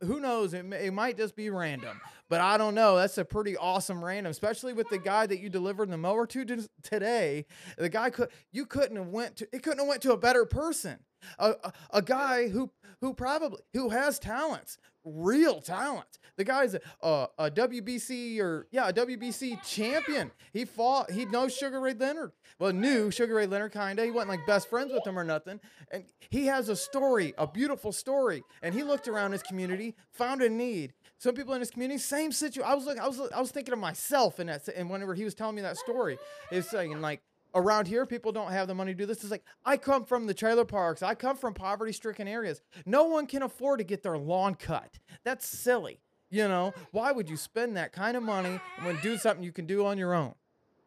Who 0.01 0.19
knows? 0.19 0.55
It, 0.55 0.65
may, 0.65 0.87
it 0.87 0.93
might 0.93 1.17
just 1.17 1.37
be 1.37 1.51
random, 1.51 2.01
but 2.29 2.41
I 2.41 2.57
don't 2.59 2.75
know. 2.75 2.97
That's 2.97 3.17
a 3.17 3.25
pretty 3.25 3.57
awesome 3.57 4.05
random, 4.05 4.31
especially 4.33 4.73
with 4.73 4.89
the 4.89 4.99
guy 4.99 5.27
that 5.27 5.39
you 5.39 5.49
delivered 5.49 5.89
the 5.89 5.97
mower 5.97 6.27
to 6.27 6.67
today. 6.83 7.47
The 7.77 7.89
guy 7.89 8.11
could 8.11 8.31
you 8.51 8.67
couldn't 8.67 8.97
have 8.97 9.07
went 9.07 9.37
to 9.37 9.49
it 9.53 9.63
couldn't 9.63 9.79
have 9.79 9.87
went 9.87 10.03
to 10.03 10.13
a 10.13 10.17
better 10.17 10.45
person. 10.45 10.99
A, 11.39 11.51
a, 11.63 11.73
a 11.93 12.03
guy 12.03 12.49
who 12.49 12.71
who 13.01 13.15
probably 13.15 13.61
who 13.73 13.91
has 13.91 14.19
talents, 14.19 14.79
real 15.15 15.61
talent. 15.61 16.19
The 16.37 16.45
guy's 16.45 16.75
a, 16.75 17.29
a, 17.37 17.51
WBC 17.51 18.39
or 18.39 18.69
yeah, 18.71 18.89
a 18.89 18.93
WBC 18.93 19.61
champion. 19.67 20.31
He 20.53 20.65
fought. 20.65 21.11
He 21.11 21.25
knows 21.25 21.55
Sugar 21.55 21.81
Ray 21.81 21.95
Leonard. 21.95 22.33
Well, 22.61 22.73
knew 22.73 23.11
Sugar 23.11 23.35
Ray 23.35 23.47
Leonard 23.47 23.73
kinda. 23.73 24.05
He 24.05 24.11
wasn't 24.11 24.31
like 24.31 24.47
best 24.47 24.71
friends 24.71 24.93
with 24.93 25.07
him 25.07 25.19
or 25.19 25.25
nothing. 25.25 25.61
And 25.91 26.05
he 26.31 26.47
has 26.47 26.69
a 26.69 26.77
story, 26.77 27.35
a 27.39 27.47
beautiful 27.47 27.91
story. 27.91 28.45
And 28.63 28.75
he 28.75 28.85
looked 28.85 29.09
around 29.09 29.33
his 29.33 29.43
community, 29.43 29.97
found 30.13 30.43
a 30.43 30.49
need. 30.49 30.93
Some 31.19 31.35
people 31.35 31.55
in 31.55 31.61
his 31.61 31.71
community, 31.73 31.99
same 31.99 32.31
situation. 32.31 32.71
I 32.71 32.75
was 32.77 32.87
like, 32.87 32.99
I 32.99 33.09
was, 33.09 33.21
I 33.35 33.41
was 33.41 33.51
thinking 33.51 33.73
of 33.73 33.81
myself 33.81 34.39
in 34.39 34.47
that. 34.47 34.69
And 34.69 34.89
whenever 34.89 35.15
he 35.15 35.25
was 35.25 35.35
telling 35.35 35.57
me 35.57 35.63
that 35.63 35.77
story, 35.77 36.19
it's 36.53 36.71
saying 36.71 37.01
like 37.01 37.23
around 37.55 37.89
here 37.89 38.07
people 38.07 38.33
don't 38.33 38.53
have 38.53 38.69
the 38.69 38.75
money 38.75 38.93
to 38.93 38.99
do 38.99 39.07
this. 39.07 39.23
It's 39.23 39.31
like 39.31 39.45
i 39.65 39.77
come 39.77 40.05
from 40.05 40.27
the 40.27 40.35
trailer 40.35 40.65
parks. 40.65 41.03
I 41.03 41.15
come 41.15 41.37
from 41.37 41.55
poverty 41.55 41.93
stricken 41.93 42.29
areas. 42.29 42.61
No 42.87 43.05
one 43.05 43.27
can 43.27 43.43
afford 43.43 43.79
to 43.79 43.85
get 43.85 44.03
their 44.03 44.19
lawn 44.19 44.55
cut. 44.55 44.99
That's 45.25 45.47
silly 45.49 46.01
you 46.31 46.47
know? 46.47 46.75
Why 46.91 47.11
would 47.11 47.31
you 47.31 47.39
spend 47.39 47.79
that 47.79 47.93
kind 47.93 48.15
of 48.15 48.23
money 48.23 48.61
when 48.83 48.97
do 49.01 49.17
something 49.17 49.43
you 49.43 49.51
can 49.51 49.65
do 49.65 49.87
on 49.87 49.97
your 49.97 50.13
own 50.15 50.35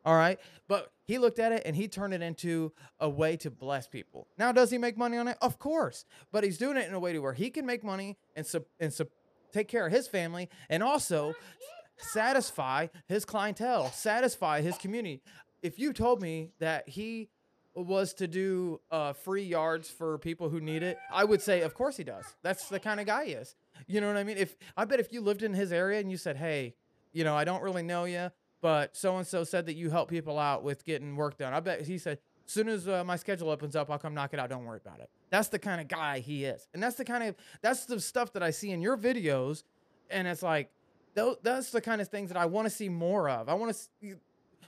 all 0.06 0.16
right? 0.16 0.40
But 0.68 0.92
he 1.04 1.18
looked 1.18 1.40
at 1.40 1.52
it 1.52 1.64
and 1.66 1.76
he 1.76 1.88
turned 1.88 2.14
it 2.14 2.22
into 2.22 2.72
a 3.00 3.10
way 3.10 3.38
to 3.38 3.52
bless 3.52 3.88
people. 3.88 4.28
Now 4.38 4.52
does 4.52 4.72
he 4.72 4.78
make 4.78 4.98
money 4.98 5.18
on 5.18 5.28
it? 5.28 5.38
Of 5.42 5.60
course. 5.60 6.06
But 6.32 6.44
he's 6.44 6.58
doing 6.58 6.78
it 6.78 6.88
in 6.88 6.94
a 6.94 7.00
way 7.00 7.14
to 7.14 7.20
where 7.20 7.34
he 7.34 7.50
can 7.50 7.66
make 7.66 7.84
money 7.84 8.18
and 8.36 8.46
sup 8.46 8.64
and 8.80 8.94
sup 8.94 9.10
take 9.52 9.68
care 9.68 9.86
of 9.86 9.92
his 9.92 10.08
family 10.08 10.50
and 10.70 10.82
also 10.82 11.34
satisfy 11.98 12.88
his 13.08 13.26
clientele 13.26 13.92
satisfy 13.92 14.62
his 14.62 14.78
community 14.78 15.22
if 15.62 15.80
you 15.80 15.94
told 15.94 16.22
me 16.22 16.52
that 16.60 16.90
he 16.90 17.30
was 17.74 18.14
to 18.16 18.28
do 18.28 18.82
uh, 18.92 19.14
free 19.14 19.44
yards 19.44 19.90
for 19.90 20.18
people 20.18 20.50
who 20.50 20.60
need 20.60 20.84
it, 20.84 20.98
I 21.12 21.24
would 21.24 21.42
say, 21.42 21.62
of 21.62 21.74
course 21.74 21.98
he 21.98 22.04
does. 22.04 22.26
That's 22.42 22.68
the 22.68 22.80
kind 22.80 23.00
of 23.00 23.06
guy 23.06 23.26
he 23.26 23.32
is. 23.32 23.56
You 23.88 24.02
know 24.02 24.08
what 24.08 24.18
I 24.18 24.24
mean? 24.24 24.38
If 24.38 24.56
I 24.76 24.86
bet 24.86 25.00
if 25.00 25.14
you 25.14 25.22
lived 25.22 25.44
in 25.44 25.54
his 25.54 25.72
area 25.72 26.00
and 26.00 26.12
you 26.12 26.18
said, 26.18 26.38
"Hey, 26.38 26.76
you 27.14 27.24
know, 27.24 27.36
I 27.36 27.46
don't 27.46 27.64
really 27.64 27.84
know 27.84 28.04
you, 28.06 28.32
but 28.62 28.96
so 28.96 29.18
and 29.18 29.26
so 29.26 29.44
said 29.44 29.66
that 29.68 29.76
you 29.76 29.90
help 29.90 30.10
people 30.10 30.38
out 30.38 30.64
with 30.64 30.86
getting 30.86 31.16
work 31.16 31.38
done," 31.38 31.54
I 31.54 31.62
bet 31.62 31.82
he 31.82 31.98
said, 31.98 32.20
"As 32.46 32.52
soon 32.52 32.68
as 32.68 32.88
uh, 32.88 33.04
my 33.04 33.16
schedule 33.16 33.50
opens 33.50 33.76
up, 33.76 33.90
I'll 33.90 33.98
come 33.98 34.14
knock 34.14 34.34
it 34.34 34.40
out. 34.40 34.50
Don't 34.50 34.66
worry 34.66 34.80
about 34.86 35.00
it." 35.00 35.10
That's 35.30 35.48
the 35.48 35.60
kind 35.60 35.80
of 35.80 35.88
guy 35.88 36.20
he 36.20 36.44
is, 36.46 36.68
and 36.74 36.84
that's 36.84 36.98
the 36.98 37.06
kind 37.06 37.24
of 37.24 37.36
that's 37.62 37.86
the 37.86 38.00
stuff 38.00 38.34
that 38.34 38.44
I 38.44 38.52
see 38.52 38.72
in 38.72 38.82
your 38.82 38.98
videos, 38.98 39.64
and 40.10 40.28
it's 40.28 40.44
like, 40.44 40.70
that's 41.42 41.72
the 41.72 41.82
kind 41.82 42.02
of 42.02 42.10
things 42.10 42.30
that 42.30 42.38
I 42.38 42.46
want 42.46 42.66
to 42.66 42.70
see 42.70 42.90
more 42.90 43.30
of. 43.30 43.50
I 43.50 43.54
want 43.54 43.76
to. 44.02 44.18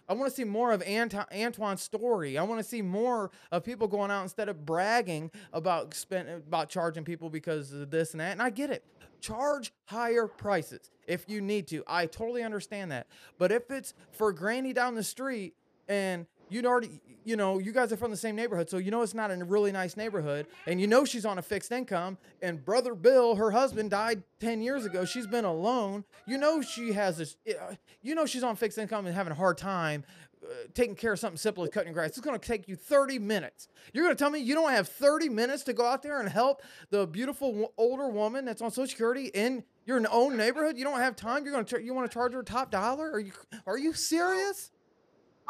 I 0.08 0.14
want 0.14 0.30
to 0.30 0.36
see 0.36 0.44
more 0.44 0.72
of 0.72 0.82
Ant- 0.84 1.16
Antoine's 1.32 1.82
story. 1.82 2.38
I 2.38 2.44
want 2.44 2.60
to 2.62 2.68
see 2.68 2.82
more 2.82 3.32
of 3.52 3.64
people 3.64 3.88
going 3.88 4.12
out 4.12 4.24
instead 4.24 4.50
of 4.50 4.66
bragging 4.66 5.32
about 5.54 5.94
spend 5.94 6.30
about 6.30 6.70
charging 6.70 7.04
people 7.04 7.30
because 7.30 7.72
of 7.74 7.90
this 7.90 8.12
and 8.12 8.22
that. 8.22 8.34
And 8.34 8.42
I 8.42 8.50
get 8.50 8.70
it. 8.70 8.84
Charge 9.22 9.72
higher 9.86 10.28
prices 10.28 10.92
if 11.08 11.26
you 11.30 11.40
need 11.40 11.68
to. 11.68 11.84
I 11.88 12.06
totally 12.08 12.44
understand 12.44 12.92
that. 12.92 13.08
But 13.38 13.52
if 13.52 13.72
it's 13.72 13.94
for 14.12 14.34
Granny 14.34 14.74
down 14.74 14.96
the 14.96 15.04
street 15.04 15.54
and 15.88 16.26
you'd 16.54 16.66
already, 16.66 17.02
you 17.24 17.36
know, 17.36 17.60
you 17.60 17.72
guys 17.72 17.92
are 17.92 17.98
from 17.98 18.12
the 18.12 18.18
same 18.18 18.36
neighborhood, 18.36 18.70
so 18.70 18.78
you 18.78 18.92
know 18.92 19.02
it's 19.02 19.14
not 19.14 19.32
a 19.32 19.36
really 19.44 19.72
nice 19.72 19.98
neighborhood, 19.98 20.48
and 20.68 20.80
you 20.80 20.88
know 20.88 21.06
she's 21.06 21.26
on 21.26 21.38
a 21.38 21.42
fixed 21.42 21.72
income, 21.72 22.18
and 22.42 22.64
brother 22.64 22.96
Bill, 22.96 23.36
her 23.36 23.52
husband, 23.52 23.92
died 23.92 24.24
10 24.40 24.62
years 24.62 24.86
ago. 24.86 25.06
She's 25.06 25.28
been 25.28 25.46
alone. 25.46 26.04
You 26.28 26.38
know 26.38 26.62
she 26.62 26.94
has 26.94 27.18
this, 27.18 27.36
uh, 27.50 27.76
you 28.02 28.16
know 28.16 28.26
she's 28.26 28.44
on 28.44 28.56
fixed 28.56 28.78
income 28.78 29.06
and 29.06 29.16
having 29.16 29.32
a 29.32 29.36
hard 29.36 29.58
time 29.58 30.04
uh, 30.44 30.48
taking 30.74 30.96
care 30.96 31.14
of 31.14 31.20
something 31.20 31.38
simple 31.38 31.64
as 31.64 31.70
cutting 31.70 31.94
grass. 31.94 32.10
It's 32.10 32.20
going 32.20 32.38
to 32.38 32.46
take 32.46 32.68
you 32.68 32.76
30 32.76 33.20
minutes. 33.20 33.68
You're 33.94 34.06
going 34.06 34.16
to 34.16 34.20
tell 34.22 34.30
me 34.30 34.40
you 34.40 34.56
don't 34.56 34.72
have 34.72 34.88
30 34.90 35.30
minutes 35.30 35.64
to 35.64 35.74
go 35.74 35.86
out 35.86 36.04
there 36.04 36.20
and 36.20 36.28
help 36.28 36.62
the 36.90 37.08
beautiful 37.08 37.74
older 37.78 38.10
woman 38.10 38.44
that's 38.44 38.62
on 38.62 38.70
Social 38.70 38.88
Security 38.88 39.28
in 39.28 39.64
your 39.86 40.02
own 40.12 40.36
neighborhood? 40.36 40.78
You 40.78 40.84
don't 40.84 41.00
have 41.00 41.16
time. 41.16 41.46
You're 41.46 41.54
going 41.54 41.66
to 41.66 41.82
you 41.82 41.94
want 41.94 42.10
to 42.10 42.14
charge 42.14 42.34
her 42.34 42.44
top 42.44 42.72
dollar? 42.72 43.10
Are 43.12 43.20
you 43.20 43.32
are 43.66 43.78
you 43.78 43.94
serious? 43.94 44.72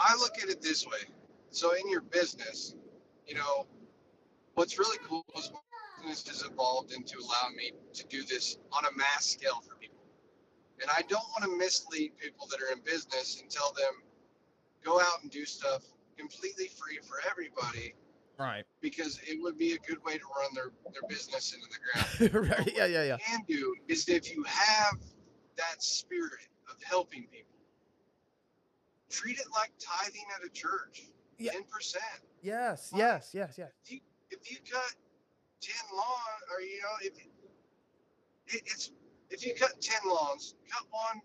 I 0.03 0.15
look 0.15 0.37
at 0.41 0.49
it 0.49 0.61
this 0.61 0.85
way. 0.85 0.99
So 1.51 1.73
in 1.73 1.89
your 1.89 2.01
business, 2.01 2.75
you 3.27 3.35
know, 3.35 3.67
what's 4.55 4.77
really 4.77 4.97
cool 5.07 5.25
is 5.37 5.51
my 5.53 6.07
business 6.07 6.41
has 6.41 6.51
evolved 6.51 6.91
into 6.91 7.17
allowing 7.19 7.55
me 7.55 7.71
to 7.93 8.05
do 8.07 8.23
this 8.23 8.57
on 8.71 8.83
a 8.85 8.97
mass 8.97 9.25
scale 9.25 9.61
for 9.67 9.75
people. 9.75 9.99
And 10.81 10.89
I 10.91 11.01
don't 11.07 11.23
want 11.29 11.43
to 11.43 11.57
mislead 11.57 12.17
people 12.17 12.47
that 12.51 12.59
are 12.61 12.73
in 12.73 12.79
business 12.83 13.39
and 13.41 13.49
tell 13.49 13.71
them 13.73 14.01
go 14.83 14.99
out 14.99 15.21
and 15.21 15.31
do 15.31 15.45
stuff 15.45 15.83
completely 16.17 16.67
free 16.67 16.99
for 17.07 17.17
everybody 17.29 17.93
Right. 18.37 18.65
because 18.81 19.19
it 19.25 19.41
would 19.41 19.57
be 19.57 19.73
a 19.73 19.77
good 19.77 20.03
way 20.03 20.17
to 20.17 20.23
run 20.37 20.49
their, 20.55 20.71
their 20.91 21.07
business 21.07 21.53
into 21.53 21.67
the 21.69 22.29
ground. 22.33 22.49
right. 22.49 22.73
Yeah. 22.75 22.85
Yeah. 22.85 23.03
Yeah. 23.03 23.11
What 23.13 23.21
you 23.21 23.37
can 23.37 23.41
do 23.47 23.75
is 23.87 24.09
if 24.09 24.35
you 24.35 24.43
have 24.43 24.97
that 25.55 25.81
spirit 25.81 26.47
of 26.69 26.81
helping 26.83 27.23
people, 27.31 27.52
treat 29.13 29.37
it 29.37 29.45
like 29.53 29.71
tithing 29.79 30.25
at 30.35 30.45
a 30.45 30.49
church. 30.49 31.03
Yeah. 31.37 31.51
Ten 31.51 31.63
percent. 31.69 32.25
Yes. 32.41 32.91
Yes. 32.95 33.29
Yes. 33.33 33.55
Yes. 33.57 33.69
If 33.85 33.91
you 33.91 33.99
if 34.31 34.51
you 34.51 34.57
cut 34.69 34.95
ten 35.61 35.85
lawn 35.95 36.37
or 36.51 36.61
you 36.61 36.81
know 36.81 36.97
if 37.01 37.13
it, 37.17 37.29
it's 38.65 38.91
if 39.29 39.45
you 39.45 39.53
cut 39.53 39.79
ten 39.79 40.01
lawns, 40.07 40.55
cut 40.69 40.85
one 40.89 41.21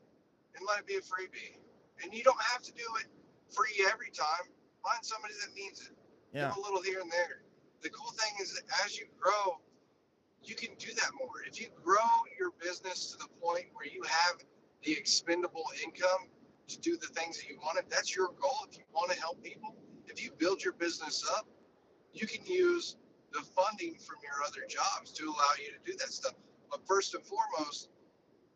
and 0.55 0.67
let 0.69 0.81
it 0.81 0.87
be 0.87 0.95
a 0.95 1.01
freebie. 1.01 1.57
And 2.03 2.13
you 2.15 2.23
don't 2.23 2.41
have 2.53 2.63
to 2.63 2.73
do 2.73 2.85
it 3.01 3.07
free 3.51 3.85
every 3.91 4.11
time. 4.11 4.47
Find 4.85 5.03
somebody 5.03 5.35
that 5.41 5.55
needs 5.57 5.81
it. 5.81 5.97
Yeah. 6.33 6.49
Give 6.49 6.59
a 6.59 6.61
little 6.61 6.83
here 6.83 7.01
and 7.01 7.11
there. 7.11 7.43
The 7.83 7.91
cool 7.91 8.13
thing 8.13 8.35
is 8.41 8.55
that 8.55 8.65
as 8.85 8.99
you 8.99 9.07
grow, 9.19 9.61
you 10.43 10.55
can 10.55 10.71
do 10.79 10.93
that 10.95 11.11
more. 11.19 11.43
If 11.47 11.61
you 11.61 11.69
grow 11.85 12.07
your 12.39 12.53
business 12.61 13.13
to 13.13 13.19
the 13.19 13.29
point 13.41 13.67
where 13.73 13.87
you 13.87 14.03
have 14.03 14.37
the 14.85 14.93
expendable 14.93 15.65
income 15.85 16.31
to 16.69 16.81
do 16.81 16.97
the 16.97 17.07
things 17.09 17.39
that 17.39 17.49
you 17.49 17.59
want, 17.63 17.79
it. 17.79 17.87
that's 17.91 18.15
your 18.15 18.29
goal. 18.41 18.67
If 18.71 18.79
you 18.79 18.85
want 18.93 19.11
to 19.11 19.19
help 19.19 19.43
people, 19.43 19.75
if 20.07 20.23
you 20.23 20.31
build 20.39 20.63
your 20.63 20.75
business 20.75 21.25
up, 21.37 21.47
you 22.13 22.27
can 22.27 22.45
use 22.47 22.97
the 23.33 23.41
funding 23.41 23.95
from 23.95 24.17
your 24.23 24.45
other 24.47 24.67
jobs 24.69 25.13
to 25.13 25.25
allow 25.25 25.53
you 25.59 25.73
to 25.73 25.93
do 25.93 25.97
that 25.99 26.13
stuff. 26.13 26.35
But 26.71 26.87
first 26.87 27.15
and 27.15 27.25
foremost, 27.25 27.89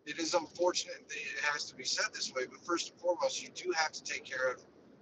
it 0.06 0.18
is 0.18 0.34
unfortunate 0.34 1.08
that 1.08 1.16
it 1.16 1.44
has 1.52 1.64
to 1.66 1.76
be 1.76 1.84
said 1.84 2.06
this 2.12 2.32
way, 2.34 2.42
but 2.46 2.64
first 2.64 2.90
and 2.90 3.00
foremost, 3.00 3.42
you 3.42 3.48
do 3.54 3.72
have 3.72 3.92
to 3.92 4.02
take 4.02 4.24
care 4.24 4.50
of 4.50 4.60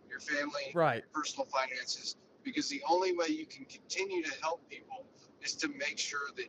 your 0.09 0.21
family, 0.21 0.73
Right. 0.75 1.05
personal 1.13 1.47
finances, 1.47 2.17
because 2.43 2.69
the 2.69 2.83
only 2.89 3.17
way 3.17 3.29
you 3.29 3.47
can 3.47 3.65
continue 3.65 4.23
to 4.23 4.33
help 4.43 4.69
people 4.69 5.07
is 5.43 5.55
to 5.57 5.69
make 5.69 5.99
sure 5.99 6.29
that 6.37 6.47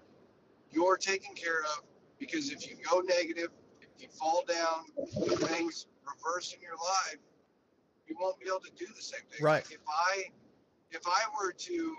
you're 0.71 0.97
taken 0.97 1.33
care 1.35 1.61
of. 1.61 1.83
Because 2.19 2.51
if 2.51 2.69
you 2.69 2.77
go 2.89 2.99
negative, 2.99 3.49
if 3.81 4.01
you 4.01 4.07
fall 4.09 4.43
down, 4.47 4.85
things 5.47 5.87
reverse 6.05 6.53
in 6.53 6.61
your 6.61 6.75
life, 6.75 7.19
you 8.07 8.15
won't 8.19 8.39
be 8.39 8.47
able 8.47 8.59
to 8.59 8.71
do 8.77 8.85
the 8.95 9.01
same 9.01 9.21
thing. 9.31 9.43
Right. 9.43 9.63
Like 9.63 9.71
if 9.73 9.81
I, 9.87 10.23
if 10.91 11.01
I 11.07 11.23
were 11.39 11.51
to, 11.53 11.95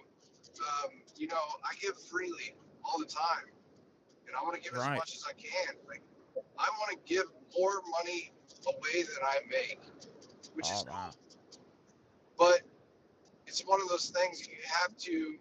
um, 0.61 0.91
you 1.17 1.27
know, 1.29 1.43
I 1.65 1.75
give 1.81 2.01
freely 2.11 2.55
all 2.85 2.99
the 2.99 3.07
time, 3.07 3.47
and 4.27 4.37
I 4.37 4.43
want 4.43 4.55
to 4.55 4.61
give 4.61 4.73
Right. 4.79 4.93
as 4.93 4.99
much 4.99 5.15
as 5.15 5.25
I 5.29 5.33
can. 5.33 5.77
Like 5.89 6.03
I 6.59 6.69
want 6.79 6.91
to 6.93 6.99
give 7.13 7.25
more 7.59 7.83
money 7.91 8.33
away 8.67 9.03
than 9.03 9.23
I 9.25 9.41
make, 9.51 9.81
which 10.55 10.71
is 10.71 10.85
Oh, 10.87 10.91
wow. 10.93 11.11
but 12.39 12.63
it's 13.47 13.61
one 13.67 13.81
of 13.81 13.89
those 13.89 14.11
things 14.11 14.47
you 14.47 14.55
have 14.65 14.97
to 14.97 15.39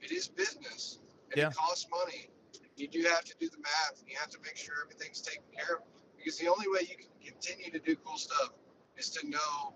it 0.00 0.12
is 0.12 0.28
business 0.28 1.00
and 1.30 1.36
Yeah. 1.38 1.48
it 1.48 1.56
costs 1.56 1.88
money 1.90 2.30
you 2.76 2.86
do 2.86 3.02
have 3.02 3.24
to 3.24 3.34
do 3.40 3.48
the 3.48 3.58
math 3.58 3.98
and 4.00 4.08
you 4.08 4.16
have 4.16 4.30
to 4.30 4.38
make 4.40 4.56
sure 4.56 4.74
everything's 4.84 5.20
taken 5.20 5.42
care 5.56 5.76
of 5.76 5.82
because 6.16 6.38
the 6.38 6.48
only 6.48 6.68
way 6.68 6.80
you 6.82 6.96
can 6.96 7.08
continue 7.32 7.70
to 7.70 7.78
do 7.78 7.96
cool 8.04 8.16
stuff 8.16 8.50
is 8.96 9.10
to 9.10 9.28
know 9.28 9.74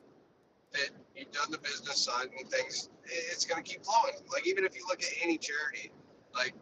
that 0.73 0.91
you've 1.17 1.31
done 1.33 1.51
the 1.51 1.59
business 1.59 1.97
side 1.99 2.29
and 2.39 2.49
things 2.51 2.89
it's 3.05 3.45
going 3.45 3.63
to 3.63 3.69
keep 3.71 3.85
flowing 3.85 4.15
like 4.33 4.47
even 4.47 4.65
if 4.65 4.75
you 4.77 4.85
look 4.89 5.03
at 5.03 5.11
any 5.23 5.37
charity 5.37 5.93
like 6.35 6.55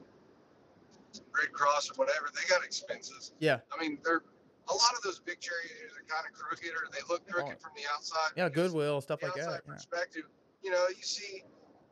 red 1.37 1.53
cross 1.53 1.91
or 1.91 1.95
whatever 1.95 2.27
they 2.35 2.47
got 2.49 2.65
expenses 2.65 3.33
Yeah. 3.39 3.59
i 3.77 3.81
mean 3.81 3.99
they're 4.05 4.23
a 4.69 4.73
lot 4.75 4.93
of 4.97 5.03
those 5.03 5.19
big 5.21 5.41
charities 5.41 5.73
are 5.97 6.07
kind 6.07 6.27
of 6.27 6.33
crooked 6.39 6.71
or 6.71 6.87
they 6.93 7.01
look 7.09 7.27
crooked 7.29 7.61
from 7.61 7.73
the 7.77 7.83
outside 7.95 8.31
Yeah. 8.37 8.49
Goodwill 8.49 9.01
stuff 9.01 9.21
like 9.23 9.35
that. 9.35 9.63
Yeah. 9.67 9.73
perspective, 9.75 10.23
you 10.63 10.71
know, 10.71 10.85
you 10.89 11.03
see 11.03 11.43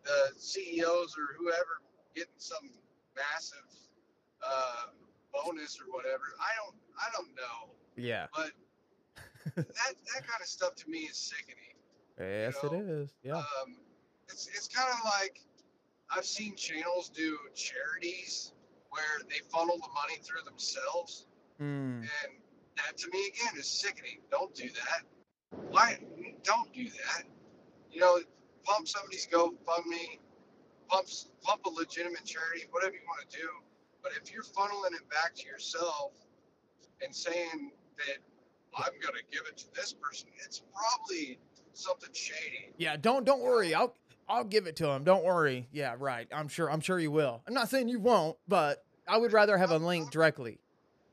the 0.05 0.33
CEOs 0.39 1.17
or 1.19 1.35
whoever 1.37 1.83
getting 2.15 2.39
some 2.39 2.71
massive 3.17 3.67
uh, 4.47 4.87
bonus 5.33 5.81
or 5.81 5.91
whatever. 5.93 6.23
I 6.41 6.55
don't, 6.63 6.77
I 7.01 7.09
don't 7.17 7.35
know, 7.35 7.75
Yeah. 7.97 8.27
but 8.37 8.51
that 9.57 9.67
that 9.67 10.27
kind 10.27 10.41
of 10.41 10.47
stuff 10.47 10.75
to 10.77 10.91
me 10.91 11.01
is 11.01 11.17
sickening. 11.17 11.75
Yes, 12.19 12.57
it 12.63 12.73
know, 12.73 12.79
is. 12.79 13.15
Yeah. 13.23 13.37
Um, 13.37 13.77
it's 14.29 14.49
it's 14.49 14.69
kind 14.69 14.89
of 14.93 15.05
like 15.05 15.41
I've 16.11 16.25
seen 16.25 16.57
channels 16.57 17.11
do 17.11 17.39
charities 17.55 18.53
where 18.91 19.21
they 19.29 19.41
funnel 19.51 19.77
the 19.77 19.89
money 19.95 20.19
through 20.23 20.43
themselves. 20.45 21.27
Mm. 21.61 22.01
And 22.01 22.33
that 22.77 22.97
to 22.97 23.09
me 23.13 23.29
again 23.29 23.59
is 23.59 23.67
sickening. 23.67 24.19
Don't 24.31 24.55
do 24.55 24.69
that. 24.69 25.03
Why 25.71 25.99
don't 26.43 26.73
do 26.73 26.85
that? 26.85 27.25
You 27.91 28.01
know, 28.01 28.19
pump 28.65 28.87
somebody's 28.87 29.27
GoFundMe, 29.27 30.19
pumps 30.89 31.29
pump 31.43 31.67
a 31.67 31.71
legitimate 31.71 32.25
charity, 32.25 32.65
whatever 32.71 32.95
you 32.95 33.01
want 33.07 33.29
to 33.29 33.39
do. 33.39 33.49
But 34.03 34.13
if 34.23 34.33
you're 34.33 34.45
funneling 34.45 34.95
it 34.95 35.09
back 35.11 35.35
to 35.37 35.47
yourself 35.47 36.13
and 37.03 37.15
saying 37.15 37.73
that 37.99 38.19
I'm 38.77 38.93
gonna 39.01 39.25
give 39.31 39.43
it 39.49 39.57
to 39.59 39.75
this 39.75 39.93
person, 39.93 40.29
it's 40.45 40.63
probably 40.75 41.39
something 41.73 42.11
shady. 42.13 42.73
Yeah, 42.77 42.97
don't 42.97 43.25
don't 43.25 43.43
worry. 43.43 43.75
I'll 43.75 43.95
I'll 44.29 44.45
give 44.45 44.67
it 44.67 44.77
to 44.77 44.91
him. 44.91 45.05
Don't 45.05 45.25
worry. 45.25 45.69
Yeah, 45.73 45.95
right. 45.99 46.29
I'm 46.33 46.49
sure 46.49 46.71
I'm 46.71 46.81
sure 46.81 46.99
you 46.99 47.11
will. 47.11 47.43
I'm 47.47 47.55
not 47.55 47.69
saying 47.69 47.89
you 47.89 48.01
won't, 48.01 48.37
but 48.47 48.85
I 49.07 49.17
would 49.17 49.33
rather 49.33 49.57
have 49.57 49.71
a 49.71 49.79
link 49.79 50.11
directly. 50.11 50.59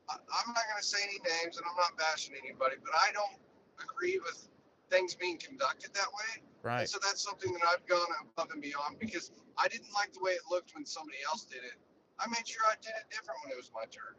I'm 0.08 0.52
not 0.52 0.64
gonna 0.70 0.82
say 0.82 0.98
any 1.02 1.18
names, 1.18 1.56
and 1.56 1.66
I'm 1.68 1.76
not 1.76 1.96
bashing 1.98 2.34
anybody, 2.42 2.76
but 2.84 2.94
I 2.94 3.12
don't 3.12 3.40
agree 3.82 4.20
with 4.22 4.48
things 4.90 5.14
being 5.14 5.38
conducted 5.38 5.92
that 5.94 6.06
way. 6.12 6.42
Right. 6.62 6.80
And 6.80 6.88
so 6.88 6.98
that's 7.02 7.22
something 7.22 7.52
that 7.52 7.62
I've 7.66 7.86
gone 7.86 8.06
above 8.22 8.50
and 8.52 8.62
beyond 8.62 8.98
because 8.98 9.32
I 9.58 9.68
didn't 9.68 9.92
like 9.94 10.12
the 10.12 10.20
way 10.20 10.32
it 10.32 10.42
looked 10.50 10.74
when 10.74 10.84
somebody 10.84 11.18
else 11.26 11.44
did 11.44 11.62
it. 11.64 11.78
I 12.18 12.28
made 12.28 12.46
sure 12.46 12.62
I 12.66 12.74
did 12.80 12.94
it 12.94 13.10
different 13.10 13.40
when 13.44 13.52
it 13.52 13.56
was 13.56 13.70
my 13.74 13.84
turn. 13.90 14.14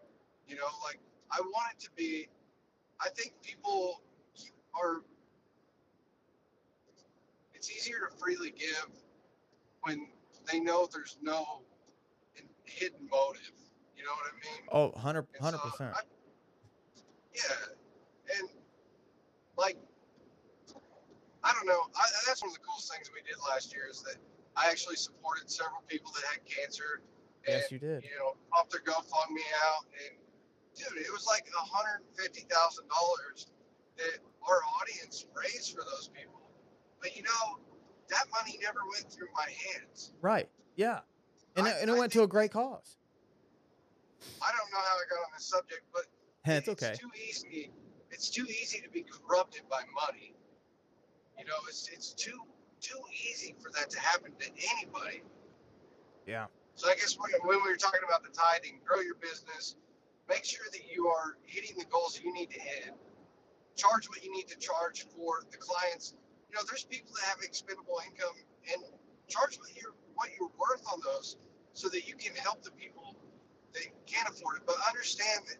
You 0.47 0.55
know, 0.55 0.67
like 0.83 0.99
I 1.31 1.41
want 1.41 1.71
it 1.73 1.79
to 1.85 1.89
be. 1.95 2.27
I 3.01 3.09
think 3.09 3.33
people 3.41 4.01
are. 4.73 5.01
It's 7.53 7.71
easier 7.71 7.97
to 8.09 8.17
freely 8.17 8.51
give 8.51 8.87
when 9.81 10.07
they 10.51 10.59
know 10.59 10.87
there's 10.91 11.17
no 11.21 11.61
hidden 12.65 13.07
motive. 13.09 13.51
You 13.97 14.03
know 14.03 14.11
what 14.11 14.31
I 14.31 14.35
mean? 14.35 14.67
Oh, 14.71 14.89
100 14.89 15.25
And 15.41 15.51
so 15.51 15.57
percent. 15.57 15.95
Yeah, 17.33 18.37
and 18.37 18.49
like 19.57 19.77
I 21.43 21.53
don't 21.53 21.65
know. 21.65 21.87
I, 21.95 22.03
that's 22.27 22.41
one 22.41 22.49
of 22.49 22.55
the 22.55 22.65
coolest 22.65 22.91
things 22.93 23.09
we 23.13 23.21
did 23.21 23.37
last 23.49 23.73
year 23.73 23.87
is 23.89 24.01
that 24.03 24.17
I 24.55 24.69
actually 24.69 24.97
supported 24.97 25.49
several 25.49 25.81
people 25.87 26.11
that 26.11 26.23
had 26.27 26.45
cancer. 26.45 27.01
And, 27.47 27.55
Yes, 27.55 27.71
you 27.71 27.79
did. 27.79 28.03
You 28.03 28.11
know, 28.19 28.35
pumped 28.51 28.71
their 28.73 28.81
GoFundMe 28.81 29.47
out, 29.63 29.85
and 30.03 30.17
dude, 30.77 30.97
it 30.97 31.11
was 31.11 31.25
like 31.27 31.45
hundred 31.55 32.01
fifty 32.15 32.41
thousand 32.49 32.85
dollars 32.89 33.47
that 33.97 34.19
our 34.47 34.61
audience 34.79 35.25
raised 35.35 35.71
for 35.73 35.83
those 35.83 36.09
people. 36.13 36.41
But 37.01 37.15
you 37.15 37.23
know, 37.23 37.57
that 38.09 38.25
money 38.31 38.57
never 38.61 38.79
went 38.91 39.11
through 39.11 39.27
my 39.35 39.49
hands. 39.49 40.13
Right. 40.21 40.49
Yeah. 40.75 40.99
And 41.55 41.67
I- 41.67 41.71
it, 41.71 41.75
and 41.81 41.89
it 41.91 41.95
I 41.95 41.99
went 41.99 42.11
to 42.13 42.23
a 42.23 42.27
great 42.27 42.51
cause. 42.51 42.97
I 44.41 44.51
don't 44.51 44.71
know 44.71 44.77
how 44.77 44.95
I 44.95 45.05
got 45.09 45.19
on 45.25 45.31
this 45.35 45.45
subject, 45.45 45.81
but 45.93 46.03
It's 46.45 46.69
okay. 46.69 46.93
too 46.97 47.09
easy. 47.27 47.71
It's 48.11 48.29
too 48.29 48.45
easy 48.45 48.79
to 48.81 48.89
be 48.89 49.03
corrupted 49.03 49.63
by 49.69 49.81
money. 50.07 50.33
You 51.37 51.45
know, 51.45 51.57
it's 51.67 51.89
it's 51.89 52.13
too 52.13 52.39
too 52.79 52.99
easy 53.29 53.55
for 53.61 53.71
that 53.71 53.89
to 53.89 53.99
happen 53.99 54.31
to 54.39 54.47
anybody. 54.75 55.23
Yeah. 56.27 56.45
So 56.75 56.89
I 56.89 56.95
guess 56.95 57.17
when, 57.17 57.31
when 57.41 57.63
we 57.63 57.71
were 57.71 57.77
talking 57.77 58.01
about 58.07 58.21
the 58.23 58.29
tithing, 58.29 58.79
grow 58.85 59.01
your 59.01 59.15
business, 59.15 59.75
make 60.29 60.43
sure 60.45 60.65
that 60.71 60.81
you 60.93 61.07
are 61.07 61.37
hitting 61.45 61.77
the 61.77 61.85
goals 61.85 62.19
you 62.23 62.33
need 62.33 62.49
to 62.51 62.59
hit. 62.59 62.91
Charge 63.75 64.09
what 64.09 64.23
you 64.23 64.31
need 64.33 64.47
to 64.47 64.57
charge 64.57 65.05
for 65.15 65.43
the 65.51 65.57
clients. 65.57 66.13
You 66.49 66.55
know, 66.55 66.61
there's 66.67 66.83
people 66.83 67.11
that 67.15 67.25
have 67.27 67.37
expendable 67.43 67.99
income, 68.05 68.35
and 68.73 68.83
charge 69.27 69.57
what 69.59 69.69
you're 69.75 69.93
what 70.15 70.29
you're 70.39 70.49
worth 70.57 70.81
on 70.91 70.99
those, 71.05 71.37
so 71.73 71.87
that 71.89 72.07
you 72.07 72.15
can 72.15 72.33
help 72.35 72.63
the 72.63 72.71
people 72.71 73.15
that 73.73 73.83
can't 74.07 74.27
afford 74.29 74.57
it. 74.57 74.63
But 74.65 74.75
understand 74.87 75.45
that 75.47 75.57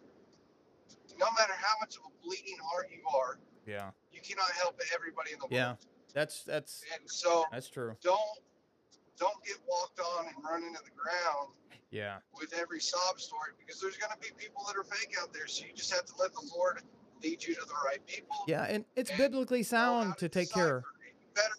no 1.18 1.26
matter 1.38 1.52
how 1.56 1.74
much 1.80 1.96
of 1.96 2.02
a 2.06 2.24
bleeding 2.26 2.56
heart 2.62 2.88
you 2.90 3.02
are, 3.16 3.38
Yeah. 3.66 3.90
you 4.12 4.20
cannot 4.20 4.50
help 4.52 4.80
everybody 4.94 5.32
in 5.32 5.38
the 5.38 5.44
world. 5.46 5.52
Yeah. 5.52 5.74
That's 6.14 6.42
that's 6.42 6.82
And 6.98 7.08
so 7.08 7.44
that's 7.52 7.68
true. 7.68 7.94
don't 8.02 8.18
don't 9.18 9.42
get 9.44 9.56
walked 9.68 10.00
on 10.00 10.26
and 10.26 10.34
run 10.44 10.62
into 10.62 10.80
the 10.84 10.90
ground 10.96 11.50
Yeah. 11.90 12.18
with 12.32 12.52
every 12.54 12.80
sob 12.80 13.20
story 13.20 13.52
because 13.58 13.80
there's 13.80 13.96
going 13.96 14.12
to 14.12 14.18
be 14.18 14.28
people 14.36 14.64
that 14.66 14.76
are 14.76 14.84
fake 14.84 15.14
out 15.20 15.32
there. 15.32 15.46
So 15.46 15.64
you 15.64 15.72
just 15.74 15.92
have 15.92 16.04
to 16.06 16.14
let 16.18 16.32
the 16.32 16.50
Lord 16.56 16.82
lead 17.22 17.42
you 17.44 17.54
to 17.54 17.60
the 17.66 17.74
right 17.84 18.04
people. 18.06 18.36
Yeah, 18.46 18.64
and 18.64 18.84
it's 18.96 19.10
And 19.10 19.18
biblically 19.18 19.62
sound 19.62 20.08
how 20.10 20.14
to 20.14 20.28
take 20.28 20.50
care. 20.52 20.84
You 21.04 21.12
better 21.34 21.54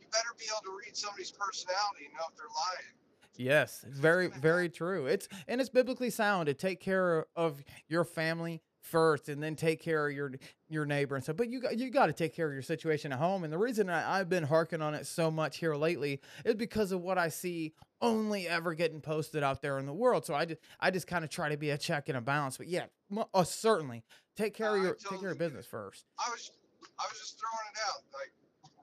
you 0.00 0.06
better 0.12 0.34
be 0.38 0.44
able 0.46 0.72
to 0.72 0.78
read 0.84 0.96
somebody's 0.96 1.30
personality 1.30 2.06
and 2.06 2.14
know 2.14 2.24
if 2.30 2.36
they're 2.36 2.46
lying. 2.46 2.94
Yes, 3.36 3.84
very 3.88 4.28
very 4.28 4.68
true. 4.68 5.06
It's 5.06 5.28
and 5.48 5.60
it's 5.60 5.70
biblically 5.70 6.10
sound 6.10 6.46
to 6.46 6.54
take 6.54 6.80
care 6.80 7.26
of 7.36 7.62
your 7.88 8.04
family 8.04 8.60
first 8.90 9.28
and 9.28 9.42
then 9.42 9.54
take 9.56 9.80
care 9.80 10.08
of 10.08 10.14
your 10.14 10.32
your 10.68 10.84
neighbor 10.84 11.14
and 11.14 11.24
stuff. 11.24 11.36
But 11.36 11.48
you 11.48 11.60
got 11.60 11.78
you 11.78 11.90
got 11.90 12.06
to 12.06 12.12
take 12.12 12.34
care 12.34 12.46
of 12.46 12.52
your 12.52 12.62
situation 12.62 13.12
at 13.12 13.18
home. 13.18 13.44
And 13.44 13.52
the 13.52 13.58
reason 13.58 13.88
I, 13.88 14.18
I've 14.18 14.28
been 14.28 14.44
harking 14.44 14.82
on 14.82 14.94
it 14.94 15.06
so 15.06 15.30
much 15.30 15.58
here 15.58 15.74
lately 15.74 16.20
is 16.44 16.54
because 16.54 16.92
of 16.92 17.00
what 17.00 17.18
I 17.18 17.28
see 17.28 17.72
only 18.02 18.48
ever 18.48 18.74
getting 18.74 19.00
posted 19.00 19.42
out 19.42 19.62
there 19.62 19.78
in 19.78 19.86
the 19.86 19.92
world. 19.92 20.26
So 20.26 20.34
I 20.34 20.44
just 20.44 20.60
I 20.80 20.90
just 20.90 21.06
kind 21.06 21.24
of 21.24 21.30
try 21.30 21.48
to 21.48 21.56
be 21.56 21.70
a 21.70 21.78
check 21.78 22.08
and 22.08 22.18
a 22.18 22.20
balance. 22.20 22.56
But 22.56 22.66
yeah, 22.66 22.86
uh, 23.32 23.44
certainly 23.44 24.02
take 24.36 24.54
care 24.54 24.76
of 24.76 24.82
your 24.82 24.94
take 24.94 25.20
care 25.20 25.30
of 25.30 25.38
business 25.38 25.66
first. 25.66 26.04
I 26.18 26.30
was 26.30 26.50
I 26.98 27.04
was 27.08 27.18
just 27.18 27.38
throwing 27.38 27.68
it 27.72 27.78
out. 27.88 28.02
Like 28.12 28.32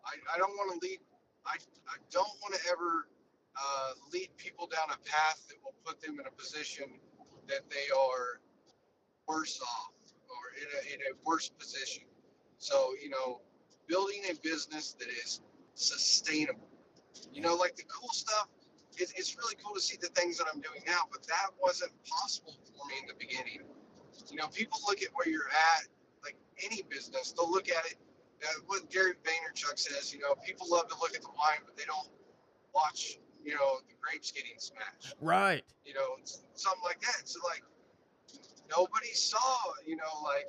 I, 0.06 0.36
I 0.36 0.38
don't 0.38 0.52
want 0.52 0.82
to 0.82 0.88
lead. 0.88 1.00
I 1.46 1.56
I 1.88 1.98
don't 2.12 2.34
want 2.42 2.56
to 2.56 2.62
ever 2.72 3.08
uh, 3.58 3.92
lead 4.14 4.30
people 4.38 4.68
down 4.68 4.88
a 4.94 5.00
path 5.10 5.46
that 5.50 5.58
will 5.64 5.76
put 5.84 6.02
them 6.02 6.20
in 6.20 6.26
a 6.28 6.32
position 6.32 6.86
that 7.48 7.70
they 7.70 7.88
are 7.96 8.40
worse 9.28 9.60
off 9.62 9.97
in 10.62 10.68
a, 10.68 10.94
in 10.94 11.00
a 11.02 11.16
worse 11.26 11.50
position. 11.50 12.04
So 12.58 12.94
you 13.02 13.10
know, 13.10 13.42
building 13.88 14.22
a 14.30 14.36
business 14.42 14.96
that 15.00 15.08
is 15.08 15.42
sustainable. 15.76 16.68
You 17.34 17.42
know, 17.42 17.56
like 17.56 17.76
the 17.76 17.84
cool 17.84 18.10
stuff. 18.10 18.48
It, 18.98 19.14
it's 19.16 19.38
really 19.38 19.56
cool 19.64 19.76
to 19.76 19.82
see 19.82 19.98
the 20.02 20.10
things 20.10 20.40
that 20.40 20.48
I'm 20.52 20.60
doing 20.60 20.82
now, 20.88 21.06
but 21.12 21.22
that 21.28 21.54
wasn't 21.62 21.92
possible 22.04 22.58
for 22.66 22.88
me 22.88 22.96
in 23.00 23.08
the 23.08 23.14
beginning. 23.14 23.62
You 24.30 24.38
know, 24.38 24.48
people 24.48 24.80
look 24.88 25.04
at 25.04 25.10
where 25.14 25.30
you're 25.30 25.50
at 25.50 25.88
like 26.24 26.36
any 26.66 26.84
business, 26.90 27.32
they'll 27.32 27.50
look 27.50 27.70
at 27.70 27.86
it. 27.86 27.96
Uh, 28.44 28.48
what 28.68 28.90
Gary 28.92 29.14
Vaynerchuk 29.24 29.80
says, 29.80 30.14
you 30.14 30.20
know, 30.20 30.36
people 30.46 30.68
love 30.70 30.88
to 30.90 30.96
look 31.02 31.16
at 31.16 31.22
the 31.22 31.30
wine, 31.30 31.62
but 31.66 31.76
they 31.76 31.86
don't 31.86 32.10
watch, 32.74 33.18
you 33.44 33.56
know, 33.56 33.80
the 33.88 33.96
grapes 34.02 34.32
getting 34.32 34.58
smashed. 34.58 35.16
Right. 35.22 35.64
You 35.86 35.94
know, 35.94 36.18
it's 36.20 36.44
something 36.54 36.84
like 36.84 37.02
that. 37.02 37.22
So 37.26 37.40
like, 37.48 37.64
nobody 38.70 39.12
saw, 39.14 39.58
you 39.86 39.96
know, 39.96 40.22
like 40.24 40.48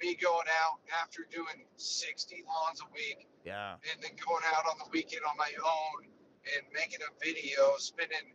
me 0.00 0.14
going 0.14 0.46
out 0.64 0.80
after 1.02 1.26
doing 1.30 1.64
60 1.76 2.44
lawns 2.46 2.80
a 2.80 2.92
week 2.92 3.28
Yeah. 3.44 3.74
and 3.74 4.02
then 4.02 4.12
going 4.24 4.42
out 4.54 4.64
on 4.66 4.78
the 4.78 4.90
weekend 4.90 5.22
on 5.28 5.36
my 5.36 5.50
own 5.64 6.06
and 6.56 6.66
making 6.74 7.00
a 7.02 7.24
video, 7.24 7.76
spending 7.78 8.34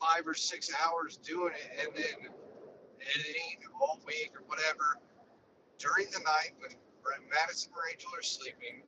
five 0.00 0.26
or 0.26 0.34
six 0.34 0.70
hours 0.84 1.16
doing 1.16 1.54
it, 1.54 1.86
and 1.86 1.96
then 1.96 2.30
editing 3.16 3.58
all 3.80 4.00
week 4.06 4.32
or 4.36 4.42
whatever 4.46 4.98
during 5.78 6.06
the 6.10 6.20
night 6.20 6.52
when 6.60 6.72
Madison 7.30 7.72
or 7.74 7.82
Angel 7.90 8.10
are 8.14 8.22
sleeping, 8.22 8.82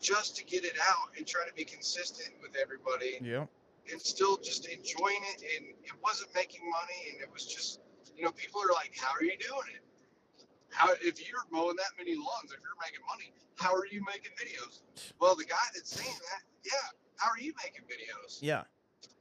just 0.00 0.36
to 0.36 0.44
get 0.44 0.64
it 0.64 0.76
out 0.88 1.10
and 1.16 1.26
try 1.26 1.46
to 1.46 1.54
be 1.54 1.64
consistent 1.64 2.30
with 2.42 2.56
everybody 2.60 3.18
Yep. 3.22 3.48
And 3.90 4.00
still 4.00 4.36
just 4.38 4.66
enjoying 4.66 5.22
it. 5.34 5.42
And 5.56 5.66
it 5.84 5.92
wasn't 6.02 6.34
making 6.34 6.62
money, 6.68 7.12
and 7.12 7.22
it 7.22 7.32
was 7.32 7.46
just, 7.46 7.80
you 8.16 8.24
know, 8.24 8.32
people 8.32 8.60
are 8.62 8.72
like, 8.74 8.92
"How 8.98 9.12
are 9.14 9.22
you 9.22 9.36
doing 9.38 9.68
it?" 9.74 9.82
How 10.70 10.92
if 11.00 11.26
you're 11.28 11.46
mowing 11.50 11.76
that 11.76 11.92
many 11.96 12.14
lawns, 12.14 12.52
if 12.52 12.60
you're 12.60 12.80
making 12.80 13.04
money, 13.08 13.32
how 13.56 13.74
are 13.74 13.86
you 13.86 14.02
making 14.06 14.32
videos? 14.36 14.80
Well, 15.20 15.34
the 15.34 15.44
guy 15.44 15.56
that's 15.74 15.90
saying 15.90 16.14
that, 16.32 16.42
yeah, 16.64 16.72
how 17.16 17.30
are 17.30 17.38
you 17.38 17.52
making 17.64 17.86
videos? 17.86 18.38
Yeah. 18.42 18.64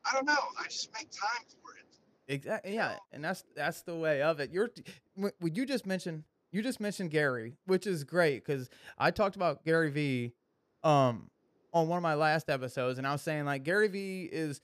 I 0.05 0.13
don't 0.13 0.26
know. 0.26 0.34
I 0.59 0.63
just 0.66 0.91
make 0.93 1.09
time 1.11 1.45
for 1.49 1.72
it. 1.80 1.86
Exactly. 2.28 2.74
Yeah, 2.74 2.89
know? 2.89 2.99
and 3.13 3.24
that's 3.24 3.43
that's 3.55 3.82
the 3.84 3.95
way 3.95 4.22
of 4.22 4.39
it. 4.39 4.51
You're, 4.51 4.70
would 5.39 5.55
you 5.55 5.66
just 5.66 5.86
mention 5.86 6.26
you 6.51 6.61
just 6.61 6.80
mentioned 6.80 7.11
Gary, 7.11 7.57
which 7.66 7.88
is 7.88 8.03
great 8.03 8.45
because 8.45 8.70
I 8.97 9.11
talked 9.11 9.36
about 9.36 9.63
Gary 9.63 9.91
V, 9.91 10.34
um, 10.84 11.30
on 11.76 11.89
one 11.89 11.97
of 11.97 12.03
my 12.03 12.13
last 12.15 12.49
episodes, 12.49 12.97
and 12.97 13.05
I 13.05 13.11
was 13.11 13.21
saying 13.21 13.43
like 13.45 13.63
Gary 13.63 13.89
V 13.89 14.30
is 14.32 14.61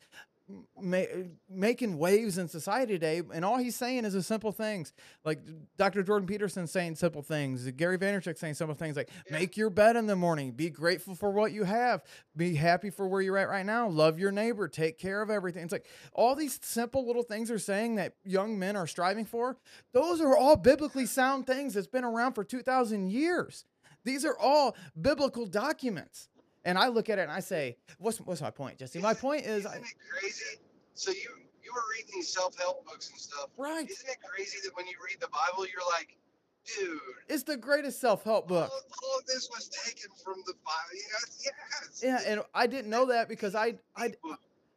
ma- 0.82 1.04
making 1.50 1.98
waves 1.98 2.38
in 2.38 2.48
society 2.48 2.94
today, 2.94 3.22
and 3.34 3.44
all 3.44 3.58
he's 3.58 3.76
saying 3.76 4.06
is 4.06 4.14
the 4.14 4.24
simple 4.24 4.54
things. 4.54 4.94
Like 5.26 5.40
Dr. 5.78 6.04
Jordan 6.04 6.26
Peterson 6.26 6.68
saying 6.68 6.96
simple 6.96 7.22
things, 7.22 7.70
Gary 7.72 7.98
Vaynerchuk 7.98 8.38
saying 8.38 8.54
simple 8.54 8.76
things 8.76 8.96
like 8.96 9.10
Yeah. 9.28 9.40
make 9.40 9.58
your 9.58 9.70
bed 9.70 9.98
in 9.98 10.08
the 10.08 10.16
morning, 10.16 10.54
be 10.54 10.70
grateful 10.70 11.14
for 11.14 11.32
what 11.32 11.52
you 11.52 11.66
have, 11.66 12.02
be 12.36 12.56
happy 12.56 12.90
for 12.90 13.06
where 13.10 13.22
you're 13.22 13.38
at 13.38 13.50
right 13.50 13.66
now, 13.66 13.90
love 13.90 14.18
your 14.18 14.32
neighbor, 14.32 14.70
take 14.70 14.98
care 14.98 15.22
of 15.22 15.30
everything. 15.30 15.64
It's 15.64 15.74
like 15.74 15.86
all 16.14 16.34
these 16.34 16.60
simple 16.64 17.06
little 17.06 17.24
things 17.24 17.52
are 17.52 17.60
saying 17.60 17.96
that 17.96 18.14
young 18.24 18.58
men 18.58 18.78
are 18.78 18.88
striving 18.88 19.26
for. 19.26 19.58
Those 19.92 20.22
are 20.22 20.38
all 20.38 20.56
biblically 20.56 21.06
sound 21.06 21.46
things 21.46 21.74
that's 21.74 21.88
been 21.88 22.06
around 22.06 22.34
for 22.36 22.46
2,000 22.46 23.10
years. 23.12 23.66
These 24.04 24.26
are 24.26 24.38
all 24.38 24.76
biblical 25.00 25.46
documents. 25.46 26.28
And 26.66 26.78
I 26.78 26.88
look 26.90 27.10
at 27.10 27.18
it 27.20 27.24
and 27.24 27.32
I 27.32 27.40
say, 27.40 27.78
what's 27.98 28.20
what's 28.20 28.42
my 28.42 28.52
point, 28.52 28.78
Jesse? 28.78 29.00
My 29.00 29.12
Isn't- 29.12 29.22
point 29.22 29.46
is, 29.46 29.66
isn't 29.66 29.74
it 29.84 29.94
crazy? 30.20 30.60
So 30.94 31.12
you 31.12 31.30
you 31.64 31.72
were 31.74 31.82
reading 31.96 32.12
these 32.16 32.32
self-help 32.34 32.86
books 32.86 33.10
and 33.10 33.20
stuff. 33.20 33.50
Right. 33.58 33.90
Isn't 33.90 34.10
it 34.10 34.18
crazy 34.24 34.58
that 34.64 34.76
when 34.76 34.86
you 34.88 34.94
read 35.06 35.18
the 35.22 35.28
Bible, 35.30 35.66
you're 35.66 35.82
like, 35.98 36.18
dude, 36.66 37.00
It's 37.30 37.44
the 37.44 37.56
greatest 37.58 38.00
self-help 38.02 38.48
book. 38.48 38.70
all, 38.72 38.82
all 39.12 39.20
of 39.20 39.26
this 39.26 39.50
was 39.50 39.70
taken 39.70 40.12
from 40.24 40.36
the 40.46 40.54
Bible. 40.66 40.94
Yes, 40.94 41.44
yes. 41.46 42.02
Yeah, 42.04 42.32
and 42.32 42.42
I 42.54 42.68
didn't 42.68 42.90
know 42.90 43.06
that 43.08 43.30
because 43.30 43.56
I 43.56 43.76
I 43.96 44.14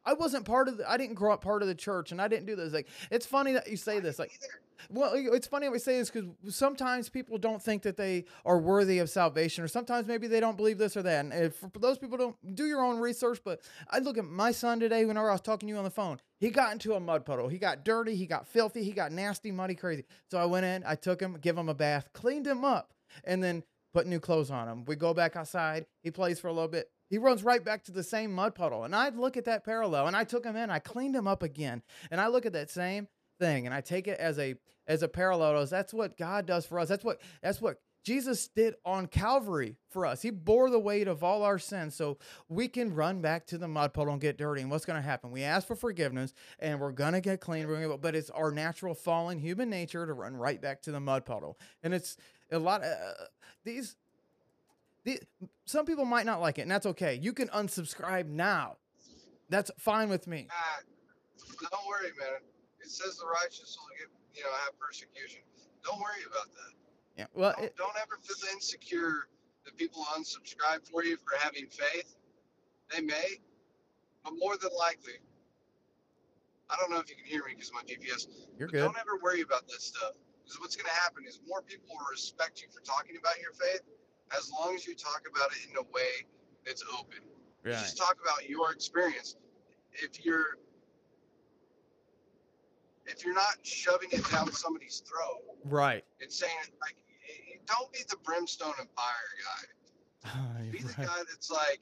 I 0.05 0.13
wasn't 0.13 0.45
part 0.45 0.67
of 0.67 0.77
the 0.77 0.89
I 0.89 0.97
didn't 0.97 1.15
grow 1.15 1.33
up 1.33 1.41
part 1.41 1.61
of 1.61 1.67
the 1.67 1.75
church 1.75 2.11
and 2.11 2.21
I 2.21 2.27
didn't 2.27 2.45
do 2.45 2.55
this. 2.55 2.73
Like 2.73 2.87
it's 3.11 3.25
funny 3.25 3.53
that 3.53 3.69
you 3.69 3.77
say 3.77 3.99
this. 3.99 4.19
Like 4.19 4.31
well, 4.89 5.13
it's 5.15 5.47
funny 5.47 5.67
we 5.69 5.79
say 5.79 5.97
this 5.97 6.09
because 6.09 6.29
sometimes 6.49 7.09
people 7.09 7.37
don't 7.37 7.61
think 7.61 7.83
that 7.83 7.97
they 7.97 8.25
are 8.45 8.57
worthy 8.57 8.99
of 8.99 9.09
salvation, 9.09 9.63
or 9.63 9.67
sometimes 9.67 10.07
maybe 10.07 10.27
they 10.27 10.39
don't 10.39 10.57
believe 10.57 10.77
this 10.77 10.95
or 10.97 11.03
that. 11.03 11.25
And 11.25 11.33
if, 11.33 11.55
for 11.55 11.79
those 11.79 11.97
people, 11.97 12.17
don't 12.17 12.55
do 12.55 12.65
your 12.65 12.83
own 12.83 12.99
research. 12.99 13.39
But 13.43 13.61
I 13.89 13.99
look 13.99 14.17
at 14.17 14.25
my 14.25 14.51
son 14.51 14.79
today. 14.79 15.05
Whenever 15.05 15.29
I 15.29 15.33
was 15.33 15.41
talking 15.41 15.67
to 15.67 15.73
you 15.73 15.77
on 15.77 15.83
the 15.83 15.89
phone, 15.89 16.19
he 16.39 16.49
got 16.49 16.71
into 16.71 16.93
a 16.93 16.99
mud 16.99 17.25
puddle. 17.25 17.47
He 17.47 17.57
got 17.57 17.83
dirty. 17.85 18.15
He 18.15 18.25
got 18.25 18.47
filthy. 18.47 18.83
He 18.83 18.91
got 18.91 19.11
nasty, 19.11 19.51
muddy, 19.51 19.75
crazy. 19.75 20.05
So 20.29 20.37
I 20.37 20.45
went 20.45 20.65
in. 20.65 20.83
I 20.85 20.95
took 20.95 21.21
him, 21.21 21.37
give 21.41 21.57
him 21.57 21.69
a 21.69 21.73
bath, 21.73 22.09
cleaned 22.13 22.47
him 22.47 22.63
up, 22.63 22.93
and 23.23 23.43
then 23.43 23.63
put 23.93 24.07
new 24.07 24.19
clothes 24.19 24.51
on 24.51 24.67
him. 24.67 24.85
We 24.85 24.95
go 24.95 25.13
back 25.13 25.35
outside. 25.35 25.85
He 26.03 26.11
plays 26.11 26.39
for 26.39 26.47
a 26.47 26.53
little 26.53 26.67
bit. 26.67 26.89
He 27.09 27.17
runs 27.17 27.43
right 27.43 27.63
back 27.63 27.83
to 27.85 27.91
the 27.91 28.03
same 28.03 28.33
mud 28.33 28.55
puddle. 28.55 28.83
And 28.83 28.95
I 28.95 29.09
look 29.09 29.37
at 29.37 29.45
that 29.45 29.63
parallel 29.63 30.07
and 30.07 30.15
I 30.15 30.23
took 30.23 30.45
him 30.45 30.55
in, 30.55 30.69
I 30.69 30.79
cleaned 30.79 31.15
him 31.15 31.27
up 31.27 31.43
again. 31.43 31.81
And 32.11 32.19
I 32.19 32.27
look 32.27 32.45
at 32.45 32.53
that 32.53 32.71
same 32.71 33.07
thing 33.39 33.65
and 33.65 33.73
I 33.73 33.81
take 33.81 34.07
it 34.07 34.19
as 34.19 34.39
a 34.39 34.55
as 34.87 35.03
a 35.03 35.07
parallel 35.07 35.57
as 35.57 35.69
that's 35.69 35.93
what 35.93 36.17
God 36.17 36.45
does 36.45 36.65
for 36.65 36.79
us. 36.79 36.87
That's 36.87 37.03
what 37.03 37.21
that's 37.41 37.61
what 37.61 37.79
Jesus 38.05 38.47
did 38.47 38.75
on 38.85 39.07
Calvary 39.07 39.77
for 39.89 40.05
us. 40.05 40.21
He 40.21 40.29
bore 40.29 40.69
the 40.69 40.79
weight 40.79 41.07
of 41.07 41.23
all 41.23 41.41
our 41.41 41.57
sins 41.57 41.95
so 41.95 42.19
we 42.47 42.67
can 42.67 42.93
run 42.93 43.19
back 43.19 43.47
to 43.47 43.57
the 43.57 43.67
mud 43.67 43.95
puddle 43.95 44.13
and 44.13 44.21
get 44.21 44.37
dirty. 44.37 44.61
And 44.61 44.69
what's 44.69 44.85
going 44.85 45.01
to 45.01 45.07
happen? 45.07 45.31
We 45.31 45.41
ask 45.41 45.65
for 45.65 45.75
forgiveness 45.75 46.31
and 46.59 46.79
we're 46.79 46.91
going 46.91 47.13
to 47.13 47.21
get 47.21 47.41
clean. 47.41 47.67
But 47.99 48.15
it's 48.15 48.29
our 48.29 48.51
natural 48.51 48.93
fallen 48.93 49.39
human 49.39 49.71
nature 49.71 50.05
to 50.05 50.13
run 50.13 50.35
right 50.35 50.61
back 50.61 50.83
to 50.83 50.91
the 50.91 50.99
mud 50.99 51.25
puddle. 51.25 51.57
And 51.81 51.95
it's 51.95 52.15
a 52.51 52.59
lot 52.59 52.83
of 52.83 52.91
uh, 52.91 53.25
these 53.63 53.95
the, 55.05 55.19
some 55.65 55.85
people 55.85 56.03
might 56.03 56.25
not 56.25 56.41
like 56.41 56.57
it, 56.57 56.63
and 56.63 56.71
that's 56.71 56.85
okay. 56.87 57.19
You 57.21 57.31
can 57.31 57.47
unsubscribe 57.49 58.27
now. 58.27 58.77
That's 59.49 59.69
fine 59.77 60.09
with 60.09 60.25
me. 60.27 60.47
Ah, 60.51 60.81
don't 61.61 61.87
worry, 61.87 62.09
man. 62.17 62.41
It 62.81 62.89
says 62.89 63.17
the 63.17 63.27
righteous 63.27 63.77
will 63.79 63.93
get, 63.97 64.09
you 64.33 64.43
know, 64.43 64.49
have 64.65 64.77
persecution. 64.79 65.41
Don't 65.85 65.99
worry 65.99 66.25
about 66.25 66.49
that. 66.51 66.73
Yeah. 67.17 67.25
Well, 67.33 67.53
Don't, 67.55 67.65
it, 67.65 67.77
don't 67.77 67.95
ever 68.01 68.17
feel 68.21 68.35
insecure 68.53 69.29
that 69.63 69.77
people 69.77 70.03
unsubscribe 70.17 70.89
for 70.89 71.03
you 71.03 71.17
for 71.17 71.37
having 71.39 71.67
faith. 71.67 72.15
They 72.91 73.01
may, 73.01 73.41
but 74.23 74.33
more 74.37 74.57
than 74.57 74.71
likely, 74.77 75.21
I 76.69 76.77
don't 76.79 76.89
know 76.89 76.99
if 76.99 77.09
you 77.09 77.15
can 77.15 77.25
hear 77.25 77.45
me 77.45 77.53
because 77.53 77.71
my 77.73 77.81
GPS. 77.81 78.27
you're 78.57 78.67
good. 78.67 78.81
Don't 78.81 78.97
ever 78.97 79.21
worry 79.21 79.41
about 79.41 79.67
that 79.67 79.81
stuff. 79.81 80.13
Because 80.43 80.59
what's 80.59 80.75
going 80.75 80.89
to 80.89 81.01
happen 81.01 81.25
is 81.27 81.39
more 81.47 81.61
people 81.61 81.89
will 81.89 82.05
respect 82.11 82.61
you 82.61 82.67
for 82.69 82.81
talking 82.85 83.17
about 83.17 83.37
your 83.41 83.53
faith 83.53 83.81
as 84.35 84.51
long 84.51 84.75
as 84.75 84.85
you 84.87 84.95
talk 84.95 85.23
about 85.29 85.51
it 85.51 85.69
in 85.69 85.77
a 85.77 85.83
way 85.93 86.25
that's 86.65 86.83
open. 86.93 87.19
Right. 87.63 87.73
Just 87.73 87.97
talk 87.97 88.17
about 88.21 88.47
your 88.49 88.71
experience. 88.71 89.35
If 89.93 90.25
you're 90.25 90.57
if 93.05 93.23
you're 93.23 93.35
not 93.35 93.57
shoving 93.63 94.09
it 94.11 94.27
down 94.31 94.51
somebody's 94.51 95.01
throat 95.05 95.41
Right. 95.63 96.03
and 96.21 96.31
saying 96.31 96.51
like, 96.81 96.95
don't 97.67 97.91
be 97.93 97.99
the 98.09 98.17
brimstone 98.23 98.73
and 98.79 98.89
fire 98.95 99.13
guy. 99.43 99.67
Be 100.71 100.79
the 100.79 100.87
right. 100.97 101.07
guy 101.07 101.17
that's 101.29 101.51
like, 101.51 101.79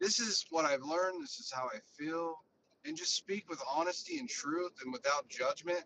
this 0.00 0.18
is 0.18 0.46
what 0.50 0.64
I've 0.64 0.82
learned. 0.82 1.22
This 1.22 1.38
is 1.38 1.52
how 1.54 1.66
I 1.66 1.78
feel, 1.98 2.36
and 2.84 2.96
just 2.96 3.14
speak 3.14 3.48
with 3.48 3.60
honesty 3.70 4.18
and 4.18 4.28
truth 4.28 4.72
and 4.82 4.92
without 4.92 5.28
judgment. 5.28 5.84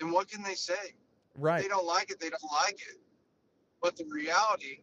And 0.00 0.12
what 0.12 0.28
can 0.30 0.42
they 0.42 0.54
say? 0.54 0.72
If 0.74 0.94
Right. 1.36 1.62
they 1.62 1.68
don't 1.68 1.86
like 1.86 2.10
it, 2.10 2.20
they 2.20 2.28
don't 2.30 2.52
like 2.52 2.80
it. 2.80 3.00
But 3.82 3.96
the 3.96 4.04
reality, 4.04 4.80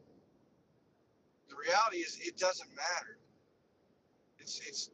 reality 1.58 1.98
is, 1.98 2.18
it 2.22 2.38
doesn't 2.38 2.70
matter. 2.76 3.18
It's 4.40 4.60
it's. 4.68 4.90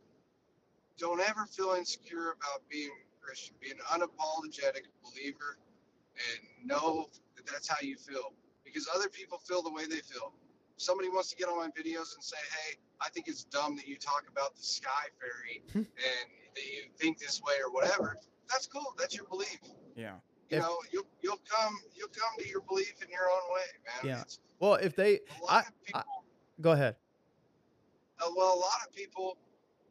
Don't 0.98 1.20
ever 1.22 1.46
feel 1.48 1.74
insecure 1.78 2.32
about 2.32 2.62
being 2.70 2.92
Christian. 3.20 3.56
Be 3.60 3.72
an 3.72 3.78
unapologetic 3.92 4.84
believer, 5.04 5.58
and 6.16 6.68
know 6.68 7.10
that 7.36 7.46
that's 7.46 7.68
how 7.68 7.78
you 7.82 7.98
feel. 7.98 8.34
Because 8.64 8.88
other 8.94 9.10
people 9.10 9.38
feel 9.40 9.62
the 9.62 9.72
way 9.72 9.86
they 9.86 10.00
feel. 10.00 10.34
If 10.78 10.82
somebody 10.84 11.10
wants 11.10 11.30
to 11.32 11.36
get 11.36 11.50
on 11.50 11.58
my 11.58 11.68
videos 11.70 12.14
and 12.16 12.24
say, 12.24 12.38
"Hey, 12.38 12.76
I 13.02 13.10
think 13.10 13.28
it's 13.28 13.44
dumb 13.44 13.76
that 13.78 13.88
you 13.88 13.98
talk 13.98 14.26
about 14.32 14.56
the 14.56 14.64
sky 14.64 15.08
fairy 15.20 15.64
and 15.74 15.86
that 16.56 16.64
you 16.66 16.84
think 16.98 17.20
this 17.20 17.42
way 17.42 17.56
or 17.64 17.72
whatever," 17.72 18.18
that's 18.50 18.68
cool. 18.68 18.94
That's 18.98 19.16
your 19.16 19.26
belief 19.26 19.60
Yeah. 19.96 20.16
you 20.50 20.58
If- 20.58 20.64
know, 20.64 20.78
you'll 20.92 21.08
you'll 21.22 21.42
come 21.50 21.76
you'll 21.96 22.10
come 22.10 22.38
to 22.40 22.48
your 22.48 22.62
belief 22.62 23.02
in 23.04 23.10
your 23.10 23.30
own 23.30 23.54
way, 23.54 23.66
man. 23.86 24.10
Yeah. 24.16 24.22
It's, 24.22 24.40
Well, 24.60 24.76
if 24.76 24.96
they, 24.96 25.16
a 25.42 25.44
lot 25.44 25.66
I- 25.66 25.68
of 25.68 25.82
people, 25.86 26.23
go 26.62 26.72
ahead. 26.72 26.96
uh, 28.22 28.30
well, 28.36 28.54
a 28.56 28.60
lot 28.60 28.88
of 28.88 28.94
people 28.96 29.38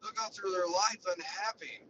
they'll 0.01 0.11
go 0.11 0.23
through 0.31 0.51
their 0.51 0.67
life 0.67 0.99
unhappy. 1.15 1.87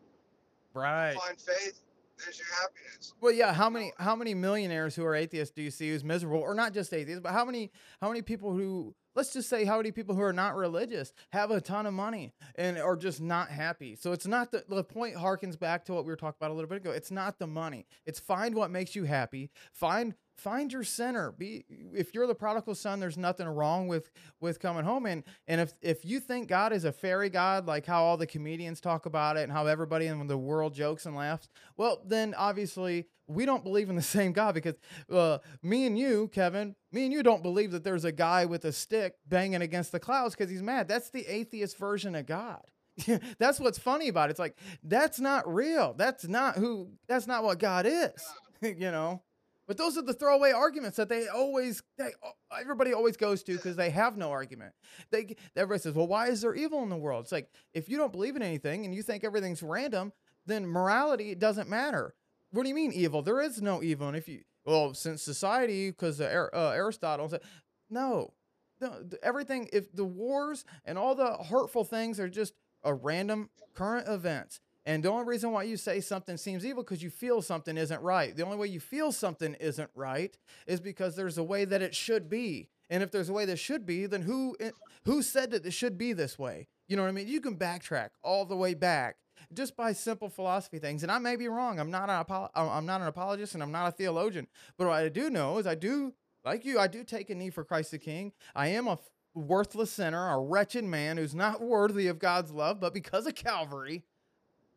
Right. 0.73 1.15
Find 1.15 1.39
faith. 1.39 1.81
There's 2.23 2.37
your 2.37 2.47
happiness. 2.61 3.13
Well, 3.21 3.33
yeah. 3.33 3.53
How 3.53 3.69
many 3.69 3.91
how 3.97 4.15
many 4.15 4.33
millionaires 4.33 4.95
who 4.95 5.03
are 5.05 5.15
atheists 5.15 5.53
do 5.53 5.61
you 5.61 5.71
see 5.71 5.89
who's 5.89 6.03
miserable, 6.03 6.39
or 6.39 6.53
not 6.53 6.73
just 6.73 6.93
atheists, 6.93 7.21
but 7.21 7.31
how 7.31 7.43
many 7.43 7.71
how 8.01 8.07
many 8.07 8.21
people 8.21 8.53
who 8.53 8.95
let's 9.15 9.33
just 9.33 9.49
say 9.49 9.65
how 9.65 9.77
many 9.77 9.91
people 9.91 10.15
who 10.15 10.21
are 10.21 10.33
not 10.33 10.55
religious 10.55 11.13
have 11.31 11.51
a 11.51 11.59
ton 11.59 11.85
of 11.85 11.93
money 11.93 12.33
and 12.55 12.77
are 12.77 12.95
just 12.95 13.19
not 13.19 13.49
happy. 13.49 13.95
So 13.95 14.11
it's 14.11 14.27
not 14.27 14.51
the 14.51 14.63
the 14.69 14.83
point 14.83 15.15
harkens 15.15 15.59
back 15.59 15.85
to 15.85 15.93
what 15.93 16.05
we 16.05 16.11
were 16.11 16.15
talking 16.15 16.37
about 16.39 16.51
a 16.51 16.53
little 16.53 16.69
bit 16.69 16.77
ago. 16.77 16.91
It's 16.91 17.11
not 17.11 17.39
the 17.39 17.47
money. 17.47 17.87
It's 18.05 18.19
find 18.19 18.55
what 18.55 18.71
makes 18.71 18.95
you 18.95 19.03
happy. 19.05 19.49
Find 19.73 20.13
find 20.37 20.71
your 20.71 20.83
center. 20.83 21.31
Be 21.31 21.65
if 21.93 22.13
you're 22.13 22.27
the 22.27 22.35
prodigal 22.35 22.75
son, 22.75 22.99
there's 22.99 23.17
nothing 23.17 23.47
wrong 23.47 23.87
with 23.87 24.11
with 24.39 24.59
coming 24.59 24.83
home. 24.83 25.05
And 25.05 25.23
and 25.47 25.61
if 25.61 25.73
if 25.81 26.05
you 26.05 26.19
think 26.19 26.47
God 26.47 26.73
is 26.73 26.85
a 26.85 26.91
fairy 26.91 27.29
god, 27.29 27.67
like 27.67 27.85
how 27.85 28.03
all 28.03 28.17
the 28.17 28.27
comedians 28.27 28.81
talk 28.81 29.05
about 29.05 29.37
it 29.37 29.43
and 29.43 29.51
how 29.51 29.65
everybody 29.67 30.07
in 30.07 30.27
the 30.27 30.37
world 30.37 30.73
jokes 30.73 31.05
and 31.05 31.15
laughs, 31.15 31.49
well, 31.77 32.01
then 32.05 32.33
obviously 32.37 33.07
we 33.27 33.45
don't 33.45 33.63
believe 33.63 33.89
in 33.89 33.95
the 33.95 34.01
same 34.01 34.31
God 34.31 34.55
because 34.55 34.75
uh, 35.11 35.39
me 35.61 35.85
and 35.85 35.97
you, 35.97 36.29
Kevin, 36.33 36.75
me 36.91 37.05
and 37.05 37.13
you 37.13 37.23
don't 37.23 37.43
believe 37.43 37.71
that 37.71 37.83
there's 37.83 38.05
a 38.05 38.11
guy 38.11 38.45
with 38.45 38.65
a 38.65 38.71
stick 38.71 39.15
banging 39.27 39.61
against 39.61 39.91
the 39.91 39.99
clouds 39.99 40.35
because 40.35 40.49
he's 40.49 40.61
mad. 40.63 40.87
That's 40.87 41.09
the 41.09 41.25
atheist 41.27 41.77
version 41.77 42.15
of 42.15 42.25
God. 42.25 42.61
that's 43.39 43.59
what's 43.59 43.79
funny 43.79 44.07
about 44.07 44.29
it. 44.29 44.31
It's 44.31 44.39
like 44.39 44.57
that's 44.83 45.19
not 45.19 45.51
real. 45.51 45.93
That's 45.97 46.27
not 46.27 46.55
who. 46.55 46.89
That's 47.07 47.27
not 47.27 47.43
what 47.43 47.59
God 47.59 47.85
is. 47.87 48.23
you 48.61 48.91
know. 48.91 49.21
But 49.67 49.77
those 49.77 49.97
are 49.97 50.01
the 50.01 50.13
throwaway 50.13 50.51
arguments 50.51 50.97
that 50.97 51.07
they 51.09 51.27
always, 51.27 51.81
they, 51.97 52.11
everybody 52.59 52.93
always 52.93 53.15
goes 53.15 53.43
to 53.43 53.53
because 53.53 53.75
they 53.75 53.89
have 53.91 54.17
no 54.17 54.29
argument. 54.31 54.73
They 55.09 55.35
everybody 55.55 55.79
says, 55.79 55.93
"Well, 55.93 56.07
why 56.07 56.27
is 56.27 56.41
there 56.41 56.53
evil 56.53 56.83
in 56.83 56.89
the 56.89 56.97
world?" 56.97 57.23
It's 57.23 57.31
like 57.31 57.49
if 57.73 57.87
you 57.87 57.97
don't 57.97 58.11
believe 58.11 58.35
in 58.35 58.41
anything 58.41 58.85
and 58.85 58.93
you 58.93 59.01
think 59.01 59.23
everything's 59.23 59.63
random, 59.63 60.11
then 60.45 60.67
morality 60.67 61.33
doesn't 61.33 61.69
matter. 61.69 62.13
What 62.51 62.63
do 62.63 62.69
you 62.69 62.75
mean 62.75 62.91
evil? 62.91 63.21
There 63.21 63.41
is 63.41 63.61
no 63.61 63.81
evil. 63.81 64.07
And 64.07 64.17
if 64.17 64.27
you, 64.27 64.41
well, 64.65 64.93
since 64.93 65.23
society, 65.23 65.89
because 65.89 66.21
uh, 66.21 66.49
Aristotle 66.53 67.29
said, 67.29 67.41
no, 67.89 68.33
no, 68.79 68.93
everything. 69.23 69.69
If 69.73 69.91
the 69.93 70.05
wars 70.05 70.65
and 70.85 70.97
all 70.97 71.15
the 71.15 71.37
hurtful 71.37 71.83
things 71.83 72.19
are 72.19 72.29
just 72.29 72.53
a 72.83 72.93
random 72.93 73.49
current 73.73 74.07
events. 74.07 74.59
And 74.85 75.03
the 75.03 75.09
only 75.09 75.25
reason 75.25 75.51
why 75.51 75.63
you 75.63 75.77
say 75.77 76.01
something 76.01 76.35
seems 76.35 76.65
evil 76.65 76.83
because 76.83 77.01
you 77.01 77.09
feel 77.09 77.41
something 77.41 77.77
isn't 77.77 78.01
right. 78.01 78.35
The 78.35 78.43
only 78.43 78.57
way 78.57 78.67
you 78.67 78.79
feel 78.79 79.11
something 79.11 79.55
isn't 79.55 79.89
right 79.95 80.37
is 80.67 80.81
because 80.81 81.15
there's 81.15 81.37
a 81.37 81.43
way 81.43 81.63
that 81.65 81.81
it 81.81 81.95
should 81.95 82.29
be. 82.29 82.67
And 82.89 83.01
if 83.01 83.11
there's 83.11 83.29
a 83.29 83.33
way 83.33 83.45
that 83.45 83.57
should 83.57 83.85
be, 83.85 84.05
then 84.05 84.23
who 84.23 84.57
eh, 84.59 84.71
who 85.05 85.21
said 85.21 85.51
that 85.51 85.65
it 85.65 85.71
should 85.71 85.97
be 85.97 86.13
this 86.13 86.37
way? 86.37 86.67
You 86.87 86.97
know 86.97 87.03
what 87.03 87.09
I 87.09 87.13
mean? 87.13 87.27
You 87.27 87.39
can 87.39 87.55
backtrack 87.55 88.09
all 88.23 88.45
the 88.45 88.57
way 88.57 88.73
back 88.73 89.15
just 89.53 89.75
by 89.75 89.93
simple 89.93 90.29
philosophy 90.29 90.79
things. 90.79 91.03
And 91.03 91.11
I 91.11 91.17
may 91.17 91.35
be 91.35 91.47
wrong. 91.47 91.79
I'm 91.79 91.91
not 91.91 92.09
an 92.09 92.49
I'm 92.55 92.85
not 92.85 93.01
an 93.01 93.07
apologist 93.07 93.53
and 93.53 93.63
I'm 93.63 93.71
not 93.71 93.87
a 93.87 93.91
theologian. 93.91 94.47
But 94.77 94.87
what 94.87 94.95
I 94.95 95.09
do 95.09 95.29
know 95.29 95.57
is 95.59 95.67
I 95.67 95.75
do 95.75 96.13
like 96.43 96.65
you. 96.65 96.77
I 96.77 96.87
do 96.87 97.03
take 97.03 97.29
a 97.29 97.35
knee 97.35 97.49
for 97.49 97.63
Christ 97.63 97.91
the 97.91 97.99
King. 97.99 98.33
I 98.53 98.67
am 98.67 98.87
a 98.87 98.99
worthless 99.33 99.91
sinner, 99.91 100.29
a 100.29 100.39
wretched 100.39 100.83
man 100.83 101.17
who's 101.17 101.33
not 101.33 101.61
worthy 101.61 102.07
of 102.07 102.19
God's 102.19 102.51
love, 102.51 102.79
but 102.79 102.93
because 102.93 103.25
of 103.25 103.35
Calvary, 103.35 104.03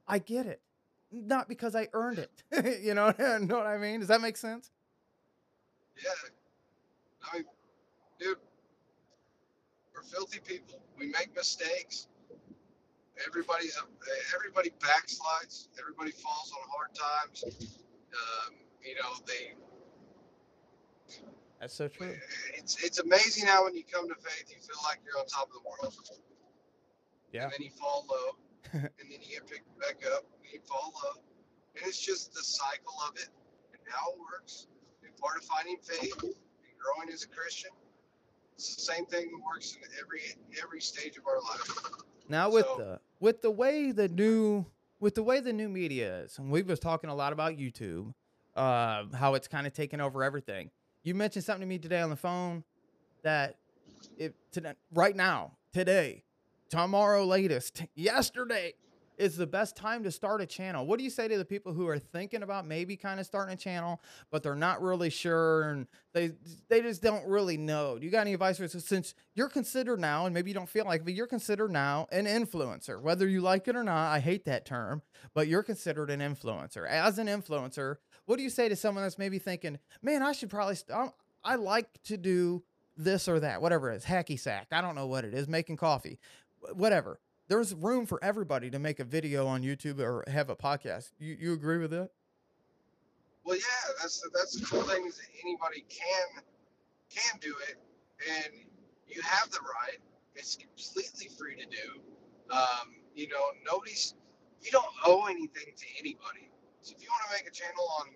I 0.09 0.19
get 0.19 0.47
it. 0.47 0.61
Not 1.13 1.49
because 1.49 1.75
I 1.75 1.89
earned 1.93 2.19
it. 2.19 2.81
you 2.83 2.95
know, 2.95 3.13
know 3.19 3.57
what 3.57 3.67
I 3.67 3.79
mean? 3.79 4.01
Does 4.01 4.09
that 4.09 4.21
make 4.21 4.37
sense? 4.37 4.71
Yeah. 6.03 6.11
I 7.33 7.37
mean, 7.39 7.45
dude, 8.19 8.37
we're 9.95 10.03
filthy 10.03 10.41
people. 10.41 10.81
We 10.99 11.07
make 11.07 11.35
mistakes. 11.35 12.09
Everybody's 13.27 13.77
a, 13.77 13.83
everybody 14.35 14.71
backslides. 14.81 15.69
Everybody 15.81 16.11
falls 16.11 16.53
on 16.53 16.69
hard 16.69 16.91
times. 16.95 17.45
Um, 17.45 18.55
you 18.85 18.95
know, 18.95 19.11
they. 19.27 19.55
That's 21.61 21.75
so 21.75 21.89
true. 21.89 22.15
It's 22.55 22.83
it's 22.85 22.99
amazing 22.99 23.47
how 23.47 23.65
when 23.65 23.75
you 23.75 23.85
come 23.91 24.07
to 24.09 24.15
faith, 24.17 24.51
you 24.51 24.57
feel 24.61 24.77
like 24.85 24.99
you're 25.05 25.19
on 25.19 25.27
top 25.27 25.49
of 25.49 25.55
the 25.55 25.61
world. 25.65 25.95
Yeah. 27.33 27.45
And 27.45 27.53
then 27.53 27.63
you 27.63 27.71
fall 27.71 28.05
low, 28.09 28.37
and 28.73 28.83
then 29.11 29.21
you 29.21 29.37
get 29.39 29.47
picked 29.47 29.79
back 29.81 30.03
up, 30.15 30.25
and 30.43 30.53
you 30.53 30.61
fall 30.67 30.93
low, 31.03 31.23
And 31.77 31.87
it's 31.87 32.01
just 32.01 32.33
the 32.35 32.43
cycle 32.43 32.95
of 33.09 33.17
it 33.17 33.29
and 33.73 33.81
how 33.89 34.13
it 34.13 34.19
works. 34.19 34.67
And 35.05 35.17
part 35.17 35.37
of 35.39 35.45
finding 35.45 35.77
faith 35.83 36.15
and 36.23 36.35
growing 36.79 37.13
as 37.13 37.25
a 37.25 37.29
Christian. 37.29 37.71
It's 38.55 38.75
the 38.75 38.83
same 38.83 39.05
thing 39.07 39.31
that 39.33 39.45
works 39.45 39.77
in 39.77 39.89
every 40.01 40.23
every 40.63 40.81
stage 40.81 41.17
of 41.19 41.27
our 41.27 41.41
life. 41.43 41.79
Now 42.29 42.51
with 42.51 42.65
So- 42.67 42.77
the 42.79 43.01
with 43.21 43.43
the 43.43 43.51
way 43.51 43.93
the 43.93 44.09
new 44.09 44.67
with 44.99 45.15
the 45.15 45.23
way 45.23 45.41
the 45.41 45.53
new 45.53 45.69
media 45.69 46.21
is, 46.21 46.39
and 46.39 46.51
we 46.51 46.63
was 46.63 46.81
talking 46.81 47.11
a 47.11 47.15
lot 47.15 47.33
about 47.35 47.53
YouTube, 47.59 48.15
uh, 48.57 49.05
how 49.15 49.35
it's 49.35 49.47
kind 49.47 49.67
of 49.67 49.75
taken 49.75 50.01
over 50.01 50.25
everything. 50.25 50.71
You 51.03 51.15
mentioned 51.15 51.45
something 51.45 51.61
to 51.61 51.67
me 51.67 51.79
today 51.79 52.01
on 52.01 52.09
the 52.11 52.17
phone 52.17 52.65
that 53.23 53.57
if 54.17 54.33
today, 54.51 54.73
right 54.93 55.15
now, 55.15 55.53
today, 55.73 56.25
tomorrow 56.69 57.25
latest, 57.25 57.85
yesterday 57.95 58.75
is 59.19 59.37
the 59.37 59.47
best 59.47 59.77
time 59.77 60.05
to 60.05 60.11
start 60.11 60.43
a 60.43 60.47
channel. 60.47 60.87
What 60.87 60.99
do 60.99 61.05
you 61.05 61.11
say 61.11 61.27
to 61.27 61.39
the 61.39 61.45
people 61.45 61.73
who 61.73 61.89
are 61.89 61.99
thinking 61.99 62.43
about 62.43 62.67
maybe 62.67 62.97
kind 62.97 63.19
of 63.19 63.27
starting 63.27 63.55
a 63.55 63.57
channel, 63.57 64.01
but 64.31 64.43
they're 64.43 64.55
not 64.55 64.83
really 64.83 65.09
sure 65.09 65.71
and 65.71 65.87
they 66.13 66.33
they 66.69 66.83
just 66.83 67.03
don't 67.03 67.27
really 67.27 67.57
know? 67.57 67.99
Do 67.99 68.05
you 68.05 68.13
got 68.13 68.21
any 68.21 68.35
advice 68.35 68.59
for 68.59 68.69
since 68.69 69.15
you're 69.35 69.49
considered 69.49 70.01
now, 70.01 70.27
and 70.27 70.35
maybe 70.35 70.51
you 70.51 70.55
don't 70.55 70.69
feel 70.69 70.85
like, 70.85 71.05
but 71.05 71.15
you're 71.15 71.27
considered 71.27 71.71
now 71.71 72.07
an 72.13 72.27
influencer, 72.27 73.01
whether 73.01 73.27
you 73.27 73.41
like 73.41 73.69
it 73.69 73.77
or 73.77 73.85
not. 73.85 74.13
I 74.13 74.21
hate 74.21 74.45
that 74.45 74.67
term, 74.67 75.03
but 75.35 75.49
you're 75.49 75.63
considered 75.63 76.11
an 76.11 76.21
influencer. 76.21 76.87
As 76.87 77.19
an 77.19 77.27
influencer, 77.27 77.97
what 78.27 78.37
do 78.37 78.43
you 78.43 78.51
say 78.51 78.69
to 78.69 78.77
someone 78.77 79.03
that's 79.03 79.19
maybe 79.19 79.39
thinking, 79.39 79.79
man, 80.03 80.23
I 80.23 80.33
should 80.33 80.51
probably, 80.51 80.75
st- 80.75 80.97
I'm- 81.45 81.61
like 81.63 81.87
to 82.03 82.17
do 82.17 82.65
this 82.97 83.29
or 83.29 83.41
that, 83.41 83.63
whatever 83.63 83.93
it 83.93 83.97
is, 83.97 84.05
hacky 84.05 84.39
sack. 84.39 84.67
I 84.73 84.81
don't 84.81 84.95
know 84.95 85.07
what 85.07 85.25
it 85.25 85.35
is, 85.35 85.47
making 85.49 85.77
coffee, 85.77 86.19
whatever. 86.75 87.21
There's 87.49 87.75
room 87.75 88.07
for 88.07 88.23
everybody 88.25 88.71
to 88.71 88.79
make 88.79 88.99
a 88.99 89.05
video 89.05 89.47
on 89.47 89.63
YouTube 89.63 90.01
or 90.01 90.25
have 90.27 90.51
a 90.51 90.57
podcast. 90.57 91.13
You 91.19 91.37
you 91.39 91.53
agree 91.53 91.79
with 91.79 91.91
that? 91.93 92.11
Well, 93.45 93.57
yeah, 93.57 93.93
that's 94.01 94.21
the, 94.21 94.31
that's 94.35 94.59
the 94.59 94.67
cool 94.67 94.83
thing 94.83 95.07
is 95.07 95.17
that 95.17 95.29
anybody 95.45 95.85
can 95.89 96.43
can 97.09 97.39
do 97.41 97.55
it, 97.69 97.77
and 98.29 98.53
you 99.07 99.23
have 99.23 99.51
the 99.51 99.61
right. 99.61 99.99
It's 100.35 100.57
completely 100.57 101.29
free 101.39 101.57
to 101.57 101.67
do. 101.67 102.01
Um, 102.53 102.97
you 103.15 103.29
know, 103.29 103.43
nobody's 103.65 104.15
you 104.61 104.71
don't 104.73 104.85
owe 105.05 105.27
anything 105.27 105.73
to 105.77 105.87
anybody. 106.01 106.51
So 106.83 106.95
if 106.97 107.03
you 107.03 107.09
want 107.11 107.23
to 107.31 107.33
make 107.35 107.47
a 107.47 107.55
channel 107.55 107.87
on 108.01 108.07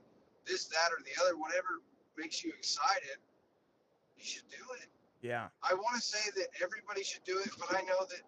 this, 0.46 0.66
that, 0.66 0.90
or 0.90 0.98
the 1.03 1.14
other, 1.22 1.36
whatever 1.36 1.82
makes 2.18 2.44
you 2.44 2.53
excited, 2.57 3.18
you 4.16 4.24
should 4.24 4.48
do 4.51 4.62
it. 4.82 4.88
Yeah. 5.22 5.48
I 5.62 5.74
want 5.74 5.96
to 5.96 6.03
say 6.03 6.30
that 6.36 6.48
everybody 6.62 7.05
should 7.05 7.24
do 7.24 7.38
it, 7.38 7.51
but 7.59 7.76
I 7.76 7.82
know 7.82 8.03
that 8.09 8.22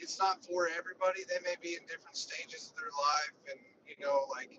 it's 0.00 0.18
not 0.18 0.44
for 0.44 0.68
everybody. 0.76 1.22
They 1.28 1.38
may 1.44 1.54
be 1.60 1.76
in 1.76 1.84
different 1.86 2.16
stages 2.16 2.72
of 2.72 2.76
their 2.80 2.90
life, 2.90 3.36
and 3.52 3.60
you 3.86 3.94
know, 4.00 4.24
like 4.32 4.58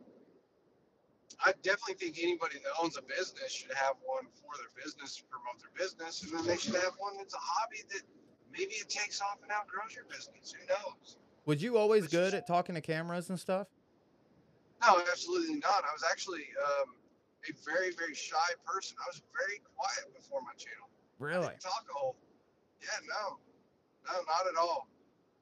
I 1.43 1.53
definitely 1.63 1.95
think 1.95 2.19
anybody 2.21 2.61
that 2.61 2.73
owns 2.81 2.97
a 2.97 3.01
business 3.01 3.51
should 3.51 3.73
have 3.73 3.95
one 4.05 4.29
for 4.37 4.53
their 4.61 4.69
business 4.77 5.17
to 5.17 5.23
promote 5.25 5.57
their 5.59 5.73
business, 5.73 6.21
and 6.23 6.31
then 6.31 6.45
they 6.45 6.57
should 6.57 6.75
have 6.75 6.93
one 7.01 7.17
that's 7.17 7.33
a 7.33 7.41
hobby 7.41 7.81
that 7.89 8.01
maybe 8.53 8.77
it 8.77 8.89
takes 8.89 9.21
off 9.21 9.39
and 9.41 9.51
outgrows 9.51 9.95
your 9.95 10.05
business. 10.05 10.53
Who 10.53 10.61
knows? 10.69 11.17
Was 11.45 11.63
you 11.63 11.77
always 11.77 12.07
good 12.07 12.33
at 12.33 12.45
talking 12.45 12.75
to 12.75 12.81
cameras 12.81 13.29
and 13.29 13.39
stuff? 13.39 13.67
No, 14.81 15.01
absolutely 15.11 15.55
not. 15.57 15.81
I 15.81 15.93
was 15.93 16.05
actually 16.09 16.45
um, 16.61 16.93
a 17.49 17.53
very, 17.65 17.91
very 17.97 18.13
shy 18.13 18.37
person. 18.65 18.97
I 19.01 19.09
was 19.09 19.21
very 19.33 19.61
quiet 19.73 20.13
before 20.13 20.41
my 20.41 20.53
channel. 20.57 20.89
I 20.89 21.25
Really? 21.25 21.49
didn't 21.57 21.61
talk 21.61 21.85
a 21.89 21.97
whole. 21.97 22.15
Yeah, 22.81 22.89
no, 23.09 23.37
no, 24.05 24.13
not 24.25 24.45
at 24.49 24.57
all. 24.57 24.87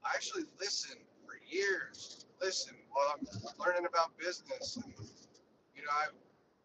I 0.03 0.15
actually 0.15 0.43
listened 0.59 1.01
for 1.25 1.35
years. 1.47 2.25
Listen 2.41 2.75
while 2.91 3.15
I'm 3.19 3.27
learning 3.59 3.85
about 3.85 4.17
business, 4.17 4.77
and 4.77 4.93
you 5.75 5.83
know, 5.83 5.91
I 5.91 6.07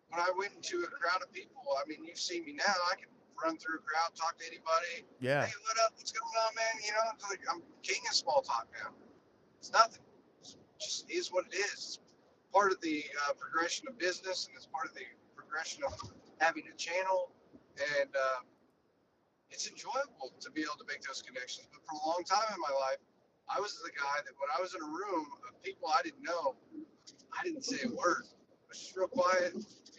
when 0.08 0.20
I 0.20 0.30
went 0.38 0.54
into 0.54 0.86
a 0.86 0.90
crowd 0.90 1.22
of 1.22 1.32
people, 1.32 1.62
I 1.74 1.88
mean, 1.88 2.04
you've 2.06 2.18
seen 2.18 2.44
me 2.44 2.54
now. 2.54 2.74
I 2.92 2.94
can 2.94 3.10
run 3.42 3.58
through 3.58 3.82
a 3.82 3.82
crowd, 3.82 4.14
talk 4.14 4.38
to 4.38 4.46
anybody. 4.46 5.02
Yeah. 5.18 5.46
Hey, 5.46 5.52
what 5.66 5.76
up? 5.84 5.92
What's 5.96 6.12
going 6.12 6.36
on, 6.46 6.54
man? 6.54 6.74
You 6.86 6.92
know, 6.92 7.02
it's 7.14 7.26
like 7.28 7.40
I'm 7.50 7.62
king 7.82 7.98
of 8.08 8.14
small 8.14 8.42
talk 8.42 8.68
now. 8.78 8.94
It's 9.58 9.72
nothing. 9.72 10.02
It 10.42 10.54
just 10.78 11.10
is 11.10 11.32
what 11.32 11.46
it 11.50 11.56
is. 11.56 11.98
It's 11.98 11.98
part 12.52 12.70
of 12.70 12.80
the 12.80 13.02
uh, 13.26 13.34
progression 13.34 13.88
of 13.88 13.98
business, 13.98 14.46
and 14.46 14.56
it's 14.56 14.66
part 14.66 14.86
of 14.86 14.94
the 14.94 15.06
progression 15.34 15.82
of 15.82 15.92
having 16.38 16.62
a 16.72 16.76
channel, 16.76 17.32
and 17.98 18.10
uh, 18.14 18.40
it's 19.50 19.66
enjoyable 19.66 20.30
to 20.38 20.50
be 20.50 20.62
able 20.62 20.78
to 20.78 20.86
make 20.86 21.02
those 21.02 21.22
connections. 21.22 21.66
But 21.72 21.82
for 21.82 21.98
a 21.98 22.02
long 22.06 22.22
time 22.22 22.46
in 22.54 22.60
my 22.62 22.74
life, 22.78 23.02
I 23.48 23.60
was 23.60 23.78
the 23.84 23.90
guy 23.90 24.18
that 24.24 24.34
when 24.38 24.50
I 24.56 24.60
was 24.60 24.74
in 24.74 24.82
a 24.82 24.86
room 24.86 25.26
of 25.48 25.62
people 25.62 25.88
I 25.88 26.02
didn't 26.02 26.22
know, 26.22 26.54
I 27.38 27.44
didn't 27.44 27.64
say 27.64 27.86
a 27.86 27.90
word. 27.94 28.24
I 28.26 28.68
was 28.68 28.78
just 28.80 28.96
real 28.96 29.08
quiet, 29.08 29.54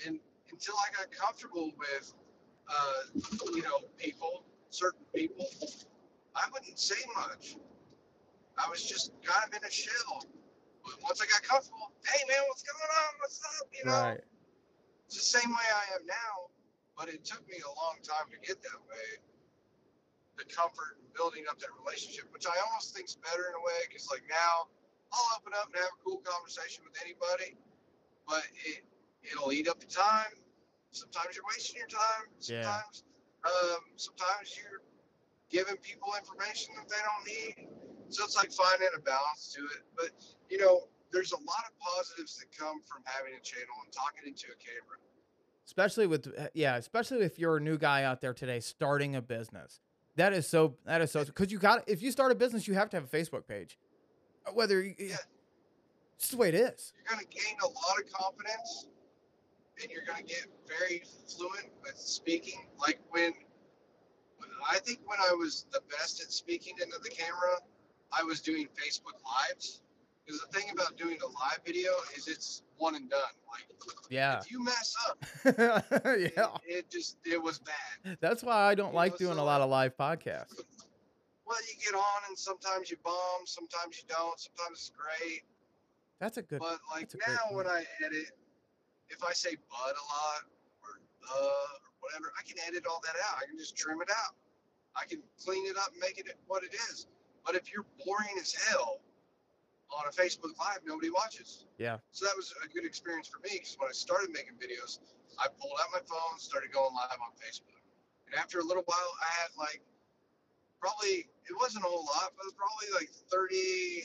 and 0.06 0.20
until 0.52 0.76
I 0.76 0.88
got 0.98 1.12
comfortable 1.12 1.72
with, 1.78 2.14
uh, 2.70 3.22
you 3.54 3.62
know, 3.64 3.80
people, 3.98 4.44
certain 4.70 5.06
people, 5.14 5.46
I 6.36 6.46
wouldn't 6.52 6.80
say 6.80 7.00
much. 7.16 7.58
I 8.58 8.70
was 8.70 8.84
just 8.84 9.12
kind 9.24 9.44
of 9.48 9.54
in 9.56 9.68
a 9.68 9.72
shell. 9.72 10.24
But 10.84 11.02
once 11.04 11.22
I 11.22 11.26
got 11.26 11.44
comfortable, 11.44 11.92
hey 12.08 12.24
man, 12.28 12.40
what's 12.48 12.64
going 12.64 12.92
on? 12.92 13.12
What's 13.22 13.42
up? 13.62 13.68
You 13.74 13.86
know, 13.86 13.92
Right. 13.92 14.22
it's 15.08 15.18
the 15.18 15.40
same 15.40 15.50
way 15.50 15.68
I 15.76 15.96
am 16.00 16.06
now, 16.06 16.50
but 16.98 17.10
it 17.10 17.26
took 17.26 17.48
me 17.50 17.58
a 17.60 17.68
long 17.68 17.98
time 18.04 18.30
to 18.32 18.38
get 18.48 18.62
that 18.64 18.80
way. 18.90 19.35
The 20.36 20.46
comfort 20.52 21.00
and 21.00 21.08
building 21.16 21.48
up 21.50 21.60
that 21.64 21.72
relationship, 21.80 22.28
which 22.36 22.46
I 22.46 22.56
almost 22.68 22.92
think's 22.96 23.16
better 23.16 23.48
in 23.48 23.56
a 23.56 23.64
way, 23.64 23.88
because 23.88 24.08
like 24.12 24.24
now 24.28 24.68
I'll 25.16 25.30
open 25.40 25.56
up 25.56 25.72
and 25.72 25.80
have 25.80 25.96
a 25.96 26.02
cool 26.04 26.20
conversation 26.28 26.84
with 26.84 26.96
anybody, 27.00 27.56
but 28.28 28.44
it 28.68 28.84
it'll 29.24 29.52
eat 29.56 29.68
up 29.72 29.80
your 29.80 29.90
time. 29.90 30.36
Sometimes 30.92 31.36
you're 31.36 31.48
wasting 31.48 31.80
your 31.80 31.88
time. 31.88 32.28
Yeah. 32.44 32.64
Sometimes, 32.68 33.04
um, 33.48 33.82
sometimes 33.96 34.56
you're 34.60 34.84
giving 35.50 35.78
people 35.80 36.12
information 36.20 36.76
that 36.76 36.88
they 36.92 37.00
don't 37.00 37.24
need. 37.28 37.72
So 38.10 38.24
it's 38.24 38.36
like 38.36 38.52
finding 38.52 38.92
a 38.96 39.00
balance 39.00 39.56
to 39.56 39.64
it. 39.72 39.84
But 39.96 40.12
you 40.50 40.58
know, 40.60 40.88
there's 41.12 41.32
a 41.32 41.40
lot 41.40 41.64
of 41.64 41.74
positives 41.80 42.36
that 42.40 42.52
come 42.52 42.82
from 42.84 43.02
having 43.06 43.34
a 43.40 43.42
channel 43.42 43.76
and 43.84 43.92
talking 43.92 44.28
into 44.28 44.48
a 44.52 44.58
camera. 44.60 45.00
especially 45.66 46.08
with 46.08 46.28
yeah 46.54 46.76
especially 46.76 47.22
if 47.24 47.40
you're 47.40 47.58
a 47.58 47.62
new 47.62 47.78
guy 47.78 48.04
out 48.04 48.22
there 48.22 48.34
today 48.34 48.60
starting 48.60 49.16
a 49.16 49.22
business 49.22 49.80
that 50.16 50.34
is 50.34 50.48
so 50.48 50.76
that 50.86 51.02
is 51.02 51.12
so 51.12 51.24
because 51.26 51.52
you 51.52 51.60
got 51.60 51.88
if 51.88 52.02
you 52.02 52.12
start 52.12 52.32
a 52.32 52.36
business 52.36 52.68
you 52.68 52.74
have 52.74 52.90
to 52.90 52.98
have 52.98 53.04
a 53.04 53.08
facebook 53.18 53.48
page 53.48 53.78
Uh, 54.46 54.52
whether 54.54 54.82
you, 54.82 54.94
Yeah. 54.98 55.16
it's 56.18 56.30
the 56.30 56.38
way 56.38 56.50
it 56.50 56.56
is 56.56 56.94
You're 56.96 57.16
going 57.16 57.26
to 57.26 57.32
gain 57.36 57.56
a 57.64 57.68
lot 57.68 58.00
of 58.04 58.12
confidence 58.12 58.88
and 59.82 59.92
you're 59.92 60.04
going 60.06 60.20
to 60.20 60.24
get 60.24 60.46
very 60.68 61.04
fluent 61.28 61.68
with 61.84 61.98
speaking. 61.98 62.70
Like 62.80 63.00
when, 63.10 63.34
when 64.38 64.50
I 64.72 64.80
think 64.80 65.00
when 65.06 65.20
I 65.20 65.34
was 65.34 65.66
the 65.74 65.82
best 65.92 66.22
at 66.22 66.32
speaking 66.32 66.76
into 66.82 66.98
the 67.04 67.10
camera, 67.10 67.60
I 68.14 68.24
was 68.24 68.40
doing 68.40 68.68
Facebook 68.80 69.20
Lives. 69.26 69.82
Because 70.26 70.40
the 70.40 70.48
thing 70.58 70.70
about 70.72 70.96
doing 70.96 71.18
a 71.22 71.26
live 71.28 71.60
video 71.66 71.92
is 72.16 72.30
it's 72.30 72.62
one 72.78 72.96
and 72.96 73.10
done. 73.10 73.20
Like 73.52 73.66
yeah 74.10 74.40
if 74.40 74.52
you 74.52 74.64
mess 74.64 74.96
up, 75.08 75.18
yeah 75.46 76.48
it, 76.66 76.78
it 76.78 76.90
just 76.90 77.18
it 77.26 77.42
was 77.42 77.60
bad. 77.60 78.18
that's 78.22 78.44
why 78.44 78.68
i 78.70 78.76
don't 78.76 78.92
You 78.92 78.96
like 78.96 79.12
know, 79.14 79.18
doing 79.18 79.38
a 79.38 79.44
lot 79.44 79.62
of 79.62 79.70
live 79.70 79.96
podcasts 79.98 80.54
Well, 81.46 81.58
you 81.70 81.76
get 81.84 81.96
on 81.96 82.22
and 82.30 82.38
sometimes 82.38 82.90
you 82.92 82.98
bomb, 83.04 83.46
sometimes 83.46 83.98
you 84.02 84.04
don't, 84.08 84.40
sometimes 84.40 84.80
it's 84.80 84.92
great. 84.96 85.42
that's 86.20 86.38
a 86.38 86.42
good 86.42 86.60
But 86.60 86.80
like 86.92 87.12
now, 87.28 87.56
when 87.56 87.68
I 87.68 87.84
edit, 88.06 88.32
if 89.10 89.24
I 89.24 89.34
say 89.34 89.56
"bud" 89.70 89.94
a 89.94 90.06
lot 90.10 90.42
or 90.84 91.00
"uh" 91.30 91.38
or 91.38 91.92
whatever, 92.02 92.32
I 92.40 92.44
can 92.48 92.58
edit 92.68 92.86
all 92.90 93.02
that 93.06 93.16
out. 93.30 93.38
I 93.42 93.46
can 93.48 93.58
just 93.58 93.76
trim 93.78 94.02
it 94.02 94.10
out. 94.10 94.34
I 94.96 95.06
can 95.06 95.22
clean 95.44 95.66
it 95.68 95.78
up 95.78 95.92
and 95.92 96.00
make 96.00 96.18
it 96.18 96.28
what 96.48 96.64
it 96.64 96.74
is. 96.90 97.08
But 97.46 97.56
if 97.56 97.72
you're 97.72 97.86
boring 98.06 98.36
as 98.42 98.54
hell 98.54 99.00
on 99.92 100.06
a 100.08 100.14
Facebook 100.14 100.58
Live, 100.58 100.82
nobody 100.86 101.10
watches. 101.10 101.66
Yeah. 101.78 101.98
So 102.12 102.26
that 102.26 102.36
was 102.36 102.54
a 102.64 102.68
good 102.70 102.86
experience 102.86 103.28
for 103.28 103.40
me 103.40 103.60
because 103.60 103.76
when 103.80 103.90
I 103.90 103.94
started 103.94 104.32
making 104.32 104.58
videos, 104.58 105.00
I 105.38 105.48
pulled 105.60 105.78
out 105.82 105.90
my 105.94 106.04
phone, 106.08 106.40
started 106.40 106.72
going 106.72 106.94
live 106.96 107.20
on 107.20 107.36
Facebook, 107.38 107.84
and 108.28 108.36
after 108.36 108.60
a 108.60 108.64
little 108.64 108.84
while, 108.86 109.12
I 109.22 109.30
had 109.42 109.52
like 109.58 109.82
probably 110.80 111.28
it 111.46 111.56
wasn't 111.58 111.86
a 111.86 111.88
whole 111.88 112.06
lot, 112.06 112.34
but 112.36 112.46
it 112.46 112.54
was 112.54 112.58
probably 112.58 112.90
like 112.94 113.10
30 113.30 113.56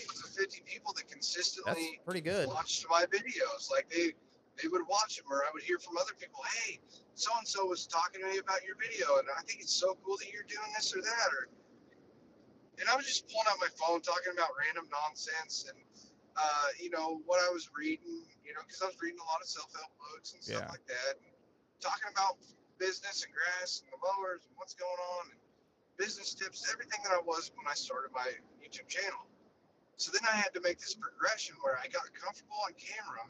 to 0.01 0.25
50 0.29 0.63
people 0.67 0.93
that 0.93 1.05
that's 1.09 1.13
consistently 1.13 2.01
pretty 2.05 2.21
good 2.21 2.49
watched 2.49 2.87
my 2.91 3.05
videos. 3.09 3.71
Like 3.71 3.89
they 3.89 4.13
they 4.61 4.69
would 4.69 4.87
watch 4.89 5.17
them, 5.17 5.27
or 5.31 5.45
I 5.45 5.51
would 5.55 5.63
hear 5.63 5.79
from 5.79 5.97
other 5.97 6.13
people, 6.19 6.43
"Hey, 6.65 6.81
so 7.15 7.31
and 7.39 7.47
so 7.47 7.65
was 7.65 7.87
talking 7.87 8.21
to 8.21 8.29
me 8.29 8.39
about 8.39 8.65
your 8.65 8.77
video, 8.77 9.17
and 9.19 9.29
I 9.33 9.43
think 9.43 9.61
it's 9.61 9.75
so 9.75 9.97
cool 10.05 10.17
that 10.19 10.33
you're 10.33 10.49
doing 10.49 10.69
this 10.77 10.95
or 10.95 11.01
that." 11.01 11.29
Or 11.33 11.49
and 12.81 12.89
I 12.89 12.97
was 12.97 13.05
just 13.07 13.29
pulling 13.29 13.47
out 13.53 13.61
my 13.61 13.71
phone, 13.77 14.01
talking 14.01 14.33
about 14.33 14.51
random 14.57 14.89
nonsense 14.89 15.69
and 15.69 15.79
uh, 16.37 16.69
you 16.81 16.89
know 16.89 17.21
what 17.29 17.39
I 17.45 17.53
was 17.53 17.69
reading, 17.77 18.25
you 18.47 18.53
know, 18.57 18.65
because 18.65 18.81
I 18.81 18.89
was 18.89 18.97
reading 19.03 19.21
a 19.21 19.29
lot 19.29 19.43
of 19.45 19.49
self-help 19.49 19.93
books 20.01 20.33
and 20.33 20.41
stuff 20.43 20.65
Yeah. 20.65 20.73
like 20.73 20.87
that, 20.89 21.21
and 21.21 21.31
talking 21.85 22.09
about 22.09 22.41
business 22.81 23.27
and 23.27 23.31
grass 23.35 23.85
and 23.85 23.93
the 23.93 24.01
mowers 24.01 24.41
and 24.49 24.57
what's 24.57 24.73
going 24.73 25.01
on 25.21 25.37
and 25.37 25.41
business 26.01 26.33
tips, 26.33 26.65
everything 26.73 27.03
that 27.05 27.13
I 27.13 27.21
was 27.21 27.53
when 27.61 27.69
I 27.69 27.77
started 27.77 28.09
my 28.17 28.25
YouTube 28.57 28.89
channel. 28.89 29.29
So 30.01 30.09
then 30.17 30.25
I 30.25 30.33
had 30.33 30.55
to 30.57 30.63
make 30.65 30.81
this 30.81 30.95
progression 30.97 31.57
where 31.61 31.77
I 31.77 31.85
got 31.93 32.09
comfortable 32.17 32.57
on 32.65 32.73
camera. 32.81 33.21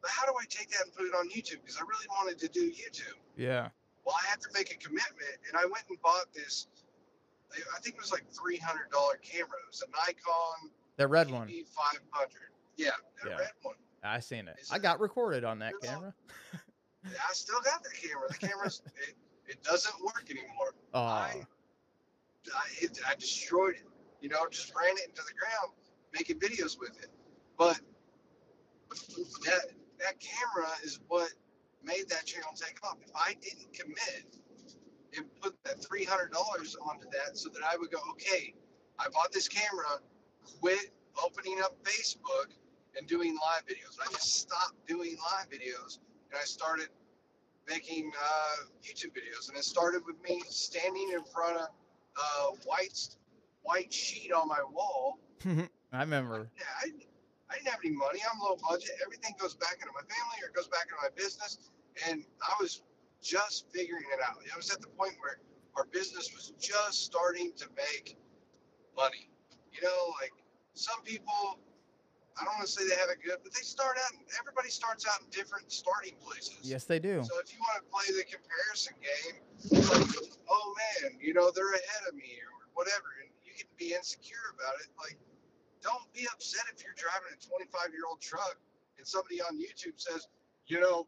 But 0.00 0.08
how 0.08 0.24
do 0.24 0.32
I 0.32 0.48
take 0.48 0.70
that 0.72 0.88
and 0.88 0.94
put 0.96 1.04
it 1.04 1.12
on 1.12 1.28
YouTube? 1.28 1.60
Because 1.60 1.76
I 1.76 1.84
really 1.84 2.08
wanted 2.08 2.40
to 2.40 2.48
do 2.48 2.72
YouTube. 2.72 3.20
Yeah. 3.36 3.68
Well, 4.08 4.16
I 4.16 4.24
had 4.32 4.40
to 4.40 4.48
make 4.56 4.72
a 4.72 4.78
commitment, 4.80 5.36
and 5.44 5.60
I 5.60 5.68
went 5.68 5.84
and 5.92 6.00
bought 6.00 6.32
this. 6.32 6.68
I 7.76 7.80
think 7.80 7.96
it 7.96 8.00
was 8.00 8.12
like 8.12 8.24
three 8.30 8.56
hundred 8.58 8.90
dollar 8.90 9.16
camera. 9.22 9.58
It 9.66 9.70
was 9.70 9.82
a 9.82 9.90
Nikon 9.90 10.70
The 10.96 11.06
red 11.08 11.30
one. 11.30 11.48
five 11.48 12.00
hundred. 12.10 12.50
Yeah, 12.76 12.90
that 13.22 13.30
Yeah. 13.30 13.36
red 13.38 13.50
one. 13.62 13.74
I 14.02 14.20
seen 14.20 14.48
it. 14.48 14.56
Is 14.60 14.70
I 14.70 14.78
got 14.78 15.00
recorded 15.00 15.44
on 15.44 15.58
that 15.58 15.74
camera. 15.82 16.14
I 17.04 17.32
still 17.32 17.60
got 17.64 17.82
the 17.82 17.90
camera. 17.90 18.28
The 18.28 18.46
camera's 18.46 18.82
it, 19.08 19.14
it 19.46 19.62
doesn't 19.62 20.02
work 20.02 20.24
anymore. 20.30 20.74
Oh, 20.94 21.00
I, 21.02 21.44
I, 22.54 22.62
it, 22.80 22.98
I 23.06 23.14
destroyed 23.16 23.74
it. 23.74 23.86
You 24.20 24.28
know, 24.28 24.46
just 24.50 24.72
ran 24.74 24.96
it 24.96 25.08
into 25.08 25.22
the 25.22 25.32
ground, 25.38 25.72
making 26.14 26.38
videos 26.38 26.78
with 26.78 26.98
it. 27.02 27.08
But 27.58 27.80
that 29.44 29.66
that 29.98 30.20
camera 30.20 30.68
is 30.84 31.00
what 31.08 31.30
made 31.82 32.08
that 32.08 32.26
channel 32.26 32.50
take 32.54 32.82
off. 32.84 32.96
If 33.04 33.10
I 33.14 33.34
didn't 33.40 33.72
commit 33.72 34.36
Hundred 36.10 36.32
dollars 36.32 36.76
onto 36.82 37.06
that 37.10 37.38
so 37.38 37.50
that 37.50 37.62
I 37.62 37.76
would 37.76 37.92
go, 37.92 37.98
okay, 38.10 38.52
I 38.98 39.06
bought 39.14 39.30
this 39.30 39.46
camera, 39.46 40.02
quit 40.58 40.90
opening 41.24 41.60
up 41.62 41.76
Facebook 41.84 42.50
and 42.98 43.06
doing 43.06 43.34
live 43.34 43.64
videos. 43.64 43.94
I 44.04 44.10
just 44.10 44.40
stopped 44.40 44.74
doing 44.88 45.16
live 45.30 45.48
videos 45.48 45.98
and 46.32 46.40
I 46.40 46.44
started 46.44 46.88
making 47.68 48.10
uh, 48.20 48.66
YouTube 48.82 49.14
videos. 49.14 49.48
And 49.48 49.56
it 49.56 49.62
started 49.62 50.02
with 50.04 50.16
me 50.28 50.42
standing 50.48 51.12
in 51.14 51.22
front 51.32 51.58
of 51.58 51.68
uh, 52.16 52.46
a 52.48 52.54
white, 52.66 52.98
white 53.62 53.92
sheet 53.92 54.32
on 54.32 54.48
my 54.48 54.62
wall. 54.72 55.20
I 55.92 56.00
remember. 56.00 56.50
Yeah, 56.58 56.64
I, 56.82 56.90
I 57.50 57.54
didn't 57.54 57.68
have 57.68 57.80
any 57.84 57.94
money. 57.94 58.18
I'm 58.26 58.40
low 58.40 58.56
budget. 58.68 58.90
Everything 59.06 59.36
goes 59.38 59.54
back 59.54 59.78
into 59.80 59.92
my 59.94 60.02
family 60.02 60.42
or 60.42 60.50
goes 60.56 60.66
back 60.66 60.86
into 60.90 60.96
my 61.00 61.10
business. 61.14 61.70
And 62.08 62.24
I 62.42 62.54
was 62.60 62.82
just 63.22 63.66
figuring 63.72 64.06
it 64.12 64.20
out. 64.26 64.38
I 64.52 64.56
was 64.56 64.70
at 64.70 64.80
the 64.80 64.88
point 64.88 65.14
where 65.20 65.38
our 65.76 65.86
business 65.92 66.32
was 66.34 66.52
just 66.60 67.04
starting 67.04 67.52
to 67.56 67.66
make 67.76 68.16
money. 68.96 69.30
You 69.72 69.82
know, 69.82 70.14
like 70.20 70.32
some 70.74 71.02
people, 71.04 71.60
I 72.40 72.44
don't 72.44 72.54
want 72.54 72.66
to 72.66 72.72
say 72.72 72.88
they 72.88 72.96
have 72.96 73.10
it 73.10 73.22
good, 73.24 73.38
but 73.42 73.52
they 73.54 73.62
start 73.62 73.96
out, 73.98 74.12
everybody 74.38 74.68
starts 74.70 75.06
out 75.06 75.20
in 75.22 75.30
different 75.30 75.70
starting 75.70 76.14
places. 76.18 76.58
Yes, 76.62 76.84
they 76.84 76.98
do. 76.98 77.22
So 77.22 77.38
if 77.38 77.52
you 77.54 77.60
want 77.60 77.82
to 77.82 77.86
play 77.86 78.08
the 78.16 78.26
comparison 78.26 78.94
game, 78.98 79.36
like, 79.88 80.30
oh 80.48 80.74
man, 80.76 81.18
you 81.20 81.34
know, 81.34 81.50
they're 81.54 81.72
ahead 81.72 82.04
of 82.08 82.14
me 82.14 82.38
or 82.42 82.66
whatever, 82.74 83.22
and 83.22 83.30
you 83.44 83.52
can 83.56 83.70
be 83.78 83.94
insecure 83.94 84.52
about 84.54 84.74
it. 84.82 84.90
Like, 84.98 85.18
don't 85.82 86.04
be 86.12 86.26
upset 86.32 86.64
if 86.74 86.84
you're 86.84 86.96
driving 86.96 87.32
a 87.32 87.38
25 87.40 87.92
year 87.92 88.04
old 88.08 88.20
truck 88.20 88.56
and 88.98 89.06
somebody 89.06 89.40
on 89.40 89.56
YouTube 89.56 89.96
says, 89.96 90.28
you 90.66 90.80
know, 90.80 91.06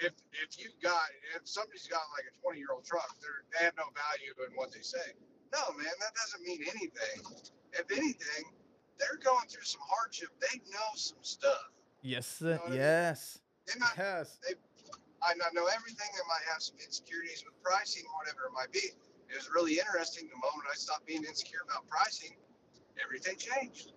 if 0.00 0.12
if 0.32 0.58
you 0.58 0.70
got 0.82 1.04
if 1.36 1.44
somebody's 1.44 1.86
got 1.86 2.02
like 2.16 2.24
a 2.28 2.34
20 2.42 2.58
year 2.58 2.72
old 2.72 2.84
truck, 2.84 3.08
they're, 3.20 3.44
they 3.52 3.64
have 3.64 3.76
no 3.76 3.88
value 3.92 4.32
in 4.48 4.56
what 4.56 4.72
they 4.72 4.80
say. 4.80 5.14
No, 5.52 5.60
man, 5.76 5.92
that 6.00 6.12
doesn't 6.16 6.42
mean 6.42 6.60
anything. 6.62 7.20
If 7.72 7.86
anything, 7.90 8.44
they're 8.98 9.20
going 9.22 9.46
through 9.48 9.64
some 9.64 9.82
hardship. 9.84 10.30
They 10.40 10.58
know 10.70 10.90
some 10.94 11.22
stuff. 11.22 11.70
Yes, 12.02 12.40
know 12.40 12.52
uh, 12.52 12.56
what 12.56 12.66
I 12.66 12.70
mean? 12.70 12.78
yes, 12.80 13.38
They 13.66 13.78
might 13.78 13.94
yes. 13.96 14.38
I 15.22 15.34
not 15.36 15.52
know 15.52 15.68
everything 15.68 16.08
that 16.16 16.24
might 16.28 16.46
have 16.50 16.62
some 16.62 16.76
insecurities 16.80 17.44
with 17.44 17.52
pricing, 17.62 18.04
whatever 18.16 18.48
it 18.48 18.54
might 18.56 18.72
be. 18.72 18.96
It 19.28 19.36
was 19.36 19.50
really 19.52 19.78
interesting. 19.78 20.30
The 20.32 20.40
moment 20.40 20.64
I 20.70 20.76
stopped 20.76 21.06
being 21.06 21.24
insecure 21.24 21.60
about 21.68 21.86
pricing, 21.88 22.36
everything 22.96 23.36
changed. 23.36 23.92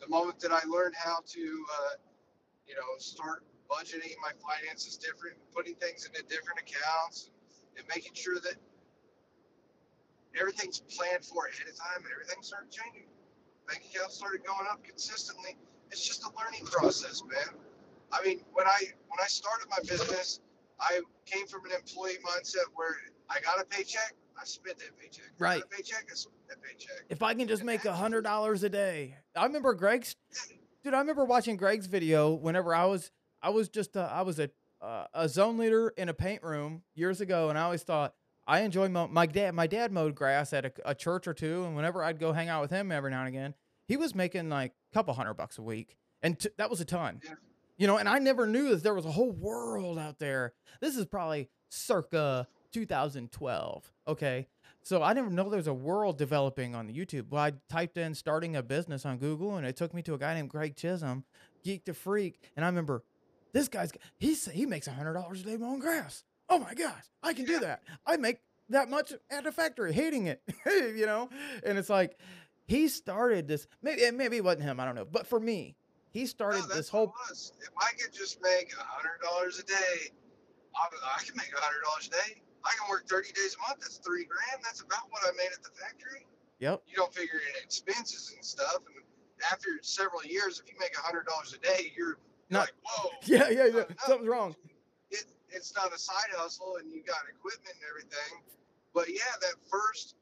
The 0.00 0.08
moment 0.08 0.40
that 0.40 0.50
I 0.50 0.62
learned 0.66 0.94
how 0.98 1.22
to, 1.24 1.42
uh, 1.42 1.94
you 2.66 2.74
know, 2.74 2.98
start 2.98 3.44
budgeting 3.70 4.16
my 4.22 4.32
finances 4.40 4.96
different, 4.96 5.36
putting 5.54 5.74
things 5.76 6.06
into 6.06 6.22
different 6.24 6.58
accounts, 6.60 7.30
and 7.76 7.86
making 7.88 8.14
sure 8.14 8.40
that 8.40 8.56
everything's 10.38 10.80
planned 10.80 11.24
for 11.24 11.46
ahead 11.46 11.68
of 11.68 11.76
time, 11.76 12.02
and 12.02 12.12
everything 12.12 12.42
started 12.42 12.70
changing. 12.70 13.04
Bank 13.68 13.84
accounts 13.94 14.16
started 14.16 14.44
going 14.44 14.66
up 14.70 14.82
consistently. 14.82 15.56
It's 15.90 16.06
just 16.06 16.24
a 16.24 16.30
learning 16.38 16.66
process, 16.66 17.22
man. 17.28 17.54
I 18.12 18.24
mean, 18.24 18.40
when 18.52 18.66
I 18.66 18.80
when 19.08 19.20
I 19.22 19.26
started 19.26 19.68
my 19.70 19.78
business, 19.80 20.40
I 20.80 21.00
came 21.26 21.46
from 21.46 21.64
an 21.66 21.72
employee 21.72 22.18
mindset 22.24 22.64
where 22.74 22.96
I 23.28 23.40
got 23.40 23.60
a 23.60 23.64
paycheck, 23.64 24.14
I 24.40 24.44
spent 24.44 24.78
that 24.78 24.98
paycheck. 24.98 25.26
I 25.38 25.42
Right. 25.42 25.62
paycheck, 25.70 26.06
I 26.10 26.14
spent 26.14 26.36
that 26.48 26.62
paycheck. 26.62 27.04
If 27.08 27.22
I 27.22 27.34
can 27.34 27.48
just 27.48 27.64
make 27.64 27.84
a 27.84 27.92
hundred 27.92 28.22
dollars 28.22 28.62
a 28.62 28.68
day, 28.68 29.16
I 29.36 29.44
remember 29.44 29.74
Greg's. 29.74 30.14
Dude, 30.84 30.94
I 30.94 30.98
remember 31.00 31.24
watching 31.24 31.56
Greg's 31.56 31.86
video 31.86 32.32
whenever 32.32 32.74
I 32.74 32.86
was 32.86 33.10
I 33.42 33.50
was 33.50 33.68
just 33.68 33.96
a, 33.96 34.02
I 34.02 34.22
was 34.22 34.38
a 34.38 34.50
uh, 34.80 35.06
a 35.12 35.28
zone 35.28 35.58
leader 35.58 35.92
in 35.96 36.08
a 36.08 36.14
paint 36.14 36.42
room 36.42 36.82
years 36.94 37.20
ago, 37.20 37.48
and 37.48 37.58
I 37.58 37.62
always 37.62 37.82
thought 37.82 38.14
I 38.46 38.60
enjoy 38.60 38.88
mo- 38.88 39.08
my 39.08 39.26
dad. 39.26 39.54
My 39.54 39.66
dad 39.66 39.92
mowed 39.92 40.14
grass 40.14 40.52
at 40.52 40.64
a, 40.64 40.72
a 40.84 40.94
church 40.94 41.26
or 41.26 41.34
two, 41.34 41.64
and 41.64 41.74
whenever 41.74 42.02
I'd 42.02 42.18
go 42.20 42.32
hang 42.32 42.48
out 42.48 42.62
with 42.62 42.70
him 42.70 42.92
every 42.92 43.10
now 43.10 43.20
and 43.20 43.28
again, 43.28 43.54
he 43.86 43.96
was 43.96 44.14
making 44.14 44.48
like 44.48 44.72
a 44.92 44.94
couple 44.94 45.14
hundred 45.14 45.34
bucks 45.34 45.58
a 45.58 45.62
week, 45.62 45.96
and 46.22 46.38
t- 46.38 46.50
that 46.58 46.70
was 46.70 46.80
a 46.80 46.84
ton. 46.84 47.20
You 47.76 47.86
know, 47.86 47.96
and 47.96 48.08
I 48.08 48.18
never 48.18 48.46
knew 48.46 48.70
that 48.70 48.82
there 48.82 48.94
was 48.94 49.04
a 49.04 49.10
whole 49.10 49.30
world 49.30 49.98
out 49.98 50.18
there. 50.18 50.52
This 50.80 50.96
is 50.96 51.06
probably 51.06 51.48
circa 51.68 52.48
2012. 52.72 53.92
Okay. 54.06 54.48
So 54.82 55.02
I 55.02 55.12
didn't 55.12 55.32
know 55.32 55.48
there 55.48 55.58
was 55.58 55.66
a 55.66 55.74
world 55.74 56.18
developing 56.18 56.74
on 56.74 56.86
the 56.86 56.92
YouTube. 56.92 57.28
Well, 57.30 57.42
I 57.42 57.52
typed 57.68 57.98
in 57.98 58.14
starting 58.14 58.56
a 58.56 58.62
business 58.62 59.04
on 59.04 59.18
Google 59.18 59.56
and 59.56 59.66
it 59.66 59.76
took 59.76 59.92
me 59.92 60.02
to 60.02 60.14
a 60.14 60.18
guy 60.18 60.34
named 60.34 60.48
Greg 60.48 60.76
Chisholm, 60.76 61.24
Geek 61.62 61.84
to 61.84 61.94
Freak. 61.94 62.40
And 62.56 62.64
I 62.64 62.68
remember 62.68 63.04
this 63.52 63.68
guy's, 63.68 63.92
he's, 64.18 64.46
he 64.50 64.66
makes 64.66 64.86
a 64.86 64.90
$100 64.90 65.40
a 65.40 65.44
day 65.44 65.56
mowing 65.56 65.80
grass. 65.80 66.24
Oh 66.48 66.58
my 66.58 66.74
gosh, 66.74 67.04
I 67.22 67.32
can 67.34 67.44
do 67.44 67.58
that. 67.60 67.82
I 68.06 68.16
make 68.16 68.38
that 68.70 68.88
much 68.88 69.12
at 69.30 69.46
a 69.46 69.52
factory, 69.52 69.92
hating 69.92 70.26
it, 70.26 70.42
you 70.66 71.06
know? 71.06 71.28
And 71.64 71.78
it's 71.78 71.90
like, 71.90 72.18
he 72.66 72.88
started 72.88 73.48
this, 73.48 73.66
maybe, 73.82 74.10
maybe 74.10 74.36
it 74.36 74.44
wasn't 74.44 74.62
him, 74.64 74.80
I 74.80 74.84
don't 74.84 74.94
know. 74.94 75.06
But 75.10 75.26
for 75.26 75.40
me, 75.40 75.76
he 76.10 76.26
started 76.26 76.62
No, 76.68 76.74
this 76.74 76.88
whole. 76.88 77.12
If 77.30 77.70
I 77.78 77.90
could 78.00 78.12
just 78.12 78.40
make 78.42 78.72
a 78.72 78.82
hundred 78.84 79.20
dollars 79.22 79.58
a 79.58 79.62
day, 79.64 80.12
I, 80.74 80.88
I 81.16 81.22
can 81.24 81.36
make 81.36 81.52
a 81.56 81.60
hundred 81.60 81.82
dollars 81.84 82.08
a 82.08 82.10
day. 82.10 82.42
I 82.64 82.72
can 82.78 82.88
work 82.88 83.06
thirty 83.06 83.32
days 83.32 83.56
a 83.56 83.68
month. 83.68 83.80
That's 83.80 83.98
three 83.98 84.24
grand. 84.24 84.64
That's 84.64 84.80
about 84.80 85.04
what 85.10 85.22
I 85.24 85.32
made 85.36 85.52
at 85.52 85.62
the 85.62 85.70
factory. 85.78 86.26
yep, 86.60 86.82
You 86.88 86.96
don't 86.96 87.14
figure 87.14 87.36
in 87.38 87.62
expenses 87.62 88.32
and 88.34 88.44
stuff. 88.44 88.78
And 88.88 89.04
after 89.52 89.68
several 89.82 90.24
years, 90.24 90.60
if 90.64 90.72
you 90.72 90.78
make 90.80 90.96
a 90.96 91.00
hundred 91.00 91.26
dollars 91.26 91.52
a 91.54 91.58
day, 91.58 91.92
you're 91.96 92.18
Not- 92.50 92.60
like, 92.60 92.74
whoa. 92.84 93.10
yeah, 93.24 93.48
yeah, 93.50 93.66
yeah, 93.66 93.84
something's 94.06 94.28
wrong. 94.28 94.54
it, 95.10 95.24
it's 95.50 95.74
not 95.74 95.92
a 95.94 95.98
side 95.98 96.32
hustle 96.36 96.76
and 96.80 96.90
you 96.90 97.02
got 97.04 97.20
equipment 97.28 97.74
and 97.76 97.84
everything. 97.88 98.42
But 98.94 99.08
yeah, 99.08 99.32
that 99.42 99.54
first 99.70 100.16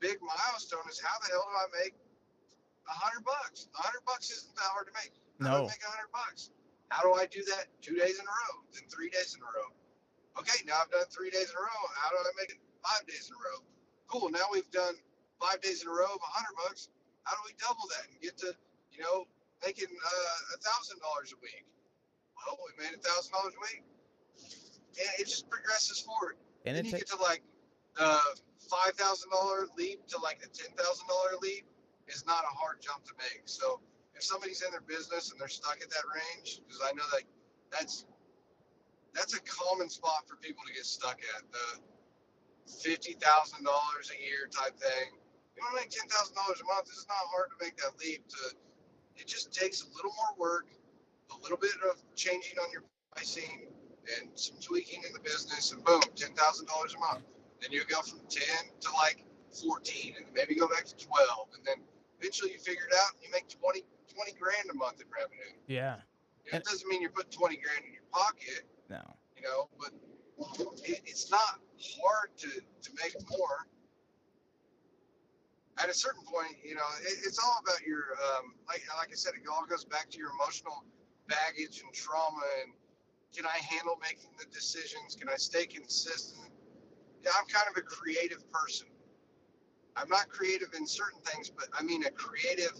big 0.00 0.18
milestone 0.20 0.82
is 0.90 0.98
how 1.00 1.14
the 1.22 1.30
hell 1.30 1.46
do 1.46 1.54
I 1.54 1.68
make 1.84 1.94
a 2.90 2.92
hundred 2.94 3.24
bucks? 3.24 3.68
A 3.78 3.82
hundred 3.82 4.02
bucks 4.04 4.30
isn't 4.30 4.54
that 4.56 4.70
hard 4.74 4.86
to 4.90 4.94
make. 4.98 5.14
How 5.40 5.62
do 5.62 5.62
No. 5.62 5.66
I 5.66 5.70
make 5.70 5.84
a 5.86 5.90
hundred 5.90 6.10
bucks? 6.12 6.50
How 6.90 7.02
do 7.06 7.14
I 7.14 7.24
do 7.26 7.40
that 7.54 7.70
two 7.80 7.94
days 7.96 8.18
in 8.18 8.26
a 8.26 8.34
row, 8.46 8.54
then 8.74 8.84
three 8.90 9.08
days 9.08 9.32
in 9.34 9.40
a 9.40 9.46
row? 9.48 9.70
Okay, 10.38 10.60
now 10.66 10.82
I've 10.82 10.90
done 10.90 11.06
three 11.14 11.30
days 11.30 11.48
in 11.48 11.56
a 11.56 11.62
row. 11.62 11.82
How 11.96 12.10
do 12.10 12.16
I 12.20 12.32
make 12.36 12.50
it 12.50 12.60
five 12.82 13.06
days 13.06 13.30
in 13.30 13.38
a 13.38 13.40
row? 13.40 13.62
Cool. 14.10 14.28
Now 14.34 14.44
we've 14.50 14.68
done 14.74 14.98
five 15.40 15.62
days 15.62 15.82
in 15.82 15.88
a 15.88 15.94
row 15.94 16.10
of 16.10 16.20
a 16.20 16.32
hundred 16.34 16.52
bucks. 16.58 16.90
How 17.24 17.38
do 17.38 17.42
we 17.46 17.54
double 17.56 17.86
that 17.96 18.10
and 18.10 18.18
get 18.20 18.36
to, 18.44 18.52
you 18.92 19.00
know, 19.06 19.24
making 19.64 19.90
uh, 19.90 20.54
a 20.54 20.58
thousand 20.58 20.98
dollars 21.00 21.32
a 21.32 21.38
week? 21.42 21.64
Well, 22.36 22.58
we 22.66 22.74
made 22.82 22.94
a 22.94 23.02
thousand 23.02 23.32
dollars 23.32 23.54
a 23.54 23.62
week 23.62 23.84
and 24.98 25.10
it 25.18 25.26
just 25.26 25.48
progresses 25.48 26.00
forward. 26.00 26.36
And 26.66 26.76
then 26.76 26.84
you 26.84 26.92
takes, 26.92 27.10
get 27.10 27.18
to 27.18 27.22
like 27.22 27.42
the 27.96 28.18
five 28.68 28.94
thousand 28.94 29.30
dollar 29.30 29.66
leap 29.78 30.06
to 30.08 30.18
like 30.20 30.40
the 30.40 30.48
ten 30.48 30.70
thousand 30.76 31.06
dollar 31.08 31.38
leap 31.40 31.64
is 32.08 32.24
not 32.26 32.44
a 32.44 32.52
hard 32.52 32.80
jump 32.80 33.04
to 33.04 33.14
make. 33.18 33.42
So 33.46 33.80
if 34.14 34.22
somebody's 34.22 34.62
in 34.62 34.70
their 34.70 34.84
business 34.84 35.30
and 35.32 35.40
they're 35.40 35.48
stuck 35.48 35.78
at 35.82 35.90
that 35.90 36.06
range, 36.12 36.60
because 36.66 36.80
I 36.84 36.92
know 36.92 37.06
that 37.12 37.24
that's 37.70 38.04
that's 39.14 39.34
a 39.34 39.40
common 39.42 39.88
spot 39.88 40.24
for 40.26 40.36
people 40.36 40.62
to 40.66 40.72
get 40.72 40.86
stuck 40.86 41.18
at 41.36 41.44
the 41.52 41.66
fifty 42.82 43.14
thousand 43.14 43.64
dollars 43.64 44.12
a 44.12 44.18
year 44.20 44.48
type 44.50 44.76
thing. 44.78 45.18
You 45.56 45.62
want 45.64 45.76
to 45.76 45.80
make 45.82 45.90
ten 45.90 46.08
thousand 46.08 46.36
dollars 46.36 46.60
a 46.60 46.66
month? 46.68 46.88
It's 46.88 47.06
not 47.08 47.20
hard 47.32 47.50
to 47.52 47.58
make 47.64 47.76
that 47.80 47.96
leap. 48.00 48.28
To 48.28 48.42
it 49.16 49.26
just 49.26 49.52
takes 49.52 49.82
a 49.82 49.86
little 49.94 50.12
more 50.16 50.34
work, 50.38 50.66
a 51.30 51.42
little 51.42 51.58
bit 51.58 51.72
of 51.90 51.96
changing 52.16 52.58
on 52.58 52.70
your 52.72 52.82
pricing, 53.14 53.66
and 54.18 54.28
some 54.34 54.56
tweaking 54.60 55.02
in 55.06 55.12
the 55.12 55.20
business, 55.20 55.72
and 55.72 55.84
boom, 55.84 56.00
ten 56.16 56.32
thousand 56.34 56.66
dollars 56.66 56.94
a 56.94 56.98
month. 57.00 57.24
Then 57.60 57.70
you 57.72 57.84
go 57.84 58.00
from 58.02 58.20
ten 58.28 58.70
to 58.80 58.90
like 58.94 59.24
fourteen, 59.50 60.14
and 60.16 60.26
maybe 60.34 60.54
go 60.54 60.66
back 60.68 60.84
to 60.86 60.96
twelve, 60.96 61.48
and 61.56 61.64
then 61.64 61.76
eventually 62.20 62.52
you 62.52 62.58
figure 62.58 62.84
it 62.90 62.94
out, 62.94 63.14
and 63.14 63.22
you 63.24 63.30
make 63.32 63.48
20, 63.48 63.82
20 64.14 64.32
grand 64.38 64.70
a 64.70 64.74
month 64.74 65.00
in 65.00 65.06
revenue. 65.10 65.58
yeah, 65.66 65.96
You 66.46 66.52
know, 66.52 66.58
it 66.58 66.64
doesn't 66.64 66.88
mean 66.88 67.00
you're 67.02 67.10
putting 67.10 67.30
twenty 67.30 67.56
grand 67.56 67.84
in 67.86 67.92
your 67.92 68.06
pocket, 68.12 68.62
no. 68.90 69.02
you 69.36 69.42
know, 69.42 69.68
but 69.78 69.90
it, 70.84 71.00
it's 71.06 71.30
not 71.30 71.60
hard 72.02 72.30
to 72.38 72.48
to 72.48 72.90
make 73.02 73.14
more. 73.30 73.66
At 75.78 75.88
a 75.88 75.94
certain 75.94 76.22
point, 76.24 76.56
you 76.64 76.74
know, 76.74 76.84
it, 77.02 77.18
it's 77.24 77.38
all 77.38 77.56
about 77.62 77.80
your, 77.86 78.16
um, 78.36 78.54
like, 78.68 78.82
like 78.98 79.08
I 79.10 79.14
said, 79.14 79.32
it 79.34 79.48
all 79.50 79.64
goes 79.66 79.84
back 79.84 80.10
to 80.10 80.18
your 80.18 80.30
emotional 80.30 80.84
baggage 81.28 81.82
and 81.82 81.92
trauma. 81.94 82.42
And 82.62 82.72
can 83.34 83.46
I 83.46 83.56
handle 83.64 83.98
making 84.02 84.30
the 84.38 84.44
decisions? 84.52 85.16
Can 85.16 85.28
I 85.28 85.36
stay 85.36 85.66
consistent? 85.66 86.50
Yeah, 87.24 87.30
I'm 87.38 87.46
kind 87.46 87.66
of 87.70 87.76
a 87.76 87.82
creative 87.82 88.44
person. 88.52 88.88
I'm 89.96 90.08
not 90.08 90.28
creative 90.28 90.68
in 90.76 90.86
certain 90.86 91.20
things, 91.20 91.50
but 91.50 91.68
I 91.78 91.82
mean 91.82 92.04
a 92.04 92.10
creative 92.10 92.74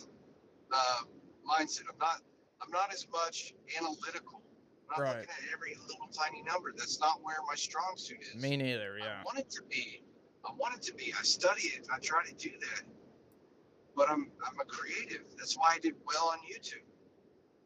uh, 0.72 1.00
mindset. 1.48 1.82
I'm 1.90 1.98
not. 2.00 2.20
I'm 2.62 2.70
not 2.70 2.92
as 2.92 3.06
much 3.12 3.54
analytical. 3.78 4.40
I'm 4.88 5.02
not 5.02 5.14
Right. 5.14 5.20
looking 5.20 5.30
at 5.30 5.52
every 5.52 5.74
little 5.88 6.08
tiny 6.12 6.42
number. 6.42 6.72
That's 6.76 7.00
not 7.00 7.22
where 7.22 7.36
my 7.48 7.54
strong 7.56 7.94
suit 7.96 8.18
is. 8.22 8.40
Me 8.42 8.56
neither. 8.56 8.98
Yeah. 8.98 9.20
I 9.20 9.24
want 9.24 9.38
it 9.38 9.50
to 9.50 9.62
be. 9.68 10.02
I 10.44 10.52
want 10.58 10.74
it 10.74 10.82
to 10.82 10.94
be. 10.94 11.12
I 11.18 11.22
study 11.22 11.62
it. 11.62 11.86
I 11.92 11.98
try 11.98 12.24
to 12.24 12.34
do 12.34 12.50
that. 12.50 12.82
But 13.94 14.10
I'm 14.10 14.30
I'm 14.46 14.58
a 14.60 14.64
creative. 14.64 15.22
That's 15.36 15.56
why 15.56 15.72
I 15.74 15.78
did 15.78 15.94
well 16.06 16.30
on 16.32 16.38
YouTube. 16.38 16.82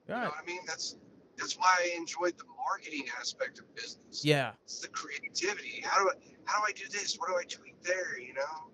Right. 0.08 0.16
You 0.16 0.22
know 0.24 0.28
what 0.30 0.34
I 0.42 0.46
mean? 0.46 0.60
That's 0.66 0.96
that's 1.38 1.54
why 1.54 1.74
I 1.80 1.96
enjoyed 1.96 2.36
the 2.38 2.44
marketing 2.56 3.06
aspect 3.20 3.58
of 3.58 3.72
business. 3.74 4.24
Yeah. 4.24 4.52
It's 4.64 4.80
the 4.80 4.88
creativity. 4.88 5.82
How 5.84 6.02
do 6.02 6.10
I 6.10 6.14
how 6.44 6.58
do 6.60 6.64
I 6.68 6.72
do 6.72 6.88
this? 6.90 7.16
What 7.18 7.28
do 7.28 7.36
I 7.36 7.44
tweet 7.44 7.82
there? 7.82 8.18
You 8.18 8.34
know? 8.34 8.70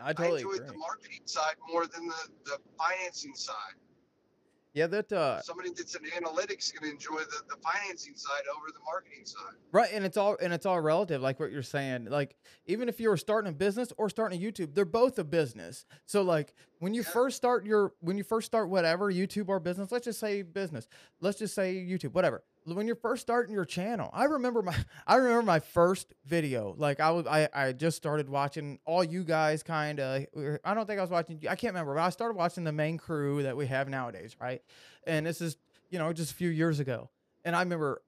I 0.00 0.12
totally 0.12 0.40
I 0.42 0.42
enjoyed 0.42 0.54
agree. 0.56 0.66
the 0.66 0.78
marketing 0.78 1.20
side 1.24 1.54
more 1.70 1.86
than 1.86 2.06
the, 2.06 2.28
the 2.44 2.58
financing 2.76 3.34
side. 3.34 3.76
Yeah. 4.74 4.86
That. 4.88 5.10
Uh. 5.12 5.40
Somebody 5.40 5.70
that's 5.70 5.94
an 5.94 6.02
analytics 6.20 6.72
gonna 6.78 6.92
enjoy 6.92 7.18
the, 7.18 7.42
the 7.48 7.56
financing 7.62 8.14
side 8.16 8.42
over 8.54 8.66
the 8.68 8.80
marketing 8.84 9.24
side. 9.24 9.54
Right, 9.72 9.88
and 9.92 10.04
it's 10.04 10.16
all 10.16 10.36
and 10.42 10.52
it's 10.52 10.66
all 10.66 10.80
relative, 10.80 11.22
like 11.22 11.40
what 11.40 11.50
you're 11.52 11.62
saying. 11.62 12.06
Like 12.06 12.36
even 12.66 12.88
if 12.88 13.00
you 13.00 13.08
were 13.08 13.16
starting 13.16 13.48
a 13.50 13.54
business 13.54 13.92
or 13.96 14.10
starting 14.10 14.42
a 14.42 14.44
YouTube, 14.44 14.74
they're 14.74 14.84
both 14.84 15.18
a 15.18 15.24
business. 15.24 15.86
So 16.06 16.22
like 16.22 16.54
when 16.80 16.92
you 16.92 17.02
Yeah. 17.02 17.08
first 17.10 17.36
start 17.36 17.64
your 17.64 17.92
when 18.00 18.18
you 18.18 18.24
first 18.24 18.46
start 18.46 18.68
whatever 18.68 19.12
YouTube 19.12 19.48
or 19.48 19.60
business, 19.60 19.90
let's 19.92 20.04
just 20.04 20.20
say 20.20 20.42
business, 20.42 20.88
let's 21.20 21.38
just 21.38 21.54
say 21.54 21.74
YouTube, 21.74 22.12
whatever. 22.12 22.42
When 22.66 22.86
you're 22.86 22.96
first 22.96 23.22
starting 23.22 23.52
your 23.52 23.66
channel, 23.66 24.10
I 24.12 24.24
remember 24.24 24.62
my 24.62 24.74
I 25.06 25.16
remember 25.16 25.42
my 25.42 25.60
first 25.60 26.14
video. 26.26 26.74
Like 26.76 27.00
I 27.00 27.10
was 27.10 27.26
I 27.26 27.48
I 27.52 27.72
just 27.72 27.96
started 27.96 28.28
watching 28.28 28.78
all 28.84 29.04
you 29.04 29.24
guys 29.24 29.62
kind 29.62 30.00
of. 30.00 30.26
I 30.64 30.74
don't 30.74 30.86
think 30.86 30.98
I 30.98 31.02
was 31.02 31.10
watching. 31.10 31.36
I 31.48 31.56
can't 31.56 31.74
remember, 31.74 31.94
but 31.94 32.02
I 32.02 32.10
started 32.10 32.36
watching 32.36 32.64
the 32.64 32.72
main 32.72 32.98
crew 32.98 33.42
that 33.42 33.56
we 33.56 33.66
have 33.66 33.88
nowadays, 33.88 34.36
right? 34.40 34.62
And 35.06 35.26
this 35.26 35.40
is 35.40 35.56
you 35.90 35.98
know 35.98 36.12
just 36.12 36.32
a 36.32 36.34
few 36.34 36.48
years 36.48 36.80
ago, 36.80 37.10
and 37.44 37.54
I 37.54 37.60
remember 37.60 38.02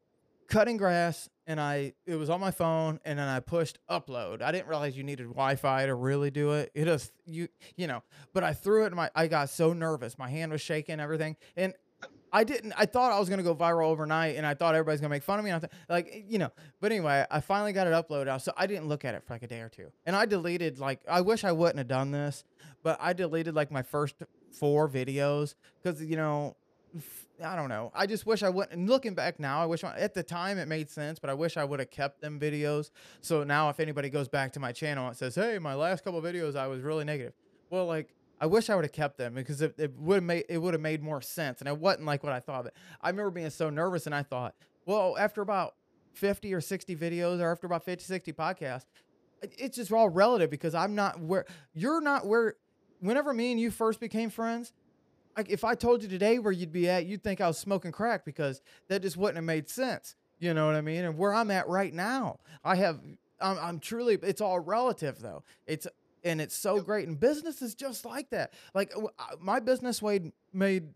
cutting 0.49 0.77
grass 0.77 1.29
and 1.47 1.61
I 1.61 1.93
it 2.07 2.17
was 2.17 2.31
on 2.31 2.41
my 2.41 2.51
phone 2.51 3.01
and 3.05 3.19
then 3.19 3.29
I 3.29 3.41
pushed 3.41 3.79
upload. 3.91 4.43
I 4.43 4.53
didn't 4.53 4.69
realize 4.69 4.97
you 4.97 5.03
needed 5.03 5.27
Wi-Fi 5.27 5.87
to 5.87 5.95
really 5.95 6.31
do 6.31 6.53
it. 6.53 6.71
It 6.75 6.85
just 6.85 7.13
you 7.25 7.49
you 7.77 7.87
know, 7.87 8.03
but 8.33 8.45
I 8.45 8.53
threw 8.53 8.85
it 8.85 8.87
and 8.87 8.97
my 8.97 9.11
I 9.15 9.27
got 9.27 9.51
so 9.51 9.73
nervous. 9.73 10.19
My 10.19 10.29
hand 10.29 10.53
was 10.53 10.61
shaking, 10.61 11.01
everything. 11.01 11.37
And 11.57 11.75
I 12.33 12.45
didn't 12.45 12.73
I 12.77 12.87
thought 12.87 13.13
I 13.13 13.19
was 13.19 13.29
gonna 13.29 13.43
go 13.43 13.55
viral 13.55 13.87
overnight 13.87 14.37
and 14.37 14.47
I 14.47 14.55
thought 14.55 14.75
everybody's 14.75 15.01
gonna 15.01 15.11
make 15.11 15.23
fun 15.23 15.39
of 15.39 15.45
me. 15.45 15.51
And 15.51 15.65
I 15.65 15.69
th- 15.69 15.81
like 15.89 16.09
eh, 16.13 16.23
you 16.29 16.39
know, 16.39 16.51
but 16.81 16.93
anyway, 16.93 17.25
I 17.31 17.41
finally 17.41 17.73
got 17.73 17.87
it 17.87 17.93
uploaded 17.93 18.29
out. 18.29 18.43
So 18.43 18.53
I 18.57 18.67
didn't 18.67 18.89
look 18.89 19.05
at 19.05 19.15
it 19.15 19.25
for 19.25 19.35
like 19.35 19.43
a 19.43 19.47
day 19.47 19.61
or 19.61 19.69
two. 19.69 19.91
And 20.05 20.15
I 20.17 20.27
deleted 20.27 20.79
like 20.79 21.01
I 21.09 21.21
wish 21.21 21.45
I 21.45 21.53
wouldn't 21.53 21.79
have 21.79 21.89
done 21.89 22.11
this, 22.11 22.45
but 22.83 22.99
I 23.01 23.13
deleted 23.13 23.55
like 23.55 23.71
my 23.71 23.83
first 23.83 24.17
four 24.53 24.89
videos 24.89 25.55
because 25.83 26.03
you 26.03 26.17
know 26.17 26.57
I 27.45 27.55
don't 27.55 27.69
know. 27.69 27.93
I 27.95 28.07
just 28.07 28.25
wish 28.25 28.43
I 28.43 28.49
wouldn't. 28.49 28.73
And 28.73 28.89
looking 28.89 29.15
back 29.15 29.39
now, 29.39 29.61
I 29.61 29.67
wish 29.67 29.85
at 29.85 30.15
the 30.15 30.23
time 30.23 30.59
it 30.59 30.69
made 30.69 30.89
sense, 30.89 31.19
but 31.19 31.29
I 31.29 31.35
wish 31.35 31.57
I 31.57 31.65
would 31.65 31.81
have 31.81 31.91
kept 31.91 32.21
them 32.21 32.41
videos. 32.41 32.91
So 33.21 33.45
now, 33.45 33.69
if 33.69 33.79
anybody 33.79 34.09
goes 34.09 34.29
back 34.29 34.53
to 34.53 34.61
my 34.61 34.73
channel 34.73 35.09
and 35.09 35.17
says, 35.17 35.35
"Hey, 35.35 35.59
my 35.59 35.75
last 35.75 36.03
couple 36.05 36.21
videos, 36.23 36.57
I 36.57 36.67
was 36.67 36.81
really 36.81 37.05
negative," 37.05 37.35
well, 37.71 37.87
like 37.87 38.15
I 38.41 38.47
wish 38.47 38.69
I 38.69 38.75
would 38.75 38.85
have 38.85 38.93
kept 38.93 39.19
them 39.19 39.35
because 39.35 39.63
it, 39.63 39.75
it 39.79 39.93
would 39.99 40.17
have 40.17 40.25
made 40.25 40.45
it 40.49 40.59
would 40.59 40.75
have 40.75 40.81
made 40.81 41.03
more 41.03 41.21
sense, 41.21 41.61
and 41.61 41.69
it 41.69 41.79
wasn't 41.79 42.05
like 42.07 42.23
what 42.23 42.33
I 42.33 42.41
thought 42.41 42.61
of 42.61 42.67
it. 42.67 42.75
I 43.01 43.09
remember 43.09 43.31
being 43.31 43.51
so 43.51 43.71
nervous, 43.71 44.07
and 44.07 44.15
I 44.15 44.23
thought, 44.23 44.55
well, 44.85 45.17
after 45.19 45.41
about 45.41 45.75
fifty 46.13 46.53
or 46.53 46.61
sixty 46.61 46.95
videos, 46.95 47.41
or 47.41 47.51
after 47.51 47.67
about 47.67 47.85
50, 47.85 48.05
60 48.05 48.33
podcasts, 48.33 48.87
it's 49.43 49.77
just 49.77 49.93
all 49.93 50.09
relative 50.09 50.51
because 50.51 50.75
I'm 50.75 50.95
not 50.95 51.21
where 51.21 51.47
you're 51.75 52.01
not 52.01 52.27
where. 52.27 52.55
Whenever 53.01 53.35
me 53.35 53.53
and 53.53 53.61
you 53.61 53.71
first 53.71 54.01
became 54.01 54.31
friends, 54.31 54.73
like 55.37 55.51
if 55.51 55.65
I 55.65 55.75
told 55.75 56.03
you 56.03 56.09
today 56.09 56.39
where 56.39 56.53
you'd 56.53 56.73
be 56.73 56.89
at, 56.89 57.05
you'd 57.05 57.23
think 57.23 57.41
I 57.41 57.47
was 57.47 57.59
smoking 57.59 57.93
crack 57.93 58.25
because 58.25 58.63
that 58.89 59.03
just 59.03 59.17
wouldn't 59.17 59.37
have 59.37 59.45
made 59.45 59.69
sense. 59.69 60.15
You 60.39 60.55
know 60.55 60.67
what 60.67 60.75
I 60.75 60.81
mean? 60.81 61.05
And 61.05 61.17
where 61.19 61.35
I'm 61.35 61.51
at 61.51 61.69
right 61.69 61.93
now, 61.93 62.41
I 62.65 62.77
have, 62.77 63.01
I'm, 63.41 63.59
I'm 63.59 63.81
truly, 63.81 64.19
it's 64.23 64.41
all 64.41 64.61
relative 64.61 65.19
though. 65.21 65.43
It's, 65.67 65.87
and 66.27 66.41
it's 66.41 66.57
so 66.57 66.81
great. 66.81 67.07
And 67.07 67.19
business 67.19 67.63
is 67.63 67.75
just 67.75 68.05
like 68.05 68.31
that. 68.31 68.53
Like 68.75 68.93
my 69.41 69.61
business 69.61 70.03
made, 70.03 70.33
made 70.53 70.89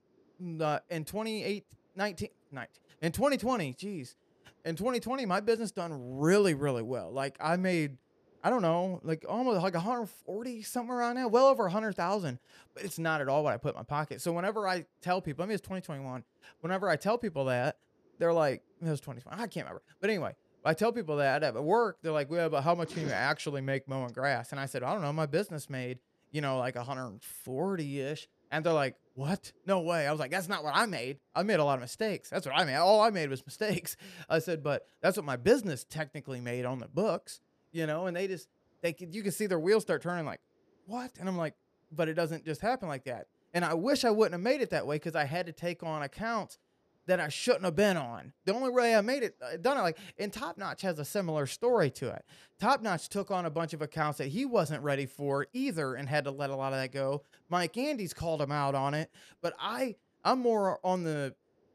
uh, 0.61 0.81
in 0.91 1.05
28, 1.05 1.64
19, 1.97 2.28
19, 2.51 2.68
in 3.01 3.12
2020, 3.12 3.74
geez, 3.74 4.16
in 4.64 4.74
2020, 4.74 5.24
my 5.26 5.41
business 5.41 5.70
done 5.70 6.18
really, 6.18 6.55
really 6.55 6.83
well. 6.83 7.12
Like 7.12 7.37
I 7.41 7.57
made, 7.57 7.97
I 8.43 8.51
don't 8.51 8.61
know, 8.61 9.01
like 9.05 9.24
almost 9.28 9.62
like 9.62 9.74
140 9.74 10.62
somewhere 10.62 10.99
around 10.99 11.14
now, 11.14 11.28
well 11.28 11.47
over 11.47 11.62
100,000 11.64 12.39
but 12.74 12.85
it's 12.85 12.99
not 12.99 13.20
at 13.20 13.28
all 13.28 13.45
what 13.45 13.55
I 13.55 13.57
put 13.57 13.74
in 13.74 13.78
my 13.78 13.85
pocket. 13.85 14.20
So 14.20 14.33
whenever 14.33 14.66
I 14.66 14.85
tell 15.01 15.20
people, 15.20 15.45
I 15.45 15.47
mean, 15.47 15.55
it's 15.55 15.62
2021. 15.62 16.24
Whenever 16.61 16.89
I 16.89 16.97
tell 16.97 17.18
people 17.18 17.45
that, 17.47 17.78
they're 18.18 18.33
like, 18.33 18.62
it 18.83 18.89
was 18.89 19.01
2020. 19.01 19.41
I 19.41 19.47
can't 19.47 19.66
remember. 19.66 19.83
But 20.01 20.11
anyway, 20.11 20.35
I 20.64 20.74
tell 20.74 20.92
people 20.92 21.16
that 21.16 21.42
at 21.42 21.62
work, 21.62 21.98
they're 22.02 22.12
like, 22.12 22.30
well, 22.30 22.50
but 22.50 22.62
how 22.62 22.74
much 22.74 22.94
can 22.94 23.06
you 23.06 23.12
actually 23.12 23.61
make 23.61 23.88
mowing 23.88 24.12
grass? 24.12 24.50
And 24.50 24.61
I 24.61 24.66
said, 24.66 24.82
I 24.82 24.92
don't 24.92 25.02
know. 25.02 25.12
My 25.12 25.26
business 25.26 25.70
made, 25.70 25.98
you 26.30 26.40
know, 26.40 26.58
like 26.58 26.76
140 26.76 28.00
ish. 28.00 28.28
And 28.50 28.64
they're 28.64 28.72
like, 28.72 28.96
what? 29.14 29.52
No 29.66 29.80
way. 29.80 30.06
I 30.06 30.11
was 30.11 30.20
like, 30.20 30.30
that's 30.30 30.48
not 30.48 30.64
what 30.64 30.74
I 30.74 30.86
made. 30.86 31.18
I 31.34 31.42
made 31.42 31.61
a 31.61 31.64
lot 31.64 31.74
of 31.74 31.80
mistakes. 31.80 32.30
That's 32.30 32.46
what 32.46 32.56
I 32.56 32.64
made. 32.64 32.76
All 32.76 33.00
I 33.00 33.11
made 33.11 33.30
was 33.30 33.44
mistakes. 33.46 33.96
I 34.28 34.38
said, 34.38 34.62
but 34.62 34.86
that's 35.00 35.16
what 35.16 35.26
my 35.26 35.36
business 35.36 35.84
technically 35.84 36.40
made 36.40 36.64
on 36.64 36.78
the 36.78 36.88
books, 36.88 37.40
you 37.72 37.86
know, 37.86 38.06
and 38.06 38.16
they 38.16 38.26
just, 38.26 38.48
they 38.82 38.92
could, 38.92 39.14
you 39.14 39.22
can 39.22 39.32
see 39.32 39.46
their 39.46 39.61
wheels 39.61 39.82
start 39.82 40.02
turning 40.02 40.26
like, 40.26 40.40
what? 40.86 41.12
And 41.18 41.28
I'm 41.28 41.36
like, 41.36 41.54
but 41.92 42.08
it 42.08 42.14
doesn't 42.14 42.44
just 42.44 42.61
happen 42.61 42.88
like 42.88 43.04
that. 43.04 43.26
And 43.52 43.64
I 43.64 43.74
wish 43.74 44.04
I 44.04 44.11
wouldn't 44.11 44.32
have 44.32 44.40
made 44.40 44.61
it 44.61 44.70
that 44.70 44.86
way 44.86 44.96
because 44.96 45.14
I 45.14 45.24
had 45.24 45.46
to 45.46 45.52
take 45.52 45.82
on 45.82 46.02
accounts 46.02 46.58
that 47.07 47.20
I 47.20 47.28
shouldn't 47.28 47.64
have 47.64 47.76
been 47.76 47.96
on. 47.96 48.32
The 48.44 48.55
only 48.55 48.70
way 48.70 48.94
I 48.94 49.01
made 49.01 49.22
it, 49.22 49.36
I 49.44 49.57
done 49.57 49.78
it 49.78 49.82
like, 49.82 49.98
and 50.18 50.32
Top 50.32 50.59
Notch 50.59 50.82
has 50.82 50.98
a 50.98 51.05
similar 51.05 51.46
story 51.46 51.90
to 51.92 52.09
it. 52.09 52.24
Top 52.59 52.82
Notch 52.82 53.09
took 53.09 53.30
on 53.30 53.46
a 53.46 53.51
bunch 53.51 53.72
of 53.72 53.82
accounts 53.82 54.18
that 54.18 54.28
he 54.28 54.45
wasn't 54.45 54.83
ready 54.83 55.07
for 55.07 55.46
either 55.53 55.95
and 55.95 56.08
had 56.08 56.25
to 56.25 56.30
let 56.30 56.50
a 56.50 56.57
lot 56.57 56.72
of 56.72 56.79
that 56.79 56.92
go. 56.92 57.22
Mike 57.49 57.76
Andes 57.76 58.14
called 58.14 58.41
him 58.41 58.53
out 58.53 58.75
on 58.75 58.95
it, 58.95 59.11
but 59.41 59.54
I, 59.58 59.96
I'm 60.25 60.41
more 60.41 60.79
on 60.84 61.03
the, 61.03 61.34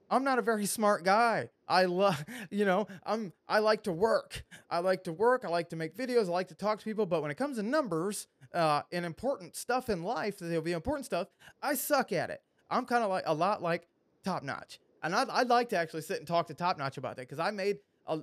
I'm 0.09 0.23
not 0.23 0.39
a 0.39 0.43
very 0.43 0.67
smart 0.67 1.03
guy. 1.03 1.49
I 1.67 1.85
love, 1.85 2.23
you 2.51 2.65
know, 2.65 2.87
I'm, 3.05 3.33
I 3.47 3.59
like 3.59 3.83
to 3.83 3.91
work. 3.91 4.45
I 4.69 4.79
like 4.79 5.03
to 5.05 5.13
work. 5.13 5.43
I 5.43 5.49
like 5.49 5.69
to 5.69 5.75
make 5.75 5.95
videos. 5.95 6.27
I 6.27 6.31
like 6.31 6.49
to 6.49 6.55
talk 6.55 6.79
to 6.79 6.85
people. 6.85 7.05
But 7.05 7.21
when 7.21 7.31
it 7.31 7.37
comes 7.37 7.57
to 7.57 7.63
numbers, 7.63 8.27
uh, 8.55 8.81
and 8.91 9.05
important 9.05 9.55
stuff 9.55 9.89
in 9.89 10.01
life, 10.01 10.39
there'll 10.39 10.61
be 10.61 10.71
important 10.71 11.05
stuff. 11.05 11.27
I 11.61 11.75
suck 11.75 12.11
at 12.11 12.29
it. 12.29 12.41
I'm 12.69 12.85
kind 12.85 13.03
of 13.03 13.09
like 13.09 13.25
a 13.27 13.33
lot 13.33 13.61
like 13.61 13.87
Top 14.23 14.41
Notch, 14.41 14.79
and 15.05 15.15
I'd, 15.15 15.29
I'd 15.29 15.49
like 15.49 15.69
to 15.69 15.77
actually 15.77 16.01
sit 16.01 16.17
and 16.17 16.27
talk 16.27 16.47
to 16.47 16.55
Top 16.55 16.77
Notch 16.79 16.97
about 16.97 17.15
that 17.17 17.23
because 17.23 17.39
I 17.39 17.51
made 17.51 17.77
a, 18.07 18.21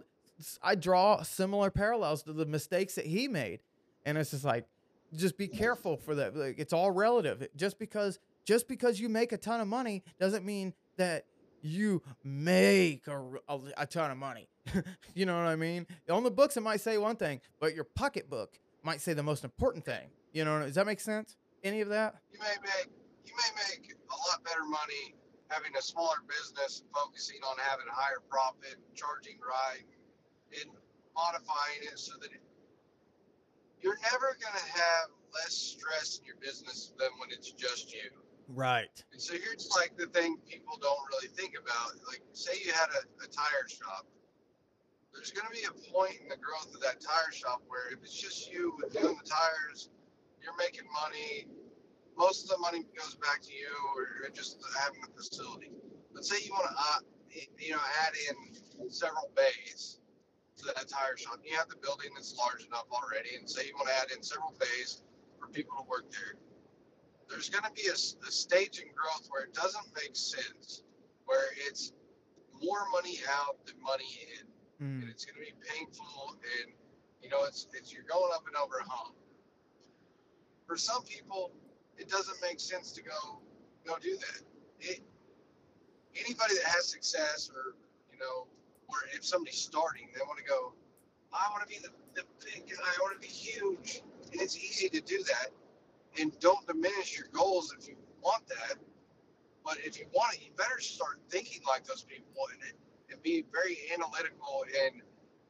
I 0.62 0.74
draw 0.74 1.22
similar 1.22 1.70
parallels 1.70 2.24
to 2.24 2.32
the 2.32 2.44
mistakes 2.44 2.96
that 2.96 3.06
he 3.06 3.28
made, 3.28 3.60
and 4.04 4.18
it's 4.18 4.32
just 4.32 4.44
like, 4.44 4.66
just 5.14 5.38
be 5.38 5.46
careful 5.46 5.96
for 5.96 6.16
that. 6.16 6.36
Like, 6.36 6.58
it's 6.58 6.72
all 6.72 6.90
relative. 6.90 7.46
Just 7.56 7.78
because 7.78 8.18
just 8.44 8.66
because 8.66 8.98
you 8.98 9.08
make 9.08 9.30
a 9.30 9.36
ton 9.36 9.60
of 9.60 9.68
money 9.68 10.02
doesn't 10.18 10.44
mean 10.44 10.74
that 10.96 11.26
you 11.62 12.02
make 12.24 13.06
a, 13.06 13.22
a, 13.48 13.60
a 13.78 13.86
ton 13.86 14.10
of 14.10 14.16
money. 14.16 14.48
you 15.14 15.24
know 15.24 15.36
what 15.36 15.46
I 15.46 15.54
mean? 15.54 15.86
On 16.10 16.24
the 16.24 16.30
books, 16.30 16.56
it 16.56 16.62
might 16.62 16.80
say 16.80 16.98
one 16.98 17.14
thing, 17.14 17.40
but 17.60 17.74
your 17.76 17.84
pocketbook 17.84 18.58
might 18.82 19.00
say 19.00 19.12
the 19.12 19.22
most 19.22 19.44
important 19.44 19.84
thing. 19.84 20.08
You 20.32 20.44
know, 20.44 20.60
does 20.60 20.74
that 20.74 20.86
make 20.86 20.98
sense? 20.98 21.36
Any 21.62 21.80
of 21.80 21.90
that? 21.90 22.16
You 22.32 22.40
may 22.40 22.56
make 22.60 22.88
you 23.24 23.34
may 23.36 23.62
make 23.68 23.92
a 23.92 24.30
lot 24.30 24.42
better 24.42 24.64
money 24.64 25.14
having 25.52 25.76
a 25.76 25.82
smaller 25.82 26.24
business 26.24 26.80
and 26.80 26.88
focusing 26.96 27.36
on 27.44 27.60
having 27.60 27.84
a 27.84 27.92
higher 27.92 28.24
profit, 28.28 28.80
charging 28.96 29.36
right, 29.44 29.84
and 30.56 30.72
modifying 31.12 31.84
it 31.84 31.98
so 32.00 32.16
that 32.20 32.32
it, 32.32 32.40
you're 33.84 34.00
never 34.10 34.32
going 34.40 34.56
to 34.56 34.68
have 34.72 35.12
less 35.36 35.52
stress 35.52 36.18
in 36.18 36.24
your 36.24 36.40
business 36.40 36.92
than 36.98 37.08
when 37.20 37.28
it's 37.30 37.52
just 37.52 37.92
you. 37.92 38.08
Right. 38.48 38.92
And 39.12 39.20
so 39.20 39.34
here's 39.34 39.70
like 39.76 39.96
the 39.96 40.06
thing 40.06 40.36
people 40.48 40.78
don't 40.80 41.04
really 41.12 41.28
think 41.36 41.52
about. 41.60 42.00
Like, 42.08 42.22
say 42.32 42.52
you 42.64 42.72
had 42.72 42.88
a, 42.96 43.24
a 43.24 43.28
tire 43.28 43.68
shop. 43.68 44.06
There's 45.12 45.30
going 45.30 45.46
to 45.46 45.52
be 45.52 45.68
a 45.68 45.92
point 45.92 46.16
in 46.22 46.28
the 46.28 46.40
growth 46.40 46.72
of 46.74 46.80
that 46.80 47.00
tire 47.00 47.32
shop 47.32 47.60
where 47.68 47.92
if 47.92 48.00
it's 48.02 48.16
just 48.16 48.50
you 48.50 48.72
doing 48.92 49.16
the 49.20 49.28
tires, 49.28 49.90
you're 50.40 50.56
making 50.56 50.88
money. 50.88 51.46
Most 52.16 52.44
of 52.44 52.50
the 52.50 52.58
money 52.58 52.84
goes 52.96 53.14
back 53.16 53.40
to 53.42 53.52
you 53.52 53.68
or 53.96 54.28
just 54.30 54.58
having 54.78 55.00
a 55.02 55.10
facility. 55.16 55.70
Let's 56.14 56.28
say 56.28 56.44
you 56.44 56.52
want 56.52 56.66
to, 56.68 56.74
uh, 56.76 57.00
you 57.58 57.72
know, 57.72 57.80
add 58.06 58.12
in 58.28 58.90
several 58.90 59.30
bays 59.34 59.98
to 60.58 60.66
that 60.66 60.88
tire 60.88 61.16
shop. 61.16 61.40
You 61.44 61.56
have 61.56 61.68
the 61.68 61.76
building 61.76 62.10
that's 62.14 62.36
large 62.36 62.64
enough 62.66 62.86
already, 62.92 63.36
and 63.36 63.48
say 63.48 63.66
you 63.66 63.74
want 63.76 63.88
to 63.88 63.94
add 63.96 64.16
in 64.16 64.22
several 64.22 64.54
bays 64.60 65.02
for 65.40 65.48
people 65.48 65.76
to 65.78 65.88
work 65.88 66.10
there 66.10 66.38
there's 67.32 67.48
going 67.48 67.64
to 67.64 67.72
be 67.72 67.88
a 67.88 67.96
stage 67.96 68.78
in 68.80 68.88
growth 68.94 69.26
where 69.30 69.44
it 69.44 69.54
doesn't 69.54 69.86
make 69.94 70.14
sense, 70.14 70.82
where 71.24 71.46
it's 71.66 71.92
more 72.62 72.84
money 72.92 73.18
out 73.40 73.64
than 73.64 73.74
money 73.82 74.20
in, 74.38 74.46
and 74.80 75.04
Mm. 75.04 75.10
it's 75.10 75.24
going 75.24 75.36
to 75.36 75.40
be 75.40 75.54
painful, 75.66 76.36
and 76.60 76.72
you 77.22 77.30
know, 77.30 77.44
it's 77.44 77.68
it's 77.72 77.92
you're 77.92 78.02
going 78.04 78.32
up 78.34 78.46
and 78.46 78.56
over 78.56 78.78
a 78.78 78.88
hump. 78.88 79.14
For 80.66 80.76
some 80.76 81.02
people, 81.04 81.52
it 82.02 82.10
doesn't 82.10 82.40
make 82.42 82.58
sense 82.58 82.90
to 82.92 83.02
go 83.02 83.38
go 83.86 83.94
do 84.02 84.16
that. 84.16 84.42
It, 84.80 85.00
anybody 86.16 86.54
that 86.56 86.64
has 86.64 86.88
success, 86.88 87.50
or 87.54 87.74
you 88.12 88.18
know, 88.18 88.46
or 88.88 88.96
if 89.14 89.24
somebody's 89.24 89.60
starting, 89.60 90.08
they 90.14 90.20
want 90.26 90.38
to 90.38 90.44
go. 90.44 90.72
I 91.32 91.48
want 91.50 91.62
to 91.62 91.68
be 91.68 91.78
the, 91.80 91.90
the 92.14 92.24
big 92.44 92.66
guy. 92.68 92.82
I 92.84 92.98
want 93.00 93.14
to 93.20 93.26
be 93.26 93.32
huge, 93.32 94.02
and 94.32 94.40
it's 94.40 94.56
easy 94.56 94.88
to 94.88 95.00
do 95.00 95.22
that. 95.24 95.48
And 96.20 96.38
don't 96.40 96.66
diminish 96.66 97.16
your 97.16 97.28
goals 97.32 97.74
if 97.78 97.88
you 97.88 97.94
want 98.20 98.46
that. 98.48 98.76
But 99.64 99.78
if 99.78 99.98
you 99.98 100.06
want 100.12 100.34
it, 100.34 100.42
you 100.42 100.50
better 100.58 100.80
start 100.80 101.20
thinking 101.30 101.60
like 101.68 101.84
those 101.86 102.02
people 102.02 102.42
and, 102.52 102.72
and 103.10 103.22
be 103.22 103.44
very 103.52 103.78
analytical 103.94 104.64
and 104.84 105.00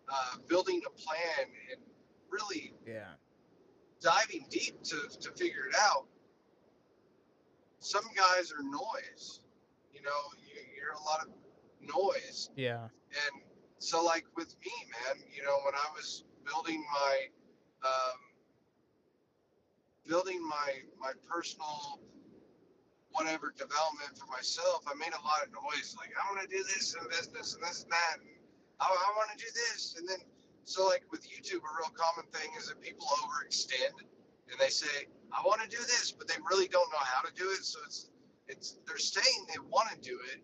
uh, 0.09 0.37
building 0.47 0.83
a 0.87 0.91
plan 0.91 1.49
and 1.73 1.81
really 2.31 2.74
Yeah. 2.87 3.15
diving 4.01 4.47
deep 4.51 4.83
to, 4.85 4.97
to 5.20 5.31
figure 5.33 5.65
it 5.66 5.74
out. 5.81 6.07
Some 7.82 8.04
guys 8.14 8.52
are 8.52 8.62
noise. 8.62 9.40
You 9.92 10.02
know, 10.02 10.20
you 10.38 10.54
hear 10.74 10.94
a 10.94 11.02
lot 11.02 11.26
of 11.26 11.34
noise. 11.82 12.48
Yeah. 12.54 12.86
And 13.10 13.42
so, 13.78 14.04
like 14.04 14.24
with 14.36 14.54
me, 14.64 14.70
man, 14.86 15.22
you 15.34 15.42
know, 15.42 15.59
when 15.64 15.74
I 15.74 15.90
was 15.94 16.22
building 16.46 16.84
my, 16.94 17.14
um, 17.82 18.18
building 20.06 20.40
my 20.46 20.86
my 21.00 21.12
personal 21.28 21.98
whatever 23.10 23.52
development 23.59 24.16
for 24.16 24.30
myself, 24.30 24.86
I 24.86 24.94
made 24.94 25.12
a 25.12 25.22
lot 25.26 25.42
of 25.42 25.50
noise. 25.50 25.96
Like 25.98 26.14
I 26.14 26.22
want 26.32 26.48
to 26.48 26.48
do 26.48 26.62
this 26.62 26.94
in 26.94 27.02
business 27.10 27.54
and 27.59 27.62
this 27.66 27.82
and 27.82 27.90
that, 27.90 28.22
and 28.22 28.30
I, 28.80 28.86
I 28.86 29.10
want 29.18 29.36
to 29.36 29.38
do 29.42 29.50
this, 29.50 29.96
and 29.98 30.09
then 30.09 30.22
so 30.64 30.86
like 30.86 31.02
with 31.10 31.26
YouTube, 31.26 31.66
a 31.66 31.72
real 31.82 31.90
common 31.98 32.30
thing 32.30 32.48
is 32.56 32.68
that 32.68 32.80
people 32.80 33.06
overextend 33.10 34.06
and 34.50 34.60
they 34.60 34.70
say 34.70 35.10
I 35.34 35.42
want 35.46 35.62
to 35.62 35.68
do 35.68 35.78
this, 35.78 36.12
but 36.12 36.28
they 36.28 36.34
really 36.48 36.68
don't 36.68 36.90
know 36.92 37.04
how 37.04 37.22
to 37.22 37.32
do 37.34 37.48
it. 37.50 37.64
So 37.64 37.78
it's 37.86 38.10
it's 38.48 38.78
they're 38.86 38.98
saying 38.98 39.46
they 39.48 39.59
want 39.70 39.88
to 39.90 39.98
do 40.00 40.18
it, 40.32 40.42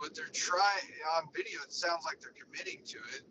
but 0.00 0.14
they're 0.14 0.30
trying 0.32 0.90
on 1.16 1.28
video. 1.34 1.58
It 1.62 1.72
sounds 1.72 2.04
like 2.04 2.20
they're 2.20 2.36
committing 2.38 2.80
to 2.86 2.98
it, 3.16 3.22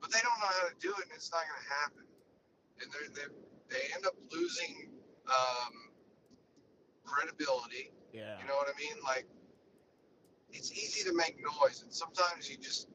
but 0.00 0.10
they 0.10 0.18
don't 0.20 0.38
know 0.40 0.50
how 0.50 0.68
to 0.68 0.74
do 0.80 0.90
it, 0.90 1.04
and 1.04 1.12
it's 1.14 1.30
not 1.30 1.42
going 1.46 1.62
to 1.62 1.70
happen. 1.70 2.04
And 2.82 2.90
they 2.90 3.04
they 3.14 3.28
they 3.70 3.94
end 3.94 4.06
up 4.06 4.14
losing 4.32 4.90
um, 5.28 5.92
credibility. 7.04 7.92
Yeah. 8.12 8.40
You 8.40 8.46
know 8.46 8.56
what 8.56 8.68
I 8.68 8.76
mean? 8.78 8.96
Like 9.04 9.26
it's 10.52 10.72
easy 10.72 11.08
to 11.08 11.14
make 11.14 11.36
noise, 11.38 11.82
and 11.82 11.92
sometimes 11.92 12.50
you 12.50 12.56
just 12.56 12.88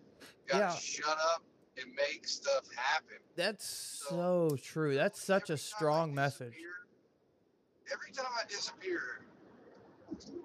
gotta 0.48 0.66
Yeah. 0.66 0.76
shut 0.76 1.18
up 1.34 1.44
and 1.82 1.92
make 1.96 2.28
stuff 2.28 2.64
happen. 2.76 3.18
That's 3.36 3.66
so 3.68 4.58
true. 4.62 4.96
That's 4.96 5.22
such 5.22 5.50
a 5.50 5.54
Every 5.54 5.58
time 5.58 5.74
I 5.74 5.78
strong 5.78 6.16
message. 6.16 6.54
Every 7.92 8.12
time 8.12 8.32
I 8.34 8.46
disappear, 8.48 9.22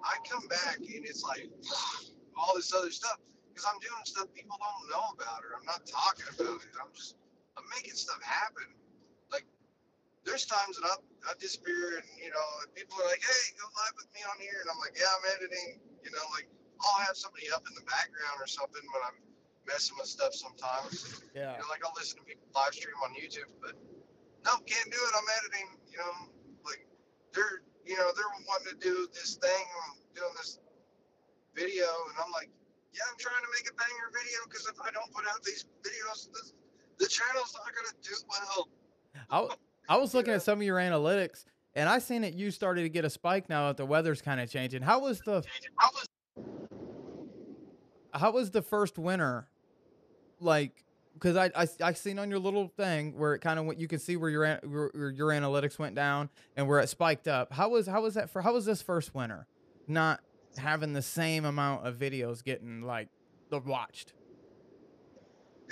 I 0.03 0.15
come 0.29 0.47
back 0.47 0.77
and 0.77 1.05
it's 1.05 1.23
like 1.23 1.49
all 2.37 2.55
this 2.55 2.73
other 2.73 2.91
stuff 2.91 3.17
because 3.49 3.65
I'm 3.65 3.79
doing 3.79 4.03
stuff 4.03 4.27
people 4.33 4.57
don't 4.59 4.89
know 4.91 5.05
about 5.15 5.43
or 5.43 5.57
I'm 5.57 5.65
not 5.65 5.85
talking 5.85 6.25
about 6.35 6.61
it. 6.61 6.73
I'm 6.79 6.91
just 6.93 7.15
I'm 7.57 7.63
making 7.75 7.95
stuff 7.95 8.21
happen. 8.21 8.67
Like 9.31 9.45
there's 10.25 10.45
times 10.45 10.77
that 10.79 10.85
I 10.85 10.95
I 11.29 11.37
disappear 11.39 12.01
and 12.01 12.07
you 12.19 12.29
know 12.29 12.47
people 12.75 12.97
are 12.99 13.07
like, 13.07 13.21
hey, 13.23 13.43
go 13.55 13.65
live 13.71 13.95
with 13.95 14.09
me 14.11 14.25
on 14.25 14.37
here, 14.41 14.57
and 14.65 14.69
I'm 14.73 14.81
like, 14.81 14.97
yeah, 14.97 15.09
I'm 15.09 15.25
editing. 15.37 15.79
You 16.01 16.11
know, 16.11 16.25
like 16.33 16.49
I'll 16.81 17.01
have 17.05 17.15
somebody 17.15 17.45
up 17.53 17.61
in 17.69 17.73
the 17.77 17.85
background 17.85 18.41
or 18.41 18.49
something 18.49 18.81
when 18.81 19.01
I'm 19.05 19.17
messing 19.67 19.95
with 19.99 20.07
stuff 20.07 20.33
sometimes. 20.33 21.23
Yeah. 21.35 21.53
You 21.53 21.63
know, 21.63 21.69
like 21.69 21.81
I'll 21.85 21.95
listen 21.95 22.19
to 22.19 22.25
people 22.25 22.47
live 22.55 22.73
stream 22.73 22.95
on 23.03 23.11
YouTube, 23.13 23.49
but 23.61 23.73
no, 24.45 24.51
can't 24.65 24.89
do 24.91 24.97
it. 24.97 25.13
I'm 25.15 25.29
editing. 25.41 25.67
You 25.91 25.97
know, 25.99 26.13
like 26.65 26.85
they're 27.33 27.61
you 27.85 27.97
know 27.97 28.09
they're 28.15 28.33
wanting 28.47 28.73
to 28.73 28.79
do 28.79 29.07
this 29.13 29.35
thing, 29.35 29.65
I'm 29.85 29.97
doing 30.15 30.33
this 30.37 30.59
video, 31.55 31.85
and 32.09 32.15
I'm 32.23 32.31
like, 32.31 32.49
yeah, 32.93 33.01
I'm 33.09 33.17
trying 33.17 33.41
to 33.41 33.51
make 33.55 33.69
a 33.69 33.75
banger 33.75 34.09
video 34.11 34.39
because 34.47 34.67
if 34.67 34.79
I 34.81 34.91
don't 34.91 35.11
put 35.13 35.25
out 35.27 35.43
these 35.43 35.65
videos, 35.83 36.31
the, 36.31 37.05
the 37.05 37.07
channel's 37.07 37.53
not 37.53 37.71
gonna 37.73 37.95
do 38.01 38.15
well. 38.29 38.67
I 39.89 39.93
I 39.93 39.97
was 39.97 40.13
looking 40.13 40.33
at 40.33 40.41
some 40.41 40.59
of 40.59 40.63
your 40.63 40.77
analytics, 40.77 41.45
and 41.75 41.89
I 41.89 41.99
seen 41.99 42.21
that 42.21 42.33
you 42.33 42.51
started 42.51 42.83
to 42.83 42.89
get 42.89 43.05
a 43.05 43.09
spike 43.09 43.49
now 43.49 43.67
that 43.67 43.77
the 43.77 43.85
weather's 43.85 44.21
kind 44.21 44.39
of 44.39 44.49
changing. 44.49 44.81
How 44.81 44.99
was 44.99 45.19
the 45.19 45.43
how 48.13 48.31
was 48.31 48.51
the 48.51 48.61
first 48.61 48.97
winter 48.97 49.47
like 50.41 50.83
because 51.13 51.35
I, 51.37 51.51
I 51.55 51.67
i 51.83 51.93
seen 51.93 52.19
on 52.19 52.29
your 52.29 52.39
little 52.39 52.67
thing 52.77 53.17
where 53.17 53.33
it 53.35 53.39
kind 53.39 53.59
of 53.59 53.65
went 53.65 53.79
you 53.79 53.87
can 53.87 53.99
see 53.99 54.15
where 54.17 54.29
your, 54.29 54.43
an- 54.43 54.59
where 54.69 55.11
your 55.11 55.29
analytics 55.29 55.77
went 55.77 55.95
down 55.95 56.29
and 56.55 56.67
where 56.67 56.79
it 56.79 56.87
spiked 56.89 57.27
up 57.27 57.53
how 57.53 57.69
was 57.69 57.87
how 57.87 58.01
was 58.01 58.15
that 58.15 58.29
for 58.29 58.41
how 58.41 58.53
was 58.53 58.65
this 58.65 58.81
first 58.81 59.13
winter 59.13 59.47
not 59.87 60.19
having 60.57 60.93
the 60.93 61.01
same 61.01 61.45
amount 61.45 61.85
of 61.85 61.95
videos 61.97 62.43
getting 62.43 62.81
like 62.81 63.07
the 63.49 63.59
watched 63.59 64.13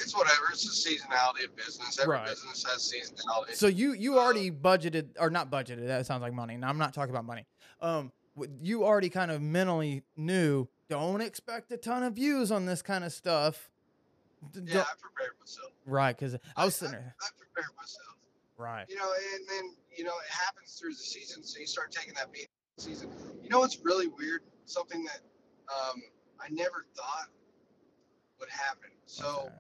it's 0.02 0.16
whatever. 0.16 0.44
It's 0.54 0.64
the 0.64 0.90
seasonality 0.92 1.44
of 1.44 1.54
business. 1.58 2.00
Every 2.00 2.16
Right. 2.16 2.28
business 2.30 2.64
has 2.64 2.90
seasonality. 2.94 3.54
so 3.56 3.68
you 3.68 3.92
you 3.94 4.18
already 4.18 4.50
budgeted 4.50 5.10
or 5.20 5.30
not 5.30 5.50
budgeted 5.52 5.88
that 5.88 6.06
sounds 6.06 6.22
like 6.22 6.32
money 6.34 6.56
now 6.56 6.70
i'm 6.70 6.78
not 6.78 6.94
talking 6.94 7.10
about 7.10 7.26
money 7.26 7.46
um 7.82 8.12
w- 8.38 8.54
you 8.62 8.86
already 8.86 9.10
kind 9.10 9.30
of 9.32 9.42
mentally 9.42 10.04
knew 10.16 10.68
don't 10.90 11.20
expect 11.22 11.72
a 11.74 11.78
ton 11.78 12.04
of 12.04 12.14
views 12.14 12.50
on 12.52 12.66
this 12.66 12.82
kind 12.82 13.04
of 13.04 13.12
stuff 13.12 13.70
D- 14.52 14.62
yeah, 14.66 14.82
I 14.82 14.94
prepared 15.00 15.36
myself. 15.40 15.72
right 15.86 16.16
because 16.18 16.36
i 16.56 16.66
was 16.66 16.76
sitting 16.76 16.96
I, 16.96 17.00
there 17.00 17.16
I 17.22 17.28
prepared 17.38 17.72
myself. 17.78 18.16
right 18.58 18.86
you 18.90 18.96
know, 18.96 19.12
and 19.36 19.44
then 19.48 19.76
you 19.96 20.04
know 20.04 20.16
it 20.26 20.32
happens 20.32 20.74
through 20.80 20.92
the 20.92 21.04
season, 21.04 21.44
so 21.44 21.60
you 21.60 21.68
start 21.68 21.92
taking 21.92 22.14
that 22.16 22.32
beat 22.32 22.48
season. 22.78 23.10
You 23.44 23.50
know 23.50 23.60
what's 23.60 23.80
really 23.84 24.08
weird? 24.08 24.42
Something 24.66 25.04
that 25.04 25.20
um, 25.68 26.02
I 26.40 26.48
never 26.50 26.86
thought 26.96 27.28
would 28.40 28.50
happen. 28.50 28.92
So 29.06 29.28
Okay. 29.46 29.56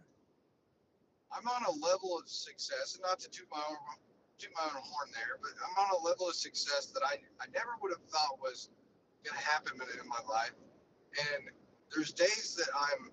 I'm 1.31 1.47
on 1.47 1.63
a 1.67 1.71
level 1.85 2.17
of 2.17 2.27
success, 2.27 2.95
and 2.95 3.03
not 3.03 3.19
to 3.19 3.29
toot 3.29 3.47
my 3.51 3.61
own 3.69 3.77
toot 4.39 4.49
my 4.55 4.63
own 4.63 4.81
horn 4.81 5.09
there, 5.13 5.35
but 5.41 5.51
I'm 5.59 5.75
on 5.83 6.01
a 6.01 6.07
level 6.07 6.29
of 6.29 6.35
success 6.35 6.87
that 6.95 7.03
I 7.03 7.19
I 7.43 7.45
never 7.53 7.75
would 7.81 7.91
have 7.91 8.03
thought 8.09 8.39
was 8.41 8.69
going 9.23 9.37
to 9.37 9.45
happen 9.45 9.73
in 9.75 10.07
my 10.07 10.21
life. 10.31 10.55
And 11.19 11.49
there's 11.93 12.11
days 12.13 12.55
that 12.57 12.69
I'm, 12.73 13.11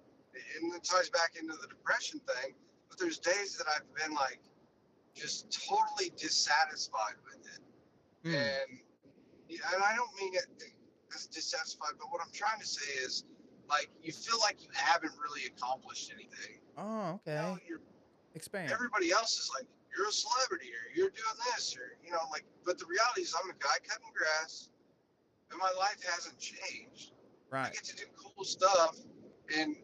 and 0.60 0.74
it 0.74 0.84
ties 0.84 1.10
back 1.10 1.34
into 1.40 1.54
the 1.60 1.66
depression 1.68 2.20
thing. 2.20 2.54
But 2.88 2.98
there's 2.98 3.18
days 3.18 3.56
that 3.58 3.66
I've 3.74 3.86
been 3.94 4.14
like 4.14 4.40
just 5.14 5.50
totally 5.68 6.12
dissatisfied 6.16 7.16
with 7.24 7.46
it. 7.46 7.60
Hmm. 8.28 8.34
And 8.34 8.80
yeah, 9.48 9.58
and 9.74 9.82
I 9.82 9.94
don't 9.96 10.10
mean 10.20 10.34
it 10.34 10.46
as 11.14 11.26
dissatisfied, 11.26 11.92
but 11.98 12.10
what 12.10 12.20
I'm 12.24 12.32
trying 12.32 12.60
to 12.60 12.66
say 12.66 13.02
is 13.02 13.24
like 13.68 13.88
you 14.02 14.12
feel 14.12 14.38
like 14.40 14.62
you 14.62 14.68
haven't 14.72 15.12
really 15.22 15.46
accomplished 15.46 16.12
anything. 16.14 16.60
Oh, 16.78 17.20
You 17.26 17.32
okay. 17.32 17.34
know, 17.34 17.58
you're, 17.66 17.80
Expand. 18.34 18.70
everybody 18.70 19.10
else 19.12 19.38
is 19.38 19.50
like, 19.56 19.66
you're 19.96 20.08
a 20.08 20.12
celebrity 20.12 20.68
or 20.68 20.92
you're 20.94 21.08
doing 21.08 21.38
this 21.54 21.74
or 21.74 21.96
you 22.04 22.10
know, 22.12 22.20
like 22.30 22.44
but 22.64 22.78
the 22.78 22.84
reality 22.86 23.22
is 23.22 23.34
I'm 23.42 23.48
a 23.48 23.54
guy 23.58 23.78
cutting 23.88 24.12
grass 24.14 24.68
and 25.50 25.58
my 25.58 25.72
life 25.78 25.96
hasn't 26.04 26.38
changed. 26.38 27.12
Right. 27.50 27.66
I 27.68 27.70
get 27.70 27.84
to 27.84 27.96
do 27.96 28.04
cool 28.14 28.44
stuff 28.44 28.98
and 29.56 29.76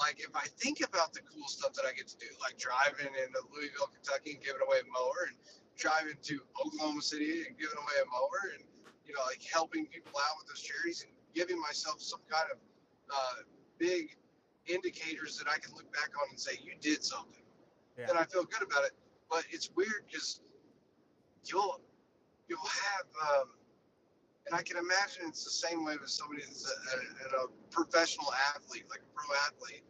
like 0.00 0.18
if 0.18 0.34
I 0.34 0.48
think 0.56 0.80
about 0.80 1.12
the 1.12 1.20
cool 1.28 1.46
stuff 1.46 1.76
that 1.76 1.84
I 1.84 1.92
get 1.92 2.08
to 2.08 2.16
do, 2.16 2.26
like 2.40 2.56
driving 2.56 3.12
into 3.12 3.40
Louisville, 3.52 3.92
Kentucky 3.92 4.40
and 4.40 4.42
giving 4.42 4.64
away 4.64 4.80
a 4.80 4.88
mower 4.88 5.28
and 5.28 5.36
driving 5.76 6.16
to 6.16 6.40
Oklahoma 6.56 7.04
City 7.04 7.44
and 7.44 7.52
giving 7.60 7.76
away 7.76 7.96
a 8.00 8.08
mower 8.08 8.56
and 8.56 8.64
you 9.04 9.12
know 9.12 9.20
like 9.28 9.44
helping 9.44 9.84
people 9.86 10.16
out 10.16 10.40
with 10.40 10.48
those 10.48 10.64
charities 10.64 11.04
and 11.04 11.12
giving 11.36 11.60
myself 11.60 12.00
some 12.00 12.24
kind 12.32 12.48
of 12.50 12.58
uh, 13.12 13.44
big 13.78 14.16
indicators 14.66 15.36
that 15.36 15.48
I 15.48 15.60
can 15.60 15.76
look 15.76 15.86
back 15.92 16.10
on 16.16 16.32
and 16.32 16.40
say 16.40 16.56
you 16.64 16.72
did 16.80 17.04
something. 17.04 17.44
Yeah. 17.98 18.08
And 18.08 18.18
I 18.18 18.24
feel 18.24 18.44
good 18.44 18.64
about 18.64 18.84
it. 18.84 18.96
But 19.28 19.44
it's 19.52 19.70
weird 19.76 20.08
because 20.08 20.40
you'll 21.44 21.80
you'll 22.48 22.58
have 22.64 23.06
um, 23.28 23.48
and 24.46 24.58
I 24.58 24.62
can 24.62 24.78
imagine 24.78 25.28
it's 25.28 25.44
the 25.44 25.50
same 25.50 25.84
way 25.84 25.94
with 26.00 26.10
somebody 26.10 26.42
that's 26.42 26.66
a, 26.66 27.36
a, 27.36 27.44
a 27.44 27.46
professional 27.70 28.32
athlete, 28.54 28.84
like 28.90 28.98
a 28.98 29.12
pro 29.14 29.30
athlete, 29.46 29.84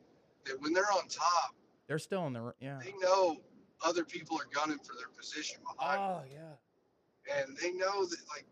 that 0.47 0.61
when 0.61 0.73
they're 0.73 0.91
on 0.93 1.09
top, 1.09 1.55
They're 1.87 1.99
still 1.99 2.27
in 2.27 2.33
the 2.33 2.55
yeah. 2.61 2.79
they 2.83 2.93
know 3.01 3.37
other 3.85 4.05
people 4.05 4.37
are 4.39 4.49
gunning 4.53 4.79
for 4.79 4.95
their 4.95 5.09
position 5.17 5.59
behind 5.63 6.01
Oh 6.01 6.23
yeah. 6.31 7.37
And 7.37 7.57
they 7.57 7.73
know 7.73 8.05
that, 8.07 8.19
like, 8.35 8.47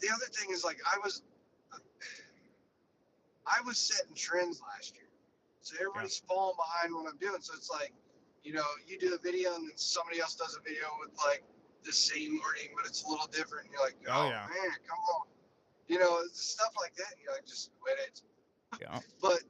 the 0.00 0.08
other 0.08 0.26
thing 0.32 0.50
is, 0.52 0.64
like, 0.64 0.78
I 0.84 0.98
was, 1.02 1.22
I 3.46 3.60
was 3.64 3.78
setting 3.78 4.14
trends 4.14 4.60
last 4.60 4.94
year. 4.94 5.04
So 5.62 5.76
everybody's 5.80 6.22
falling 6.28 6.56
behind 6.56 6.94
what 6.94 7.10
I'm 7.10 7.18
doing. 7.18 7.40
So 7.40 7.54
it's 7.56 7.70
like, 7.70 7.92
you 8.42 8.52
know, 8.54 8.64
you 8.86 8.98
do 8.98 9.14
a 9.14 9.18
video 9.18 9.54
and 9.54 9.68
then 9.68 9.76
somebody 9.76 10.20
else 10.20 10.34
does 10.34 10.56
a 10.58 10.62
video 10.62 10.84
with, 11.00 11.16
like, 11.26 11.44
the 11.84 11.92
same 11.92 12.40
wording, 12.44 12.74
but 12.76 12.86
it's 12.86 13.04
a 13.04 13.08
little 13.08 13.26
different. 13.28 13.66
And 13.66 13.72
you're 13.72 13.82
like, 13.84 13.96
Oh, 14.08 14.26
oh, 14.26 14.28
yeah. 14.28 14.46
man, 14.48 14.70
come 14.86 14.98
on. 15.16 15.26
You 15.88 15.98
know, 15.98 16.20
stuff 16.32 16.72
like 16.80 16.94
that. 16.96 17.14
You're 17.22 17.32
like, 17.32 17.46
just 17.46 17.70
quit 17.80 17.96
it. 18.06 18.22
Yeah. 18.80 18.98
But 19.20 19.40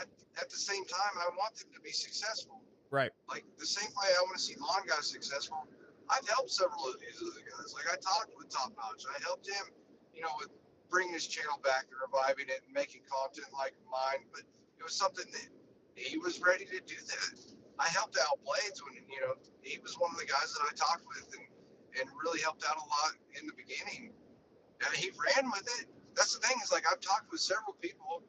at, 0.00 0.08
at 0.40 0.48
the 0.48 0.56
same 0.56 0.84
time, 0.84 1.14
I 1.20 1.28
want 1.36 1.56
them 1.56 1.68
to 1.74 1.80
be 1.80 1.92
successful. 1.92 2.60
Right. 2.90 3.12
Like 3.28 3.44
the 3.58 3.66
same 3.66 3.90
way 3.94 4.08
I 4.10 4.22
want 4.26 4.34
to 4.36 4.42
see 4.42 4.56
Guys 4.58 5.06
successful. 5.06 5.68
I've 6.10 6.26
helped 6.26 6.50
several 6.50 6.90
of 6.90 6.98
these 6.98 7.22
other 7.22 7.44
guys. 7.46 7.70
Like 7.70 7.86
I 7.86 7.94
talked 8.02 8.34
with 8.34 8.50
Top 8.50 8.74
Notch. 8.74 9.06
I 9.06 9.22
helped 9.22 9.46
him, 9.46 9.70
you 10.10 10.22
know, 10.22 10.34
with 10.42 10.50
bringing 10.90 11.14
his 11.14 11.30
channel 11.30 11.62
back 11.62 11.86
and 11.86 11.94
reviving 12.02 12.50
it 12.50 12.66
and 12.66 12.74
making 12.74 13.06
content 13.06 13.46
like 13.54 13.78
mine. 13.86 14.26
But 14.34 14.42
it 14.42 14.82
was 14.82 14.98
something 14.98 15.26
that 15.30 15.48
he 15.94 16.18
was 16.18 16.42
ready 16.42 16.66
to 16.66 16.80
do 16.82 16.98
that. 16.98 17.34
I 17.78 17.86
helped 17.88 18.18
out 18.18 18.42
Blades 18.42 18.82
when, 18.82 18.98
you 19.06 19.22
know, 19.22 19.38
he 19.62 19.78
was 19.78 19.94
one 19.94 20.10
of 20.10 20.18
the 20.18 20.26
guys 20.26 20.50
that 20.58 20.66
I 20.66 20.74
talked 20.74 21.06
with 21.06 21.30
and, 21.38 21.46
and 21.94 22.10
really 22.18 22.42
helped 22.42 22.66
out 22.66 22.76
a 22.76 22.86
lot 22.90 23.14
in 23.38 23.46
the 23.46 23.54
beginning. 23.54 24.10
And 24.82 24.90
he 24.98 25.14
ran 25.14 25.46
with 25.54 25.64
it. 25.78 25.86
That's 26.18 26.34
the 26.34 26.42
thing 26.42 26.58
is 26.58 26.74
like 26.74 26.84
I've 26.90 27.00
talked 27.00 27.30
with 27.30 27.40
several 27.40 27.78
people. 27.78 28.26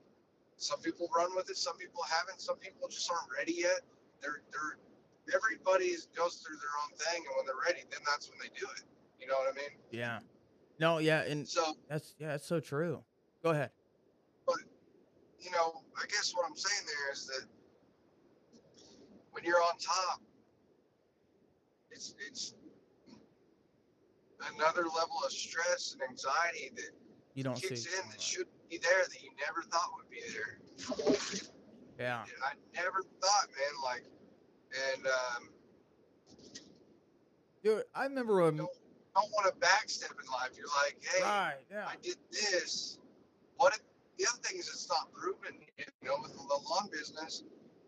Some 0.62 0.80
people 0.80 1.10
run 1.16 1.36
with 1.36 1.50
it, 1.50 1.58
some 1.58 1.76
people 1.76 2.04
haven't, 2.04 2.40
some 2.40 2.56
people 2.58 2.88
just 2.88 3.10
aren't 3.10 3.28
ready 3.36 3.54
yet. 3.58 3.82
They're 4.22 4.44
they're 4.52 4.78
everybody 5.36 5.96
goes 6.16 6.36
through 6.36 6.58
their 6.58 6.76
own 6.84 6.96
thing 6.98 7.24
and 7.26 7.36
when 7.36 7.46
they're 7.48 7.64
ready, 7.66 7.84
then 7.90 8.00
that's 8.08 8.30
when 8.30 8.38
they 8.40 8.50
do 8.60 8.68
it. 8.78 8.84
You 9.20 9.28
know 9.28 9.34
what 9.36 9.52
I 9.54 9.56
mean? 9.58 9.72
Yeah. 9.92 10.20
No, 10.80 11.00
yeah, 11.00 11.22
and 11.24 11.48
So 11.48 11.74
that's 11.90 12.14
yeah, 12.20 12.30
that's 12.30 12.46
so 12.46 12.60
true. 12.60 13.04
Go 13.44 13.52
ahead. 13.52 13.72
But 14.46 14.58
you 15.40 15.50
know, 15.50 15.82
I 15.98 16.06
guess 16.08 16.32
what 16.36 16.46
I'm 16.48 16.56
saying 16.56 16.86
there 16.86 17.12
is 17.14 17.26
that 17.26 17.48
when 19.32 19.44
you're 19.44 19.62
on 19.62 19.78
top, 19.80 20.22
it's 21.90 22.14
it's 22.28 22.54
another 24.54 24.84
level 24.84 25.18
of 25.26 25.32
stress 25.32 25.94
and 25.94 26.08
anxiety 26.08 26.72
that 26.76 26.92
You 27.34 27.44
don't 27.44 27.58
see. 27.58 27.68
in 27.68 28.10
that 28.12 28.22
should 28.22 28.48
be 28.72 28.78
there 28.78 29.04
that 29.04 29.22
you 29.22 29.30
never 29.46 29.62
thought 29.68 29.92
would 29.98 30.10
be 30.10 30.22
there. 30.32 30.58
Yeah. 32.00 32.24
And 32.24 32.42
I 32.44 32.82
never 32.82 33.04
thought, 33.20 33.48
man, 33.52 33.76
like, 33.84 34.04
and 34.94 35.06
um, 35.06 35.50
Dude, 37.64 37.84
I 37.94 38.06
remember 38.06 38.42
when 38.42 38.56
don't 38.56 38.70
don't 39.14 39.30
want 39.32 39.54
to 39.54 39.60
backstep 39.60 40.12
in 40.12 40.32
life. 40.32 40.52
You're 40.58 40.72
like, 40.86 40.98
hey, 41.04 41.22
Right, 41.22 41.56
yeah. 41.70 41.86
I 41.86 41.96
did 42.02 42.16
this. 42.32 42.98
What 43.58 43.74
if 43.74 43.82
the 44.18 44.26
other 44.32 44.42
thing 44.42 44.58
is 44.58 44.70
it's 44.70 44.88
not 44.88 45.12
proven? 45.12 45.60
You 45.78 45.86
know, 46.08 46.16
with 46.22 46.32
the 46.34 46.40
lawn 46.40 46.90
business, 46.92 47.44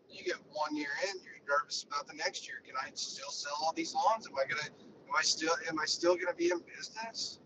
you 0.09 0.25
get 0.25 0.35
one 0.51 0.75
year 0.75 0.89
in, 1.09 1.15
you're 1.23 1.57
nervous 1.57 1.85
about 1.87 2.07
the 2.07 2.13
next 2.15 2.45
year. 2.45 2.57
Can 2.65 2.75
I 2.75 2.91
still 2.93 3.31
sell 3.31 3.53
all 3.61 3.73
these 3.73 3.95
lawns? 3.95 4.27
Am 4.27 4.33
I 4.35 4.43
gonna? 4.47 4.67
Am 5.07 5.15
I 5.17 5.23
still? 5.23 5.53
Am 5.69 5.79
I 5.79 5.85
still 5.85 6.15
gonna 6.17 6.35
be 6.35 6.51
in 6.51 6.59
business? 6.77 7.39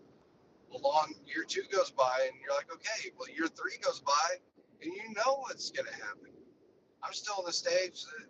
Well, 0.70 0.80
long 0.82 1.14
year 1.26 1.44
two 1.46 1.62
goes 1.72 1.90
by, 1.90 2.28
and 2.30 2.36
you're 2.40 2.54
like, 2.54 2.72
okay. 2.72 3.10
Well, 3.18 3.28
year 3.28 3.46
three 3.46 3.78
goes 3.82 4.00
by, 4.00 4.36
and 4.82 4.92
you 4.92 5.14
know 5.14 5.38
what's 5.40 5.70
gonna 5.70 5.92
happen. 5.92 6.32
I'm 7.02 7.12
still 7.12 7.36
in 7.40 7.46
the 7.46 7.52
stage 7.52 8.04
that 8.04 8.26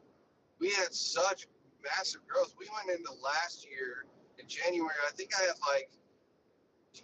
we 0.61 0.71
had 0.71 0.93
such 0.95 1.47
massive 1.83 2.27
growth. 2.27 2.55
We 2.59 2.69
went 2.75 2.99
into 2.99 3.13
last 3.23 3.67
year 3.69 4.07
in 4.39 4.47
January. 4.47 4.95
I 5.07 5.13
think 5.13 5.31
I 5.39 5.43
had 5.43 5.55
like 5.67 5.91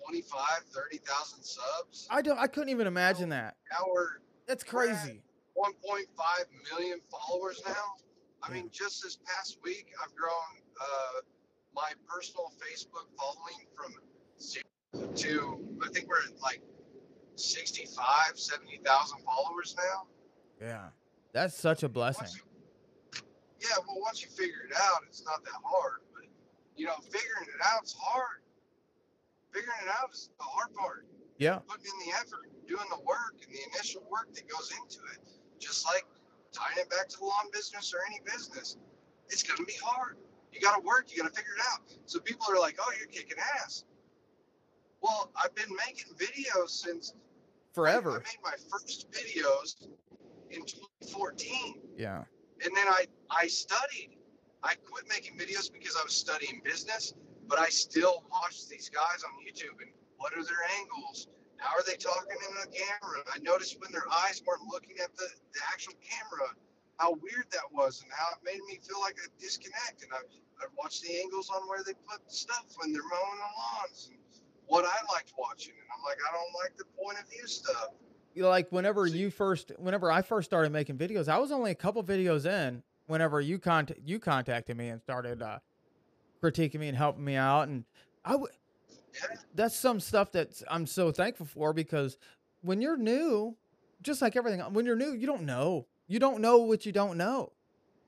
25, 0.07 0.41
30,000 0.73 1.43
subs. 1.43 2.09
I 2.11 2.23
don't 2.23 2.39
I 2.39 2.47
couldn't 2.47 2.71
even 2.71 2.87
imagine 2.87 3.29
that. 3.31 3.57
Now 3.71 3.87
we're 3.93 4.19
That's 4.47 4.65
crazy. 4.65 5.23
1.5 5.57 6.05
million 6.73 7.01
followers 7.11 7.63
now. 7.67 7.95
I 8.43 8.53
mean, 8.53 8.69
just 8.71 9.03
this 9.03 9.19
past 9.25 9.59
week, 9.63 9.87
I've 10.03 10.15
grown 10.15 10.61
uh, 10.81 11.21
my 11.75 11.93
personal 12.07 12.53
Facebook 12.61 13.07
following 13.17 13.65
from 13.75 13.95
to, 15.17 15.61
I 15.85 15.89
think 15.93 16.09
we're 16.09 16.23
at 16.23 16.41
like 16.41 16.63
65, 17.37 17.99
70,000 18.35 19.19
followers 19.21 19.77
now. 19.77 20.07
Yeah. 20.61 20.89
That's 21.33 21.55
such 21.57 21.83
a 21.83 21.89
blessing. 21.89 22.29
You- 22.35 23.21
yeah, 23.61 23.77
well, 23.89 24.01
once 24.01 24.23
you 24.23 24.29
figure 24.29 24.69
it 24.69 24.77
out, 24.77 25.01
it's 25.09 25.25
not 25.25 25.43
that 25.45 25.61
hard. 25.65 26.01
But, 26.13 26.25
you 26.77 26.87
know, 26.87 26.97
figuring 27.05 27.49
it 27.49 27.61
out 27.65 27.85
is 27.85 27.97
hard. 27.99 28.43
Figuring 29.53 29.79
it 29.83 29.89
out 30.03 30.13
is 30.13 30.31
the 30.39 30.45
hard 30.45 30.75
part. 30.75 31.07
Yeah. 31.39 31.59
putting 31.67 31.87
in 31.87 31.99
the 32.07 32.13
effort, 32.19 32.47
doing 32.69 32.87
the 32.91 33.01
work 33.05 33.35
and 33.43 33.51
the 33.53 33.59
initial 33.75 34.03
work 34.11 34.33
that 34.35 34.47
goes 34.49 34.71
into 34.71 35.01
it. 35.15 35.19
Just 35.59 35.85
like 35.87 36.05
tying 36.53 36.79
it 36.79 36.89
back 36.91 37.09
to 37.09 37.19
the 37.19 37.25
lawn 37.25 37.47
business 37.53 37.93
or 37.93 37.99
any 38.07 38.21
business, 38.25 38.77
it's 39.31 39.43
going 39.43 39.57
to 39.59 39.65
be 39.65 39.75
hard. 39.83 40.17
You 40.53 40.61
got 40.61 40.77
to 40.77 40.83
work, 40.87 41.07
you 41.11 41.21
got 41.23 41.33
to 41.33 41.35
figure 41.35 41.55
it 41.57 41.63
out. 41.73 41.81
So 42.07 42.21
people 42.21 42.47
are 42.51 42.61
like, 42.61 42.77
oh, 42.81 42.93
you're 42.99 43.09
kicking 43.09 43.39
ass. 43.59 43.85
Well, 45.05 45.31
I've 45.37 45.55
been 45.55 45.69
making 45.87 46.15
videos 46.17 46.71
since 46.71 47.13
forever. 47.75 48.09
I 48.09 48.13
Forever. 48.13 48.25
made 48.25 48.41
my 48.43 48.57
first 48.73 49.11
videos 49.13 49.87
in 50.51 50.65
2014 50.65 51.83
Yeah. 51.99 52.25
and 52.65 52.73
then 52.75 52.89
I 52.89 53.05
I 53.31 53.47
studied. 53.47 54.17
I 54.63 54.77
quit 54.77 55.05
making 55.11 55.37
videos 55.37 55.71
because 55.71 55.95
I 56.01 56.05
was 56.05 56.15
studying 56.17 56.63
business, 56.65 57.13
but 57.49 57.59
I 57.59 57.69
still 57.69 58.25
watched 58.33 58.71
these 58.71 58.89
guys 58.89 59.21
on 59.29 59.33
YouTube 59.45 59.77
and 59.85 59.93
what 60.17 60.33
are 60.33 60.43
their 60.43 60.65
angles? 60.81 61.29
How 61.59 61.77
are 61.77 61.85
they 61.85 61.97
talking 62.01 62.39
in 62.49 62.53
the 62.65 62.69
camera? 62.73 63.21
I 63.29 63.39
noticed 63.45 63.77
when 63.81 63.93
their 63.93 64.09
eyes 64.25 64.41
weren't 64.47 64.65
looking 64.73 64.97
at 65.05 65.15
the, 65.21 65.29
the 65.53 65.61
actual 65.71 65.93
camera, 66.01 66.49
how 66.97 67.13
weird 67.21 67.45
that 67.53 67.69
was 67.73 68.01
and 68.03 68.11
how 68.11 68.33
it 68.33 68.41
made 68.43 68.63
me 68.65 68.81
feel 68.81 69.01
like 69.05 69.19
a 69.21 69.29
disconnect. 69.39 70.01
And 70.03 70.13
I 70.17 70.25
I'd 70.65 70.73
watch 70.81 71.03
the 71.03 71.13
angles 71.21 71.51
on 71.55 71.69
where 71.69 71.85
they 71.85 71.93
put 72.09 72.25
stuff 72.33 72.65
when 72.81 72.89
they're 72.93 73.05
mowing 73.05 73.37
the 73.45 73.53
lawns 73.61 74.09
and 74.09 74.19
what 74.67 74.85
I 74.85 75.13
liked 75.13 75.33
watching. 75.39 75.75
And 75.75 75.89
I'm 75.97 76.03
like, 76.05 76.19
I 76.29 76.33
don't 76.35 76.53
like 76.63 76.77
the 76.77 76.85
point 77.03 77.19
of 77.23 77.29
view 77.31 77.47
stuff. 77.47 77.91
You 78.35 78.43
know, 78.43 78.49
like 78.49 78.71
whenever 78.73 79.07
See- 79.09 79.19
you 79.19 79.31
first 79.31 79.73
whenever 79.79 80.11
I 80.11 80.23
first 80.23 80.49
started 80.51 80.73
making 80.73 80.99
videos, 80.99 81.29
I 81.29 81.39
was 81.39 81.53
only 81.53 81.71
a 81.71 81.75
couple 81.75 82.03
videos 82.03 82.47
in 82.47 82.83
whenever 83.07 83.41
you 83.41 83.59
contact 83.59 84.01
you 84.05 84.19
contacted 84.19 84.77
me 84.77 84.89
and 84.89 85.01
started 85.01 85.43
uh 85.43 85.59
critiquing 86.43 86.81
me 86.81 86.89
and 86.89 86.97
helping 86.97 87.25
me 87.25 87.37
out 87.37 87.69
and 87.69 87.85
I 88.25 88.33
w- 88.33 88.51
Yeah. 89.15 89.37
that's 89.55 89.77
some 89.77 90.01
stuff 90.01 90.33
that 90.33 90.61
I'm 90.69 90.87
so 90.87 91.13
thankful 91.13 91.47
for 91.47 91.73
because 91.73 92.17
when 92.63 92.81
you're 92.81 92.97
new, 92.97 93.57
just 94.03 94.21
like 94.23 94.35
everything, 94.37 94.61
when 94.73 94.85
you're 94.87 94.97
new, 94.97 95.13
you 95.13 95.27
don't 95.27 95.43
know. 95.43 95.87
You 96.09 96.19
don't 96.19 96.41
know 96.41 96.59
what 96.59 96.85
you 96.87 96.93
don't 96.93 97.17
know. 97.17 97.53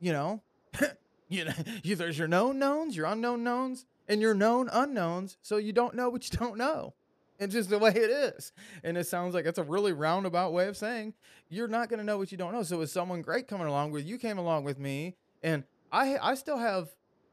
You 0.01 0.13
know, 0.13 0.43
you 1.29 1.45
know, 1.45 1.53
you, 1.83 1.95
there's 1.97 2.19
your 2.19 2.29
known 2.29 2.59
knowns, 2.59 2.97
your 2.97 3.07
unknown 3.07 3.45
knowns, 3.45 3.87
and 4.09 4.21
your 4.21 4.35
known 4.35 4.69
unknowns. 4.73 5.37
So 5.43 5.57
you 5.57 5.73
don't 5.73 5.95
know 5.95 6.09
what 6.09 6.31
you 6.31 6.39
don't 6.39 6.57
know. 6.57 6.95
It's 7.39 7.53
just 7.53 7.69
the 7.69 7.79
way 7.79 7.91
it 7.91 8.11
is. 8.11 8.53
And 8.83 8.97
it 8.97 9.07
sounds 9.07 9.35
like 9.35 9.45
it's 9.47 9.59
a 9.59 9.63
really 9.63 9.93
roundabout 9.93 10.53
way 10.53 10.69
of 10.69 10.77
saying 10.77 11.15
you're 11.49 11.69
not 11.69 11.89
going 11.89 11.99
to 11.99 12.05
know 12.05 12.19
what 12.19 12.33
you 12.33 12.39
don't 12.39 12.53
know. 12.53 12.63
So, 12.63 12.79
with 12.79 12.91
someone 12.91 13.23
great 13.23 13.47
coming 13.47 13.67
along 13.67 13.93
with 13.93 14.07
you, 14.07 14.19
came 14.19 14.39
along 14.39 14.65
with 14.65 14.79
me, 14.79 15.17
and 15.43 15.65
I 15.93 16.17
I 16.17 16.35
still 16.35 16.59
have 16.59 16.89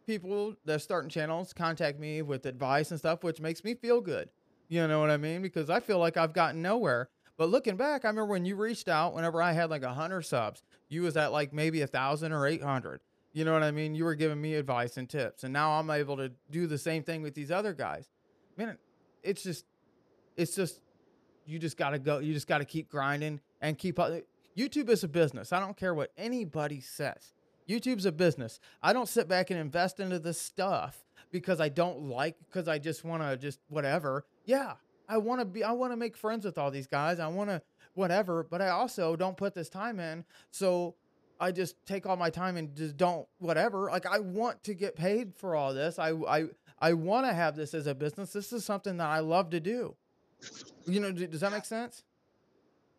people 0.05 0.55
that 0.65 0.75
are 0.75 0.79
starting 0.79 1.09
channels 1.09 1.53
contact 1.53 1.99
me 1.99 2.21
with 2.21 2.45
advice 2.45 2.91
and 2.91 2.99
stuff, 2.99 3.23
which 3.23 3.39
makes 3.39 3.63
me 3.63 3.75
feel 3.75 4.01
good. 4.01 4.29
You 4.67 4.85
know 4.87 4.99
what 4.99 5.09
I 5.09 5.17
mean? 5.17 5.41
Because 5.41 5.69
I 5.69 5.79
feel 5.79 5.99
like 5.99 6.17
I've 6.17 6.33
gotten 6.33 6.61
nowhere. 6.61 7.09
But 7.37 7.49
looking 7.49 7.77
back, 7.77 8.05
I 8.05 8.09
remember 8.09 8.31
when 8.31 8.45
you 8.45 8.55
reached 8.55 8.87
out, 8.87 9.13
whenever 9.13 9.41
I 9.41 9.53
had 9.53 9.69
like 9.69 9.83
a 9.83 9.93
hundred 9.93 10.23
subs, 10.23 10.61
you 10.89 11.01
was 11.01 11.17
at 11.17 11.31
like 11.31 11.53
maybe 11.53 11.81
a 11.81 11.87
thousand 11.87 12.31
or 12.31 12.45
eight 12.45 12.63
hundred. 12.63 13.01
You 13.33 13.45
know 13.45 13.53
what 13.53 13.63
I 13.63 13.71
mean? 13.71 13.95
You 13.95 14.05
were 14.05 14.15
giving 14.15 14.39
me 14.39 14.53
advice 14.55 14.97
and 14.97 15.09
tips, 15.09 15.43
and 15.43 15.51
now 15.51 15.71
I'm 15.71 15.89
able 15.89 16.17
to 16.17 16.31
do 16.51 16.67
the 16.67 16.77
same 16.77 17.03
thing 17.03 17.23
with 17.23 17.33
these 17.33 17.51
other 17.51 17.73
guys. 17.73 18.07
Man, 18.57 18.77
it's 19.23 19.41
just, 19.41 19.65
it's 20.37 20.55
just, 20.55 20.79
you 21.45 21.57
just 21.57 21.75
gotta 21.75 21.99
go. 21.99 22.19
You 22.19 22.33
just 22.33 22.47
gotta 22.47 22.65
keep 22.65 22.89
grinding 22.89 23.41
and 23.61 23.77
keep 23.77 23.99
up. 23.99 24.13
YouTube 24.55 24.89
is 24.89 25.03
a 25.03 25.07
business. 25.07 25.51
I 25.51 25.59
don't 25.59 25.75
care 25.75 25.93
what 25.93 26.11
anybody 26.17 26.79
says. 26.79 27.33
YouTube's 27.67 28.05
a 28.05 28.11
business. 28.11 28.59
I 28.81 28.93
don't 28.93 29.09
sit 29.09 29.27
back 29.27 29.49
and 29.49 29.59
invest 29.59 29.99
into 29.99 30.19
this 30.19 30.39
stuff 30.39 31.03
because 31.31 31.59
I 31.59 31.69
don't 31.69 32.03
like 32.03 32.35
because 32.47 32.67
I 32.67 32.77
just 32.77 33.03
want 33.03 33.23
to 33.23 33.35
just 33.37 33.59
whatever. 33.67 34.25
Yeah, 34.45 34.73
I 35.09 35.17
want 35.17 35.41
to 35.41 35.45
be 35.45 35.63
I 35.63 35.71
want 35.71 35.91
to 35.91 35.97
make 35.97 36.15
friends 36.15 36.45
with 36.45 36.57
all 36.57 36.71
these 36.71 36.87
guys. 36.87 37.19
I 37.19 37.27
want 37.27 37.49
to 37.49 37.61
whatever, 37.95 38.43
but 38.43 38.61
I 38.61 38.69
also 38.69 39.15
don't 39.15 39.37
put 39.37 39.53
this 39.53 39.69
time 39.69 39.99
in. 39.99 40.25
So 40.51 40.95
I 41.43 41.51
just 41.51 41.75
take 41.85 42.05
all 42.05 42.15
my 42.15 42.29
time 42.29 42.55
and 42.55 42.73
just 42.73 42.95
don't 42.95 43.27
whatever. 43.39 43.89
Like 43.91 44.05
I 44.05 44.19
want 44.19 44.63
to 44.63 44.73
get 44.73 44.95
paid 44.95 45.35
for 45.35 45.55
all 45.55 45.73
this. 45.73 45.99
I 45.99 46.11
I 46.11 46.45
I 46.79 46.93
want 46.93 47.27
to 47.27 47.33
have 47.33 47.55
this 47.55 47.73
as 47.73 47.85
a 47.85 47.93
business. 47.93 48.31
This 48.31 48.53
is 48.53 48.63
something 48.63 48.97
that 48.97 49.07
I 49.07 49.19
love 49.19 49.49
to 49.49 49.59
do. 49.59 49.95
You 50.85 51.01
know, 51.01 51.11
does 51.11 51.41
that 51.41 51.51
make 51.51 51.65
sense? 51.65 52.03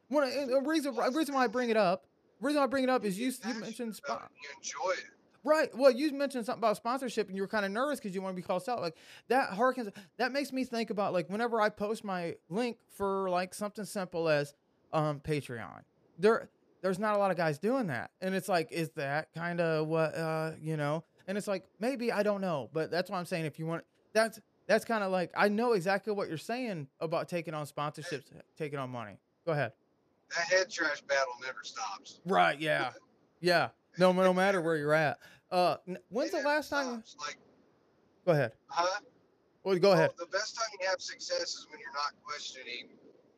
One 0.09 0.25
a 0.25 0.61
reason 0.61 0.95
a 0.99 1.11
reason 1.11 1.35
why 1.35 1.45
I 1.45 1.47
bring 1.47 1.71
it 1.71 1.77
up. 1.77 2.05
Reason 2.41 2.61
why 2.61 2.65
I 2.65 2.69
bring 2.69 2.85
it 2.85 2.91
up 2.91 3.05
is 3.05 3.19
you 3.19 3.33
you 3.47 3.55
mentioned 3.55 3.97
spot. 3.97 4.31
You 4.43 4.51
enjoy 4.59 5.01
it. 5.01 5.11
Right. 5.43 5.75
Well, 5.77 5.91
you 5.91 6.13
mentioned 6.13 6.47
something 6.47 6.61
about 6.61 6.77
sponsorship, 6.77 7.29
and 7.29 7.37
you 7.37 7.43
were 7.43 7.49
kind 7.49 7.65
of 7.67 7.71
nervous 7.71 7.99
because 7.99 8.15
you 8.15 8.23
want 8.23 8.35
to 8.35 8.43
be 8.43 8.47
called 8.47 8.67
out. 8.69 8.81
Like 8.83 8.97
that 9.29 9.51
harkens. 9.51 9.91
That 10.19 10.33
makes 10.33 10.53
me 10.53 10.65
think 10.65 10.91
about 10.91 11.15
like 11.15 11.31
whenever 11.31 11.61
I 11.61 11.71
post 11.71 12.05
my 12.05 12.37
link 12.51 12.77
for 12.95 13.31
like 13.31 13.55
something 13.55 13.87
simple 13.87 14.29
as 14.29 14.55
um 14.93 15.21
Patreon. 15.21 15.81
There, 16.19 16.49
there's 16.85 16.99
not 16.99 17.15
a 17.17 17.19
lot 17.19 17.31
of 17.31 17.37
guys 17.39 17.59
doing 17.59 17.87
that, 17.87 18.11
and 18.21 18.35
it's 18.35 18.47
like, 18.49 18.71
is 18.71 18.91
that 18.91 19.33
kind 19.35 19.59
of 19.59 19.89
what 19.89 20.15
uh 20.15 20.53
you 20.61 20.77
know? 20.77 21.03
And 21.27 21.39
it's 21.39 21.49
like 21.49 21.65
maybe 21.81 22.13
I 22.13 22.23
don't 22.23 22.43
know, 22.43 22.69
but 22.75 22.91
that's 22.91 23.11
why 23.11 23.19
I'm 23.19 23.25
saying 23.25 23.47
if 23.47 23.59
you 23.59 23.65
want 23.67 23.85
that's 24.13 24.39
that's 24.69 24.85
kind 24.85 25.03
of 25.03 25.11
like 25.11 25.33
I 25.35 25.49
know 25.49 25.73
exactly 25.73 26.13
what 26.13 26.29
you're 26.29 26.37
saying 26.37 26.87
about 27.01 27.27
taking 27.29 27.55
on 27.55 27.65
sponsorships, 27.67 28.25
taking 28.59 28.79
on 28.79 28.91
money. 28.91 29.19
Go 29.47 29.53
ahead. 29.53 29.73
That 30.37 30.47
head 30.55 30.71
trash 30.71 31.01
battle 31.01 31.33
never 31.43 31.61
stops. 31.63 32.21
Right? 32.27 32.61
Yeah, 32.61 32.91
yeah. 33.41 33.69
No, 33.99 34.13
no 34.13 34.35
matter 34.35 34.61
where 34.61 34.77
you're 34.77 34.93
at. 34.93 35.19
Uh, 35.51 35.77
when's 36.11 36.35
It 36.35 36.43
the 36.43 36.49
last 36.49 36.69
time? 36.69 37.03
stops. 37.05 37.17
Like, 37.21 37.37
Go 38.27 38.33
ahead. 38.33 38.53
huh? 38.67 39.01
Well, 39.63 39.79
go 39.79 39.93
ahead. 39.93 40.11
The 40.19 40.27
best 40.27 40.57
time 40.57 40.67
you 40.81 40.87
have 40.89 41.01
success 41.01 41.55
is 41.55 41.67
when 41.71 41.81
you're 41.81 41.93
not 41.93 42.13
questioning. 42.25 42.89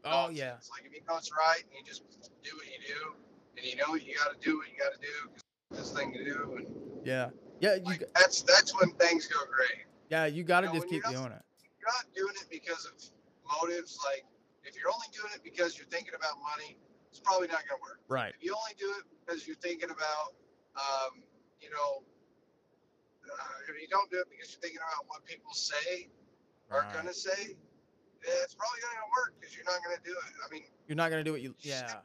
Oh 0.04 0.30
yeah, 0.30 0.50
nonsense. 0.50 0.70
Like 0.72 0.86
if 0.86 0.92
you 0.94 1.00
know 1.08 1.16
it's 1.16 1.30
right 1.32 1.62
and 1.62 1.72
you 1.78 1.84
just 1.84 2.02
do 2.42 2.50
what 2.56 2.66
you 2.66 2.94
do, 2.94 3.14
and 3.56 3.66
you 3.66 3.76
know 3.76 3.94
you 3.94 4.14
got 4.14 4.32
to 4.32 4.38
do 4.40 4.56
what 4.58 4.66
you 4.68 4.76
got 4.78 4.92
to 4.92 5.00
do 5.00 5.30
this 5.72 5.92
thing 5.92 6.12
to 6.12 6.24
do, 6.24 6.56
and 6.58 6.66
yeah, 7.04 7.30
yeah. 7.60 7.74
You 7.76 7.82
like 7.84 8.02
that's 8.14 8.42
that's 8.42 8.78
when 8.78 8.90
things 8.92 9.26
go 9.26 9.38
great. 9.46 9.84
yeah, 10.08 10.26
you 10.26 10.44
got 10.44 10.60
to 10.60 10.66
you 10.68 10.72
know, 10.72 10.78
just 10.80 10.88
keep 10.88 11.04
doing 11.04 11.32
it. 11.32 11.42
You're 11.80 11.92
not 11.92 12.06
doing 12.14 12.34
it 12.40 12.48
because 12.50 12.86
of 12.86 12.92
motives. 13.62 13.98
Like 14.04 14.24
if 14.64 14.76
you're 14.76 14.90
only 14.90 15.06
doing 15.12 15.32
it 15.34 15.42
because 15.44 15.76
you're 15.78 15.86
thinking 15.88 16.14
about 16.16 16.34
money, 16.42 16.76
it's 17.10 17.20
probably 17.20 17.48
not 17.48 17.62
going 17.68 17.78
to 17.78 17.82
work. 17.82 18.00
Right. 18.08 18.34
If 18.36 18.44
you 18.44 18.54
only 18.54 18.74
do 18.78 18.90
it 18.98 19.04
because 19.24 19.46
you're 19.46 19.56
thinking 19.56 19.90
about, 19.90 20.34
um, 20.76 21.22
you 21.60 21.70
know, 21.70 22.02
uh, 23.26 23.70
if 23.70 23.80
you 23.80 23.88
don't 23.88 24.10
do 24.10 24.18
it 24.18 24.26
because 24.30 24.52
you're 24.52 24.60
thinking 24.60 24.80
about 24.82 25.06
what 25.08 25.24
people 25.24 25.52
say 25.54 26.08
are 26.70 26.82
Right. 26.82 26.92
going 26.92 27.06
to 27.06 27.14
say, 27.14 27.54
eh, 27.54 28.42
it's 28.42 28.54
probably 28.54 28.80
not 28.82 28.90
going 28.98 29.06
to 29.06 29.12
work 29.14 29.30
because 29.38 29.54
you're 29.54 29.64
not 29.66 29.78
going 29.84 29.96
to 29.96 30.02
do 30.02 30.12
it. 30.14 30.32
I 30.42 30.46
mean, 30.52 30.64
You're 30.88 30.96
not 30.96 31.10
gonna 31.10 31.24
do 31.24 31.32
what 31.32 31.42
you. 31.42 31.54
Yeah, 31.60 32.02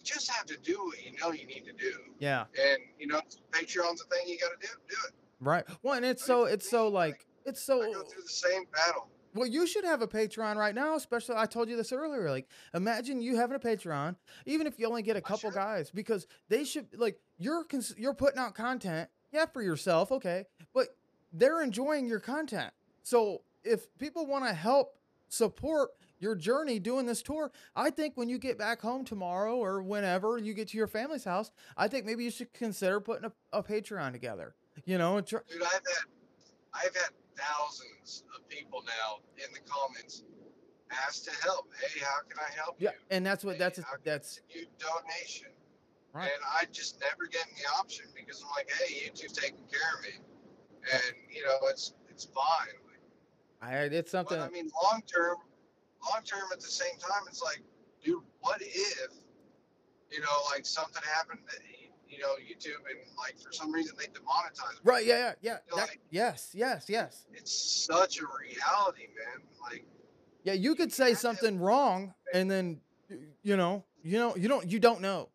you 0.00 0.14
just 0.14 0.30
have 0.30 0.46
to 0.46 0.56
do 0.58 0.78
what 0.84 1.04
you 1.04 1.12
know 1.20 1.32
you 1.32 1.46
need 1.46 1.64
to 1.66 1.72
do. 1.72 1.92
yeah. 2.18 2.44
And, 2.58 2.78
you 2.98 3.06
know, 3.06 3.20
Patreon's 3.52 4.02
a 4.02 4.06
thing 4.06 4.26
you 4.26 4.38
got 4.38 4.60
to 4.60 4.66
do. 4.66 4.72
Do 4.88 4.96
it. 5.08 5.14
Right. 5.40 5.64
Well, 5.82 5.94
and 5.94 6.04
it's 6.04 6.24
so 6.24 6.44
it's 6.44 6.68
so 6.68 6.88
like 6.88 7.26
it's 7.46 7.60
I 7.68 7.72
so 7.72 7.92
go 7.92 8.02
through 8.02 8.22
the 8.22 8.28
same 8.28 8.64
battle. 8.72 9.08
Well, 9.34 9.46
you 9.46 9.66
should 9.66 9.84
have 9.84 10.02
a 10.02 10.08
Patreon 10.08 10.56
right 10.56 10.74
now, 10.74 10.96
especially 10.96 11.36
I 11.38 11.46
told 11.46 11.68
you 11.68 11.76
this 11.76 11.92
earlier. 11.92 12.28
Like, 12.30 12.48
imagine 12.74 13.22
you 13.22 13.36
having 13.36 13.54
a 13.54 13.60
Patreon, 13.60 14.16
even 14.44 14.66
if 14.66 14.78
you 14.78 14.88
only 14.88 15.02
get 15.02 15.16
a 15.16 15.20
couple 15.20 15.52
guys, 15.52 15.90
because 15.90 16.26
they 16.48 16.64
should 16.64 16.86
like 16.96 17.20
you're 17.38 17.64
cons- 17.64 17.94
you're 17.96 18.14
putting 18.14 18.38
out 18.40 18.54
content, 18.54 19.08
yeah, 19.32 19.46
for 19.46 19.62
yourself, 19.62 20.10
okay, 20.12 20.44
but 20.74 20.88
they're 21.32 21.62
enjoying 21.62 22.06
your 22.06 22.20
content. 22.20 22.72
So 23.02 23.42
if 23.62 23.86
people 23.98 24.26
want 24.26 24.46
to 24.46 24.52
help 24.52 24.96
support 25.28 25.90
your 26.20 26.34
journey 26.36 26.78
doing 26.78 27.06
this 27.06 27.22
tour, 27.22 27.50
I 27.74 27.90
think 27.90 28.16
when 28.16 28.28
you 28.28 28.38
get 28.38 28.58
back 28.58 28.80
home 28.80 29.04
tomorrow 29.04 29.56
or 29.56 29.82
whenever 29.82 30.38
you 30.38 30.54
get 30.54 30.68
to 30.68 30.76
your 30.76 30.86
family's 30.86 31.24
house, 31.24 31.50
I 31.76 31.88
think 31.88 32.04
maybe 32.06 32.24
you 32.24 32.30
should 32.30 32.52
consider 32.52 33.00
putting 33.00 33.24
a, 33.24 33.58
a 33.58 33.62
Patreon 33.62 34.12
together. 34.12 34.54
You 34.84 34.98
know, 34.98 35.20
tr- 35.20 35.38
Dude, 35.48 35.62
I've 35.62 35.72
had 35.72 35.82
I've 36.72 36.94
had 36.94 37.10
thousands 37.36 38.24
of 38.36 38.46
people 38.48 38.82
now 38.86 39.18
in 39.36 39.52
the 39.52 39.60
comments 39.68 40.22
ask 40.90 41.24
to 41.24 41.30
help. 41.42 41.68
Hey, 41.80 42.00
how 42.00 42.20
can 42.28 42.38
I 42.38 42.54
help 42.54 42.76
yeah, 42.78 42.90
you? 42.90 42.96
and 43.10 43.24
that's 43.26 43.44
what 43.44 43.54
Hey, 43.54 43.58
that's 43.60 43.76
can 43.78 43.86
that's 44.04 44.40
you 44.50 44.66
donation. 44.78 45.48
right. 46.12 46.24
And 46.32 46.42
I 46.54 46.64
just 46.70 47.00
never 47.00 47.26
get 47.30 47.46
the 47.56 47.68
option 47.78 48.06
because 48.14 48.42
I'm 48.42 48.50
like, 48.56 48.70
hey, 48.70 48.94
YouTube's 49.08 49.32
taking 49.32 49.64
care 49.70 49.98
of 49.98 50.02
me, 50.04 50.20
and 50.92 51.02
you 51.34 51.44
know 51.44 51.56
it's 51.68 51.94
it's 52.08 52.24
fine. 52.26 52.74
Like, 52.86 53.00
I 53.62 53.74
it's 53.84 54.10
something. 54.10 54.38
but 54.38 54.48
I 54.48 54.50
mean, 54.50 54.70
long 54.82 55.02
term, 55.02 55.36
long 56.08 56.22
term 56.24 56.48
at 56.52 56.60
the 56.60 56.66
same 56.66 56.96
time, 56.98 57.22
it's 57.28 57.42
like, 57.42 57.62
dude, 58.02 58.22
what 58.40 58.60
if, 58.62 59.10
you 60.10 60.20
know, 60.20 60.26
like 60.50 60.66
something 60.66 61.02
happened 61.14 61.40
that 61.46 61.58
you 62.08 62.18
know 62.18 62.34
YouTube 62.34 62.82
and 62.90 62.98
like 63.16 63.38
for 63.38 63.52
some 63.52 63.72
reason 63.72 63.94
they 63.98 64.06
demonetize. 64.06 64.78
Right, 64.82 65.06
yeah, 65.06 65.18
yeah, 65.18 65.32
yeah. 65.42 65.58
That- 65.76 65.88
like- 65.88 66.00
yes, 66.10 66.50
yes, 66.54 66.86
yes. 66.88 67.26
It's 67.32 67.52
such 67.86 68.18
a 68.20 68.24
reality, 68.24 69.06
man. 69.16 69.42
Like. 69.62 69.84
Yeah, 70.42 70.54
you 70.54 70.74
could 70.74 70.92
say 70.92 71.14
something 71.14 71.58
wrong 71.60 72.14
and 72.32 72.50
then 72.50 72.80
you 73.42 73.56
know, 73.56 73.84
you 74.02 74.18
know, 74.18 74.34
you 74.36 74.48
don't 74.48 74.66
you 74.70 74.78
don't 74.78 75.00
know. 75.00 75.28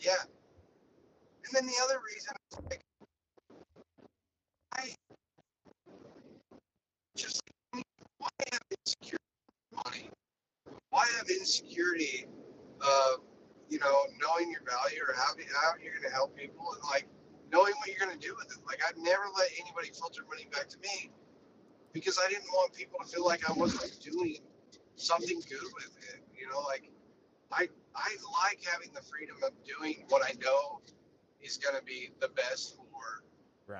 Yeah. 0.00 0.12
And 1.44 1.54
then 1.54 1.66
the 1.66 1.74
other 1.84 2.00
reason 2.04 2.34
like, 2.70 2.80
I 4.72 4.94
just 7.16 7.40
why 8.18 8.28
have 8.52 8.60
insecurity 8.86 9.24
money? 9.84 10.10
Why 10.90 11.06
have 11.18 11.28
insecurity 11.28 12.26
of 12.80 13.20
you 13.68 13.78
know 13.78 13.96
knowing 14.22 14.50
your 14.50 14.62
value 14.62 15.02
or 15.02 15.14
how 15.14 15.34
how 15.34 15.74
you're 15.82 15.92
going 15.92 16.06
to 16.06 16.14
help 16.14 16.36
people 16.36 16.66
and 16.72 16.82
like 16.90 17.06
knowing 17.52 17.74
what 17.78 17.88
you're 17.88 17.98
going 17.98 18.16
to 18.16 18.26
do 18.26 18.34
with 18.38 18.46
it? 18.46 18.58
Like 18.66 18.80
I've 18.86 18.96
never 18.98 19.24
let 19.36 19.50
anybody 19.60 19.90
filter 19.90 20.22
money 20.28 20.46
back 20.52 20.68
to 20.68 20.78
me 20.78 21.10
because 21.92 22.18
I 22.24 22.28
didn't 22.28 22.48
want 22.52 22.72
people 22.74 23.00
to 23.00 23.06
feel 23.06 23.24
like 23.24 23.48
I 23.48 23.52
wasn't 23.52 23.98
doing 24.00 24.38
something 24.96 25.40
good 25.48 25.68
with 25.74 25.90
it. 26.14 26.20
You 26.38 26.48
know, 26.48 26.60
like 26.60 26.90
I 27.52 27.68
I 27.94 28.16
like 28.44 28.60
having 28.70 28.92
the 28.94 29.02
freedom 29.02 29.36
of 29.42 29.52
doing 29.64 30.04
what 30.08 30.22
I 30.22 30.32
know 30.42 30.80
is 31.40 31.56
going 31.58 31.76
to 31.76 31.84
be 31.84 32.10
the 32.20 32.28
best 32.28 32.76
for 32.76 33.22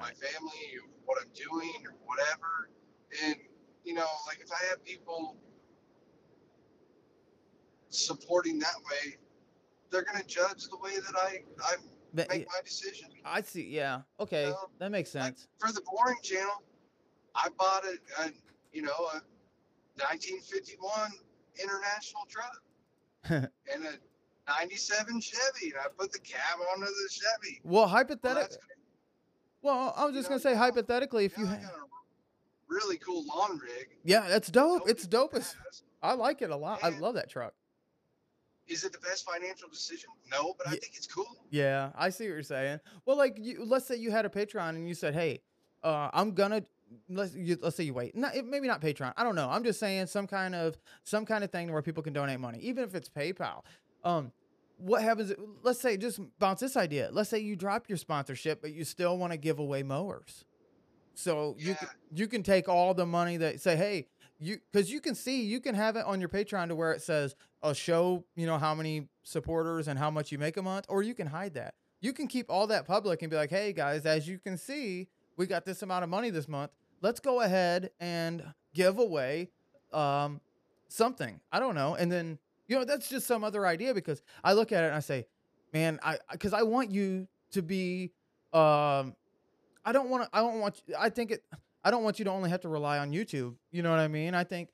my 0.00 0.10
family, 0.12 0.66
or 0.76 0.88
what 1.04 1.18
I'm 1.22 1.30
doing, 1.34 1.86
or 1.86 1.94
whatever. 2.04 2.70
And 3.24 3.36
you 3.86 3.94
know, 3.94 4.06
like 4.26 4.40
if 4.42 4.50
I 4.52 4.62
have 4.68 4.84
people 4.84 5.36
supporting 7.88 8.58
that 8.58 8.74
way, 8.90 9.16
they're 9.90 10.02
going 10.02 10.18
to 10.20 10.26
judge 10.26 10.64
the 10.68 10.76
way 10.78 10.96
that 10.96 11.14
I 11.16 11.42
I 11.62 11.76
But, 12.12 12.28
make 12.28 12.46
my 12.48 12.60
decision. 12.64 13.08
I 13.24 13.40
see. 13.42 13.68
Yeah. 13.68 14.00
Okay. 14.18 14.46
No, 14.50 14.56
That 14.80 14.90
makes 14.90 15.14
Like, 15.14 15.24
sense. 15.38 15.48
for 15.58 15.72
the 15.72 15.80
boring 15.82 16.18
channel, 16.22 16.62
I 17.34 17.48
bought 17.58 17.84
a, 17.84 18.24
a 18.24 18.32
you 18.72 18.82
know 18.82 18.90
a 19.14 19.22
1951 20.02 21.12
international 21.62 22.26
truck 22.28 22.62
and 23.72 23.84
a 23.86 23.94
97 24.50 25.20
Chevy, 25.20 25.70
and 25.70 25.74
I 25.80 25.86
put 25.96 26.12
the 26.12 26.18
cab 26.18 26.58
onto 26.72 26.86
the 26.86 27.08
Chevy. 27.10 27.60
Well, 27.62 27.82
Well, 27.82 27.88
hypothetically, 27.88 28.56
gonna- 28.58 28.72
well, 29.62 29.94
I 29.96 30.04
was 30.04 30.14
you 30.14 30.20
just 30.20 30.30
know, 30.30 30.38
gonna 30.38 30.40
say 30.40 30.54
hypothetically, 30.54 31.24
if 31.24 31.36
you, 31.38 31.46
got 31.46 31.54
a 31.54 31.85
really 32.68 32.96
cool 32.98 33.24
lawn 33.26 33.58
rig. 33.58 33.88
yeah, 34.04 34.26
that's 34.28 34.48
dope. 34.48 34.88
It's 34.88 35.06
dope 35.06 35.34
as. 35.34 35.54
I 36.02 36.12
like 36.14 36.42
it 36.42 36.50
a 36.50 36.56
lot. 36.56 36.80
I 36.82 36.90
love 36.90 37.14
that 37.14 37.28
truck. 37.28 37.54
Is 38.68 38.84
it 38.84 38.92
the 38.92 38.98
best 38.98 39.24
financial 39.24 39.68
decision? 39.68 40.10
No, 40.30 40.54
but 40.58 40.66
I 40.66 40.70
think 40.70 40.92
it's 40.96 41.06
cool. 41.06 41.26
Yeah, 41.50 41.90
I 41.96 42.10
see 42.10 42.24
what 42.24 42.34
you're 42.34 42.42
saying. 42.42 42.80
Well, 43.04 43.16
like, 43.16 43.38
you, 43.40 43.64
let's 43.64 43.86
say 43.86 43.96
you 43.96 44.10
had 44.10 44.26
a 44.26 44.28
Patreon 44.28 44.70
and 44.70 44.88
you 44.88 44.94
said, 44.94 45.14
"Hey, 45.14 45.40
uh, 45.84 46.10
I'm 46.12 46.32
gonna 46.32 46.62
let's 47.08 47.34
you, 47.34 47.58
let's 47.60 47.76
say 47.76 47.84
you 47.84 47.94
wait, 47.94 48.16
not 48.16 48.32
maybe 48.44 48.66
not 48.66 48.80
Patreon. 48.80 49.12
I 49.16 49.22
don't 49.22 49.34
know. 49.34 49.48
I'm 49.48 49.64
just 49.64 49.80
saying 49.80 50.06
some 50.06 50.26
kind 50.26 50.54
of 50.54 50.76
some 51.04 51.24
kind 51.24 51.44
of 51.44 51.50
thing 51.50 51.72
where 51.72 51.82
people 51.82 52.02
can 52.02 52.12
donate 52.12 52.40
money, 52.40 52.58
even 52.60 52.84
if 52.84 52.94
it's 52.94 53.08
PayPal. 53.08 53.62
Um, 54.04 54.32
what 54.78 55.02
happens? 55.02 55.32
Let's 55.62 55.80
say 55.80 55.96
just 55.96 56.20
bounce 56.38 56.60
this 56.60 56.76
idea. 56.76 57.08
Let's 57.12 57.30
say 57.30 57.38
you 57.38 57.56
drop 57.56 57.88
your 57.88 57.98
sponsorship, 57.98 58.60
but 58.60 58.72
you 58.72 58.84
still 58.84 59.16
want 59.16 59.32
to 59.32 59.36
give 59.36 59.58
away 59.58 59.82
mowers. 59.82 60.44
So 61.16 61.56
you 61.58 61.74
can, 61.74 61.88
you 62.14 62.26
can 62.26 62.42
take 62.42 62.68
all 62.68 62.92
the 62.92 63.06
money 63.06 63.38
that 63.38 63.60
say, 63.60 63.74
hey, 63.74 64.06
you 64.38 64.58
because 64.70 64.90
you 64.90 65.00
can 65.00 65.14
see 65.14 65.42
you 65.42 65.60
can 65.60 65.74
have 65.74 65.96
it 65.96 66.04
on 66.04 66.20
your 66.20 66.28
Patreon 66.28 66.68
to 66.68 66.74
where 66.74 66.92
it 66.92 67.00
says 67.00 67.34
a 67.62 67.74
show, 67.74 68.24
you 68.34 68.46
know 68.46 68.58
how 68.58 68.74
many 68.74 69.08
supporters 69.22 69.88
and 69.88 69.98
how 69.98 70.10
much 70.10 70.30
you 70.30 70.38
make 70.38 70.58
a 70.58 70.62
month, 70.62 70.84
or 70.88 71.02
you 71.02 71.14
can 71.14 71.26
hide 71.26 71.54
that. 71.54 71.74
You 72.00 72.12
can 72.12 72.28
keep 72.28 72.50
all 72.50 72.66
that 72.66 72.86
public 72.86 73.22
and 73.22 73.30
be 73.30 73.36
like, 73.36 73.48
hey 73.48 73.72
guys, 73.72 74.04
as 74.04 74.28
you 74.28 74.38
can 74.38 74.58
see, 74.58 75.08
we 75.38 75.46
got 75.46 75.64
this 75.64 75.82
amount 75.82 76.04
of 76.04 76.10
money 76.10 76.28
this 76.28 76.48
month. 76.48 76.70
Let's 77.00 77.18
go 77.18 77.40
ahead 77.40 77.90
and 77.98 78.42
give 78.74 78.98
away 78.98 79.48
um, 79.92 80.40
something. 80.88 81.40
I 81.50 81.58
don't 81.58 81.74
know, 81.74 81.94
and 81.94 82.12
then 82.12 82.38
you 82.68 82.76
know 82.78 82.84
that's 82.84 83.08
just 83.08 83.26
some 83.26 83.42
other 83.42 83.66
idea 83.66 83.94
because 83.94 84.20
I 84.44 84.52
look 84.52 84.70
at 84.70 84.84
it 84.84 84.88
and 84.88 84.96
I 84.96 85.00
say, 85.00 85.26
man, 85.72 85.98
I 86.02 86.18
because 86.30 86.52
I 86.52 86.62
want 86.62 86.90
you 86.90 87.26
to 87.52 87.62
be. 87.62 88.12
Um, 88.52 89.14
I 89.86 89.92
don't 89.92 90.10
want 90.10 90.24
to. 90.24 90.28
I 90.36 90.40
don't 90.40 90.60
want. 90.60 90.82
I 90.98 91.08
think 91.08 91.30
it. 91.30 91.44
I 91.84 91.90
don't 91.92 92.02
want 92.02 92.18
you 92.18 92.24
to 92.24 92.30
only 92.32 92.50
have 92.50 92.60
to 92.62 92.68
rely 92.68 92.98
on 92.98 93.12
YouTube. 93.12 93.54
You 93.70 93.82
know 93.82 93.90
what 93.90 94.00
I 94.00 94.08
mean? 94.08 94.34
I 94.34 94.42
think 94.42 94.68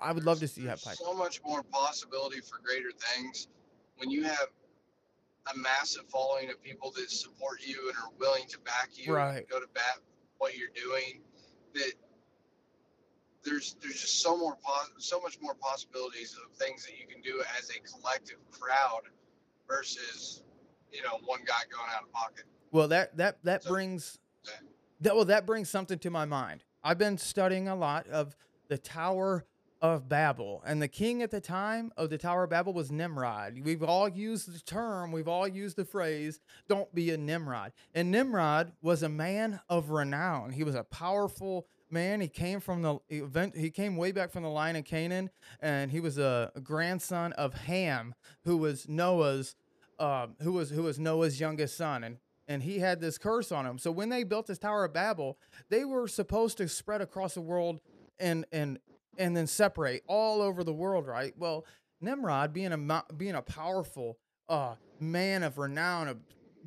I 0.00 0.10
would 0.10 0.24
love 0.24 0.40
to 0.40 0.48
see 0.48 0.62
you 0.62 0.68
have 0.68 0.82
pipe. 0.82 0.96
so 0.96 1.12
much 1.12 1.40
more 1.44 1.62
possibility 1.62 2.40
for 2.40 2.58
greater 2.64 2.90
things 3.14 3.48
when 3.98 4.10
you 4.10 4.24
have 4.24 4.48
a 5.54 5.58
massive 5.58 6.04
following 6.08 6.50
of 6.50 6.60
people 6.62 6.90
that 6.96 7.10
support 7.10 7.60
you 7.66 7.88
and 7.88 7.96
are 7.98 8.10
willing 8.18 8.44
to 8.48 8.58
back 8.60 8.88
you 8.94 9.12
Right. 9.14 9.38
and 9.38 9.48
go 9.48 9.60
to 9.60 9.66
bat 9.74 9.98
what 10.38 10.56
you're 10.56 10.70
doing 10.74 11.20
that 11.74 11.92
there's 13.44 13.76
there's 13.82 14.00
just 14.00 14.20
so 14.22 14.36
more 14.36 14.56
pos- 14.62 14.90
so 14.98 15.20
much 15.20 15.38
more 15.42 15.54
possibilities 15.54 16.36
of 16.42 16.56
things 16.56 16.86
that 16.86 16.92
you 16.98 17.06
can 17.06 17.20
do 17.22 17.42
as 17.58 17.70
a 17.70 17.80
collective 17.80 18.38
crowd 18.50 19.02
versus 19.68 20.42
you 20.92 21.02
know 21.02 21.18
one 21.26 21.40
guy 21.44 21.60
going 21.70 21.90
out 21.94 22.04
of 22.04 22.12
pocket 22.12 22.44
Well, 22.72 22.88
that 22.88 23.16
that 23.18 23.44
that 23.44 23.62
So- 23.62 23.70
brings 23.70 24.18
that 25.00 25.14
well 25.14 25.26
that 25.26 25.46
brings 25.46 25.68
something 25.70 25.98
to 26.00 26.10
my 26.10 26.24
mind. 26.24 26.64
I've 26.82 26.98
been 26.98 27.18
studying 27.18 27.68
a 27.68 27.76
lot 27.76 28.08
of 28.08 28.34
the 28.68 28.78
Tower 28.78 29.44
of 29.80 30.08
Babel. 30.08 30.62
And 30.64 30.80
the 30.80 30.86
king 30.88 31.22
at 31.22 31.32
the 31.32 31.40
time 31.40 31.92
of 31.96 32.08
the 32.08 32.16
Tower 32.16 32.44
of 32.44 32.50
Babel 32.50 32.72
was 32.72 32.92
Nimrod. 32.92 33.58
We've 33.64 33.82
all 33.82 34.08
used 34.08 34.52
the 34.52 34.60
term, 34.60 35.10
we've 35.10 35.26
all 35.28 35.46
used 35.48 35.76
the 35.76 35.84
phrase, 35.84 36.40
don't 36.68 36.92
be 36.94 37.10
a 37.10 37.16
Nimrod. 37.16 37.72
And 37.92 38.10
Nimrod 38.12 38.72
was 38.80 39.02
a 39.02 39.08
man 39.08 39.60
of 39.68 39.90
renown. 39.90 40.52
He 40.52 40.62
was 40.62 40.76
a 40.76 40.84
powerful 40.84 41.66
man. 41.90 42.20
He 42.20 42.28
came 42.28 42.60
from 42.60 42.82
the 42.82 42.98
event, 43.08 43.56
he 43.56 43.70
came 43.70 43.96
way 43.96 44.12
back 44.12 44.30
from 44.30 44.44
the 44.44 44.48
line 44.48 44.76
of 44.76 44.84
Canaan, 44.84 45.30
and 45.60 45.90
he 45.90 45.98
was 45.98 46.16
a 46.16 46.52
grandson 46.62 47.32
of 47.32 47.52
Ham, 47.52 48.14
who 48.44 48.56
was 48.56 48.88
Noah's 48.88 49.56
uh, 49.98 50.28
who 50.42 50.52
was 50.52 50.70
who 50.70 50.84
was 50.84 50.98
Noah's 50.98 51.38
youngest 51.40 51.76
son. 51.76 52.02
And 52.04 52.18
and 52.48 52.62
he 52.62 52.78
had 52.78 53.00
this 53.00 53.18
curse 53.18 53.52
on 53.52 53.66
him. 53.66 53.78
So 53.78 53.90
when 53.90 54.08
they 54.08 54.24
built 54.24 54.46
this 54.46 54.58
Tower 54.58 54.84
of 54.84 54.92
Babel, 54.92 55.38
they 55.68 55.84
were 55.84 56.08
supposed 56.08 56.58
to 56.58 56.68
spread 56.68 57.00
across 57.00 57.34
the 57.34 57.40
world 57.40 57.80
and 58.18 58.44
and 58.52 58.78
and 59.18 59.36
then 59.36 59.46
separate 59.46 60.02
all 60.06 60.40
over 60.40 60.64
the 60.64 60.72
world, 60.72 61.06
right? 61.06 61.34
Well, 61.36 61.64
Nimrod, 62.00 62.52
being 62.52 62.72
a 62.72 63.04
being 63.16 63.34
a 63.34 63.42
powerful 63.42 64.18
uh, 64.48 64.74
man 65.00 65.42
of 65.42 65.58
renown, 65.58 66.08
a 66.08 66.16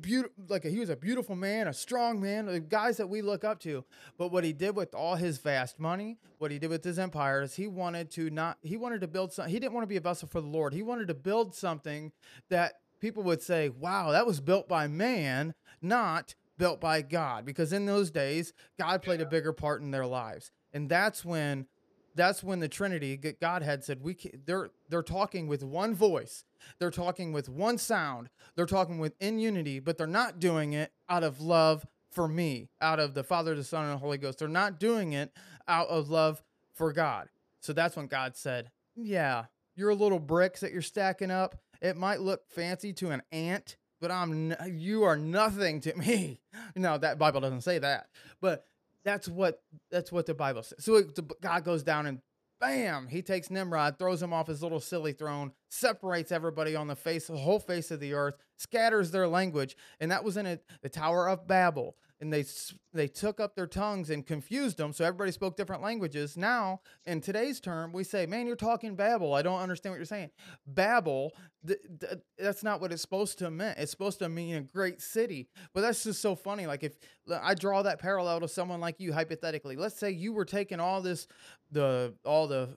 beautiful 0.00 0.44
like 0.48 0.64
a, 0.64 0.70
he 0.70 0.78
was 0.78 0.90
a 0.90 0.96
beautiful 0.96 1.36
man, 1.36 1.68
a 1.68 1.72
strong 1.72 2.20
man, 2.20 2.46
the 2.46 2.60
guys 2.60 2.96
that 2.98 3.08
we 3.08 3.22
look 3.22 3.44
up 3.44 3.60
to. 3.60 3.84
But 4.18 4.32
what 4.32 4.44
he 4.44 4.52
did 4.52 4.76
with 4.76 4.94
all 4.94 5.16
his 5.16 5.38
vast 5.38 5.78
money, 5.78 6.18
what 6.38 6.50
he 6.50 6.58
did 6.58 6.70
with 6.70 6.84
his 6.84 6.98
empire 6.98 7.42
is 7.42 7.54
he 7.54 7.66
wanted 7.66 8.10
to 8.12 8.30
not 8.30 8.58
he 8.62 8.76
wanted 8.76 9.00
to 9.02 9.08
build 9.08 9.32
something. 9.32 9.52
he 9.52 9.60
didn't 9.60 9.74
want 9.74 9.84
to 9.84 9.88
be 9.88 9.96
a 9.96 10.00
vessel 10.00 10.28
for 10.28 10.40
the 10.40 10.46
Lord. 10.46 10.72
He 10.72 10.82
wanted 10.82 11.08
to 11.08 11.14
build 11.14 11.54
something 11.54 12.12
that 12.50 12.74
people 13.00 13.22
would 13.24 13.42
say, 13.42 13.68
"Wow, 13.68 14.12
that 14.12 14.26
was 14.26 14.40
built 14.40 14.68
by 14.68 14.86
man, 14.86 15.54
not 15.80 16.34
built 16.58 16.80
by 16.80 17.02
God." 17.02 17.44
Because 17.44 17.72
in 17.72 17.86
those 17.86 18.10
days, 18.10 18.52
God 18.78 19.02
played 19.02 19.20
a 19.20 19.26
bigger 19.26 19.52
part 19.52 19.82
in 19.82 19.90
their 19.90 20.06
lives. 20.06 20.50
And 20.72 20.88
that's 20.88 21.24
when 21.24 21.66
that's 22.14 22.42
when 22.42 22.60
the 22.60 22.68
Trinity, 22.68 23.16
Godhead 23.16 23.84
said, 23.84 24.02
"We 24.02 24.14
can, 24.14 24.42
they're 24.46 24.70
they're 24.88 25.02
talking 25.02 25.46
with 25.46 25.62
one 25.62 25.94
voice, 25.94 26.44
they're 26.78 26.90
talking 26.90 27.32
with 27.32 27.48
one 27.48 27.76
sound, 27.78 28.30
they're 28.54 28.66
talking 28.66 28.98
with 28.98 29.14
in 29.20 29.38
unity, 29.38 29.80
but 29.80 29.98
they're 29.98 30.06
not 30.06 30.40
doing 30.40 30.72
it 30.72 30.92
out 31.08 31.22
of 31.22 31.40
love 31.40 31.86
for 32.10 32.26
me, 32.26 32.70
out 32.80 32.98
of 32.98 33.12
the 33.12 33.22
Father, 33.22 33.54
the 33.54 33.62
Son, 33.62 33.84
and 33.84 33.92
the 33.92 33.98
Holy 33.98 34.16
Ghost. 34.16 34.38
They're 34.38 34.48
not 34.48 34.80
doing 34.80 35.12
it 35.12 35.30
out 35.68 35.88
of 35.88 36.08
love 36.08 36.42
for 36.72 36.92
God." 36.92 37.28
So 37.60 37.72
that's 37.74 37.96
when 37.96 38.06
God 38.06 38.34
said, 38.34 38.70
"Yeah, 38.94 39.46
your 39.74 39.94
little 39.94 40.20
bricks 40.20 40.60
that 40.60 40.72
you're 40.72 40.80
stacking 40.80 41.30
up, 41.30 41.60
it 41.82 41.96
might 41.96 42.20
look 42.20 42.48
fancy 42.48 42.94
to 42.94 43.10
an 43.10 43.22
ant, 43.30 43.76
but 44.06 44.14
I'm 44.14 44.52
n- 44.52 44.78
you 44.78 45.02
are 45.02 45.16
nothing 45.16 45.80
to 45.82 45.94
me." 45.96 46.40
No, 46.74 46.98
that 46.98 47.18
Bible 47.18 47.40
doesn't 47.40 47.62
say 47.62 47.78
that, 47.78 48.08
but 48.40 48.66
that's 49.02 49.28
what 49.28 49.62
that's 49.90 50.12
what 50.12 50.26
the 50.26 50.34
Bible 50.34 50.62
says. 50.62 50.84
So 50.84 50.96
it, 50.96 51.40
God 51.40 51.64
goes 51.64 51.82
down 51.82 52.06
and 52.06 52.20
bam, 52.60 53.08
he 53.08 53.22
takes 53.22 53.50
Nimrod, 53.50 53.98
throws 53.98 54.22
him 54.22 54.32
off 54.32 54.46
his 54.46 54.62
little 54.62 54.80
silly 54.80 55.12
throne, 55.12 55.52
separates 55.70 56.32
everybody 56.32 56.76
on 56.76 56.86
the 56.86 56.96
face, 56.96 57.28
the 57.28 57.36
whole 57.36 57.60
face 57.60 57.90
of 57.90 58.00
the 58.00 58.12
earth, 58.12 58.34
scatters 58.58 59.10
their 59.10 59.26
language, 59.26 59.76
and 60.00 60.10
that 60.10 60.22
was 60.24 60.36
in 60.36 60.44
it, 60.44 60.64
the 60.82 60.88
Tower 60.88 61.28
of 61.28 61.46
Babel 61.46 61.96
and 62.20 62.32
they 62.32 62.44
they 62.92 63.08
took 63.08 63.40
up 63.40 63.54
their 63.54 63.66
tongues 63.66 64.10
and 64.10 64.26
confused 64.26 64.78
them 64.78 64.92
so 64.92 65.04
everybody 65.04 65.30
spoke 65.32 65.56
different 65.56 65.82
languages. 65.82 66.36
Now 66.36 66.80
in 67.04 67.20
today's 67.20 67.60
term 67.60 67.92
we 67.92 68.04
say 68.04 68.26
man 68.26 68.46
you're 68.46 68.56
talking 68.56 68.96
babel. 68.96 69.34
I 69.34 69.42
don't 69.42 69.60
understand 69.60 69.92
what 69.92 69.98
you're 69.98 70.06
saying. 70.06 70.30
Babel 70.66 71.32
th- 71.66 71.78
th- 72.00 72.20
that's 72.38 72.62
not 72.62 72.80
what 72.80 72.92
it's 72.92 73.02
supposed 73.02 73.38
to 73.38 73.50
mean. 73.50 73.74
It's 73.76 73.90
supposed 73.90 74.18
to 74.20 74.28
mean 74.28 74.56
a 74.56 74.60
great 74.62 75.00
city. 75.00 75.48
But 75.74 75.82
that's 75.82 76.04
just 76.04 76.22
so 76.22 76.34
funny 76.34 76.66
like 76.66 76.82
if 76.82 76.96
i 77.42 77.54
draw 77.54 77.82
that 77.82 77.98
parallel 77.98 78.40
to 78.40 78.48
someone 78.48 78.80
like 78.80 79.00
you 79.00 79.12
hypothetically. 79.12 79.76
Let's 79.76 79.98
say 79.98 80.10
you 80.10 80.32
were 80.32 80.44
taking 80.44 80.80
all 80.80 81.02
this 81.02 81.26
the 81.70 82.14
all 82.24 82.46
the 82.46 82.76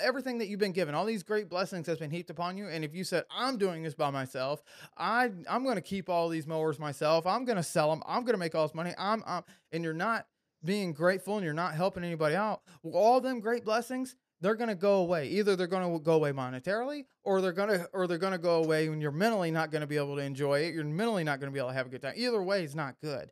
everything 0.00 0.38
that 0.38 0.48
you've 0.48 0.60
been 0.60 0.72
given, 0.72 0.94
all 0.94 1.04
these 1.04 1.22
great 1.22 1.48
blessings 1.48 1.86
that's 1.86 2.00
been 2.00 2.10
heaped 2.10 2.30
upon 2.30 2.56
you. 2.56 2.68
And 2.68 2.84
if 2.84 2.94
you 2.94 3.04
said, 3.04 3.24
I'm 3.30 3.58
doing 3.58 3.82
this 3.82 3.94
by 3.94 4.10
myself, 4.10 4.62
I 4.96 5.30
I'm 5.48 5.64
going 5.64 5.76
to 5.76 5.82
keep 5.82 6.08
all 6.08 6.28
these 6.28 6.46
mowers 6.46 6.78
myself. 6.78 7.26
I'm 7.26 7.44
going 7.44 7.56
to 7.56 7.62
sell 7.62 7.90
them. 7.90 8.02
I'm 8.06 8.24
going 8.24 8.34
to 8.34 8.38
make 8.38 8.54
all 8.54 8.66
this 8.66 8.74
money. 8.74 8.94
I'm, 8.98 9.22
I'm 9.26 9.42
and 9.72 9.84
you're 9.84 9.92
not 9.92 10.26
being 10.64 10.92
grateful 10.92 11.36
and 11.36 11.44
you're 11.44 11.54
not 11.54 11.74
helping 11.74 12.04
anybody 12.04 12.34
out. 12.34 12.62
Well, 12.82 13.00
all 13.00 13.20
them 13.20 13.40
great 13.40 13.64
blessings, 13.64 14.16
they're 14.40 14.54
going 14.54 14.68
to 14.68 14.74
go 14.74 14.96
away. 14.96 15.28
Either 15.28 15.56
they're 15.56 15.66
going 15.66 15.92
to 15.92 15.98
go 15.98 16.14
away 16.14 16.32
monetarily 16.32 17.04
or 17.24 17.40
they're 17.40 17.52
going 17.52 17.68
to 17.70 17.88
or 17.92 18.06
they're 18.06 18.18
going 18.18 18.32
to 18.32 18.38
go 18.38 18.62
away 18.62 18.88
when 18.88 19.00
you're 19.00 19.10
mentally 19.10 19.50
not 19.50 19.70
going 19.70 19.82
to 19.82 19.86
be 19.86 19.96
able 19.96 20.16
to 20.16 20.22
enjoy 20.22 20.60
it. 20.60 20.74
You're 20.74 20.84
mentally 20.84 21.24
not 21.24 21.40
going 21.40 21.50
to 21.50 21.54
be 21.54 21.58
able 21.58 21.70
to 21.70 21.74
have 21.74 21.86
a 21.86 21.90
good 21.90 22.02
time. 22.02 22.14
Either 22.16 22.42
way 22.42 22.64
is 22.64 22.74
not 22.74 23.00
good. 23.00 23.30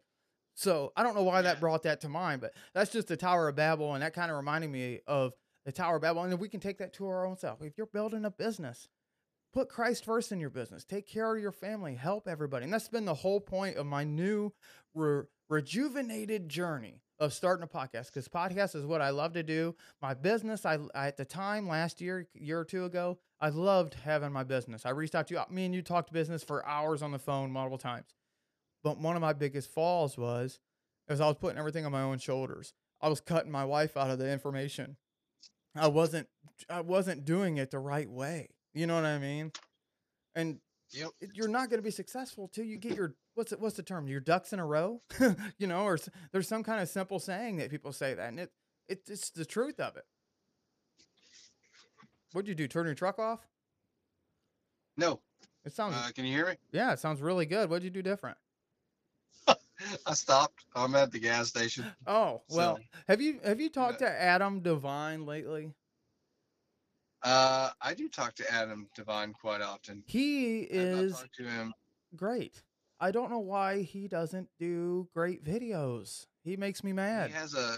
So 0.54 0.92
I 0.94 1.02
don't 1.02 1.14
know 1.14 1.22
why 1.22 1.42
that 1.42 1.58
brought 1.58 1.84
that 1.84 2.02
to 2.02 2.08
mind, 2.08 2.42
but 2.42 2.52
that's 2.74 2.92
just 2.92 3.08
the 3.08 3.16
Tower 3.16 3.48
of 3.48 3.56
Babel, 3.56 3.94
and 3.94 4.02
that 4.02 4.12
kind 4.12 4.30
of 4.30 4.36
reminded 4.36 4.68
me 4.70 5.00
of 5.06 5.32
the 5.64 5.72
Tower 5.72 5.96
of 5.96 6.02
Babel, 6.02 6.22
and 6.22 6.38
we 6.38 6.48
can 6.48 6.60
take 6.60 6.78
that 6.78 6.92
to 6.94 7.06
our 7.06 7.26
own 7.26 7.36
self. 7.36 7.62
If 7.62 7.76
you're 7.76 7.86
building 7.86 8.24
a 8.24 8.30
business, 8.30 8.88
put 9.52 9.68
Christ 9.68 10.04
first 10.04 10.32
in 10.32 10.40
your 10.40 10.50
business. 10.50 10.84
Take 10.84 11.06
care 11.06 11.34
of 11.34 11.42
your 11.42 11.52
family. 11.52 11.94
Help 11.94 12.28
everybody. 12.28 12.64
And 12.64 12.72
that's 12.72 12.88
been 12.88 13.04
the 13.04 13.14
whole 13.14 13.40
point 13.40 13.76
of 13.76 13.86
my 13.86 14.04
new 14.04 14.52
re- 14.94 15.24
rejuvenated 15.48 16.48
journey 16.48 17.02
of 17.18 17.34
starting 17.34 17.62
a 17.62 17.66
podcast 17.66 18.06
because 18.06 18.28
podcast 18.28 18.74
is 18.74 18.86
what 18.86 19.02
I 19.02 19.10
love 19.10 19.34
to 19.34 19.42
do. 19.42 19.74
My 20.00 20.14
business, 20.14 20.64
I, 20.64 20.78
I, 20.94 21.08
at 21.08 21.18
the 21.18 21.24
time 21.24 21.68
last 21.68 22.00
year, 22.00 22.26
year 22.34 22.60
or 22.60 22.64
two 22.64 22.86
ago, 22.86 23.18
I 23.40 23.50
loved 23.50 23.94
having 23.94 24.32
my 24.32 24.44
business. 24.44 24.86
I 24.86 24.90
reached 24.90 25.14
out 25.14 25.28
to 25.28 25.34
you. 25.34 25.54
Me 25.54 25.66
and 25.66 25.74
you 25.74 25.82
talked 25.82 26.12
business 26.12 26.42
for 26.42 26.66
hours 26.66 27.02
on 27.02 27.12
the 27.12 27.18
phone 27.18 27.50
multiple 27.50 27.78
times. 27.78 28.14
But 28.82 28.98
one 28.98 29.16
of 29.16 29.22
my 29.22 29.34
biggest 29.34 29.70
falls 29.70 30.16
was 30.16 30.58
as 31.08 31.20
I 31.20 31.26
was 31.26 31.36
putting 31.36 31.58
everything 31.58 31.84
on 31.84 31.92
my 31.92 32.02
own 32.02 32.18
shoulders. 32.18 32.72
I 33.02 33.08
was 33.08 33.20
cutting 33.20 33.50
my 33.50 33.64
wife 33.64 33.96
out 33.96 34.10
of 34.10 34.18
the 34.18 34.30
information. 34.30 34.96
I 35.76 35.88
wasn't 35.88 36.28
I 36.68 36.80
wasn't 36.80 37.24
doing 37.24 37.58
it 37.58 37.70
the 37.70 37.78
right 37.78 38.10
way. 38.10 38.48
You 38.74 38.86
know 38.86 38.94
what 38.94 39.04
I 39.04 39.18
mean? 39.18 39.52
And 40.34 40.60
yep. 40.92 41.10
you're 41.34 41.48
not 41.48 41.70
going 41.70 41.78
to 41.78 41.84
be 41.84 41.90
successful 41.90 42.48
till 42.48 42.64
you 42.64 42.76
get 42.76 42.94
your 42.94 43.14
what's 43.34 43.52
it, 43.52 43.60
what's 43.60 43.76
the 43.76 43.82
term? 43.82 44.08
Your 44.08 44.20
ducks 44.20 44.52
in 44.52 44.58
a 44.58 44.66
row, 44.66 45.02
you 45.58 45.66
know, 45.66 45.84
or 45.84 45.98
there's 46.32 46.48
some 46.48 46.62
kind 46.62 46.80
of 46.80 46.88
simple 46.88 47.18
saying 47.18 47.56
that 47.56 47.70
people 47.70 47.92
say 47.92 48.14
that, 48.14 48.28
and 48.28 48.40
it, 48.40 48.50
it 48.88 49.02
it's 49.08 49.30
the 49.30 49.44
truth 49.44 49.80
of 49.80 49.96
it. 49.96 50.04
What'd 52.32 52.48
you 52.48 52.54
do? 52.54 52.68
Turn 52.68 52.86
your 52.86 52.94
truck 52.94 53.18
off? 53.18 53.40
No. 54.96 55.20
It 55.64 55.72
sounds. 55.72 55.94
Uh, 55.96 56.10
can 56.14 56.24
you 56.24 56.34
hear 56.34 56.46
me? 56.46 56.54
Yeah, 56.72 56.92
it 56.92 57.00
sounds 57.00 57.20
really 57.20 57.46
good. 57.46 57.68
What'd 57.68 57.84
you 57.84 57.90
do 57.90 58.02
different? 58.02 58.38
I 60.06 60.14
stopped. 60.14 60.64
I'm 60.74 60.94
at 60.94 61.12
the 61.12 61.18
gas 61.18 61.48
station. 61.48 61.86
Oh 62.06 62.42
well, 62.50 62.76
so, 62.76 62.82
have 63.08 63.20
you 63.20 63.40
have 63.44 63.60
you 63.60 63.70
talked 63.70 64.00
to 64.00 64.08
Adam 64.08 64.60
Devine 64.60 65.26
lately? 65.26 65.72
Uh, 67.22 67.70
I 67.82 67.94
do 67.94 68.08
talk 68.08 68.34
to 68.36 68.52
Adam 68.52 68.88
Devine 68.94 69.32
quite 69.32 69.60
often. 69.60 70.02
He 70.06 70.60
is 70.60 71.22
to 71.36 71.44
him. 71.44 71.74
great. 72.16 72.62
I 72.98 73.10
don't 73.10 73.30
know 73.30 73.40
why 73.40 73.82
he 73.82 74.08
doesn't 74.08 74.48
do 74.58 75.08
great 75.14 75.44
videos. 75.44 76.26
He 76.44 76.56
makes 76.56 76.82
me 76.82 76.92
mad. 76.92 77.30
He 77.30 77.36
has 77.36 77.54
a 77.54 77.76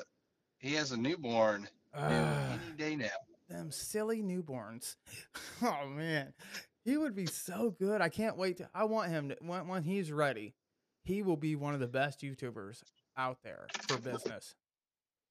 he 0.58 0.74
has 0.74 0.92
a 0.92 0.96
newborn 0.96 1.68
uh, 1.94 2.56
any 2.66 2.76
day 2.76 2.96
now. 2.96 3.08
Them 3.48 3.70
silly 3.70 4.22
newborns. 4.22 4.96
oh 5.62 5.86
man, 5.88 6.32
he 6.84 6.96
would 6.96 7.14
be 7.14 7.26
so 7.26 7.74
good. 7.78 8.00
I 8.00 8.08
can't 8.08 8.36
wait 8.36 8.58
to. 8.58 8.68
I 8.74 8.84
want 8.84 9.10
him 9.10 9.28
to 9.30 9.36
when 9.40 9.68
when 9.68 9.82
he's 9.82 10.12
ready 10.12 10.54
he 11.04 11.22
will 11.22 11.36
be 11.36 11.56
one 11.56 11.74
of 11.74 11.80
the 11.80 11.86
best 11.86 12.20
YouTubers 12.20 12.82
out 13.16 13.38
there 13.42 13.66
for 13.88 13.98
business. 13.98 14.54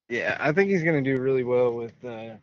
Yeah, 0.10 0.38
I 0.40 0.52
think 0.52 0.70
he's 0.70 0.84
gonna 0.84 1.02
do 1.02 1.20
really 1.20 1.44
well 1.44 1.74
with. 1.74 1.94
Uh, 2.04 2.36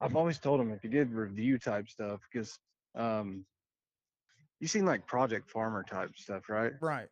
I've 0.00 0.16
always 0.16 0.38
told 0.38 0.60
him 0.60 0.70
if 0.72 0.82
he 0.82 0.88
did 0.88 1.12
review 1.12 1.58
type 1.58 1.88
stuff, 1.88 2.20
because 2.30 2.58
um, 2.94 3.44
you 4.60 4.66
seen 4.66 4.84
like 4.84 5.06
Project 5.06 5.50
Farmer 5.50 5.84
type 5.84 6.10
stuff, 6.16 6.48
right? 6.48 6.72
Right. 6.80 7.08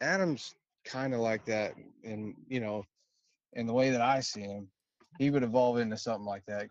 Adam's 0.00 0.54
kind 0.84 1.14
of 1.14 1.20
like 1.20 1.44
that, 1.46 1.74
and 2.04 2.34
you 2.48 2.60
know, 2.60 2.84
in 3.54 3.66
the 3.66 3.72
way 3.72 3.90
that 3.90 4.00
I 4.00 4.20
see 4.20 4.42
him, 4.42 4.68
he 5.18 5.30
would 5.30 5.42
evolve 5.42 5.78
into 5.78 5.96
something 5.96 6.26
like 6.26 6.44
that. 6.46 6.68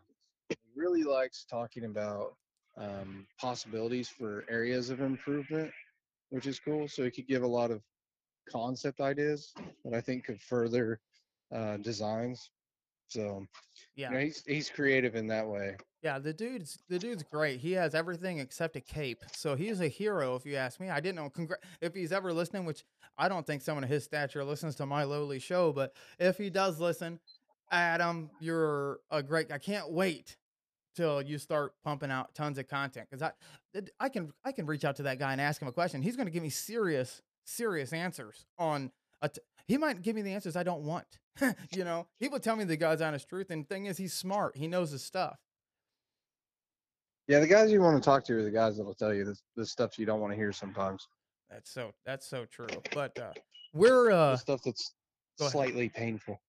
He 0.50 0.56
really 0.76 1.04
likes 1.04 1.46
talking 1.50 1.86
about 1.86 2.36
um, 2.78 3.26
possibilities 3.40 4.10
for 4.10 4.46
areas 4.50 4.90
of 4.90 5.02
improvement 5.02 5.72
which 6.30 6.48
is 6.48 6.60
cool. 6.60 6.88
So 6.88 7.04
he 7.04 7.12
could 7.12 7.28
give 7.28 7.44
a 7.44 7.48
lot 7.48 7.72
of 7.72 7.82
concept 8.50 9.00
ideas 9.02 9.54
that 9.86 9.94
I 9.94 10.02
think 10.02 10.26
could 10.26 10.42
further 10.42 11.00
uh, 11.54 11.78
designs. 11.78 12.50
So 13.08 13.46
yeah, 13.96 14.10
you 14.10 14.14
know, 14.14 14.22
he's 14.22 14.44
he's 14.46 14.70
creative 14.70 15.16
in 15.16 15.28
that 15.28 15.48
way. 15.48 15.76
Yeah, 16.04 16.20
the 16.20 16.32
dude's 16.32 16.78
the 16.90 17.00
dude's 17.00 17.24
great. 17.24 17.60
He 17.60 17.72
has 17.74 17.96
everything 17.96 18.40
except 18.40 18.76
a 18.76 18.82
cape, 18.82 19.24
so 19.34 19.56
he's 19.56 19.82
a 19.82 19.88
hero. 19.88 20.36
If 20.36 20.46
you 20.46 20.56
ask 20.56 20.80
me, 20.80 20.90
I 20.90 21.00
didn't 21.00 21.16
know 21.16 21.30
congr- 21.30 21.58
if 21.82 21.96
he's 21.96 22.12
ever 22.12 22.32
listening, 22.32 22.66
which 22.66 22.84
I 23.18 23.28
don't 23.28 23.46
think 23.46 23.62
someone 23.62 23.84
of 23.84 23.90
his 23.90 24.04
stature 24.04 24.44
listens 24.44 24.76
to 24.76 24.86
my 24.86 25.04
lowly 25.04 25.40
show. 25.40 25.74
But 25.74 25.94
if 26.20 26.38
he 26.38 26.50
does 26.50 26.80
listen, 26.80 27.20
Adam, 27.72 28.30
you're 28.40 29.00
a 29.10 29.24
great. 29.24 29.52
I 29.52 29.58
can't 29.58 29.92
wait 29.92 30.38
till 31.00 31.22
you 31.22 31.38
start 31.38 31.72
pumping 31.82 32.12
out 32.12 32.36
tons 32.36 32.58
of 32.58 32.68
content 32.68 33.08
because 33.10 33.22
I 33.22 33.32
I 34.02 34.10
can 34.10 34.34
I 34.44 34.52
can 34.52 34.66
reach 34.66 34.84
out 34.84 34.98
to 34.98 35.04
that 35.04 35.18
guy 35.18 35.32
and 35.32 35.40
ask 35.40 35.62
him 35.62 35.68
a 35.70 35.72
question. 35.72 36.02
He's 36.02 36.18
going 36.18 36.26
to 36.28 36.32
give 36.32 36.44
me 36.44 36.50
serious 36.50 37.22
serious 37.46 37.94
answers 37.94 38.46
on 38.58 38.92
a 39.22 39.30
t- 39.30 39.40
he 39.68 39.78
might 39.78 40.02
give 40.02 40.16
me 40.16 40.22
the 40.22 40.34
answers 40.34 40.58
I 40.58 40.64
don't 40.64 40.82
want. 40.82 41.06
you 41.72 41.86
know, 41.86 42.08
he 42.20 42.28
will 42.28 42.40
tell 42.40 42.58
me 42.58 42.66
the 42.66 42.76
God's 42.76 43.02
honest 43.02 43.30
truth. 43.30 43.50
And 43.50 43.68
thing 43.68 43.86
is, 43.86 43.98
he's 43.98 44.14
smart. 44.14 44.58
He 44.58 44.68
knows 44.68 44.92
his 44.92 45.04
stuff. 45.04 45.38
Yeah, 47.28 47.40
the 47.40 47.48
guys 47.48 47.72
you 47.72 47.80
want 47.82 48.02
to 48.02 48.06
talk 48.06 48.26
to 48.26 48.34
are 48.40 48.44
the 48.44 48.52
guys 48.52 48.78
that'll 48.78 48.94
tell 48.96 49.14
you 49.14 49.24
the, 49.24 49.38
the 49.56 49.66
stuff 49.66 49.98
you 49.98 50.06
don't 50.06 50.20
want 50.20 50.34
to 50.34 50.38
hear 50.38 50.52
sometimes. 50.52 51.08
That's 51.50 51.72
so 51.72 51.94
that's 52.06 52.28
so 52.28 52.46
true. 52.46 52.68
But 52.94 53.18
uh 53.18 53.32
we're 53.74 54.10
The 54.10 54.16
uh 54.18 54.38
stuff 54.38 54.62
that's 54.64 54.94
slightly 55.38 55.88
painful. 55.88 56.42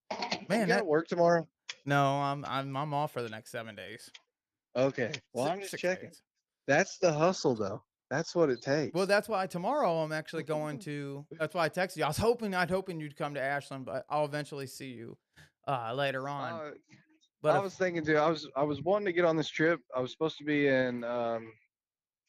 Man, 0.48 0.62
you 0.62 0.66
got 0.66 0.66
that- 0.68 0.86
work 0.86 1.06
tomorrow? 1.06 1.46
no, 1.86 2.04
I'm 2.20 2.44
I'm 2.46 2.76
I'm 2.76 2.92
off 2.94 3.12
for 3.12 3.22
the 3.22 3.28
next 3.28 3.50
seven 3.52 3.74
days. 3.76 4.10
Okay. 4.76 5.12
Well, 5.32 5.46
Si- 5.46 5.50
I'm 5.52 5.60
just 5.60 5.76
checking. 5.78 6.08
days. 6.10 6.22
That's 6.66 6.98
the 6.98 7.12
hustle, 7.12 7.54
though. 7.54 7.82
That's 8.10 8.34
what 8.34 8.50
it 8.50 8.60
takes. 8.62 8.92
Well, 8.94 9.06
that's 9.06 9.28
why 9.28 9.46
tomorrow 9.46 9.98
I'm 10.02 10.12
actually 10.12 10.42
going 10.42 10.78
to. 10.90 11.24
That's 11.38 11.54
why 11.54 11.64
I 11.64 11.68
texted 11.68 11.98
you. 11.98 12.04
I 12.04 12.08
was 12.08 12.16
hoping 12.16 12.54
I'd 12.54 12.70
hoping 12.70 13.00
you'd 13.00 13.16
come 13.16 13.34
to 13.34 13.40
Ashland, 13.40 13.84
but 13.86 14.04
I'll 14.08 14.24
eventually 14.24 14.66
see 14.66 14.88
you 14.90 15.16
uh, 15.68 15.92
later 15.94 16.28
on. 16.28 16.52
Uh, 16.52 16.70
but 17.42 17.54
I 17.54 17.58
if- 17.58 17.62
was 17.64 17.74
thinking 17.74 18.04
too. 18.04 18.16
I 18.16 18.28
was 18.28 18.48
I 18.56 18.62
was 18.62 18.82
wanting 18.82 19.06
to 19.06 19.12
get 19.12 19.24
on 19.24 19.36
this 19.36 19.48
trip. 19.48 19.80
I 19.96 20.00
was 20.00 20.10
supposed 20.12 20.38
to 20.38 20.44
be 20.44 20.66
in 20.68 21.04
um, 21.04 21.52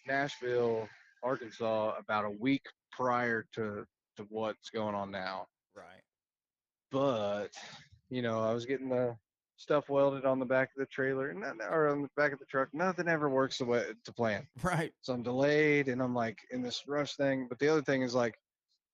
Nashville, 0.07 0.87
Arkansas, 1.23 1.95
about 1.97 2.25
a 2.25 2.29
week 2.31 2.63
prior 2.91 3.45
to 3.55 3.85
to 4.17 4.25
what's 4.29 4.69
going 4.69 4.93
on 4.95 5.09
now. 5.11 5.47
right, 5.75 6.01
But 6.91 7.49
you 8.09 8.21
know, 8.21 8.41
I 8.41 8.53
was 8.53 8.65
getting 8.65 8.89
the 8.89 9.15
stuff 9.61 9.89
welded 9.89 10.25
on 10.25 10.39
the 10.39 10.45
back 10.45 10.69
of 10.75 10.79
the 10.79 10.87
trailer, 10.87 11.33
or 11.69 11.89
on 11.89 12.01
the 12.01 12.09
back 12.17 12.33
of 12.33 12.39
the 12.39 12.45
truck. 12.45 12.69
Nothing 12.73 13.07
ever 13.07 13.29
works 13.29 13.59
the 13.59 13.65
way 13.65 13.85
to 14.03 14.13
plan. 14.13 14.47
right, 14.63 14.91
So 15.01 15.13
I'm 15.13 15.23
delayed, 15.23 15.87
and 15.87 16.01
I'm 16.01 16.15
like 16.15 16.39
in 16.51 16.61
this 16.61 16.83
rush 16.87 17.15
thing. 17.15 17.47
But 17.47 17.59
the 17.59 17.67
other 17.67 17.81
thing 17.81 18.01
is 18.01 18.15
like, 18.15 18.35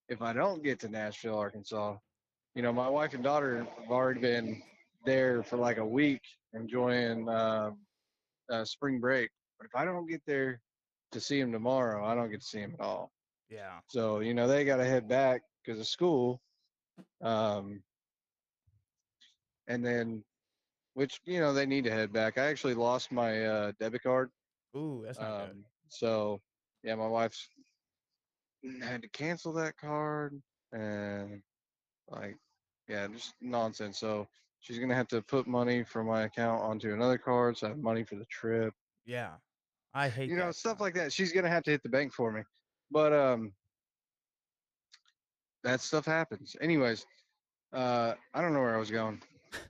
if 0.09 0.21
I 0.21 0.33
don't 0.33 0.63
get 0.63 0.79
to 0.81 0.89
Nashville, 0.89 1.37
Arkansas, 1.37 1.95
you 2.55 2.61
know, 2.61 2.73
my 2.73 2.89
wife 2.89 3.13
and 3.13 3.23
daughter 3.23 3.59
have 3.59 3.91
already 3.91 4.19
been 4.19 4.61
there 5.05 5.43
for 5.43 5.57
like 5.57 5.77
a 5.77 5.85
week 5.85 6.21
enjoying 6.53 7.27
uh, 7.29 7.71
uh, 8.51 8.65
spring 8.65 8.99
break. 8.99 9.29
But 9.57 9.67
if 9.67 9.75
I 9.75 9.85
don't 9.85 10.07
get 10.07 10.21
there 10.25 10.59
to 11.11 11.19
see 11.19 11.39
them 11.39 11.51
tomorrow, 11.51 12.05
I 12.05 12.13
don't 12.13 12.29
get 12.29 12.41
to 12.41 12.45
see 12.47 12.59
them 12.61 12.75
at 12.79 12.85
all. 12.85 13.11
yeah, 13.49 13.79
So 13.87 14.19
you 14.19 14.33
know, 14.33 14.47
they 14.47 14.65
got 14.65 14.77
to 14.77 14.85
head 14.85 15.07
back 15.07 15.41
because 15.63 15.79
of 15.79 15.87
school. 15.87 16.41
Um, 17.21 17.81
and 19.67 19.85
then, 19.85 20.23
which 20.97 21.21
you 21.25 21.39
know, 21.39 21.53
they 21.53 21.67
need 21.67 21.83
to 21.83 21.91
head 21.91 22.11
back. 22.11 22.39
I 22.39 22.45
actually 22.47 22.73
lost 22.73 23.11
my 23.11 23.45
uh, 23.45 23.71
debit 23.79 24.01
card. 24.01 24.31
ooh, 24.75 25.03
that's 25.05 25.19
not 25.19 25.37
good. 25.37 25.51
Um, 25.51 25.65
so 25.89 26.41
yeah, 26.83 26.95
my 26.95 27.07
wife's 27.07 27.47
had 28.81 29.03
to 29.03 29.09
cancel 29.09 29.53
that 29.53 29.77
card 29.77 30.41
and 30.73 31.41
like 32.09 32.35
yeah, 32.89 33.07
just 33.07 33.35
nonsense. 33.41 33.99
So 33.99 34.27
she's 34.59 34.79
gonna 34.79 34.95
have 34.95 35.07
to 35.09 35.21
put 35.21 35.45
money 35.45 35.83
from 35.83 36.07
my 36.07 36.23
account 36.23 36.63
onto 36.63 36.91
another 36.93 37.19
card, 37.19 37.57
so 37.57 37.67
I 37.67 37.69
have 37.69 37.77
money 37.77 38.03
for 38.03 38.15
the 38.15 38.25
trip. 38.25 38.73
Yeah, 39.05 39.33
I 39.93 40.09
hate 40.09 40.31
You 40.31 40.37
know, 40.37 40.51
stuff. 40.51 40.81
like 40.81 40.95
that. 40.95 41.13
She's 41.13 41.31
gonna 41.31 41.49
have 41.49 41.63
to 41.65 41.71
hit 41.71 41.83
the 41.83 41.89
bank 41.89 42.11
for 42.11 42.31
me. 42.31 42.41
But 42.89 43.13
um 43.13 43.53
that 45.63 45.79
stuff 45.81 46.05
happens. 46.05 46.55
Anyways, 46.59 47.05
uh 47.71 48.15
I 48.33 48.41
don't 48.41 48.53
know 48.53 48.61
where 48.61 48.75
I 48.75 48.79
was 48.79 48.89
going. 48.89 49.21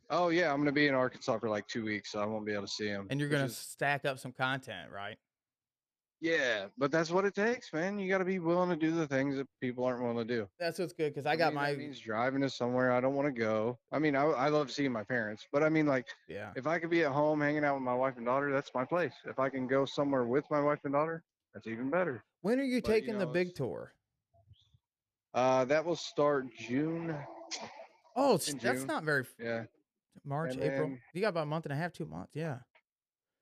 Oh 0.10 0.30
yeah, 0.30 0.52
I'm 0.52 0.60
gonna 0.60 0.72
be 0.72 0.88
in 0.88 0.94
Arkansas 0.94 1.38
for 1.40 1.50
like 1.50 1.68
two 1.68 1.84
weeks, 1.84 2.12
so 2.12 2.20
I 2.20 2.26
won't 2.26 2.46
be 2.46 2.54
able 2.54 2.64
to 2.64 2.68
see 2.72 2.88
him. 2.88 3.08
And 3.10 3.20
you're 3.20 3.30
gonna 3.30 3.46
is- 3.46 3.58
stack 3.58 4.06
up 4.06 4.20
some 4.20 4.32
content, 4.32 4.90
right? 4.92 5.18
Yeah, 6.20 6.66
but 6.78 6.92
that's 6.92 7.12
what 7.12 7.26
it 7.26 7.36
takes, 7.36 7.72
man. 7.72 8.00
You 8.00 8.10
got 8.10 8.18
to 8.18 8.26
be 8.26 8.40
willing 8.40 8.70
to 8.70 8.76
do 8.76 8.90
the 8.90 9.06
things 9.06 9.36
that 9.36 9.46
people 9.62 9.86
aren't 9.86 10.02
willing 10.02 10.18
to 10.18 10.26
do. 10.26 10.50
That's 10.60 10.80
what's 10.80 10.94
good 10.94 11.14
because 11.14 11.28
I 11.28 11.36
got 11.36 11.54
mean, 11.54 11.62
my 11.62 11.76
means 11.76 12.00
driving 12.00 12.42
to 12.42 12.50
somewhere 12.50 12.92
I 12.92 13.00
don't 13.00 13.14
want 13.14 13.28
to 13.28 13.40
go. 13.40 13.78
I 13.92 14.00
mean, 14.00 14.16
I, 14.16 14.24
I 14.24 14.50
love 14.50 14.72
seeing 14.72 14.92
my 14.92 15.04
parents, 15.04 15.46
but 15.54 15.62
I 15.62 15.70
mean, 15.70 15.86
like, 15.86 16.08
yeah. 16.28 16.50
if 16.56 16.66
I 16.66 16.80
could 16.80 16.90
be 16.90 17.04
at 17.04 17.12
home 17.12 17.40
hanging 17.40 17.64
out 17.64 17.76
with 17.76 17.84
my 17.84 17.94
wife 17.94 18.18
and 18.18 18.26
daughter, 18.26 18.52
that's 18.52 18.72
my 18.74 18.84
place. 18.84 19.14
If 19.26 19.38
I 19.38 19.50
can 19.50 19.68
go 19.68 19.86
somewhere 19.86 20.24
with 20.24 20.44
my 20.50 20.60
wife 20.60 20.80
and 20.86 20.94
daughter, 20.94 21.24
that's 21.54 21.68
even 21.68 21.92
better. 21.92 22.24
When 22.42 22.60
are 22.60 22.64
you 22.64 22.82
but, 22.82 22.90
you 22.90 23.02
taking 23.02 23.20
the 23.20 23.28
big 23.28 23.54
tour? 23.54 23.94
Uh, 25.36 25.66
that 25.66 25.86
will 25.86 25.96
start 25.96 26.48
June. 26.58 27.16
Oh, 28.16 28.38
that's 28.38 28.54
June. 28.54 28.88
not 28.88 29.04
very 29.04 29.26
Yeah, 29.40 29.66
March, 30.26 30.54
And 30.54 30.64
April. 30.64 30.90
then- 30.90 31.02
You 31.14 31.22
got 31.22 31.30
about 31.30 31.44
a 31.44 31.48
month 31.48 31.66
and 31.66 31.74
a 31.74 31.76
half, 31.76 31.94
two 31.94 32.06
months. 32.06 32.36
Yeah. 32.36 32.60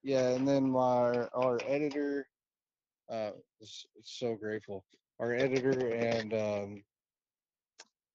yeah, 0.03 0.30
and 0.30 0.47
then 0.47 0.69
my 0.69 1.27
our 1.34 1.60
editor, 1.65 2.27
uh, 3.10 3.31
is 3.61 3.85
so 4.03 4.35
grateful. 4.35 4.84
Our 5.19 5.34
editor 5.34 5.89
and 5.93 6.34
um, 6.34 6.84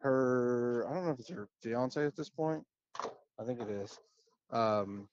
her, 0.00 0.86
I 0.88 0.94
don't 0.94 1.04
know 1.06 1.12
if 1.12 1.20
it's 1.20 1.28
her 1.30 1.48
fiance 1.62 2.04
at 2.04 2.16
this 2.16 2.30
point. 2.30 2.64
I 3.38 3.44
think 3.44 3.60
it 3.60 3.68
is. 3.68 3.98
Um, 4.50 5.08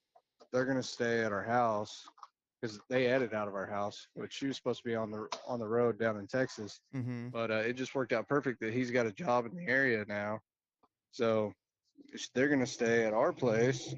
they're 0.52 0.65
gonna 0.65 0.84
stay 0.84 1.24
at 1.24 1.32
our 1.32 1.44
house 1.44 2.07
because 2.61 2.80
they 2.90 3.07
edit 3.07 3.34
out 3.34 3.48
of 3.48 3.56
our 3.56 3.65
house, 3.68 4.07
which 4.15 4.34
she 4.34 4.48
was 4.48 4.56
supposed 4.57 4.80
to 4.80 4.90
be 4.90 4.95
on 4.95 5.11
the 5.11 5.28
on 5.48 5.60
the 5.60 5.68
road 5.68 5.99
down 5.99 6.18
in 6.18 6.28
Texas. 6.28 6.80
Mm-hmm. 6.95 7.30
But 7.30 7.52
uh, 7.52 7.56
it 7.56 7.74
just 7.74 7.95
worked 7.95 8.14
out 8.14 8.28
perfect 8.28 8.60
that 8.61 8.74
he's 8.74 8.91
got 8.91 9.06
a 9.06 9.11
job 9.11 9.45
in 9.45 9.56
the 9.56 9.68
area 9.72 10.03
now, 10.07 10.40
so 11.11 11.53
they're 12.34 12.49
gonna 12.49 12.65
stay 12.65 13.06
at 13.06 13.14
our 13.14 13.32
place 13.34 13.94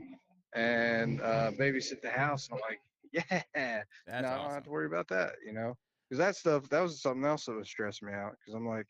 and 0.53 1.21
uh, 1.21 1.51
babysit 1.51 2.01
the 2.01 2.09
house. 2.09 2.49
And 2.49 2.59
I'm 2.59 2.69
like, 2.69 2.79
yeah, 3.11 3.41
That's 3.53 3.85
now 4.07 4.17
I 4.17 4.21
don't 4.21 4.31
awesome. 4.31 4.53
have 4.55 4.63
to 4.63 4.69
worry 4.69 4.85
about 4.87 5.07
that, 5.09 5.33
you 5.45 5.53
know, 5.53 5.75
because 6.09 6.19
that 6.19 6.35
stuff 6.35 6.69
that 6.69 6.81
was 6.81 7.01
something 7.01 7.25
else 7.25 7.45
that 7.45 7.55
was 7.55 7.69
stressing 7.69 8.07
me 8.07 8.13
out. 8.13 8.31
Because 8.39 8.55
I'm 8.55 8.67
like, 8.67 8.87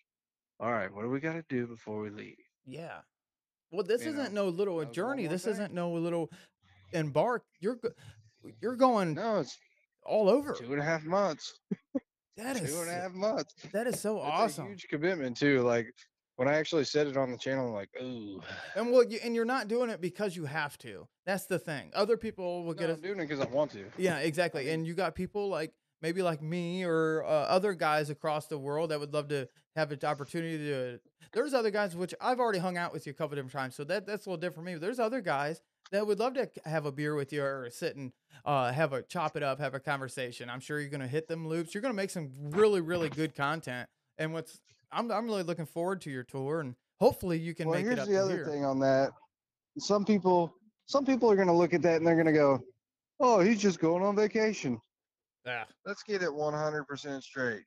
all 0.60 0.72
right, 0.72 0.94
what 0.94 1.04
do 1.04 1.10
we 1.10 1.20
got 1.20 1.34
to 1.34 1.44
do 1.50 1.68
before 1.68 2.02
we 2.02 2.10
leave? 2.10 2.36
Yeah. 2.66 3.00
Well, 3.72 3.84
this 3.84 4.04
You 4.04 4.10
isn't 4.12 4.34
know, 4.34 4.46
no 4.46 4.50
little 4.50 4.84
journey. 4.86 5.28
This 5.28 5.44
thing. 5.44 5.54
isn't 5.54 5.74
no 5.74 5.92
little 5.92 6.30
embark. 6.94 7.44
You're 7.60 7.78
you're 8.62 8.76
going 8.76 9.14
No, 9.14 9.40
it's 9.40 9.58
all 10.06 10.30
over. 10.30 10.54
two 10.54 10.72
and 10.74 10.82
a 10.82 10.86
half 10.86 11.04
months. 11.04 11.54
That 12.38 12.56
Two 12.56 12.64
is 12.64 12.80
and 12.80 12.90
a 12.90 12.94
half 12.94 13.14
months. 13.14 13.54
that 13.74 13.86
is 13.86 14.00
so 14.00 14.16
It's 14.18 14.26
awesome. 14.26 14.68
huge 14.70 14.88
commitment 14.90 15.36
too. 15.38 15.62
Like 15.62 15.88
when 16.40 16.48
I 16.48 16.54
actually 16.54 16.86
said 16.86 17.06
it 17.08 17.18
on 17.18 17.32
the 17.32 17.38
channel, 17.38 17.68
I'm 17.68 17.74
like, 17.74 17.90
ooh. 18.02 18.42
And 18.76 18.92
well, 18.94 19.04
you, 19.04 19.20
and 19.22 19.36
you're 19.36 19.44
not 19.44 19.68
doing 19.68 19.90
it 19.90 20.00
because 20.00 20.38
you 20.38 20.46
have 20.46 20.78
to. 20.78 21.06
That's 21.26 21.46
the 21.48 21.60
thing. 21.60 21.92
Other 21.94 22.16
people 22.16 22.64
will 22.64 22.74
No, 22.74 22.80
get 22.80 22.90
I'm 22.90 22.96
us. 22.96 23.02
doing 23.02 23.20
it 23.20 23.28
because 23.28 23.42
I 23.42 23.46
want 23.50 23.72
to. 23.72 23.84
Yeah, 23.98 24.20
exactly. 24.20 24.64
mean- 24.64 24.74
and 24.76 24.88
you 24.88 24.94
got 24.94 25.16
people 25.16 25.50
like 25.50 25.74
maybe 26.02 26.22
like 26.22 26.42
me 26.42 26.86
or 26.86 27.26
uh, 27.26 27.28
other 27.28 27.74
guys 27.74 28.10
across 28.10 28.48
the 28.48 28.58
world 28.58 28.92
that 28.92 29.02
would 29.02 29.14
love 29.14 29.28
to 29.28 29.50
have 29.76 29.92
an 29.92 30.00
opportunity 30.04 30.58
to. 30.60 31.00
There's 31.34 31.54
other 31.54 31.72
guys 31.72 31.94
which 31.94 32.16
I've 32.22 32.40
already 32.40 32.60
hung 32.60 32.78
out 32.78 32.94
with 32.94 33.06
you 33.06 33.12
a 33.12 33.14
couple 33.14 33.36
different 33.36 33.52
times, 33.52 33.76
so 33.76 33.84
that 33.84 34.06
that's 34.08 34.26
a 34.26 34.30
little 34.30 34.40
different 34.40 34.56
for 34.56 34.62
me. 34.72 34.76
But 34.76 34.82
there's 34.82 34.98
other 35.00 35.20
guys 35.20 35.62
that 35.92 36.08
would 36.08 36.20
love 36.20 36.36
to 36.36 36.50
have 36.64 36.86
a 36.86 36.92
beer 36.94 37.16
with 37.16 37.34
you 37.34 37.44
or 37.44 37.68
sit 37.70 37.98
and 37.98 38.14
uh, 38.46 38.72
have 38.72 38.94
a 38.94 39.02
chop 39.02 39.36
it 39.36 39.44
up, 39.44 39.60
have 39.60 39.74
a 39.74 39.80
conversation. 39.82 40.50
I'm 40.50 40.62
sure 40.62 40.80
you're 40.80 40.90
gonna 40.90 41.06
hit 41.06 41.28
them 41.28 41.48
loops. 41.50 41.74
You're 41.74 41.82
gonna 41.82 41.94
make 41.94 42.12
some 42.12 42.32
really 42.52 42.80
really 42.80 43.10
good 43.10 43.36
content. 43.36 43.90
And 44.18 44.32
what's 44.34 44.62
I'm 44.92 45.12
I'm 45.12 45.26
really 45.26 45.44
looking 45.44 45.66
forward 45.66 46.02
to 46.02 46.10
your 46.10 46.24
tour 46.24 46.62
and 46.62 46.76
hopefully 47.00 47.38
you 47.38 47.54
can 47.56 47.68
well, 47.68 47.78
make 47.78 47.86
it 47.86 48.00
up 48.00 48.08
Here's 48.08 48.10
the 48.10 48.24
other 48.24 48.36
here. 48.38 48.46
thing 48.46 48.66
on 48.66 48.80
that. 48.80 49.12
Some 49.78 50.04
people, 50.04 50.54
some 50.88 51.06
people 51.06 51.32
are 51.32 51.36
going 51.36 51.48
to 51.48 51.54
look 51.54 51.74
at 51.74 51.82
that 51.84 51.98
and 51.98 52.08
they're 52.08 52.16
going 52.16 52.26
to 52.26 52.34
go, 52.34 52.60
"Oh, 53.20 53.40
he's 53.40 53.62
just 53.62 53.80
going 53.80 54.04
on 54.04 54.16
vacation." 54.16 54.80
Yeah, 55.46 55.64
Let's 55.86 56.04
get 56.04 56.22
it 56.22 56.30
100% 56.30 57.24
straight. 57.24 57.64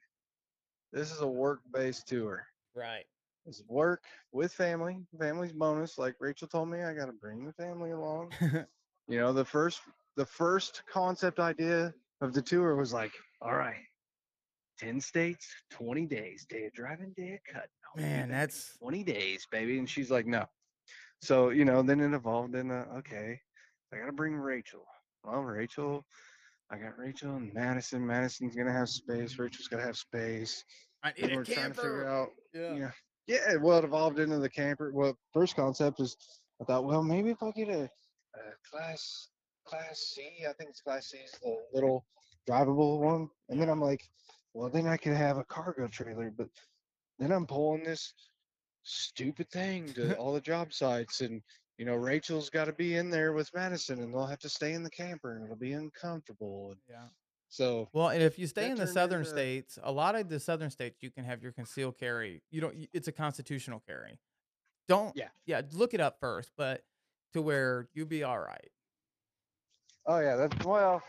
This 0.93 1.11
is 1.11 1.21
a 1.21 1.27
work-based 1.27 2.07
tour. 2.07 2.47
right. 2.75 3.05
It's 3.45 3.63
work 3.67 4.05
with 4.31 4.53
family. 4.53 4.99
Family's 5.19 5.53
bonus. 5.53 5.99
Like 5.99 6.15
Rachel 6.21 6.47
told 6.47 6.69
me, 6.69 6.83
I 6.85 6.95
got 6.95 7.07
to 7.07 7.13
bring 7.13 7.45
the 7.45 7.53
family 7.55 7.91
along. 7.91 8.31
you 9.09 9.19
know, 9.19 9.33
the 9.33 9.45
first, 9.45 9.81
the 10.17 10.25
first 10.25 10.85
concept 10.89 11.41
idea 11.41 11.93
of 12.21 12.35
the 12.35 12.43
tour 12.43 12.77
was 12.77 12.93
like, 12.93 13.11
"All 13.41 13.57
right, 13.57 13.81
10 14.83 15.01
states, 15.01 15.49
20 15.71 16.07
days, 16.07 16.45
day 16.49 16.67
of 16.67 16.73
driving, 16.73 17.13
day 17.17 17.35
of 17.35 17.55
cutting. 17.55 17.69
I'll 17.97 18.03
Man, 18.03 18.29
back." 18.29 18.39
that's 18.39 18.77
20 18.79 19.05
days, 19.05 19.47
baby. 19.51 19.79
And 19.79 19.89
she's 19.89 20.11
like, 20.11 20.27
no. 20.27 20.45
So, 21.21 21.51
you 21.51 21.65
know, 21.65 21.83
then 21.83 22.01
it 22.01 22.15
evolved 22.15 22.55
in, 22.57 22.71
uh, 22.71 22.85
okay, 22.99 23.41
I 23.93 23.99
got 23.99 24.07
to 24.07 24.13
bring 24.13 24.35
Rachel. 24.35 24.85
Well, 25.25 25.41
Rachel, 25.43 26.05
I 26.71 26.79
got 26.79 26.99
Rachel 26.99 27.37
and 27.37 27.53
Madison. 27.55 28.05
Madison's 28.05 28.57
going 28.57 28.67
to 28.67 28.73
have 28.73 28.89
space. 28.89 29.39
Rachel's 29.39 29.69
going 29.69 29.81
to 29.81 29.87
have 29.87 29.97
space. 29.97 30.65
I 31.05 31.13
need 31.13 31.33
a 31.33 31.37
we're 31.37 31.45
trying 31.45 31.71
to 31.73 31.75
figure 31.75 32.09
out, 32.09 32.29
Yeah. 32.53 32.75
you 32.75 32.81
know, 32.81 32.91
yeah, 33.29 33.55
well, 33.61 33.79
it 33.79 33.85
evolved 33.85 34.19
into 34.19 34.39
the 34.41 34.49
camper. 34.51 34.91
Well, 34.93 35.17
first 35.33 35.55
concept 35.55 36.01
is 36.01 36.17
I 36.61 36.65
thought, 36.65 36.85
well, 36.85 37.03
maybe 37.05 37.31
if 37.31 37.43
I 37.43 37.51
get 37.53 37.69
a, 37.69 37.83
a 37.85 38.41
class, 38.69 39.29
class 39.65 40.13
C, 40.15 40.45
I 40.49 40.53
think 40.55 40.71
it's 40.71 40.81
class 40.81 41.11
C 41.11 41.19
is 41.19 41.31
the 41.41 41.57
little 41.73 42.05
drivable 42.49 42.99
one. 42.99 43.29
And 43.49 43.61
then 43.61 43.69
I'm 43.69 43.81
like, 43.81 44.03
well, 44.55 44.69
then 44.71 44.87
I 44.87 44.97
could 44.97 45.15
have 45.15 45.39
a 45.39 45.45
cargo 45.45 45.87
trailer. 45.89 46.31
But 46.37 46.49
then 47.19 47.33
I'm 47.33 47.47
pulling 47.47 47.85
this 47.85 48.13
stupid 48.83 49.51
thing 49.51 49.93
to 49.95 50.17
all 50.19 50.33
the 50.33 50.41
job 50.41 50.73
sites. 50.73 51.21
And, 51.21 51.43
you 51.79 51.85
know, 51.85 51.95
Rachel's 51.95 52.51
got 52.51 52.67
to 52.67 52.73
be 52.73 52.97
in 52.97 53.11
there 53.11 53.33
with 53.33 53.51
Madison 53.55 54.01
and 54.03 54.13
they'll 54.13 54.27
have 54.27 54.39
to 54.41 54.49
stay 54.49 54.73
in 54.73 54.83
the 54.83 54.91
camper 54.91 55.37
and 55.37 55.45
it'll 55.45 55.57
be 55.57 55.73
uncomfortable. 55.73 56.71
And 56.73 56.81
Yeah. 56.89 57.09
so, 57.49 57.89
Well, 57.93 58.09
and 58.09 58.23
if 58.23 58.39
you 58.39 58.47
stay 58.47 58.71
in 58.71 58.77
the 58.77 58.87
southern 58.87 59.21
into- 59.21 59.31
states, 59.31 59.79
a 59.83 59.93
lot 59.93 60.15
of 60.15 60.29
the 60.29 60.41
southern 60.41 60.71
states 60.71 61.03
you 61.03 61.11
can 61.11 61.25
have 61.25 61.43
your 61.43 61.53
concealed 61.53 61.99
carry. 61.99 62.43
You 62.51 62.61
don't. 62.61 62.89
It's 62.93 63.09
a 63.09 63.13
constitutional 63.13 63.81
carry. 63.87 64.19
Don't. 64.89 65.17
Yeah. 65.17 65.29
Yeah. 65.47 65.63
Look 65.73 65.95
it 65.95 66.01
up 66.01 66.19
first, 66.21 66.51
but 66.57 66.83
to 67.35 67.41
where 67.41 67.89
you'll 67.95 68.07
be 68.07 68.25
all 68.25 68.39
right. 68.39 68.71
oh, 70.07 70.19
yeah, 70.19 70.35
that's, 70.37 70.67
well, 70.67 71.01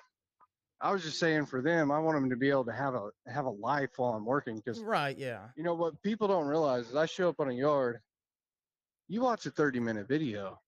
I 0.82 0.92
was 0.92 1.04
just 1.04 1.20
saying 1.20 1.46
for 1.46 1.62
them, 1.62 1.92
I 1.92 2.00
want 2.00 2.18
them 2.18 2.30
to 2.30 2.36
be 2.36 2.50
able 2.50 2.66
to 2.66 2.74
have 2.74 2.94
a 2.96 3.10
have 3.28 3.46
a 3.46 3.50
life 3.50 3.92
while 3.98 4.14
I'm 4.14 4.26
working 4.26 4.58
because 4.58 4.82
Right. 4.82 5.18
Yeah. 5.18 5.48
you 5.56 5.64
know 5.64 5.76
what 5.76 6.02
people 6.02 6.28
don't 6.28 6.46
realize 6.48 6.90
is 6.90 6.96
I 6.96 7.06
show 7.06 7.30
up 7.30 7.40
on 7.40 7.50
a 7.50 7.54
yard, 7.54 8.02
you 9.08 9.22
watch 9.22 9.46
a 9.46 9.52
30 9.52 9.80
minute 9.80 10.08
video, 10.08 10.60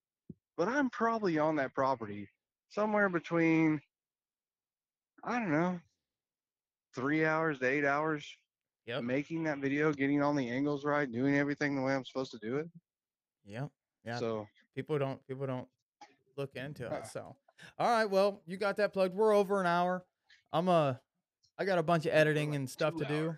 but 0.56 0.68
I'm 0.68 0.88
probably 0.90 1.38
on 1.38 1.56
that 1.56 1.74
property 1.74 2.28
somewhere 2.70 3.08
between 3.08 3.80
I 5.24 5.38
don't 5.38 5.50
know, 5.50 5.80
three 6.94 7.24
hours 7.24 7.58
to 7.58 7.66
eight 7.66 7.84
hours 7.84 8.26
Yep. 8.86 9.02
making 9.02 9.42
that 9.44 9.58
video, 9.58 9.92
getting 9.92 10.22
all 10.22 10.32
the 10.32 10.48
angles 10.48 10.84
right, 10.84 11.10
doing 11.10 11.36
everything 11.36 11.74
the 11.74 11.82
way 11.82 11.92
I'm 11.92 12.04
supposed 12.04 12.30
to 12.30 12.38
do 12.38 12.58
it. 12.58 12.68
Yep. 13.44 13.68
Yeah. 14.04 14.18
So 14.20 14.46
people 14.76 14.96
don't 14.98 15.26
people 15.26 15.46
don't 15.46 15.66
look 16.36 16.54
into 16.54 16.86
it. 16.86 17.06
So, 17.12 17.36
all 17.78 17.88
right, 17.90 18.04
well, 18.06 18.42
you 18.46 18.56
got 18.56 18.76
that 18.76 18.92
plugged. 18.92 19.14
We're 19.14 19.34
over 19.34 19.60
an 19.60 19.66
hour. 19.66 20.04
I'm 20.52 20.68
a, 20.68 21.00
I 21.58 21.64
got 21.64 21.78
a 21.78 21.82
bunch 21.82 22.06
of 22.06 22.12
editing 22.12 22.50
like 22.50 22.56
and 22.58 22.70
stuff 22.70 22.94
to 22.96 23.04
do. 23.04 23.34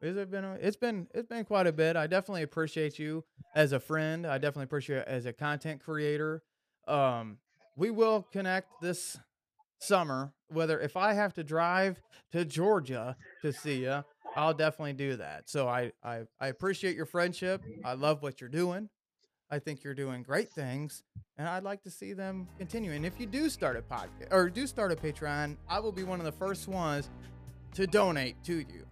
Is 0.00 0.16
it 0.16 0.30
been? 0.30 0.44
a- 0.44 0.54
It's 0.60 0.76
been. 0.76 1.06
It's 1.14 1.28
been 1.28 1.44
quite 1.44 1.66
a 1.66 1.72
bit. 1.72 1.96
I 1.96 2.06
definitely 2.06 2.42
appreciate 2.42 2.98
you 2.98 3.24
as 3.54 3.72
a 3.72 3.78
friend. 3.80 4.26
I 4.26 4.38
definitely 4.38 4.64
appreciate 4.64 4.96
you 4.96 5.02
as 5.06 5.26
a 5.26 5.32
content 5.32 5.80
creator. 5.82 6.42
Um, 6.88 7.38
we 7.76 7.90
will 7.90 8.22
connect 8.32 8.68
this 8.80 9.16
summer. 9.78 10.32
Whether 10.48 10.80
if 10.80 10.96
I 10.96 11.12
have 11.14 11.32
to 11.34 11.44
drive 11.44 12.00
to 12.32 12.44
Georgia 12.44 13.16
to 13.42 13.52
see 13.52 13.82
you, 13.84 14.04
I'll 14.36 14.54
definitely 14.54 14.92
do 14.94 15.16
that. 15.16 15.48
So 15.48 15.68
I, 15.68 15.92
I, 16.04 16.22
I 16.40 16.48
appreciate 16.48 16.94
your 16.96 17.06
friendship. 17.06 17.62
I 17.84 17.94
love 17.94 18.22
what 18.22 18.40
you're 18.40 18.50
doing. 18.50 18.88
I 19.52 19.58
think 19.58 19.84
you're 19.84 19.92
doing 19.92 20.22
great 20.22 20.50
things, 20.50 21.02
and 21.36 21.46
I'd 21.46 21.62
like 21.62 21.82
to 21.82 21.90
see 21.90 22.14
them 22.14 22.48
continue. 22.56 22.92
And 22.92 23.04
if 23.04 23.20
you 23.20 23.26
do 23.26 23.50
start 23.50 23.76
a 23.76 23.82
podcast 23.82 24.32
or 24.32 24.48
do 24.48 24.66
start 24.66 24.92
a 24.92 24.96
Patreon, 24.96 25.58
I 25.68 25.78
will 25.78 25.92
be 25.92 26.04
one 26.04 26.18
of 26.20 26.24
the 26.24 26.32
first 26.32 26.68
ones 26.68 27.10
to 27.74 27.86
donate 27.86 28.42
to 28.44 28.60
you. 28.60 28.86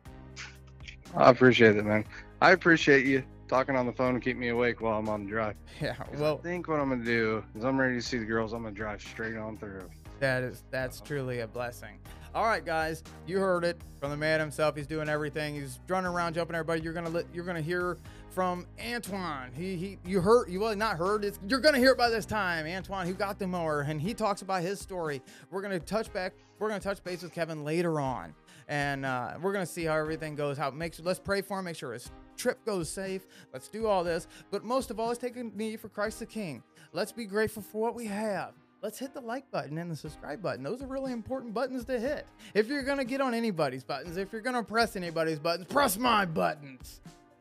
I 1.16 1.30
appreciate 1.30 1.76
it, 1.76 1.84
man. 1.86 2.04
I 2.42 2.50
appreciate 2.50 3.06
you 3.06 3.24
talking 3.48 3.74
on 3.74 3.86
the 3.86 3.92
phone 3.92 4.16
and 4.16 4.22
keep 4.22 4.36
me 4.36 4.48
awake 4.48 4.82
while 4.82 4.98
I'm 4.98 5.08
on 5.08 5.24
the 5.24 5.30
drive. 5.30 5.56
Yeah, 5.80 5.96
Well, 6.18 6.38
I 6.38 6.42
think 6.42 6.68
what 6.68 6.78
I'm 6.78 6.90
gonna 6.90 7.06
do 7.06 7.42
is 7.56 7.64
I'm 7.64 7.80
ready 7.80 7.94
to 7.94 8.02
see 8.02 8.18
the 8.18 8.26
girls. 8.26 8.52
I'm 8.52 8.62
gonna 8.62 8.74
drive 8.74 9.00
straight 9.00 9.38
on 9.38 9.56
through. 9.56 9.88
That 10.18 10.42
is 10.42 10.62
that's 10.70 10.98
uh-huh. 10.98 11.06
truly 11.06 11.40
a 11.40 11.46
blessing. 11.46 11.98
All 12.34 12.44
right, 12.44 12.64
guys, 12.64 13.02
you 13.26 13.40
heard 13.40 13.64
it 13.64 13.80
from 13.98 14.10
the 14.10 14.16
man 14.16 14.38
himself. 14.38 14.76
He's 14.76 14.86
doing 14.86 15.08
everything. 15.08 15.54
He's 15.54 15.80
running 15.88 16.10
around, 16.10 16.34
jumping 16.34 16.54
everybody. 16.54 16.82
You're 16.82 16.92
gonna 16.92 17.08
let, 17.08 17.24
you're 17.34 17.46
gonna 17.46 17.62
hear 17.62 17.96
from 18.30 18.66
Antoine. 18.80 19.50
He 19.52 19.76
he 19.76 19.98
you 20.04 20.20
heard 20.20 20.48
you 20.48 20.60
well 20.60 20.74
not 20.76 20.96
heard. 20.96 21.24
It's, 21.24 21.38
you're 21.48 21.60
gonna 21.60 21.78
hear 21.78 21.92
it 21.92 21.98
by 21.98 22.10
this 22.10 22.26
time. 22.26 22.66
Antoine, 22.66 23.06
who 23.06 23.14
got 23.14 23.38
the 23.38 23.46
mower, 23.46 23.80
and 23.82 24.00
he 24.00 24.14
talks 24.14 24.42
about 24.42 24.62
his 24.62 24.80
story. 24.80 25.22
We're 25.50 25.62
gonna 25.62 25.80
touch 25.80 26.12
back. 26.12 26.34
We're 26.58 26.68
gonna 26.68 26.80
touch 26.80 27.02
base 27.02 27.22
with 27.22 27.32
Kevin 27.32 27.64
later 27.64 28.00
on, 28.00 28.34
and 28.68 29.04
uh, 29.04 29.34
we're 29.40 29.52
gonna 29.52 29.66
see 29.66 29.84
how 29.84 29.96
everything 29.96 30.34
goes. 30.34 30.56
How 30.56 30.70
make 30.70 30.94
sure 30.94 31.04
let's 31.04 31.20
pray 31.20 31.42
for 31.42 31.58
him. 31.58 31.64
Make 31.64 31.76
sure 31.76 31.92
his 31.92 32.10
trip 32.36 32.64
goes 32.64 32.88
safe. 32.88 33.26
Let's 33.52 33.68
do 33.68 33.86
all 33.86 34.04
this, 34.04 34.28
but 34.50 34.64
most 34.64 34.90
of 34.90 35.00
all, 35.00 35.08
let's 35.08 35.18
take 35.18 35.36
a 35.36 35.44
knee 35.44 35.76
for 35.76 35.88
Christ 35.88 36.20
the 36.20 36.26
King. 36.26 36.62
Let's 36.92 37.12
be 37.12 37.26
grateful 37.26 37.62
for 37.62 37.80
what 37.80 37.94
we 37.94 38.06
have 38.06 38.54
let's 38.82 38.98
hit 38.98 39.12
the 39.12 39.20
like 39.20 39.50
button 39.50 39.78
and 39.78 39.90
the 39.90 39.96
subscribe 39.96 40.42
button. 40.42 40.62
Those 40.62 40.82
are 40.82 40.86
really 40.86 41.12
important 41.12 41.52
buttons 41.52 41.84
to 41.86 42.00
hit. 42.00 42.26
If 42.54 42.68
you're 42.68 42.82
gonna 42.82 43.04
get 43.04 43.20
on 43.20 43.34
anybody's 43.34 43.84
buttons, 43.84 44.16
if 44.16 44.32
you're 44.32 44.40
gonna 44.40 44.62
press 44.62 44.96
anybody's 44.96 45.38
buttons, 45.38 45.66
press 45.66 45.98
my 45.98 46.24
buttons. 46.24 47.00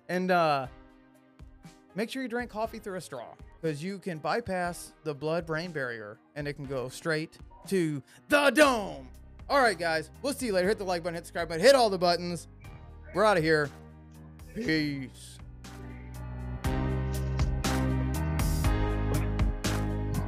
And 0.09 0.31
uh 0.31 0.67
make 1.95 2.09
sure 2.09 2.21
you 2.21 2.27
drink 2.27 2.49
coffee 2.51 2.79
through 2.79 2.97
a 2.97 3.01
straw 3.01 3.27
because 3.61 3.83
you 3.83 3.99
can 3.99 4.17
bypass 4.17 4.93
the 5.03 5.13
blood 5.13 5.45
brain 5.45 5.71
barrier 5.71 6.17
and 6.35 6.47
it 6.47 6.53
can 6.53 6.65
go 6.65 6.89
straight 6.89 7.37
to 7.67 8.01
the 8.27 8.49
dome. 8.51 9.07
All 9.49 9.59
right, 9.61 9.77
guys, 9.77 10.11
we'll 10.21 10.33
see 10.33 10.47
you 10.47 10.53
later. 10.53 10.67
Hit 10.67 10.77
the 10.77 10.83
like 10.83 11.01
button, 11.01 11.15
hit 11.15 11.21
the 11.21 11.27
subscribe 11.27 11.49
button, 11.49 11.63
hit 11.63 11.75
all 11.75 11.89
the 11.89 11.97
buttons. 11.97 12.47
We're 13.13 13.25
out 13.25 13.37
of 13.37 13.43
here. 13.43 13.69
Peace. 14.53 15.38